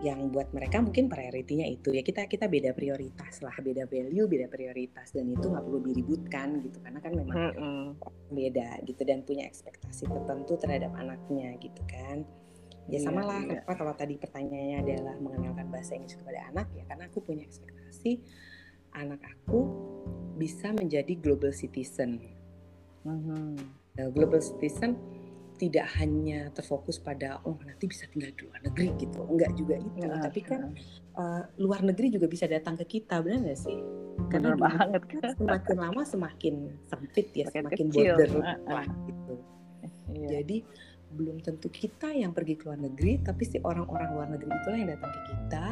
yang 0.00 0.32
buat 0.32 0.48
mereka 0.56 0.80
mungkin 0.80 1.12
prioritinya 1.12 1.68
itu 1.68 1.92
ya 1.92 2.00
kita 2.00 2.24
kita 2.24 2.48
beda 2.48 2.72
prioritas 2.72 3.44
lah 3.44 3.52
beda 3.60 3.84
value 3.84 4.24
beda 4.24 4.48
prioritas 4.48 5.12
dan 5.12 5.28
itu 5.28 5.44
nggak 5.44 5.60
perlu 5.60 5.80
diributkan 5.84 6.48
gitu 6.64 6.80
karena 6.80 7.00
kan 7.04 7.12
memang 7.12 7.36
mm 7.36 7.52
-hmm. 7.52 7.84
beda 8.32 8.80
gitu 8.88 9.02
dan 9.04 9.20
punya 9.28 9.44
ekspektasi 9.44 10.08
tertentu 10.08 10.56
terhadap 10.56 10.96
anaknya 10.96 11.52
gitu 11.60 11.84
kan 11.84 12.24
ya 12.88 12.96
iya, 12.96 12.98
sama 13.04 13.20
lah 13.28 13.44
iya. 13.44 13.60
kenapa 13.60 13.72
kalau 13.76 13.92
tadi 13.92 14.16
pertanyaannya 14.16 14.78
adalah 14.80 15.14
mengenalkan 15.20 15.68
bahasa 15.68 15.92
Inggris 15.92 16.16
kepada 16.16 16.48
anak 16.48 16.66
ya 16.72 16.88
karena 16.88 17.04
aku 17.04 17.20
punya 17.20 17.44
ekspektasi 17.44 18.24
anak 18.96 19.20
aku 19.20 19.68
bisa 20.40 20.72
menjadi 20.72 21.12
global 21.20 21.52
citizen 21.52 22.24
mm 23.04 23.18
-hmm. 23.20 23.52
global 24.16 24.40
citizen 24.40 24.96
tidak 25.60 25.92
hanya 26.00 26.48
terfokus 26.56 26.96
pada 26.96 27.36
oh 27.44 27.60
nanti 27.60 27.84
bisa 27.84 28.08
tinggal 28.08 28.32
di 28.32 28.48
luar 28.48 28.60
negeri 28.64 28.88
gitu. 28.96 29.20
Enggak 29.28 29.52
juga 29.60 29.76
itu 29.76 30.00
ya, 30.00 30.16
tapi 30.16 30.40
kan 30.40 30.72
uh, 31.20 31.44
luar 31.60 31.84
negeri 31.84 32.16
juga 32.16 32.24
bisa 32.32 32.48
datang 32.48 32.80
ke 32.80 32.96
kita 32.96 33.20
benar 33.20 33.44
nggak 33.44 33.60
sih? 33.60 33.76
Karena 34.32 34.56
banget 34.56 35.04
kan 35.04 35.36
semakin 35.36 35.76
lama 35.76 36.02
semakin 36.08 36.54
sempit 36.88 37.28
ya 37.36 37.44
semakin, 37.52 37.68
semakin 37.68 37.86
border 37.92 38.30
lah 38.64 38.88
gitu. 39.04 39.34
Iya. 40.10 40.42
jadi 40.42 40.66
belum 41.14 41.38
tentu 41.42 41.70
kita 41.70 42.10
yang 42.10 42.34
pergi 42.34 42.58
ke 42.58 42.66
luar 42.66 42.82
negeri 42.82 43.22
tapi 43.22 43.42
si 43.46 43.62
orang-orang 43.62 44.10
luar 44.10 44.28
negeri 44.32 44.50
itulah 44.50 44.78
yang 44.80 44.90
datang 44.96 45.12
ke 45.12 45.20
kita. 45.28 45.66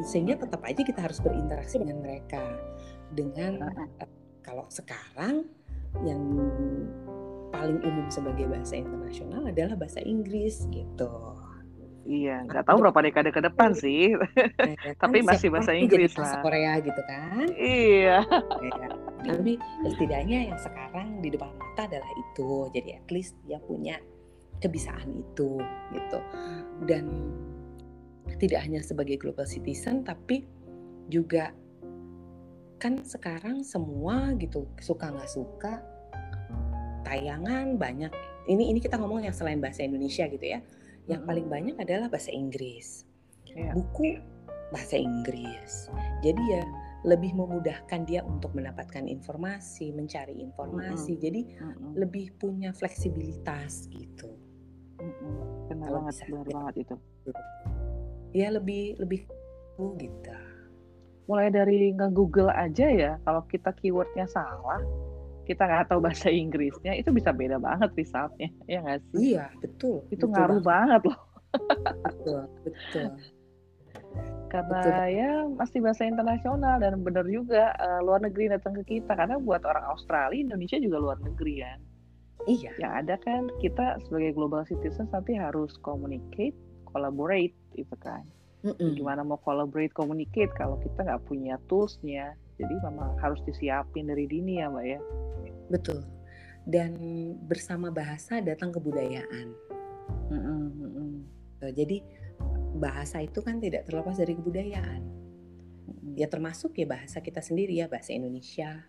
Sehingga 0.00 0.40
tetap 0.40 0.64
aja 0.64 0.80
kita 0.80 1.00
harus 1.02 1.18
berinteraksi 1.20 1.76
dengan 1.82 1.98
mereka. 2.00 2.40
Dengan 3.10 3.68
uh, 3.68 4.08
kalau 4.40 4.64
sekarang 4.70 5.44
yang 6.06 6.22
paling 7.50 7.78
umum 7.82 8.06
sebagai 8.10 8.46
bahasa 8.46 8.78
internasional 8.78 9.46
adalah 9.46 9.74
bahasa 9.76 10.00
Inggris 10.02 10.66
gitu. 10.70 11.10
Iya, 12.10 12.48
nggak 12.48 12.64
tahu 12.64 12.80
berapa 12.80 13.06
dekade 13.06 13.30
ke 13.30 13.44
depan 13.44 13.76
sih, 13.76 14.16
ya, 14.16 14.48
kan? 14.56 14.96
tapi 14.98 15.20
masih 15.20 15.52
bahasa 15.52 15.76
Inggris 15.76 16.16
jadi 16.16 16.24
lah. 16.24 16.40
Korea 16.40 16.72
gitu 16.80 17.02
kan? 17.04 17.46
Iya. 17.54 18.18
Ya, 18.64 18.88
tapi 19.20 19.60
ya 19.60 19.88
setidaknya 19.94 20.38
yang 20.48 20.58
sekarang 20.58 21.20
di 21.20 21.28
depan 21.28 21.52
mata 21.60 21.86
adalah 21.86 22.10
itu, 22.16 22.72
jadi 22.72 23.04
at 23.04 23.08
least 23.12 23.36
dia 23.44 23.60
punya 23.62 24.00
kebisaan 24.64 25.12
itu 25.12 25.60
gitu. 25.92 26.18
Dan 26.88 27.30
tidak 28.40 28.64
hanya 28.64 28.80
sebagai 28.80 29.20
global 29.20 29.44
citizen, 29.44 30.00
tapi 30.00 30.48
juga 31.12 31.52
kan 32.80 33.04
sekarang 33.04 33.60
semua 33.60 34.32
gitu 34.40 34.64
suka 34.80 35.12
nggak 35.12 35.30
suka 35.30 35.84
tayangan 37.10 37.74
banyak 37.74 38.14
ini 38.46 38.70
ini 38.70 38.78
kita 38.78 38.94
ngomong 38.94 39.26
yang 39.26 39.34
selain 39.34 39.58
bahasa 39.58 39.82
Indonesia 39.82 40.30
gitu 40.30 40.46
ya 40.46 40.62
yang 41.10 41.26
paling 41.26 41.50
banyak 41.50 41.74
adalah 41.82 42.06
bahasa 42.06 42.30
Inggris 42.30 43.02
yeah. 43.50 43.74
buku 43.74 44.22
bahasa 44.70 44.94
Inggris 44.94 45.90
jadi 46.22 46.38
ya 46.38 46.62
lebih 47.02 47.32
memudahkan 47.32 48.06
dia 48.06 48.22
untuk 48.22 48.54
mendapatkan 48.54 49.08
informasi 49.10 49.90
mencari 49.90 50.38
informasi 50.38 51.18
mm-hmm. 51.18 51.26
jadi 51.26 51.40
mm-hmm. 51.42 51.92
lebih 51.98 52.26
punya 52.38 52.70
fleksibilitas 52.70 53.90
gitu 53.90 54.30
mm-hmm. 55.02 55.66
benar 55.74 55.90
banget 55.90 56.14
benar 56.30 56.46
banget 56.46 56.74
itu 56.86 56.96
ya 58.30 58.54
lebih 58.54 58.94
lebih 59.02 59.26
gitu 59.98 60.36
mulai 61.26 61.48
dari 61.48 61.94
nge-google 61.94 62.52
aja 62.52 62.86
ya 62.90 63.12
kalau 63.24 63.42
kita 63.48 63.72
keywordnya 63.74 64.26
salah 64.28 64.82
kita 65.50 65.66
nggak 65.66 65.90
tahu 65.90 65.98
bahasa 65.98 66.30
Inggrisnya 66.30 66.94
itu 66.94 67.10
bisa 67.10 67.34
beda 67.34 67.58
banget 67.58 67.90
resultnya 67.98 68.48
ya 68.70 68.78
nggak 68.86 69.02
sih? 69.10 69.34
Iya 69.34 69.50
betul 69.58 70.06
itu 70.14 70.24
betul 70.24 70.30
ngaruh 70.30 70.62
banget. 70.62 71.02
loh. 71.10 71.20
Betul 72.06 72.42
betul. 72.62 73.08
Karena 74.50 74.82
Betul. 74.82 75.14
ya 75.14 75.30
masih 75.46 75.78
bahasa 75.78 76.02
internasional 76.02 76.82
dan 76.82 76.98
benar 77.06 77.22
juga 77.30 77.70
eh, 77.78 78.00
luar 78.02 78.18
negeri 78.22 78.50
datang 78.50 78.74
ke 78.82 78.98
kita. 78.98 79.14
Karena 79.14 79.38
buat 79.38 79.62
orang 79.62 79.86
Australia 79.94 80.42
Indonesia 80.42 80.78
juga 80.82 80.98
luar 80.98 81.18
negeri 81.22 81.62
kan? 81.62 81.78
Iya. 82.50 82.70
Yang 82.82 82.92
ada 83.06 83.14
kan 83.22 83.42
kita 83.62 83.86
sebagai 84.06 84.34
global 84.34 84.66
citizen 84.66 85.06
nanti 85.14 85.38
harus 85.38 85.78
communicate 85.86 86.58
collaborate 86.90 87.54
itu 87.78 87.94
kan. 88.02 88.26
Mm-mm. 88.60 88.92
gimana 88.92 89.24
mau 89.24 89.40
collaborate 89.40 89.88
communicate 89.96 90.52
kalau 90.52 90.76
kita 90.84 91.00
nggak 91.00 91.24
punya 91.24 91.56
toolsnya 91.64 92.36
jadi 92.60 92.74
memang 92.84 93.16
harus 93.16 93.40
disiapin 93.48 94.04
dari 94.04 94.28
dini 94.28 94.60
ya 94.60 94.68
mbak 94.68 94.84
ya. 94.84 95.00
Betul. 95.72 96.04
Dan 96.68 96.92
bersama 97.48 97.88
bahasa 97.88 98.44
datang 98.44 98.68
kebudayaan. 98.68 99.56
Mm-mm, 100.28 101.24
Tuh, 101.56 101.72
jadi 101.72 102.04
bahasa 102.76 103.24
itu 103.24 103.40
kan 103.40 103.58
tidak 103.58 103.88
terlepas 103.88 104.20
dari 104.20 104.36
kebudayaan. 104.36 105.00
Ya 106.14 106.28
termasuk 106.28 106.76
ya 106.76 106.84
bahasa 106.84 107.24
kita 107.24 107.40
sendiri 107.40 107.80
ya 107.80 107.88
bahasa 107.88 108.12
Indonesia. 108.12 108.84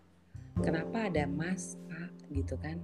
Kenapa 0.60 1.08
ada 1.08 1.24
mas 1.24 1.80
pak 1.88 2.12
gitu 2.28 2.60
kan? 2.60 2.76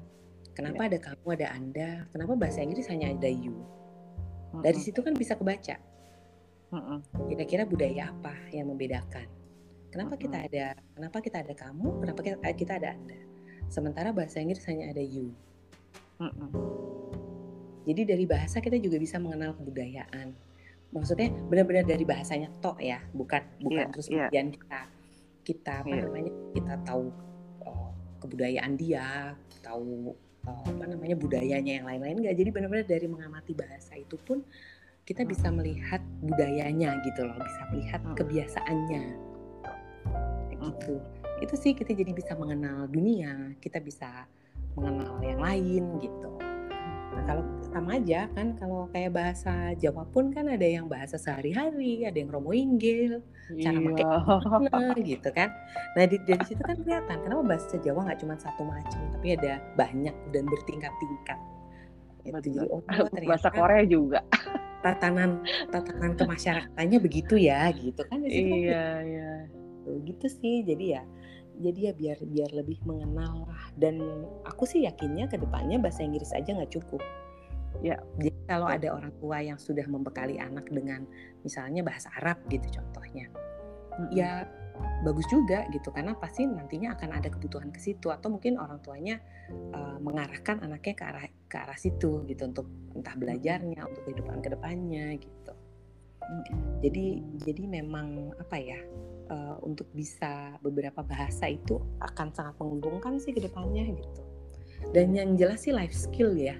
Kenapa 0.56 0.88
ada 0.88 0.98
kamu 0.98 1.28
ada 1.36 1.48
anda? 1.52 1.90
Kenapa 2.10 2.32
bahasa 2.34 2.64
Inggris 2.64 2.88
hanya 2.88 3.12
ada 3.12 3.28
you? 3.28 3.60
Dari 4.64 4.80
situ 4.80 5.04
kan 5.04 5.12
bisa 5.12 5.36
kebaca. 5.36 5.76
Kira-kira 7.28 7.68
budaya 7.68 8.10
apa 8.10 8.34
yang 8.50 8.72
membedakan 8.72 9.37
kenapa 9.88 10.14
kita 10.16 10.36
ada? 10.44 10.76
Kenapa 10.94 11.18
kita 11.20 11.36
ada 11.42 11.54
kamu? 11.56 11.86
Kenapa 12.04 12.20
kita, 12.24 12.36
eh, 12.44 12.56
kita 12.56 12.72
ada 12.78 12.88
anda? 12.94 13.18
Sementara 13.68 14.12
bahasa 14.16 14.40
Inggris 14.40 14.64
hanya 14.64 14.92
ada 14.92 15.04
you. 15.04 15.32
Jadi 17.88 18.02
dari 18.04 18.24
bahasa 18.28 18.60
kita 18.60 18.76
juga 18.80 19.00
bisa 19.00 19.16
mengenal 19.16 19.56
kebudayaan. 19.56 20.32
Maksudnya 20.92 21.32
benar-benar 21.48 21.84
dari 21.84 22.04
bahasanya 22.04 22.48
tok 22.64 22.80
ya 22.80 23.00
bukan 23.12 23.44
bukan 23.60 23.86
Iya, 23.88 23.92
terus 23.92 24.06
iya. 24.08 24.28
kemudian 24.28 24.46
kita 24.56 24.80
kita 25.44 25.72
apa 25.84 25.92
Iya. 25.92 26.02
namanya 26.08 26.32
kita 26.56 26.74
tahu 26.84 27.04
oh, 27.64 27.88
kebudayaan 28.24 28.72
dia 28.76 29.36
tahu 29.60 30.16
oh, 30.48 30.60
apa 30.64 30.84
namanya 30.88 31.16
budayanya 31.16 31.80
yang 31.80 31.86
lain-lain 31.88 32.24
nggak. 32.24 32.36
Jadi 32.40 32.50
benar-benar 32.52 32.86
dari 32.88 33.06
mengamati 33.08 33.52
bahasa 33.52 33.96
itu 34.00 34.16
pun 34.16 34.40
kita 35.04 35.24
bisa 35.24 35.48
melihat 35.48 36.00
budayanya 36.20 37.00
gitu 37.04 37.24
loh 37.24 37.36
bisa 37.36 37.62
melihat 37.72 38.00
kebiasaannya. 38.16 39.27
Gitu 40.62 40.98
itu 41.38 41.54
sih 41.54 41.72
kita 41.74 41.94
jadi 41.94 42.10
bisa 42.10 42.34
mengenal 42.34 42.90
dunia 42.90 43.54
kita 43.62 43.78
bisa 43.78 44.26
mengenal 44.74 45.18
yang 45.22 45.40
lain 45.40 45.84
gitu 46.02 46.30
Nah, 47.18 47.24
kalau 47.26 47.42
sama 47.74 47.98
aja 47.98 48.30
kan 48.30 48.54
kalau 48.54 48.86
kayak 48.94 49.10
bahasa 49.10 49.74
Jawa 49.74 50.06
pun 50.06 50.30
kan 50.30 50.46
ada 50.46 50.62
yang 50.62 50.86
bahasa 50.86 51.18
sehari-hari, 51.18 52.06
ada 52.06 52.14
yang 52.14 52.30
romo 52.30 52.54
inggil, 52.54 53.18
cara 53.58 53.74
pakai 53.74 54.06
Iya. 54.06 54.14
gimana 54.62 54.94
gitu 55.02 55.28
kan. 55.34 55.48
Nah 55.98 56.04
di, 56.06 56.16
dari 56.22 56.44
situ 56.46 56.62
kan 56.62 56.78
kelihatan 56.78 57.18
kenapa 57.26 57.42
bahasa 57.42 57.74
Jawa 57.82 58.06
nggak 58.06 58.18
cuma 58.22 58.34
satu 58.38 58.62
macam, 58.62 59.02
tapi 59.18 59.34
ada 59.34 59.58
banyak 59.74 60.14
dan 60.30 60.44
bertingkat-tingkat. 60.46 61.38
Itu 62.22 62.38
jadi 62.38 62.70
oh 62.70 62.86
ternyata 62.86 63.26
bahasa 63.26 63.48
Korea 63.50 63.82
juga 63.82 64.20
tatanan 64.78 65.42
tatanan 65.74 66.14
kemasyarakatannya 66.14 66.98
begitu 67.02 67.34
ya 67.34 67.66
gitu 67.74 67.98
kan 68.06 68.22
kan 68.22 68.30
iya 68.30 69.02
iya 69.02 69.32
gitu, 69.88 70.04
gitu 70.04 70.26
sih 70.28 70.56
jadi 70.68 70.84
ya 71.00 71.02
jadi 71.58 71.90
ya 71.90 71.92
biar 71.92 72.18
biar 72.22 72.50
lebih 72.54 72.78
mengenal 72.86 73.50
lah. 73.50 73.64
Dan 73.74 73.98
aku 74.46 74.64
sih 74.64 74.86
yakinnya 74.86 75.26
ke 75.26 75.36
depannya 75.36 75.82
bahasa 75.82 76.06
Inggris 76.06 76.30
aja 76.30 76.54
nggak 76.54 76.72
cukup. 76.72 77.02
Ya. 77.78 78.00
jadi 78.18 78.34
kalau 78.48 78.66
ada 78.66 78.90
orang 78.90 79.12
tua 79.22 79.38
yang 79.38 79.60
sudah 79.60 79.86
membekali 79.86 80.40
anak 80.40 80.66
dengan 80.66 81.06
misalnya 81.46 81.84
bahasa 81.86 82.10
Arab 82.18 82.42
gitu 82.50 82.64
contohnya 82.74 83.30
Mm-mm. 84.00 84.18
ya 84.18 84.48
bagus 85.06 85.28
juga 85.30 85.62
gitu. 85.70 85.94
Karena 85.94 86.16
pasti 86.18 86.48
nantinya 86.48 86.98
akan 86.98 87.10
ada 87.22 87.28
kebutuhan 87.30 87.70
ke 87.70 87.78
situ 87.78 88.10
atau 88.10 88.34
mungkin 88.34 88.58
orang 88.58 88.82
tuanya 88.82 89.22
uh, 89.74 89.98
mengarahkan 90.02 90.58
anaknya 90.64 90.94
ke 90.96 91.04
arah 91.06 91.24
ke 91.46 91.56
arah 91.60 91.78
situ 91.78 92.26
gitu 92.26 92.50
untuk 92.50 92.66
entah 92.98 93.14
belajarnya 93.14 93.78
untuk 93.84 94.02
kehidupan 94.10 94.42
ke 94.42 94.48
depannya 94.50 95.14
gitu. 95.18 95.52
Jadi 96.82 97.06
jadi 97.46 97.62
memang 97.68 98.32
apa 98.42 98.58
ya 98.58 98.80
uh, 99.30 99.56
untuk 99.64 99.88
bisa 99.94 100.56
beberapa 100.60 101.00
bahasa 101.04 101.48
itu 101.48 101.80
akan 102.00 102.32
sangat 102.34 102.54
menguntungkan 102.60 103.20
sih 103.20 103.32
ke 103.32 103.40
depannya 103.40 103.88
gitu. 103.94 104.22
Dan 104.92 105.12
yang 105.14 105.34
jelas 105.36 105.64
sih 105.64 105.74
life 105.74 105.94
skill 105.94 106.36
ya, 106.38 106.56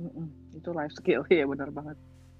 Mm-mm. 0.00 0.28
itu 0.54 0.70
life 0.74 0.94
skill 0.94 1.22
ya 1.32 1.44
benar 1.46 1.70
banget 1.70 1.98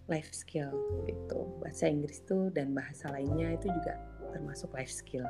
life 0.08 0.30
skill 0.36 0.72
gitu. 1.08 1.48
Bahasa 1.64 1.88
Inggris 1.88 2.20
tuh 2.28 2.52
dan 2.52 2.76
bahasa 2.76 3.08
lainnya 3.08 3.56
itu 3.56 3.72
juga 3.72 3.96
termasuk 4.36 4.68
life 4.76 4.92
skill. 4.92 5.24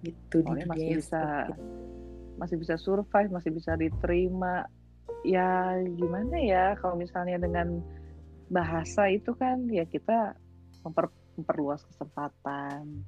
Gitu 0.00 0.40
Soalnya 0.40 0.64
di 0.64 0.68
dunia 0.70 0.70
masih 0.70 0.92
bisa 0.96 1.22
itu. 1.44 1.54
masih 2.40 2.56
bisa 2.56 2.74
survive 2.80 3.28
masih 3.28 3.50
bisa 3.52 3.76
diterima 3.76 4.64
ya 5.28 5.76
gimana 6.00 6.40
ya 6.40 6.72
kalau 6.80 6.96
misalnya 6.96 7.36
dengan 7.36 7.84
bahasa 8.48 9.12
itu 9.12 9.36
kan 9.36 9.68
ya 9.68 9.84
kita 9.84 10.32
memper- 10.80 11.12
memperluas 11.40 11.82
kesempatan 11.88 13.04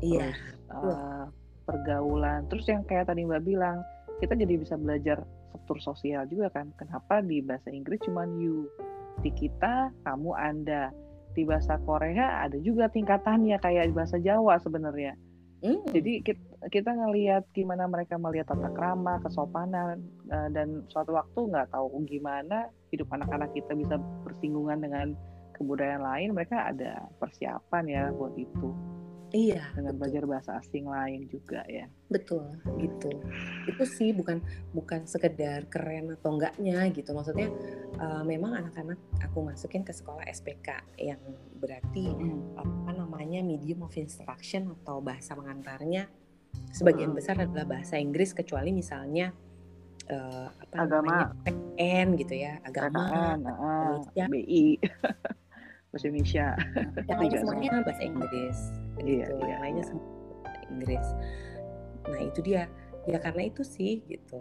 Iya, 0.00 0.32
terus 0.68 0.96
eh, 0.96 1.24
pergaulan. 1.68 2.48
Terus 2.48 2.66
yang 2.68 2.82
kayak 2.88 3.12
tadi 3.12 3.24
mbak 3.28 3.44
bilang 3.44 3.84
kita 4.18 4.36
jadi 4.36 4.56
bisa 4.56 4.76
belajar 4.80 5.24
struktur 5.48 5.78
sosial 5.80 6.24
juga 6.28 6.48
kan. 6.52 6.72
Kenapa 6.80 7.20
di 7.20 7.44
bahasa 7.44 7.68
Inggris 7.70 8.00
cuman 8.04 8.40
you? 8.40 8.66
Di 9.20 9.30
kita 9.32 9.92
kamu 10.04 10.32
anda. 10.36 10.90
Di 11.30 11.46
bahasa 11.46 11.78
Korea 11.86 12.42
ada 12.42 12.58
juga 12.58 12.90
tingkatannya 12.90 13.60
kayak 13.62 13.92
di 13.92 13.94
bahasa 13.94 14.18
Jawa 14.18 14.58
sebenarnya. 14.58 15.14
Hmm, 15.60 15.84
jadi 15.92 16.24
kita, 16.24 16.40
kita 16.72 16.90
ngelihat 16.96 17.44
gimana 17.52 17.84
mereka 17.84 18.16
melihat 18.16 18.48
tata 18.48 18.72
krama, 18.72 19.20
kesopanan, 19.20 20.00
eh, 20.32 20.48
dan 20.56 20.88
suatu 20.88 21.12
waktu 21.12 21.52
nggak 21.52 21.68
tahu 21.68 22.00
gimana 22.08 22.72
hidup 22.88 23.12
anak-anak 23.12 23.52
kita 23.52 23.76
bisa 23.76 24.00
bersinggungan 24.24 24.80
dengan 24.80 25.12
kebudayaan 25.60 26.00
lain, 26.00 26.28
mereka 26.32 26.72
ada 26.72 27.04
persiapan 27.20 27.84
ya 27.84 28.02
buat 28.16 28.32
itu 28.40 28.72
iya, 29.30 29.70
dengan 29.78 29.94
betul. 29.94 30.00
belajar 30.02 30.22
bahasa 30.26 30.50
asing 30.58 30.90
lain 30.90 31.30
juga 31.30 31.62
ya. 31.70 31.86
Betul, 32.10 32.50
gitu. 32.82 33.10
Itu 33.70 33.82
sih 33.86 34.10
bukan 34.10 34.42
bukan 34.74 35.06
sekedar 35.06 35.70
keren 35.70 36.18
atau 36.18 36.34
enggaknya 36.34 36.90
gitu. 36.90 37.14
Maksudnya 37.14 37.46
uh, 38.02 38.26
memang 38.26 38.58
anak-anak 38.58 38.98
aku 39.22 39.46
masukin 39.46 39.86
ke 39.86 39.94
sekolah 39.94 40.26
SPK 40.26 40.82
yang 40.98 41.22
berarti 41.62 42.10
apa 42.58 42.90
namanya 42.90 43.44
medium 43.46 43.86
of 43.86 43.94
instruction 43.94 44.74
atau 44.82 44.98
bahasa 44.98 45.38
mengantarnya 45.38 46.10
sebagian 46.74 47.14
Mm. 47.14 47.18
besar 47.18 47.38
adalah 47.38 47.66
bahasa 47.66 47.94
Inggris 48.02 48.34
kecuali 48.34 48.74
misalnya 48.74 49.30
uh, 50.10 50.48
apa 50.50 50.74
Agama. 50.74 51.06
namanya 51.06 51.26
PN 51.46 52.06
gitu 52.18 52.34
ya, 52.34 52.58
agama, 52.66 52.98
PKN, 53.06 53.38
Indonesia. 53.46 54.24
BI, 54.26 54.66
bahasa 55.90 56.06
Indonesia. 56.06 56.46
yang 57.10 57.18
lainnya 57.18 57.38
Juga 57.38 57.38
semuanya 57.42 57.70
bahasa 57.82 58.02
Inggris. 58.06 58.58
Iya, 59.00 59.26
gitu. 59.26 59.32
Iya, 59.34 59.46
yang 59.50 59.60
lainnya 59.62 59.84
iya. 59.84 59.92
bahasa 59.92 60.64
Inggris. 60.70 61.06
Nah 62.06 62.20
itu 62.22 62.40
dia. 62.42 62.62
Ya 63.08 63.18
karena 63.18 63.42
itu 63.50 63.62
sih 63.66 63.92
gitu. 64.06 64.38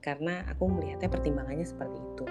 Karena 0.00 0.46
aku 0.46 0.70
melihatnya 0.70 1.10
pertimbangannya 1.10 1.66
seperti 1.66 1.98
itu. 1.98 2.24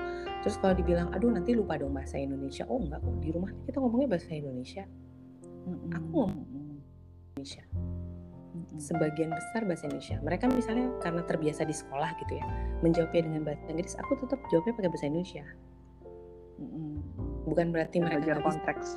Terus 0.46 0.56
kalau 0.62 0.74
dibilang 0.78 1.12
aduh 1.12 1.30
nanti 1.30 1.52
lupa 1.54 1.78
dong 1.78 1.94
bahasa 1.94 2.18
Indonesia. 2.18 2.66
Oh 2.66 2.82
enggak 2.82 3.04
kok. 3.04 3.16
Di 3.22 3.30
rumah 3.34 3.52
kita 3.68 3.78
ngomongnya 3.82 4.10
bahasa 4.18 4.32
Indonesia. 4.34 4.84
Aku 5.94 6.08
ngomong 6.14 6.46
Indonesia. 7.36 7.64
Sebagian 8.80 9.36
besar 9.36 9.68
bahasa 9.68 9.86
Indonesia. 9.92 10.18
Mereka 10.24 10.46
misalnya 10.48 10.88
karena 11.04 11.22
terbiasa 11.28 11.68
di 11.68 11.76
sekolah 11.76 12.16
gitu 12.24 12.40
ya 12.40 12.46
menjawabnya 12.86 13.22
dengan 13.26 13.42
bahasa 13.48 13.66
Inggris 13.72 13.98
aku 13.98 14.14
tetap 14.22 14.40
jawabnya 14.54 14.74
pakai 14.78 14.90
bahasa 14.94 15.06
Indonesia 15.10 15.46
bukan 17.46 17.68
berarti 17.72 17.98
mereka 18.02 18.16
belajar 18.24 18.38
bisa. 18.40 18.48
konteks, 18.48 18.88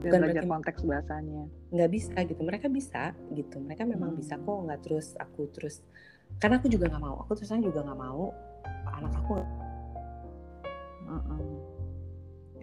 bukan 0.00 0.18
belajar 0.20 0.42
berarti 0.42 0.48
konteks 0.50 0.80
bahasanya. 0.82 1.44
nggak 1.70 1.90
bisa 1.92 2.16
gitu. 2.26 2.40
Mereka 2.42 2.66
bisa 2.72 3.02
gitu. 3.32 3.56
Mereka 3.60 3.82
memang 3.86 4.14
Hmm. 4.14 4.20
bisa 4.20 4.34
kok 4.40 4.58
nggak 4.64 4.80
terus 4.82 5.14
aku 5.20 5.48
terus. 5.54 5.84
Karena 6.40 6.58
aku 6.58 6.66
juga 6.72 6.90
nggak 6.90 7.02
mau. 7.04 7.16
Aku 7.24 7.32
terus 7.38 7.52
juga 7.52 7.80
nggak 7.84 8.00
mau 8.00 8.32
anak 8.90 9.12
aku. 9.22 9.38
Mm-mm. 11.04 11.44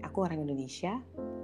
aku 0.02 0.18
orang 0.28 0.44
Indonesia 0.44 0.98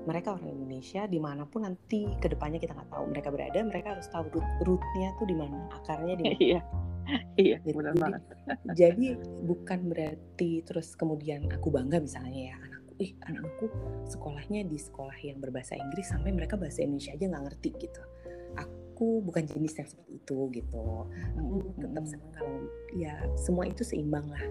mereka 0.09 0.33
orang 0.33 0.49
Indonesia 0.49 1.05
di 1.05 1.19
mana 1.21 1.45
pun 1.45 1.63
nanti 1.63 2.09
ke 2.19 2.27
depannya 2.31 2.57
kita 2.59 2.73
nggak 2.73 2.89
tahu 2.89 3.05
mereka 3.11 3.29
berada 3.29 3.59
mereka 3.63 3.93
harus 3.95 4.07
tahu 4.09 4.27
root 4.33 4.47
rootnya 4.65 5.13
tuh 5.15 5.27
di 5.29 5.35
mana 5.37 5.69
akarnya 5.77 6.15
di 6.17 6.23
mana 6.33 6.61
Iya, 7.37 7.55
iya, 7.55 7.57
Gitu. 7.61 7.75
benar 7.75 7.93
Jadi- 7.93 8.01
banget. 8.03 8.21
jadi 8.79 9.07
bukan 9.43 9.79
berarti 9.87 10.51
terus 10.61 10.93
kemudian 10.93 11.47
aku 11.47 11.67
bangga 11.69 11.97
misalnya 11.97 12.51
ya 12.51 12.55
anakku 12.59 12.91
ih 12.97 13.11
anakku 13.23 13.65
sekolahnya 14.05 14.61
di 14.63 14.77
sekolah 14.77 15.17
yang 15.19 15.37
berbahasa 15.37 15.73
Inggris 15.73 16.07
sampai 16.07 16.31
mereka 16.31 16.55
bahasa 16.55 16.81
Indonesia 16.81 17.13
aja 17.13 17.25
nggak 17.25 17.43
ngerti 17.45 17.69
gitu 17.77 18.01
aku 18.55 19.21
bukan 19.21 19.45
jenis 19.45 19.77
yang 19.77 19.85
seperti 19.85 20.11
itu 20.17 20.37
gitu 20.51 20.81
aku 21.37 21.55
tetap 21.77 22.03
senang 22.03 22.31
kalau 22.33 22.57
ya 22.91 23.13
semua 23.35 23.63
itu 23.65 23.85
seimbang 23.85 24.25
lah 24.25 24.41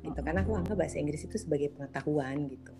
gitu 0.00 0.14
karena 0.16 0.40
aku 0.40 0.54
anggap 0.54 0.78
bahasa 0.78 0.96
Inggris 0.96 1.22
itu 1.22 1.34
sebagai 1.36 1.74
pengetahuan 1.74 2.46
gitu 2.46 2.70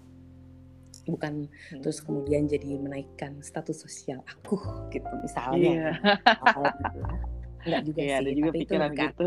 bukan 1.05 1.51
Hmm. 1.51 1.83
terus 1.83 1.99
kemudian 1.99 2.47
jadi 2.47 2.79
menaikkan 2.79 3.43
status 3.43 3.83
sosial 3.83 4.23
aku 4.23 4.55
gitu 4.89 5.11
misalnya 5.19 5.99
Iya. 5.99 6.15
hal 6.47 6.63
gitu 6.71 6.95
ya. 6.95 7.15
Enggak 7.63 7.83
juga 7.87 7.99
Iya, 8.03 8.07
sih 8.07 8.21
ada 8.21 8.31
juga 8.31 8.51
tapi 8.51 8.59
itu 8.59 8.63
pikiran 8.67 8.91
lebih 8.91 8.99
ke, 8.99 9.07
gitu. 9.13 9.27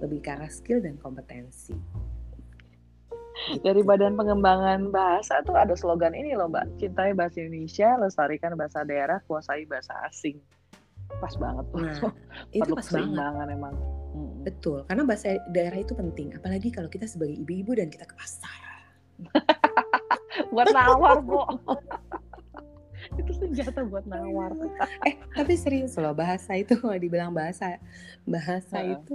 lebih 0.00 0.18
ke 0.24 0.30
arah 0.32 0.50
skill 0.52 0.78
dan 0.80 0.94
kompetensi 1.00 1.76
Gitu. 3.50 3.66
Dari 3.66 3.82
Badan 3.82 4.14
Pengembangan 4.14 4.94
Bahasa 4.94 5.42
tuh 5.42 5.58
ada 5.58 5.74
slogan 5.74 6.14
ini 6.14 6.38
loh 6.38 6.46
Mbak, 6.48 6.78
cintai 6.78 7.12
bahasa 7.18 7.42
Indonesia, 7.42 7.98
lestarikan 7.98 8.54
bahasa 8.54 8.86
daerah, 8.86 9.18
kuasai 9.26 9.66
bahasa 9.66 9.90
asing. 10.06 10.38
Pas 11.18 11.34
banget 11.36 11.66
tuh. 11.74 11.82
nah 11.82 11.98
itu 12.56 12.72
pas 12.72 12.88
banget 12.94 13.46
emang. 13.50 13.74
Betul 14.46 14.86
karena 14.86 15.02
bahasa 15.02 15.34
daerah 15.50 15.80
itu 15.82 15.96
penting 15.96 16.36
apalagi 16.36 16.70
kalau 16.70 16.86
kita 16.86 17.08
sebagai 17.10 17.34
ibu-ibu 17.42 17.74
dan 17.74 17.90
kita 17.90 18.06
ke 18.06 18.14
pasar 18.14 18.60
Buat 20.54 20.74
nawar, 20.74 21.18
Bu. 21.22 21.38
itu 23.14 23.32
senjata 23.34 23.80
buat 23.86 24.04
nawar. 24.04 24.50
eh 25.08 25.14
tapi 25.32 25.54
serius 25.54 25.94
loh 25.96 26.14
bahasa 26.14 26.54
itu 26.54 26.74
kalau 26.80 26.96
dibilang 26.98 27.30
bahasa 27.30 27.78
bahasa 28.26 28.80
Heeh. 28.82 28.98
itu 28.98 29.14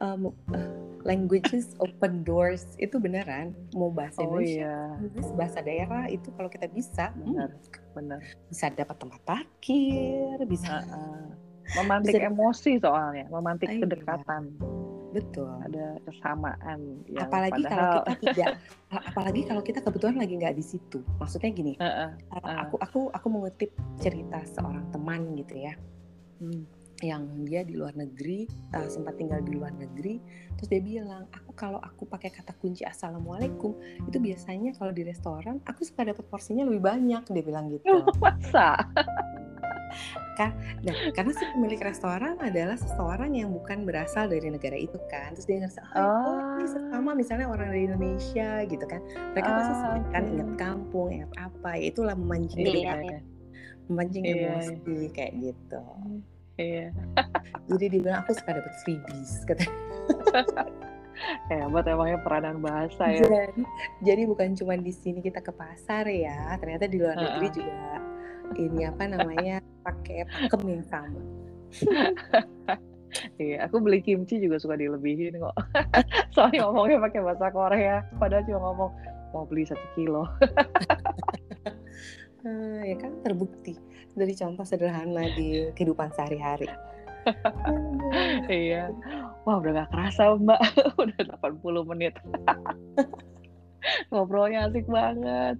um, 0.00 0.32
uh, 0.52 0.74
languages 1.06 1.72
open 1.78 2.26
doors 2.26 2.66
itu 2.76 2.98
beneran 2.98 3.54
mau 3.72 3.88
bahasa 3.88 4.18
Oh 4.20 4.34
Indonesia 4.34 4.66
iya, 4.66 4.78
Inggris, 4.98 5.28
bahasa 5.38 5.58
daerah 5.62 6.04
itu 6.10 6.28
kalau 6.34 6.50
kita 6.50 6.66
bisa 6.66 7.14
hmm, 7.14 7.24
benar, 7.32 7.50
benar. 7.94 8.20
bisa 8.50 8.66
dapat 8.74 8.96
tempat 8.98 9.20
parkir 9.22 10.36
bisa 10.46 10.82
Heeh. 10.82 11.26
Memantik 11.66 12.14
Bisa- 12.14 12.30
emosi 12.30 12.72
soalnya, 12.78 13.26
memantik 13.26 13.66
Iya. 13.66 13.82
kedekatan. 13.82 14.54
Betul 15.16 15.48
Ada 15.64 15.96
kesamaan 16.04 16.78
yang 17.08 17.24
apalagi 17.24 17.62
kalau 17.64 17.72
padahal 17.72 17.96
kita 17.96 18.12
tidak 18.20 18.48
apalagi 19.10 19.40
kalau 19.48 19.62
kita 19.64 19.80
kebetulan 19.80 20.16
lagi 20.20 20.34
nggak 20.36 20.54
di 20.54 20.64
situ 20.64 20.98
maksudnya 21.16 21.50
gini 21.50 21.72
Heeh. 21.80 22.10
uh, 22.30 22.38
Ah. 22.44 22.68
aku 22.68 22.76
aku 22.78 23.00
aku 23.10 23.26
mengutip 23.32 23.72
cerita 23.96 24.44
seorang 24.46 24.84
teman 24.92 25.32
gitu 25.34 25.56
ya 25.56 25.74
Hmm. 26.36 26.68
yang 27.00 27.24
dia 27.48 27.64
di 27.64 27.80
luar 27.80 27.96
negeri 27.96 28.44
uh, 28.76 28.84
sempat 28.92 29.16
tinggal 29.16 29.40
di 29.40 29.56
luar 29.56 29.72
negeri 29.72 30.20
terus 30.52 30.68
dia 30.68 30.84
bilang 30.84 31.24
aku 31.32 31.56
kalau 31.56 31.80
aku 31.80 32.04
pakai 32.04 32.28
kata 32.28 32.52
kunci 32.60 32.84
assalamualaikum 32.84 33.72
itu 34.04 34.20
biasanya 34.20 34.76
kalau 34.76 34.92
di 34.92 35.00
restoran 35.00 35.64
aku 35.64 35.80
suka 35.80 36.04
dapat 36.04 36.28
porsinya 36.28 36.68
lebih 36.68 36.84
banyak 36.84 37.24
dia 37.24 37.40
bilang 37.40 37.72
gitu 37.72 38.04
Masa? 38.20 38.76
Nah 40.36 40.50
karena 41.10 41.32
si 41.32 41.44
pemilik 41.50 41.80
restoran 41.80 42.36
adalah 42.38 42.76
seseorang 42.76 43.32
yang 43.32 43.48
bukan 43.50 43.84
berasal 43.84 44.28
dari 44.28 44.46
negara 44.46 44.76
itu 44.76 45.00
kan 45.08 45.32
terus 45.32 45.48
dia 45.48 45.64
ngerasa 45.64 45.80
oh, 45.92 46.04
oh 46.04 46.38
ini 46.56 46.66
sesama 46.68 47.10
misalnya 47.12 47.46
orang 47.48 47.68
dari 47.72 47.88
Indonesia 47.88 48.50
gitu 48.64 48.84
kan 48.84 49.00
mereka 49.32 49.48
pasti 49.50 49.72
Ah, 49.72 49.78
suka 49.80 49.98
kan 50.10 50.22
ingat 50.28 50.50
kampung 50.54 51.08
ingat 51.10 51.32
apa 51.36 51.70
ya 51.74 51.84
itulah 51.88 52.14
memancing 52.14 52.60
Iya, 52.60 52.68
kedekatan, 52.68 53.04
iya. 53.06 53.18
memancing 53.86 54.22
Iya, 54.22 54.34
emosi 54.36 54.96
kayak 55.10 55.32
gitu 55.40 55.82
Iya. 56.56 56.86
jadi 57.68 57.84
dia 57.86 58.00
bilang 58.00 58.16
aku 58.20 58.30
suka 58.32 58.50
dapat 58.56 58.74
freebies 58.80 59.44
kata 59.44 59.64
Hebat 61.48 61.88
emangnya 61.88 62.20
peranan 62.20 62.60
bahasa 62.60 63.08
ya. 63.08 63.24
jadi 63.24 63.64
jadi 64.04 64.22
bukan 64.28 64.52
cuma 64.52 64.76
di 64.76 64.92
sini 64.92 65.24
kita 65.24 65.40
ke 65.40 65.48
pasar 65.48 66.04
ya 66.04 66.52
ternyata 66.60 66.84
di 66.84 67.00
luar 67.00 67.16
negeri 67.16 67.48
Heeh. 67.48 67.56
juga 67.56 67.88
ini 68.54 68.86
apa 68.86 69.02
namanya 69.10 69.58
pakai 69.82 70.26
pakem 70.30 70.62
yang 70.70 70.84
sama 70.86 71.20
Iya, 73.40 73.64
aku 73.64 73.80
beli 73.80 74.04
kimchi 74.04 74.36
juga 74.36 74.60
suka 74.60 74.76
dilebihin 74.76 75.40
kok. 75.40 75.56
Soalnya 76.36 76.68
ngomongnya 76.68 77.00
pakai 77.00 77.20
bahasa 77.24 77.48
Korea, 77.48 77.96
padahal 78.20 78.44
cuma 78.44 78.60
ngomong 78.60 78.90
mau 79.32 79.48
beli 79.48 79.64
satu 79.64 79.86
kilo. 79.96 80.26
Ah, 82.46 82.78
ya 82.86 82.94
kan 82.94 83.10
terbukti 83.26 83.74
dari 84.14 84.30
contoh 84.38 84.62
sederhana 84.62 85.26
di 85.34 85.66
kehidupan 85.74 86.14
sehari-hari 86.14 86.70
iya. 88.50 88.90
Wah, 89.46 89.58
udah 89.62 89.82
gak 89.82 89.90
kerasa, 89.94 90.34
Mbak. 90.38 90.60
udah 91.02 91.20
80 91.42 91.90
menit. 91.94 92.14
Ngobrolnya 94.10 94.68
asik 94.70 94.86
banget. 94.90 95.56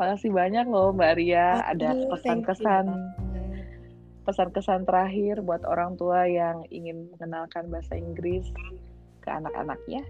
Makasih 0.00 0.32
banyak 0.32 0.66
loh, 0.68 0.92
Mbak 0.96 1.12
Ria. 1.20 1.62
Ada 1.64 1.92
thank 1.92 2.00
you 2.00 2.10
pesan-kesan 2.12 2.86
pesan-kesan 4.26 4.82
terakhir 4.82 5.38
buat 5.46 5.62
orang 5.62 5.94
tua 5.94 6.26
yang 6.26 6.66
ingin 6.74 7.06
mengenalkan 7.14 7.70
bahasa 7.70 7.94
Inggris 7.94 8.50
ke 9.22 9.30
anak-anaknya. 9.30 10.02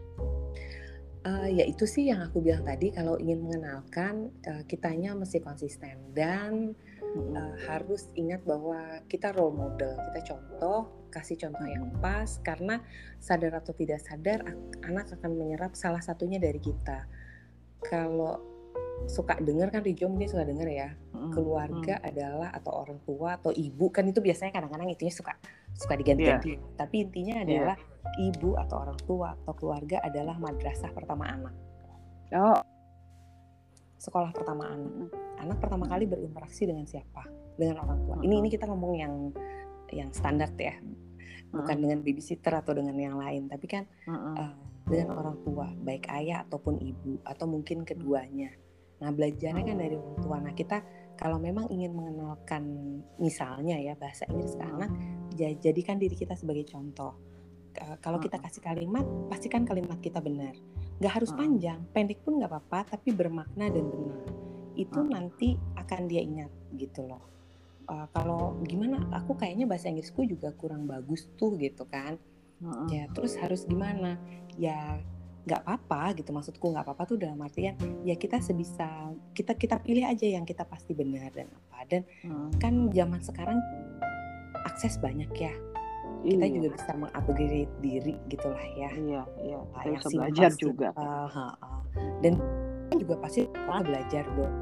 Eh, 1.27 1.49
ya 1.59 1.65
itu 1.67 1.85
sih 1.85 2.09
yang 2.09 2.23
aku 2.23 2.39
bilang 2.39 2.63
tadi 2.63 2.95
kalau 2.95 3.19
ingin 3.19 3.45
mengenalkan 3.45 4.31
eh, 4.47 4.63
kitanya 4.65 5.13
mesti 5.13 5.43
konsisten 5.43 6.15
dan 6.15 6.71
eh, 7.19 7.55
harus 7.67 8.09
ingat 8.15 8.47
bahwa 8.47 9.03
kita 9.11 9.35
role 9.35 9.53
model 9.53 9.99
kita 10.11 10.33
contoh 10.33 11.11
kasih 11.11 11.35
contoh 11.35 11.67
yang 11.67 11.91
pas 11.99 12.39
karena 12.47 12.79
sadar 13.19 13.59
atau 13.59 13.75
tidak 13.75 14.07
sadar 14.07 14.47
ak- 14.47 14.87
anak 14.87 15.11
akan 15.19 15.35
menyerap 15.35 15.75
salah 15.75 15.99
satunya 15.99 16.39
dari 16.39 16.63
kita 16.63 17.11
kalau 17.87 18.43
suka 19.07 19.37
dengar 19.39 19.69
kan 19.71 19.85
Rijo 19.85 20.09
mungkin 20.09 20.27
suka 20.27 20.43
dengar 20.43 20.67
ya. 20.67 20.91
Mm-mm. 21.13 21.33
keluarga 21.33 21.99
adalah 22.01 22.55
atau 22.55 22.73
orang 22.87 22.99
tua 23.03 23.37
atau 23.37 23.51
ibu 23.51 23.91
kan 23.91 24.07
itu 24.07 24.23
biasanya 24.23 24.55
kadang-kadang 24.55 24.89
itunya 24.95 25.13
suka 25.13 25.35
suka 25.75 25.95
diganti-ganti. 25.99 26.57
Tapi 26.79 26.97
intinya 27.03 27.35
Iya. 27.41 27.45
adalah 27.45 27.77
ibu 28.17 28.51
atau 28.57 28.77
orang 28.81 28.99
tua 29.05 29.29
atau 29.35 29.53
keluarga 29.53 30.01
adalah 30.07 30.39
madrasah 30.39 30.91
pertama 30.95 31.27
anak. 31.29 31.55
Oh, 32.33 32.61
sekolah 33.99 34.31
pertama 34.33 34.71
anak. 34.71 35.11
Anak 35.37 35.57
pertama 35.61 35.85
kali 35.91 36.09
berinteraksi 36.09 36.65
dengan 36.65 36.87
siapa? 36.89 37.27
Dengan 37.59 37.85
orang 37.85 37.99
tua. 38.07 38.17
Ini 38.23 38.35
ini 38.41 38.49
kita 38.49 38.65
ngomong 38.71 38.93
yang 38.97 39.15
yang 39.93 40.09
standar 40.15 40.51
ya. 40.57 40.79
Bukan 41.53 41.77
dengan 41.79 42.03
babysitter 42.03 42.53
atau 42.53 42.73
dengan 42.75 42.97
yang 42.99 43.17
lain. 43.19 43.47
Tapi 43.51 43.67
kan 43.69 43.85
Mm-mm. 44.09 44.35
Dengan 44.87 45.19
orang 45.19 45.37
tua 45.43 45.67
baik 45.83 46.07
ayah 46.15 46.47
ataupun 46.47 46.79
ibu 46.79 47.19
atau 47.27 47.51
mungkin 47.51 47.83
keduanya. 47.83 48.55
Nah 49.03 49.11
belajarnya 49.13 49.63
kan 49.67 49.77
dari 49.77 49.99
orang 49.99 50.19
tua. 50.23 50.37
Nah 50.41 50.55
kita 50.55 50.81
kalau 51.19 51.37
memang 51.43 51.69
ingin 51.69 51.93
mengenalkan 51.93 52.63
misalnya 53.19 53.77
ya 53.77 53.99
bahasa 53.99 54.25
Inggris 54.31 54.55
ke 54.55 54.65
anak 54.65 54.91
ja- 55.35 55.59
jadikan 55.59 55.99
diri 55.99 56.15
kita 56.15 56.39
sebagai 56.39 56.65
contoh. 56.71 57.13
Kalau 58.01 58.17
kita 58.17 58.41
kasih 58.41 58.65
kalimat 58.65 59.05
pastikan 59.29 59.69
kalimat 59.69 60.01
kita 60.01 60.23
benar. 60.25 60.57
Nggak 60.97 61.13
harus 61.13 61.29
panjang 61.37 61.85
pendek 61.93 62.25
pun 62.25 62.41
nggak 62.41 62.49
apa-apa 62.49 62.97
tapi 62.97 63.13
bermakna 63.13 63.69
dan 63.69 63.85
benar. 63.85 64.23
Itu 64.73 65.05
nanti 65.05 65.61
akan 65.77 66.01
dia 66.09 66.25
ingat 66.25 66.49
gitu 66.73 67.05
loh. 67.05 67.21
Eh, 67.87 68.07
kalau 68.17 68.57
gimana 68.65 69.05
aku 69.13 69.37
kayaknya 69.37 69.69
bahasa 69.69 69.93
Inggrisku 69.93 70.25
juga 70.25 70.51
kurang 70.57 70.89
bagus 70.89 71.29
tuh 71.37 71.53
gitu 71.61 71.85
kan. 71.85 72.17
Ya 72.89 73.05
terus 73.13 73.37
harus 73.37 73.69
gimana 73.69 74.17
ya 74.57 74.99
nggak 75.47 75.63
apa-apa 75.63 76.19
gitu 76.19 76.35
maksudku 76.35 76.75
nggak 76.75 76.83
apa-apa 76.83 77.07
tuh 77.07 77.17
dalam 77.17 77.39
artian 77.39 77.79
ya 78.03 78.19
kita 78.19 78.43
sebisa 78.43 78.89
kita 79.31 79.55
kita 79.55 79.79
pilih 79.79 80.03
aja 80.03 80.27
yang 80.27 80.43
kita 80.43 80.67
pasti 80.67 80.91
benar 80.91 81.31
dan 81.31 81.47
apa 81.47 81.79
dan 81.87 82.03
Mm. 82.27 82.51
kan 82.59 82.75
zaman 82.91 83.21
sekarang 83.23 83.59
akses 84.67 84.99
banyak 84.99 85.31
ya 85.33 85.55
kita 86.27 86.43
Iya. 86.43 86.53
juga 86.53 86.69
bisa 86.75 86.91
mengupgrade 86.93 87.71
diri 87.79 88.15
gitulah 88.27 88.67
ya 88.75 88.91
Iya, 88.91 89.23
iya. 89.39 89.59
Kita 89.63 89.87
yang 89.87 89.95
bisa 89.95 90.09
belajar 90.11 90.51
sih. 90.51 90.61
juga. 90.61 90.89
Ah, 90.99 91.29
ha, 91.29 91.47
ah. 91.63 91.81
dan 92.21 92.35
juga 92.93 93.15
pasti 93.17 93.47
kita 93.47 93.83
belajar 93.85 94.25
dong 94.35 94.55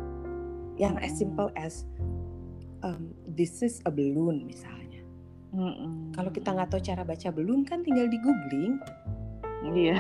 yang 0.76 0.98
as 1.00 1.14
simple 1.14 1.48
as 1.54 1.86
um, 2.82 3.08
this 3.24 3.62
is 3.62 3.80
a 3.82 3.90
balloon 3.90 4.44
misalnya 4.44 5.00
Mm-mm. 5.48 6.12
kalau 6.12 6.28
kita 6.28 6.50
nggak 6.50 6.68
tahu 6.68 6.82
cara 6.82 7.02
baca 7.02 7.28
balloon 7.30 7.62
kan 7.62 7.80
tinggal 7.80 8.04
di 8.04 8.18
googling 8.18 8.76
Iya, 9.64 9.96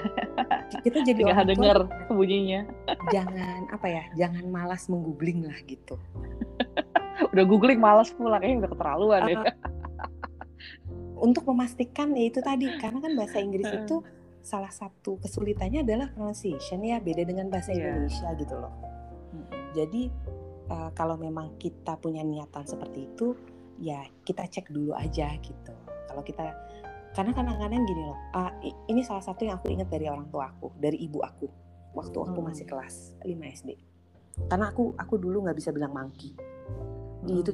kita 0.84 1.00
jadi 1.02 1.24
tinggal 1.24 1.40
orang 1.40 1.46
tua 1.48 1.52
denger 1.56 1.78
bunyinya. 2.12 2.60
jangan 3.08 3.64
apa 3.72 3.86
ya 3.88 4.04
jangan 4.12 4.44
malas 4.52 4.92
menggoogling 4.92 5.48
lah 5.48 5.56
gitu. 5.64 5.96
Udah 7.32 7.44
googling 7.46 7.80
males 7.80 8.12
pulang, 8.12 8.42
kayaknya 8.42 8.66
udah 8.66 8.70
keterlaluan 8.76 9.22
ya. 9.24 9.36
Ah, 9.40 9.44
untuk 11.16 11.46
memastikan 11.48 12.12
ya 12.12 12.28
itu 12.28 12.42
tadi 12.42 12.68
karena 12.76 12.98
kan 13.00 13.12
bahasa 13.16 13.38
Inggris 13.40 13.70
itu 13.70 14.02
salah 14.44 14.68
satu 14.68 15.16
kesulitannya 15.24 15.80
adalah 15.80 16.12
pronunciation 16.12 16.84
ya 16.84 17.00
beda 17.00 17.24
dengan 17.24 17.48
bahasa 17.48 17.72
Iya. 17.72 17.96
Indonesia 17.96 18.28
gitu 18.36 18.54
loh. 18.58 18.72
Jadi 19.72 20.02
eh, 20.68 20.90
kalau 20.92 21.16
memang 21.16 21.56
kita 21.56 21.96
punya 21.96 22.20
niatan 22.20 22.66
seperti 22.68 23.08
itu 23.08 23.32
ya 23.80 24.04
kita 24.26 24.44
cek 24.44 24.68
dulu 24.68 24.92
aja 24.92 25.32
gitu. 25.40 25.72
Kalau 26.10 26.22
kita 26.22 26.52
karena 27.14 27.30
kadang-kadang 27.30 27.86
gini 27.86 28.02
loh 28.02 28.18
i- 28.60 28.76
ini 28.88 29.00
salah 29.00 29.22
satu 29.22 29.46
yang 29.46 29.56
aku 29.56 29.70
ingat 29.70 29.86
dari 29.86 30.10
orang 30.10 30.26
tua 30.28 30.50
aku 30.50 30.74
dari 30.74 30.98
ibu 30.98 31.22
aku 31.22 31.46
waktu 31.94 32.18
aku 32.18 32.38
Hmm. 32.38 32.48
masih 32.50 32.66
kelas 32.66 33.14
5 33.22 33.46
SD 33.46 33.70
karena 34.50 34.68
aku 34.68 34.92
aku 34.94 35.14
dulu 35.14 35.46
nggak 35.46 35.56
bisa 35.56 35.70
bilang 35.70 35.94
monkey 35.94 36.34
Jadi 37.24 37.40
itu 37.40 37.52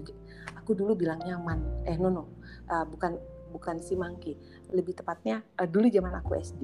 aku 0.57 0.75
dulu 0.75 0.97
bilang 0.97 1.21
nyaman 1.21 1.85
eh 1.85 1.95
no 1.95 2.11
no 2.11 2.25
uh, 2.67 2.83
bukan 2.83 3.15
bukan 3.51 3.79
si 3.79 3.95
monkey 3.95 4.35
lebih 4.69 4.97
tepatnya 4.97 5.45
uh, 5.55 5.69
dulu 5.69 5.87
zaman 5.87 6.11
aku 6.17 6.35
SD 6.35 6.63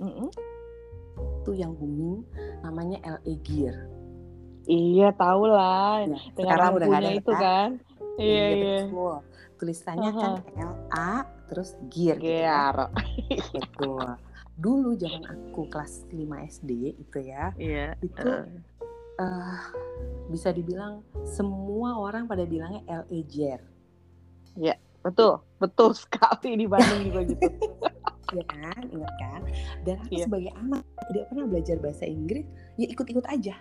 Mm-mm. 0.00 0.28
tuh 1.42 1.54
yang 1.54 1.70
booming 1.72 2.24
namanya 2.60 2.98
LA 3.04 3.34
Gear 3.40 3.76
Iya, 4.66 5.14
tahu 5.14 5.46
lah. 5.46 6.02
Nah, 6.10 6.18
sekarang 6.34 6.74
udah 6.74 6.86
nggak 6.90 7.02
ada 7.06 7.12
itu 7.14 7.30
Kak? 7.30 7.38
kan. 7.38 7.70
Iya, 8.18 8.42
iya. 8.50 8.78
betul 8.82 9.14
tulisannya 9.56 10.10
kan 10.10 10.32
LA 10.58 11.12
terus 11.46 11.74
Gear 11.88 12.16
gitu 12.18 12.42
kan. 12.42 12.74
Gear. 12.74 12.76
betul 13.54 14.06
dulu 14.56 14.90
zaman 14.96 15.22
aku 15.28 15.68
kelas 15.68 16.08
5 16.08 16.48
SD 16.48 16.70
itu 16.96 17.18
ya 17.20 17.52
Iya. 17.56 17.92
itu 18.00 18.24
eh. 18.24 18.44
eh, 19.20 19.58
bisa 20.28 20.48
dibilang 20.50 21.04
semua 21.24 21.96
orang 21.96 22.24
pada 22.24 22.42
bilangnya 22.44 22.82
LA 22.88 23.20
Gear 23.28 23.60
Betul, 25.06 25.38
betul 25.62 25.94
sekali 25.94 26.58
di 26.58 26.66
Bandung 26.66 27.06
juga 27.06 27.20
gitu. 27.30 27.46
ya 28.34 28.42
kan 28.50 28.82
ingat 28.90 29.14
kan 29.22 29.40
dan 29.86 30.02
aku 30.02 30.18
Iya. 30.18 30.24
sebagai 30.26 30.50
anak 30.58 30.82
tidak 31.14 31.24
pernah 31.30 31.46
belajar 31.46 31.76
bahasa 31.78 32.04
Inggris 32.10 32.42
ya 32.74 32.90
ikut-ikut 32.90 33.22
aja. 33.30 33.54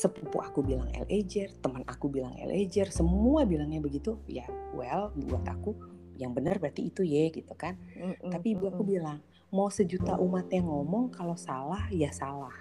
Sepupu 0.00 0.40
aku 0.40 0.64
bilang 0.64 0.88
L.A.J.R. 0.96 1.52
teman 1.60 1.84
aku 1.84 2.08
bilang 2.08 2.32
L.A.J.R. 2.40 2.88
semua 2.88 3.44
bilangnya 3.44 3.84
begitu. 3.84 4.16
Ya 4.24 4.48
well 4.72 5.12
buat 5.28 5.44
aku 5.44 5.76
yang 6.16 6.32
benar 6.32 6.56
berarti 6.56 6.88
itu 6.88 7.04
ya 7.04 7.28
gitu 7.28 7.52
kan. 7.52 7.76
Mm-mm, 7.92 8.32
tapi 8.32 8.56
ibu 8.56 8.72
aku 8.72 8.80
bilang 8.80 9.20
mau 9.52 9.68
sejuta 9.68 10.16
umat 10.16 10.48
yang 10.48 10.72
ngomong 10.72 11.12
kalau 11.12 11.36
salah 11.36 11.84
ya 11.92 12.08
salah. 12.08 12.56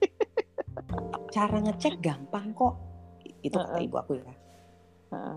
Cara 1.34 1.56
ngecek 1.64 2.04
gampang 2.04 2.52
kok. 2.52 2.76
Itu 3.40 3.56
kata 3.56 3.80
ibu 3.80 3.96
aku 3.96 4.20
ya. 4.20 4.32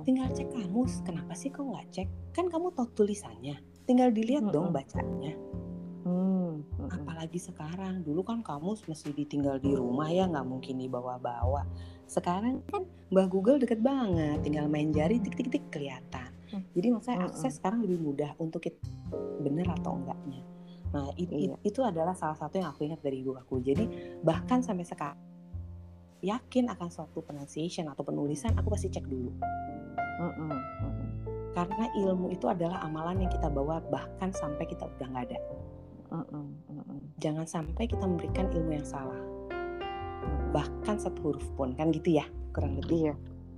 Tinggal 0.06 0.30
cek 0.30 0.54
kamus 0.54 1.02
kenapa 1.02 1.34
sih 1.34 1.50
kau 1.50 1.66
nggak 1.66 1.88
cek? 1.90 2.08
Kan 2.36 2.46
kamu 2.52 2.76
tahu 2.78 2.88
tulisannya. 2.94 3.58
Tinggal 3.90 4.14
dilihat 4.14 4.48
dong 4.54 4.72
bacanya 4.72 5.36
Hmm, 6.04 6.43
mm-mm. 6.62 6.90
apalagi 6.94 7.42
sekarang 7.42 8.06
dulu 8.06 8.22
kan 8.22 8.46
kamus 8.46 8.86
mesti 8.86 9.10
ditinggal 9.10 9.58
di 9.58 9.74
rumah 9.74 10.06
ya 10.08 10.30
nggak 10.30 10.46
mungkin 10.46 10.78
dibawa-bawa 10.78 11.66
sekarang 12.06 12.62
kan 12.70 12.86
mbak 13.10 13.28
Google 13.32 13.58
deket 13.58 13.82
banget 13.82 14.44
tinggal 14.46 14.70
main 14.70 14.94
jari 14.94 15.18
tik 15.18 15.34
tik 15.34 15.50
tik 15.50 15.66
kelihatan 15.74 16.30
Hmm. 16.54 16.62
jadi 16.78 16.94
maksudnya 16.94 17.18
Mm-mm. 17.18 17.34
akses 17.34 17.58
sekarang 17.58 17.82
lebih 17.82 17.98
mudah 17.98 18.38
untuk 18.38 18.62
kita 18.62 18.78
bener 19.42 19.66
atau 19.74 19.98
enggaknya 19.98 20.46
nah 20.94 21.10
it- 21.18 21.34
it- 21.34 21.50
Iya. 21.50 21.58
itu 21.66 21.82
adalah 21.82 22.14
salah 22.14 22.38
satu 22.38 22.62
yang 22.62 22.70
aku 22.70 22.86
ingat 22.86 23.02
dari 23.02 23.26
ibu 23.26 23.34
aku 23.34 23.58
jadi 23.58 23.90
bahkan 24.22 24.62
sampai 24.62 24.86
sekarang 24.86 25.18
yakin 26.22 26.70
akan 26.70 26.94
suatu 26.94 27.26
pronunciation 27.26 27.90
atau 27.90 28.06
penulisan 28.06 28.54
aku 28.54 28.70
pasti 28.70 28.86
cek 28.88 29.02
dulu 29.02 29.34
mm-mm. 30.22 30.54
karena 31.58 31.86
ilmu 31.98 32.30
itu 32.30 32.46
adalah 32.46 32.86
amalan 32.86 33.26
yang 33.26 33.32
kita 33.34 33.50
bawa 33.50 33.82
bahkan 33.90 34.30
sampai 34.30 34.70
kita 34.70 34.86
udah 34.86 35.08
nggak 35.10 35.26
ada 35.34 35.40
Mm-mm, 36.14 36.46
mm-mm. 36.70 37.00
jangan 37.18 37.50
sampai 37.50 37.90
kita 37.90 38.06
memberikan 38.06 38.46
ilmu 38.54 38.78
yang 38.78 38.86
salah. 38.86 39.18
Bahkan 40.54 41.02
satu 41.02 41.34
huruf 41.34 41.46
pun 41.58 41.74
kan 41.74 41.90
gitu 41.90 42.22
ya 42.22 42.26
kurang 42.54 42.78
lebih. 42.78 43.10
Iya, 43.10 43.16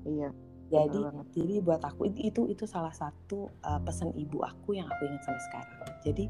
iya. 0.07 0.29
jadi 0.71 0.99
jadi 1.35 1.53
buat 1.59 1.83
aku 1.83 2.15
itu 2.15 2.31
itu, 2.31 2.41
itu 2.47 2.63
salah 2.63 2.95
satu 2.95 3.51
uh, 3.67 3.83
pesan 3.83 4.15
ibu 4.15 4.39
aku 4.39 4.79
yang 4.79 4.87
aku 4.87 5.01
ingat 5.03 5.21
sampai 5.27 5.43
sekarang. 5.51 5.79
Jadi 6.07 6.25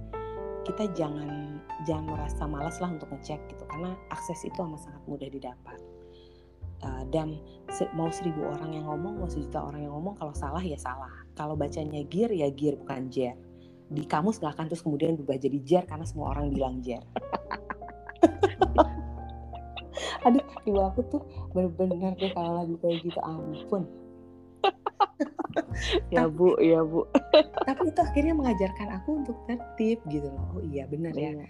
kita 0.66 0.84
jangan 0.98 1.62
jangan 1.86 2.10
merasa 2.10 2.44
malas 2.50 2.82
lah 2.82 2.90
untuk 2.90 3.06
ngecek 3.14 3.38
gitu 3.54 3.64
karena 3.70 3.94
akses 4.10 4.42
itu 4.50 4.58
amat 4.66 4.82
sangat 4.82 5.04
mudah 5.06 5.30
didapat. 5.30 5.78
Uh, 6.82 7.06
dan 7.14 7.38
se- 7.70 7.90
mau 7.94 8.10
seribu 8.10 8.50
orang 8.50 8.74
yang 8.74 8.90
ngomong 8.90 9.22
mau 9.22 9.30
sejuta 9.30 9.62
orang 9.62 9.86
yang 9.86 9.94
ngomong 9.94 10.18
kalau 10.18 10.34
salah 10.34 10.66
ya 10.66 10.76
salah. 10.82 11.14
Kalau 11.38 11.54
bacanya 11.54 12.02
gear 12.10 12.34
ya 12.34 12.50
gear 12.50 12.82
bukan 12.82 13.14
jer 13.14 13.38
di 13.86 14.04
kamus 14.06 14.42
nggak 14.42 14.54
akan 14.58 14.66
terus 14.72 14.82
kemudian 14.82 15.14
berubah 15.14 15.38
jadi 15.38 15.58
jer 15.62 15.84
karena 15.86 16.06
semua 16.10 16.34
orang 16.34 16.50
bilang 16.50 16.82
jer 16.82 17.06
aduh 20.26 20.42
ibu 20.66 20.80
aku 20.82 21.02
tuh 21.08 21.22
bener-bener 21.54 22.18
deh 22.18 22.34
kalau 22.34 22.66
lagi 22.66 22.76
kayak 22.82 22.98
gitu 23.06 23.20
ampun 23.22 23.86
Ya 26.12 26.28
Bu, 26.28 26.60
ya 26.60 26.84
Bu. 26.84 27.08
tapi 27.68 27.92
itu 27.92 28.02
akhirnya 28.02 28.34
mengajarkan 28.36 29.00
aku 29.00 29.24
untuk 29.24 29.38
tertib 29.48 30.00
gitu 30.10 30.28
loh 30.28 30.60
oh 30.60 30.64
iya 30.66 30.84
benar 30.90 31.14
ya 31.16 31.32
Iya. 31.36 31.46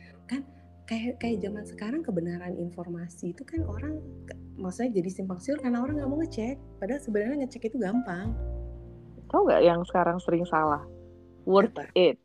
kayak 0.85 1.17
kayak 1.17 1.41
zaman 1.41 1.65
sekarang 1.65 2.01
kebenaran 2.05 2.53
informasi 2.61 3.33
itu 3.33 3.41
kan 3.41 3.65
orang 3.65 3.97
maksudnya 4.53 5.01
jadi 5.01 5.09
simpang 5.09 5.41
siur 5.41 5.57
karena 5.57 5.81
orang 5.81 5.97
nggak 5.97 6.11
mau 6.11 6.21
ngecek 6.21 6.61
padahal 6.77 7.01
sebenarnya 7.01 7.35
ngecek 7.45 7.73
itu 7.73 7.77
gampang 7.81 8.37
Tahu 9.25 9.41
nggak 9.49 9.61
yang 9.65 9.81
sekarang 9.89 10.21
sering 10.21 10.45
salah? 10.45 10.85
Worth 11.45 11.77
it, 11.93 12.17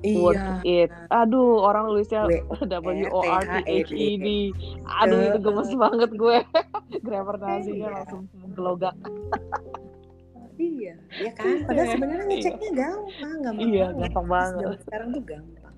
iya 0.00 0.16
worth 0.18 0.48
it. 0.64 0.90
Aduh, 1.08 1.60
orang 1.60 1.86
nulisnya 1.86 2.24
W- 2.28 3.12
O 3.12 3.20
R 3.22 3.44
T 3.44 3.56
H 3.62 3.90
E 3.90 4.08
D. 4.16 4.28
Aduh, 5.00 5.20
itu 5.28 5.38
gemes 5.38 5.70
banget 5.72 6.10
gue. 6.12 6.38
Grammar 7.06 7.36
nazinya 7.36 7.76
Iya. 7.86 7.94
langsung 7.94 8.22
gelogak. 8.52 8.96
iya 10.56 10.94
ya 11.10 11.32
kan 11.34 11.64
padahal 11.64 11.82
Iya. 11.82 11.92
sebenarnya 11.92 12.24
ngeceknya 12.28 12.70
gampang 12.72 13.36
gampang 13.42 13.66
Iya, 13.66 13.86
gampang 13.98 14.26
banget. 14.28 14.78
Sekarang 14.84 15.08
tuh 15.10 15.24
gampang 15.24 15.74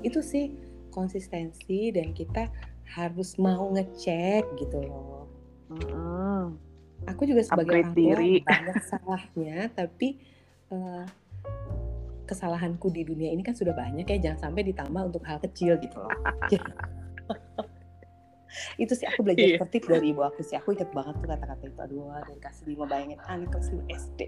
itu 0.00 0.20
sih 0.20 0.44
konsistensi 0.88 1.90
dan 1.90 2.12
kita 2.12 2.48
harus 2.92 3.34
mau 3.36 3.72
ngecek 3.72 4.44
gitu 4.56 4.78
loh 4.78 5.24
aku 7.02 7.22
juga 7.24 7.42
sebagai 7.42 7.82
orang 7.82 7.94
tua 7.96 8.14
banyak 8.44 8.78
salahnya 8.84 9.58
tapi 9.72 10.20
eh, 10.70 11.04
kesalahanku 12.32 12.88
di 12.88 13.04
dunia 13.04 13.28
ini 13.28 13.40
kan 13.40 13.52
sudah 13.52 13.70
banyak 13.72 14.02
ya 14.02 14.16
jangan 14.18 14.48
sampai 14.48 14.64
ditambah 14.66 15.00
untuk 15.12 15.22
hal 15.22 15.36
kecil 15.38 15.76
gitu 15.76 16.00
loh 16.00 16.08
itu 18.76 18.92
sih 18.92 19.08
aku 19.08 19.24
belajar 19.24 19.44
Iya. 19.48 19.56
tertib 19.64 19.82
dari 19.88 20.12
ibu 20.12 20.20
aku 20.20 20.40
sih 20.40 20.56
aku 20.56 20.72
inget 20.72 20.88
banget 20.92 21.16
tuh 21.16 21.28
kata-kata 21.28 21.64
itu 21.64 21.78
aduh 21.80 22.12
dari 22.20 22.36
kelas 22.36 22.58
lima 22.64 22.84
bayangin 22.84 23.18
anak 23.24 23.48
kelas 23.48 23.68
lima 23.72 23.84
SD 23.88 24.20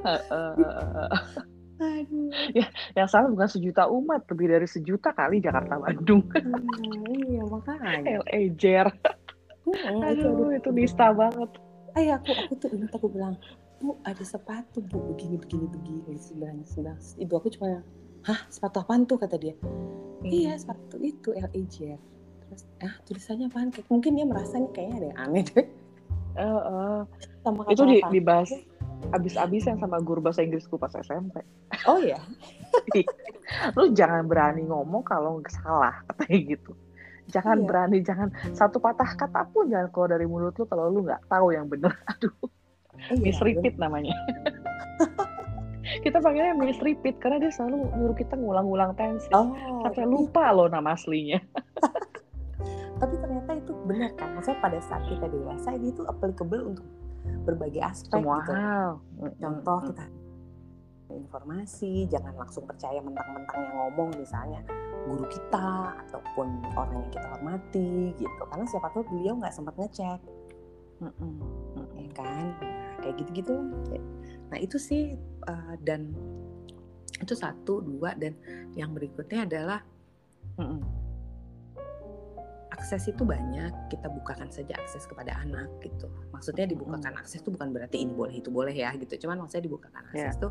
Heeh. 0.00 1.08
aduh 1.82 2.30
Yang 2.94 3.08
salah 3.10 3.26
bukan 3.26 3.48
sejuta 3.50 3.82
umat, 3.88 4.22
lebih 4.30 4.46
dari 4.48 4.64
sejuta 4.64 5.10
kali 5.10 5.42
Jakarta 5.42 5.76
Bandung. 5.76 6.22
hmm, 6.30 7.10
iya 7.26 7.42
makanya 7.42 8.22
LA 8.22 8.40
Jer. 8.54 8.86
Hmm, 9.66 9.98
Aduh, 10.04 10.54
itu 10.54 10.68
nista 10.70 11.10
banget. 11.10 11.50
Ay 11.92 12.08
aku 12.08 12.30
aku 12.30 12.52
tuh 12.56 12.68
ingat 12.70 12.92
aku 12.94 13.10
bilang 13.10 13.34
bu 13.82 13.98
ada 14.06 14.22
sepatu 14.22 14.78
bu. 14.78 15.12
Begini 15.12 15.34
begini 15.36 15.66
begini. 15.66 16.14
Sebelahnya 16.14 16.62
sebelah 16.62 16.96
ibu 17.18 17.34
aku 17.34 17.50
cuma 17.58 17.82
hah 18.22 18.40
sepatu 18.46 18.78
apaan 18.78 19.02
tuh? 19.04 19.18
kata 19.18 19.34
dia. 19.36 19.58
Iya 20.22 20.54
sepatu 20.54 21.02
itu 21.02 21.34
LAJ 21.34 21.98
terus 22.46 22.62
ah 22.78 22.94
tulisannya 23.02 23.50
apaan? 23.50 23.74
Kayak 23.74 23.90
mungkin 23.90 24.14
dia 24.14 24.26
merasa 24.28 24.62
nih 24.62 24.70
kayaknya 24.70 24.94
ada 24.94 25.06
yang 25.10 25.18
aneh 25.18 25.42
deh. 25.50 25.66
Heeh. 26.32 26.98
sama 27.44 27.60
itu 27.68 27.84
di, 27.84 27.98
dibahas 28.08 28.48
abis-abisan 29.12 29.76
sama 29.76 30.00
guru 30.00 30.24
bahasa 30.24 30.40
Inggrisku 30.40 30.80
pas 30.80 30.94
SMP. 30.96 31.42
oh 31.90 32.00
ya 32.00 32.16
Lu 33.76 33.92
jangan 33.92 34.24
berani 34.24 34.64
ngomong 34.64 35.02
kalau 35.04 35.42
salah 35.50 36.00
katanya 36.08 36.56
gitu. 36.56 36.72
Jangan 37.28 37.62
Iya. 37.62 37.66
berani, 37.68 37.96
jangan. 38.00 38.28
Satu 38.52 38.80
patah 38.80 39.12
kata 39.14 39.44
pun 39.52 39.68
jangan 39.68 39.88
keluar 39.92 40.10
dari 40.16 40.24
mulut 40.24 40.56
lu 40.56 40.64
kalau 40.64 40.88
lu 40.88 41.04
nggak 41.04 41.22
tahu 41.28 41.52
yang 41.52 41.68
bener. 41.68 41.92
Aduh, 42.16 42.32
iya, 43.08 43.18
misrepeat 43.18 43.74
namanya. 43.76 44.14
kita 46.04 46.18
panggilnya 46.18 46.54
misrepeat 46.54 47.18
karena 47.18 47.42
dia 47.42 47.50
selalu 47.50 47.90
nyuruh 47.92 48.14
kita 48.14 48.34
ngulang-ngulang 48.34 48.94
tensi. 48.94 49.26
oh 49.32 49.50
Sampai 49.82 49.98
tapi- 49.98 50.10
lupa 50.10 50.44
loh 50.50 50.66
nama 50.66 50.94
aslinya. 50.94 51.42
tapi 53.02 53.18
ternyata 53.18 53.58
itu 53.58 53.74
benar 53.82 54.14
kan 54.14 54.30
maksudnya 54.32 54.62
pada 54.62 54.78
saat 54.80 55.02
kita 55.10 55.26
dewasa 55.26 55.74
ini 55.74 55.90
itu 55.90 56.06
applicable 56.06 56.70
untuk 56.70 56.86
berbagai 57.42 57.82
aspek 57.82 58.14
Semua 58.14 58.38
gitu 58.38 58.52
hal. 58.54 58.90
contoh 59.42 59.78
kita 59.90 60.04
informasi 61.10 62.06
jangan 62.06 62.30
langsung 62.38 62.62
percaya 62.62 63.02
mentang-mentang 63.02 63.58
yang 63.58 63.74
ngomong 63.76 64.14
misalnya 64.14 64.62
guru 65.02 65.26
kita 65.26 65.68
ataupun 66.06 66.46
orang 66.72 66.94
yang 66.96 67.10
kita 67.10 67.26
hormati 67.26 67.92
gitu 68.16 68.42
karena 68.46 68.64
siapa 68.64 68.86
tahu 68.94 69.02
beliau 69.10 69.34
nggak 69.34 69.50
sempat 69.50 69.74
ngecek 69.74 70.20
Mm-mm. 71.02 71.34
ya 71.98 72.10
kan 72.14 72.54
kayak 73.02 73.18
gitu-gitu. 73.18 73.54
Nah 74.48 74.58
itu 74.62 74.78
sih 74.78 75.18
uh, 75.50 75.74
dan 75.82 76.14
itu 77.22 77.34
satu 77.38 77.82
dua 77.82 78.14
dan 78.18 78.34
yang 78.74 78.90
berikutnya 78.94 79.46
adalah 79.46 79.80
Mm-mm. 80.58 80.82
akses 82.74 83.06
itu 83.14 83.22
banyak 83.22 83.70
kita 83.94 84.10
bukakan 84.10 84.50
saja 84.50 84.74
akses 84.74 85.06
kepada 85.06 85.38
anak 85.38 85.70
gitu. 85.86 86.10
Maksudnya 86.34 86.66
dibukakan 86.66 87.14
akses 87.14 87.44
itu 87.46 87.54
bukan 87.54 87.70
berarti 87.70 88.02
ini 88.02 88.10
boleh 88.10 88.34
itu 88.42 88.50
boleh 88.50 88.74
ya 88.74 88.90
gitu. 88.98 89.26
Cuman 89.26 89.46
maksudnya 89.46 89.70
dibukakan 89.70 90.02
akses 90.10 90.34
tuh 90.42 90.50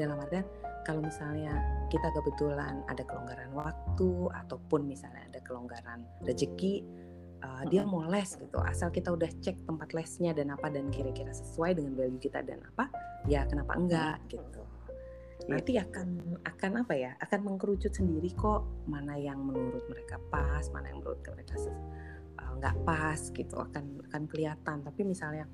dalam 0.00 0.16
artian 0.16 0.46
kalau 0.88 1.02
misalnya 1.02 1.52
kita 1.92 2.08
kebetulan 2.14 2.80
ada 2.86 3.02
kelonggaran 3.04 3.50
waktu 3.52 4.10
ataupun 4.46 4.86
misalnya 4.86 5.20
ada 5.28 5.42
kelonggaran 5.44 6.06
rezeki 6.24 6.86
uh, 7.46 7.62
dia 7.70 7.86
mau 7.86 8.02
les 8.10 8.26
gitu. 8.34 8.58
Asal 8.58 8.90
kita 8.90 9.14
udah 9.14 9.30
cek 9.30 9.62
tempat 9.62 9.94
lesnya 9.94 10.34
dan 10.34 10.50
apa 10.50 10.66
dan 10.66 10.90
kira-kira 10.90 11.30
sesuai 11.30 11.78
dengan 11.78 11.94
value 11.94 12.18
kita 12.18 12.42
dan 12.42 12.58
apa 12.74 12.90
ya 13.30 13.46
kenapa 13.46 13.78
enggak 13.78 14.18
gitu. 14.26 14.62
Nanti 15.46 15.78
akan 15.78 16.42
akan 16.42 16.72
apa 16.82 16.94
ya 16.98 17.14
akan 17.22 17.40
mengkerucut 17.46 17.94
sendiri 17.94 18.34
kok 18.34 18.66
mana 18.90 19.14
yang 19.14 19.38
menurut 19.38 19.86
mereka 19.86 20.18
pas 20.26 20.66
mana 20.74 20.90
yang 20.90 20.98
menurut 20.98 21.22
mereka 21.22 21.54
uh, 22.42 22.52
nggak 22.58 22.76
pas 22.82 23.20
gitu. 23.30 23.54
Akan 23.62 24.02
akan 24.10 24.22
kelihatan. 24.26 24.82
Tapi 24.82 25.00
misalnya 25.06 25.46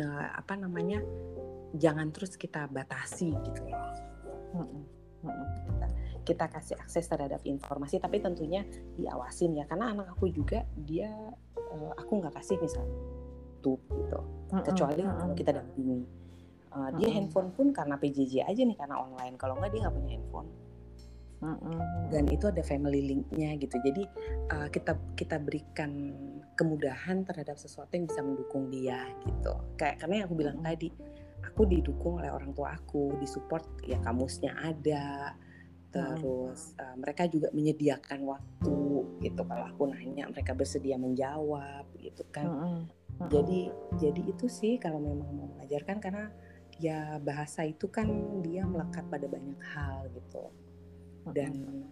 uh, 0.00 0.28
apa 0.40 0.56
namanya 0.56 1.04
jangan 1.76 2.08
terus 2.14 2.40
kita 2.40 2.64
batasi 2.70 3.34
gitu 3.44 3.60
loh 3.68 3.84
kita, 5.32 5.86
kita 6.24 6.44
kasih 6.52 6.76
akses 6.80 7.06
terhadap 7.08 7.40
informasi 7.44 8.00
tapi 8.00 8.20
tentunya 8.20 8.64
diawasin 8.96 9.56
ya. 9.56 9.64
Karena 9.64 9.92
anak 9.96 10.16
aku 10.16 10.28
juga 10.28 10.64
dia 10.76 11.10
uh, 11.56 11.92
aku 11.96 12.20
nggak 12.20 12.34
kasih 12.36 12.56
misalnya 12.60 12.98
tuh 13.64 13.80
gitu. 13.88 14.20
Kecuali 14.52 15.00
kalau 15.00 15.34
kita 15.36 15.56
dampingi. 15.56 16.04
Uh, 16.74 16.90
dia 16.98 17.06
handphone 17.14 17.54
pun 17.54 17.70
karena 17.70 17.94
PJJ 17.94 18.44
aja 18.44 18.62
nih 18.66 18.76
karena 18.76 18.98
online. 18.98 19.38
Kalau 19.40 19.56
nggak 19.56 19.70
dia 19.72 19.80
nggak 19.86 19.94
punya 19.94 20.10
handphone. 20.18 20.50
Dan 22.08 22.24
itu 22.32 22.48
ada 22.48 22.64
family 22.64 23.04
linknya 23.04 23.52
gitu. 23.60 23.76
Jadi 23.84 24.02
uh, 24.48 24.68
kita 24.72 24.96
kita 25.12 25.36
berikan 25.36 26.12
kemudahan 26.56 27.26
terhadap 27.26 27.60
sesuatu 27.60 27.92
yang 27.92 28.08
bisa 28.08 28.24
mendukung 28.24 28.72
dia 28.72 29.04
gitu. 29.28 29.52
Kayak 29.76 30.00
karena 30.00 30.14
yang 30.22 30.26
aku 30.30 30.36
bilang 30.38 30.58
tadi 30.64 30.88
aku 31.50 31.68
didukung 31.68 32.22
oleh 32.22 32.32
orang 32.32 32.54
tua 32.56 32.76
aku, 32.76 33.18
disupport 33.20 33.64
ya 33.84 34.00
kamusnya 34.00 34.54
ada, 34.56 35.34
terus 35.94 36.74
uh, 36.80 36.96
mereka 36.98 37.30
juga 37.30 37.52
menyediakan 37.54 38.20
waktu 38.26 38.76
gitu. 39.22 39.42
Kalau 39.46 39.64
aku 39.68 39.90
nanya 39.92 40.26
mereka 40.26 40.56
bersedia 40.56 40.98
menjawab 40.98 41.86
gitu 42.00 42.24
kan. 42.34 42.46
Uh, 42.46 42.54
uh, 42.54 42.80
uh, 43.22 43.28
jadi 43.30 43.70
jadi 44.00 44.22
itu 44.26 44.46
sih 44.50 44.80
kalau 44.82 44.98
memang 44.98 45.30
mau 45.30 45.48
mengajarkan 45.54 46.02
karena 46.02 46.24
ya 46.82 47.22
bahasa 47.22 47.62
itu 47.62 47.86
kan 47.86 48.10
dia 48.42 48.66
melekat 48.66 49.06
pada 49.06 49.30
banyak 49.30 49.60
hal 49.62 50.10
gitu. 50.10 50.50
Dan 51.30 51.86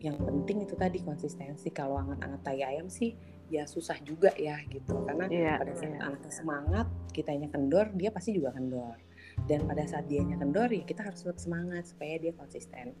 yang 0.00 0.16
penting 0.20 0.64
itu 0.64 0.76
tadi 0.76 1.00
konsistensi. 1.00 1.72
Kalau 1.72 1.96
anget-anget 1.96 2.40
tai 2.44 2.60
ayam 2.60 2.92
sih 2.92 3.16
ya 3.50 3.66
susah 3.66 3.98
juga 4.00 4.30
ya 4.38 4.56
gitu. 4.70 5.02
Karena 5.04 5.26
yeah, 5.28 5.58
pada 5.58 5.74
saat 5.74 5.92
yeah. 5.92 6.06
anaknya 6.06 6.32
semangat 6.32 6.86
kitanya 7.10 7.48
kendor 7.50 7.90
dia 7.98 8.14
pasti 8.14 8.32
juga 8.32 8.54
kendor. 8.54 8.96
Dan 9.44 9.66
pada 9.66 9.82
saat 9.84 10.06
dia 10.06 10.22
kendor 10.22 10.70
ya 10.70 10.86
kita 10.86 11.02
harus 11.02 11.20
tetap 11.26 11.42
semangat 11.42 11.90
supaya 11.90 12.16
dia 12.22 12.32
konsisten. 12.32 12.94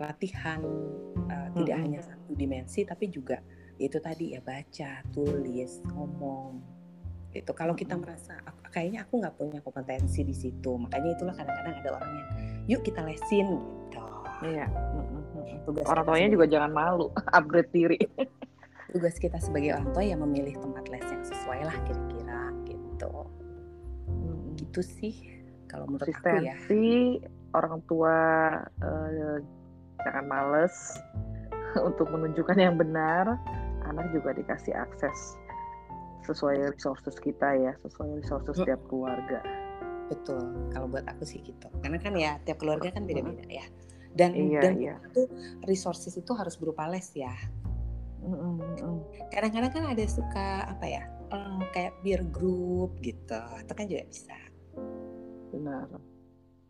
Latihan 0.00 0.60
uh, 1.28 1.48
tidak 1.56 1.76
hanya 1.80 2.00
satu 2.00 2.32
dimensi 2.32 2.84
tapi 2.88 3.12
juga 3.12 3.40
itu 3.76 4.00
tadi 4.00 4.32
ya 4.32 4.40
baca 4.40 5.04
tulis 5.12 5.84
ngomong. 5.92 6.52
Itu 7.36 7.52
kalau 7.52 7.76
kita 7.76 8.00
merasa 8.00 8.40
kayaknya 8.72 9.04
aku 9.04 9.20
nggak 9.20 9.36
punya 9.36 9.60
kompetensi 9.60 10.24
di 10.24 10.32
situ. 10.32 10.80
Makanya 10.80 11.20
itulah 11.20 11.36
kadang-kadang 11.36 11.76
ada 11.84 11.90
orang 12.00 12.12
yang 12.12 12.28
yuk 12.76 12.80
kita 12.80 13.04
lesin 13.04 13.60
gitu. 13.92 14.04
Iya 14.40 14.68
tugas 15.66 15.84
orang 15.90 16.04
tuanya 16.06 16.28
juga 16.30 16.46
jangan 16.46 16.70
malu 16.70 17.06
upgrade 17.36 17.70
diri 17.74 17.98
tugas 18.92 19.16
kita 19.18 19.38
sebagai 19.42 19.74
orang 19.74 19.90
tua 19.90 20.04
ya 20.06 20.16
memilih 20.18 20.54
tempat 20.58 20.84
les 20.90 21.06
yang 21.06 21.24
sesuai 21.26 21.60
lah 21.66 21.76
kira-kira 21.86 22.42
gitu. 22.66 23.12
Hmm. 24.06 24.54
gitu 24.54 24.80
sih 24.80 25.14
kalau 25.66 25.90
menurut 25.90 26.06
aku 26.08 26.42
ya. 26.42 26.56
Orang 27.54 27.80
tua 27.88 28.16
uh, 28.84 29.38
jangan 30.04 30.24
males 30.28 30.74
untuk 31.88 32.06
menunjukkan 32.12 32.58
yang 32.58 32.76
benar. 32.76 33.40
Anak 33.86 34.10
juga 34.10 34.34
dikasih 34.34 34.74
akses 34.74 35.38
sesuai 36.26 36.74
resources 36.74 37.14
kita 37.22 37.54
ya 37.54 37.72
sesuai 37.86 38.18
resources 38.18 38.58
setiap 38.58 38.82
keluarga. 38.90 39.40
Betul 40.10 40.70
kalau 40.74 40.90
buat 40.90 41.06
aku 41.06 41.22
sih 41.22 41.42
gitu. 41.42 41.70
Karena 41.82 41.98
kan 41.98 42.14
ya 42.18 42.38
tiap 42.42 42.62
keluarga 42.62 42.90
kan 42.90 43.06
beda-beda 43.06 43.46
ya. 43.46 43.66
Dan 44.16 44.32
iya, 44.32 44.60
dan 44.64 44.74
iya. 44.80 44.96
itu 45.12 45.28
resources 45.68 46.16
itu 46.16 46.32
harus 46.32 46.56
berupa 46.56 46.88
les 46.88 47.04
ya 47.12 47.36
Kadang-kadang 49.30 49.72
kan 49.72 49.84
ada 49.94 50.04
suka 50.06 50.48
apa 50.66 50.86
ya, 50.86 51.02
um, 51.30 51.62
kayak 51.70 51.94
peer 52.02 52.22
group 52.34 52.98
gitu, 53.02 53.40
itu 53.62 53.72
kan 53.72 53.84
juga 53.86 54.02
bisa. 54.10 54.38
Benar, 55.54 55.86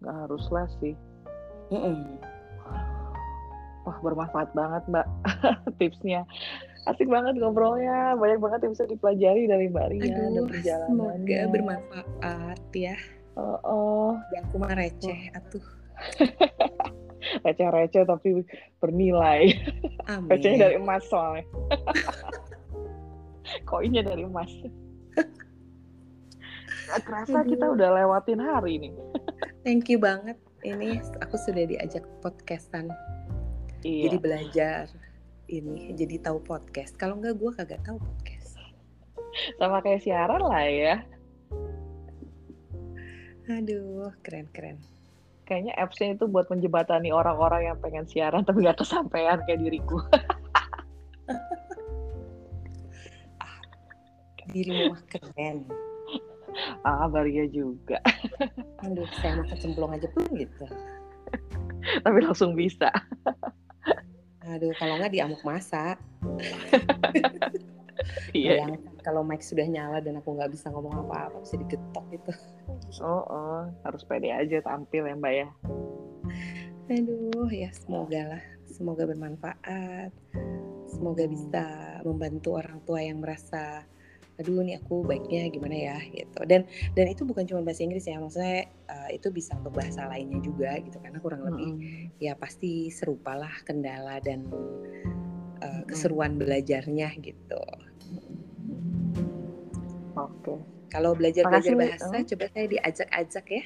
nggak 0.04 0.16
harus 0.26 0.44
lah 0.52 0.68
sih. 0.80 0.94
Mm-mm. 1.72 2.20
Wah 3.86 3.98
bermanfaat 4.02 4.50
banget 4.54 4.82
mbak 4.90 5.06
tipsnya. 5.78 6.26
Asik 6.86 7.10
banget 7.10 7.34
ngobrolnya, 7.42 8.14
banyak 8.14 8.38
banget 8.38 8.60
yang 8.62 8.72
bisa 8.78 8.86
dipelajari 8.86 9.50
dari 9.50 9.66
Mbak 9.66 9.86
Ria 9.90 10.06
Aduh, 10.06 10.30
dan 10.30 10.44
perjalanannya. 10.46 11.18
Semoga 11.18 11.40
bermanfaat 11.50 12.60
ya. 12.78 12.96
Oh, 13.34 13.58
oh. 13.66 14.10
Aku 14.46 14.54
mah 14.62 14.70
receh, 14.70 15.34
oh. 15.34 15.38
atuh. 15.38 15.66
receh-receh 17.42 18.04
tapi 18.06 18.44
bernilai. 18.78 19.52
Recehnya 20.30 20.70
dari 20.70 20.76
emas 20.78 21.02
soalnya. 21.08 21.44
Koinnya 23.68 24.02
dari 24.02 24.26
emas. 24.26 24.50
Gak 26.86 27.26
Aduh. 27.26 27.50
kita 27.50 27.66
udah 27.74 27.88
lewatin 27.98 28.38
hari 28.38 28.78
ini. 28.78 28.90
Thank 29.66 29.90
you 29.90 29.98
banget. 29.98 30.38
Ini 30.62 31.02
aku 31.22 31.34
sudah 31.38 31.66
diajak 31.66 32.06
podcastan. 32.22 32.90
Iya. 33.82 34.10
Jadi 34.10 34.16
belajar 34.18 34.82
ini, 35.46 35.94
jadi 35.94 36.22
tahu 36.22 36.42
podcast. 36.42 36.94
Kalau 36.98 37.18
enggak 37.18 37.38
gue 37.38 37.50
kagak 37.54 37.82
tahu 37.86 37.98
podcast. 37.98 38.58
Sama 39.58 39.82
kayak 39.82 40.02
siaran 40.02 40.42
lah 40.42 40.66
ya. 40.66 40.96
Aduh, 43.46 44.10
keren-keren 44.26 44.95
kayaknya 45.46 45.72
apps-nya 45.78 46.18
itu 46.18 46.26
buat 46.26 46.50
menjebatani 46.50 47.14
orang-orang 47.14 47.70
yang 47.72 47.78
pengen 47.78 48.04
siaran 48.04 48.42
tapi 48.42 48.66
gak 48.66 48.82
kesampaian 48.82 49.38
kayak 49.46 49.62
diriku. 49.62 50.02
di 54.50 54.62
rumah 54.66 55.00
keren. 55.10 55.66
Ah, 56.88 57.04
Baria 57.04 57.44
juga. 57.52 58.00
Aduh, 58.86 59.04
saya 59.20 59.36
mau 59.36 59.44
kecemplung 59.44 59.92
aja 59.92 60.08
pun 60.08 60.24
gitu. 60.32 60.64
tapi 62.00 62.24
langsung 62.24 62.56
bisa. 62.56 62.88
Aduh, 64.40 64.72
kalau 64.80 64.96
nggak 64.96 65.12
diamuk 65.12 65.42
masa. 65.44 66.00
Iya. 68.36 68.66
kalau 69.02 69.22
mic 69.24 69.40
sudah 69.40 69.64
nyala 69.64 70.02
dan 70.02 70.20
aku 70.20 70.36
nggak 70.36 70.52
bisa 70.52 70.68
ngomong 70.72 71.06
apa-apa 71.06 71.40
bisa 71.42 71.56
digetok 71.56 72.04
gitu. 72.12 72.32
Oh, 73.00 73.24
oh, 73.26 73.60
harus 73.86 74.02
pede 74.04 74.30
aja 74.32 74.60
tampil 74.62 75.06
ya 75.06 75.14
Mbak 75.16 75.34
ya. 75.34 75.48
Aduh, 76.86 77.50
ya 77.50 77.70
semoga 77.74 78.36
lah, 78.36 78.44
semoga 78.66 79.02
bermanfaat. 79.10 80.10
Semoga 80.86 81.24
bisa 81.26 81.64
membantu 82.06 82.62
orang 82.62 82.78
tua 82.86 83.02
yang 83.02 83.18
merasa 83.18 83.82
aduh 84.36 84.60
ini 84.60 84.76
aku 84.76 85.00
baiknya 85.00 85.48
gimana 85.48 85.76
ya 85.76 85.98
gitu 86.12 86.44
dan 86.44 86.68
dan 86.92 87.08
itu 87.08 87.24
bukan 87.24 87.48
cuma 87.48 87.64
bahasa 87.64 87.88
Inggris 87.88 88.04
ya 88.04 88.20
maksudnya 88.20 88.68
uh, 88.92 89.08
itu 89.08 89.32
bisa 89.32 89.56
untuk 89.56 89.72
bahasa 89.72 90.04
lainnya 90.12 90.44
juga 90.44 90.76
gitu 90.76 91.00
karena 91.00 91.18
kurang 91.24 91.48
lebih 91.48 91.70
mm 91.72 91.80
-hmm. 91.80 92.20
ya 92.20 92.36
pasti 92.36 92.92
serupa 92.92 93.32
lah 93.32 93.52
kendala 93.64 94.20
dan 94.20 94.44
uh, 95.66 95.82
keseruan 95.90 96.38
belajarnya 96.38 97.10
gitu 97.18 97.58
Oke. 100.16 100.56
Kalau 100.88 101.12
belajar-belajar 101.12 101.76
bahasa, 101.76 102.08
oh. 102.08 102.24
coba 102.24 102.44
saya 102.56 102.66
diajak-ajak 102.72 103.46
ya. 103.52 103.64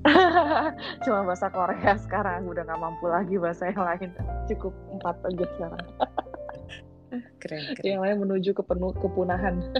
Cuma 1.08 1.24
bahasa 1.24 1.48
Korea 1.48 1.96
sekarang, 1.96 2.44
udah 2.52 2.68
nggak 2.68 2.80
mampu 2.80 3.08
lagi 3.08 3.40
bahasa 3.40 3.72
yang 3.72 3.80
lain. 3.80 4.12
Cukup 4.44 4.76
empat 4.92 5.16
aja 5.24 5.46
sekarang. 5.56 5.86
keren, 7.40 7.64
keren. 7.72 7.86
Yang 7.86 8.00
lain 8.04 8.16
menuju 8.28 8.50
ke 8.52 8.60
penuh 8.60 8.92
kepunahan. 9.00 9.56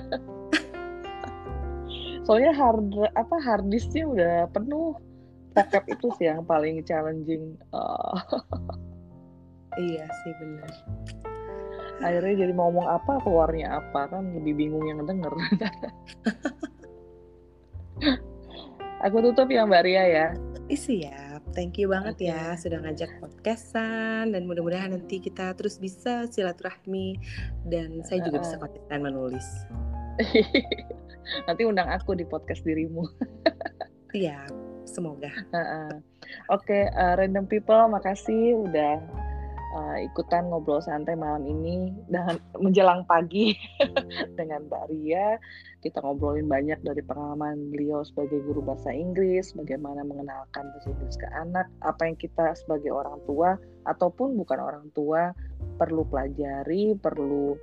Soalnya 2.25 2.57
hard 2.57 2.97
apa 3.13 3.37
hard 3.45 3.69
disknya 3.69 4.09
udah 4.09 4.35
penuh. 4.49 4.97
Vocab 5.53 5.85
itu 5.85 6.09
sih 6.17 6.31
yang 6.31 6.47
paling 6.49 6.81
challenging. 6.87 7.59
Uh. 7.75 8.17
iya 9.79 10.07
sih 10.23 10.33
benar 10.39 10.71
akhirnya 12.01 12.45
jadi 12.47 12.53
mau 12.57 12.73
ngomong 12.73 12.89
apa 12.89 13.21
keluarnya 13.25 13.81
apa? 13.81 14.09
Kan 14.11 14.35
lebih 14.41 14.55
bingung 14.57 14.85
yang 14.89 15.05
denger. 15.05 15.33
Aku 19.09 19.17
tutup 19.25 19.49
ya 19.49 19.65
Mbak 19.65 19.83
Ria 19.85 20.05
ya. 20.05 20.27
Siap. 20.69 21.57
Thank 21.57 21.83
you 21.83 21.91
banget 21.91 22.21
okay. 22.21 22.31
ya 22.31 22.55
sudah 22.55 22.79
ngajak 22.85 23.11
podcastan. 23.19 24.37
Dan 24.37 24.45
mudah-mudahan 24.45 24.93
nanti 24.93 25.19
kita 25.19 25.57
terus 25.57 25.81
bisa 25.81 26.29
silaturahmi. 26.29 27.17
Dan 27.65 28.05
saya 28.05 28.23
juga 28.29 28.39
uh, 28.39 28.43
bisa 28.45 28.57
konsisten 28.61 29.01
menulis. 29.01 29.47
Nanti 31.47 31.63
undang 31.65 31.89
aku 31.89 32.13
di 32.13 32.29
podcast 32.29 32.63
dirimu. 32.63 33.09
Siap. 34.13 34.53
Semoga. 34.85 35.31
Uh, 35.55 35.59
uh. 35.59 35.93
oke 36.51 36.67
okay, 36.67 36.91
uh, 36.99 37.15
random 37.15 37.47
people 37.47 37.79
makasih 37.91 38.59
udah 38.59 38.99
uh, 39.75 39.97
ikutan 40.03 40.51
ngobrol 40.51 40.83
santai 40.83 41.15
malam 41.15 41.47
ini 41.47 41.95
dengan 42.11 42.37
menjelang 42.59 43.07
pagi 43.07 43.55
dengan 44.39 44.67
Mbak 44.67 44.85
Ria. 44.91 45.39
Kita 45.81 46.05
ngobrolin 46.05 46.45
banyak 46.45 46.85
dari 46.85 47.01
pengalaman 47.01 47.73
beliau 47.73 48.05
sebagai 48.05 48.45
guru 48.45 48.61
bahasa 48.61 48.93
Inggris, 48.93 49.57
bagaimana 49.57 50.05
mengenalkan 50.05 50.69
bahasa 50.77 50.93
Inggris 50.93 51.17
ke 51.17 51.29
anak, 51.33 51.67
apa 51.81 52.05
yang 52.05 52.17
kita 52.21 52.53
sebagai 52.53 52.93
orang 52.93 53.17
tua 53.25 53.57
ataupun 53.89 54.37
bukan 54.37 54.59
orang 54.61 54.87
tua 54.93 55.33
perlu 55.81 56.05
pelajari, 56.05 56.93
perlu 57.01 57.57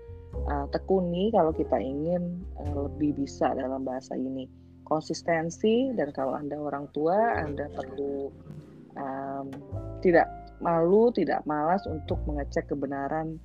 uh, 0.50 0.66
tekuni 0.74 1.30
kalau 1.30 1.54
kita 1.54 1.78
ingin 1.78 2.42
uh, 2.58 2.90
lebih 2.90 3.22
bisa 3.22 3.54
dalam 3.54 3.86
bahasa 3.86 4.18
ini. 4.18 4.50
Konsistensi 4.88 5.92
dan 6.00 6.16
kalau 6.16 6.32
Anda 6.32 6.56
orang 6.58 6.88
tua, 6.96 7.44
Anda 7.44 7.68
perlu 7.76 8.32
um, 8.96 9.52
tidak 10.00 10.47
malu, 10.60 11.14
tidak 11.14 11.46
malas 11.46 11.86
untuk 11.86 12.18
mengecek 12.26 12.70
kebenaran 12.70 13.38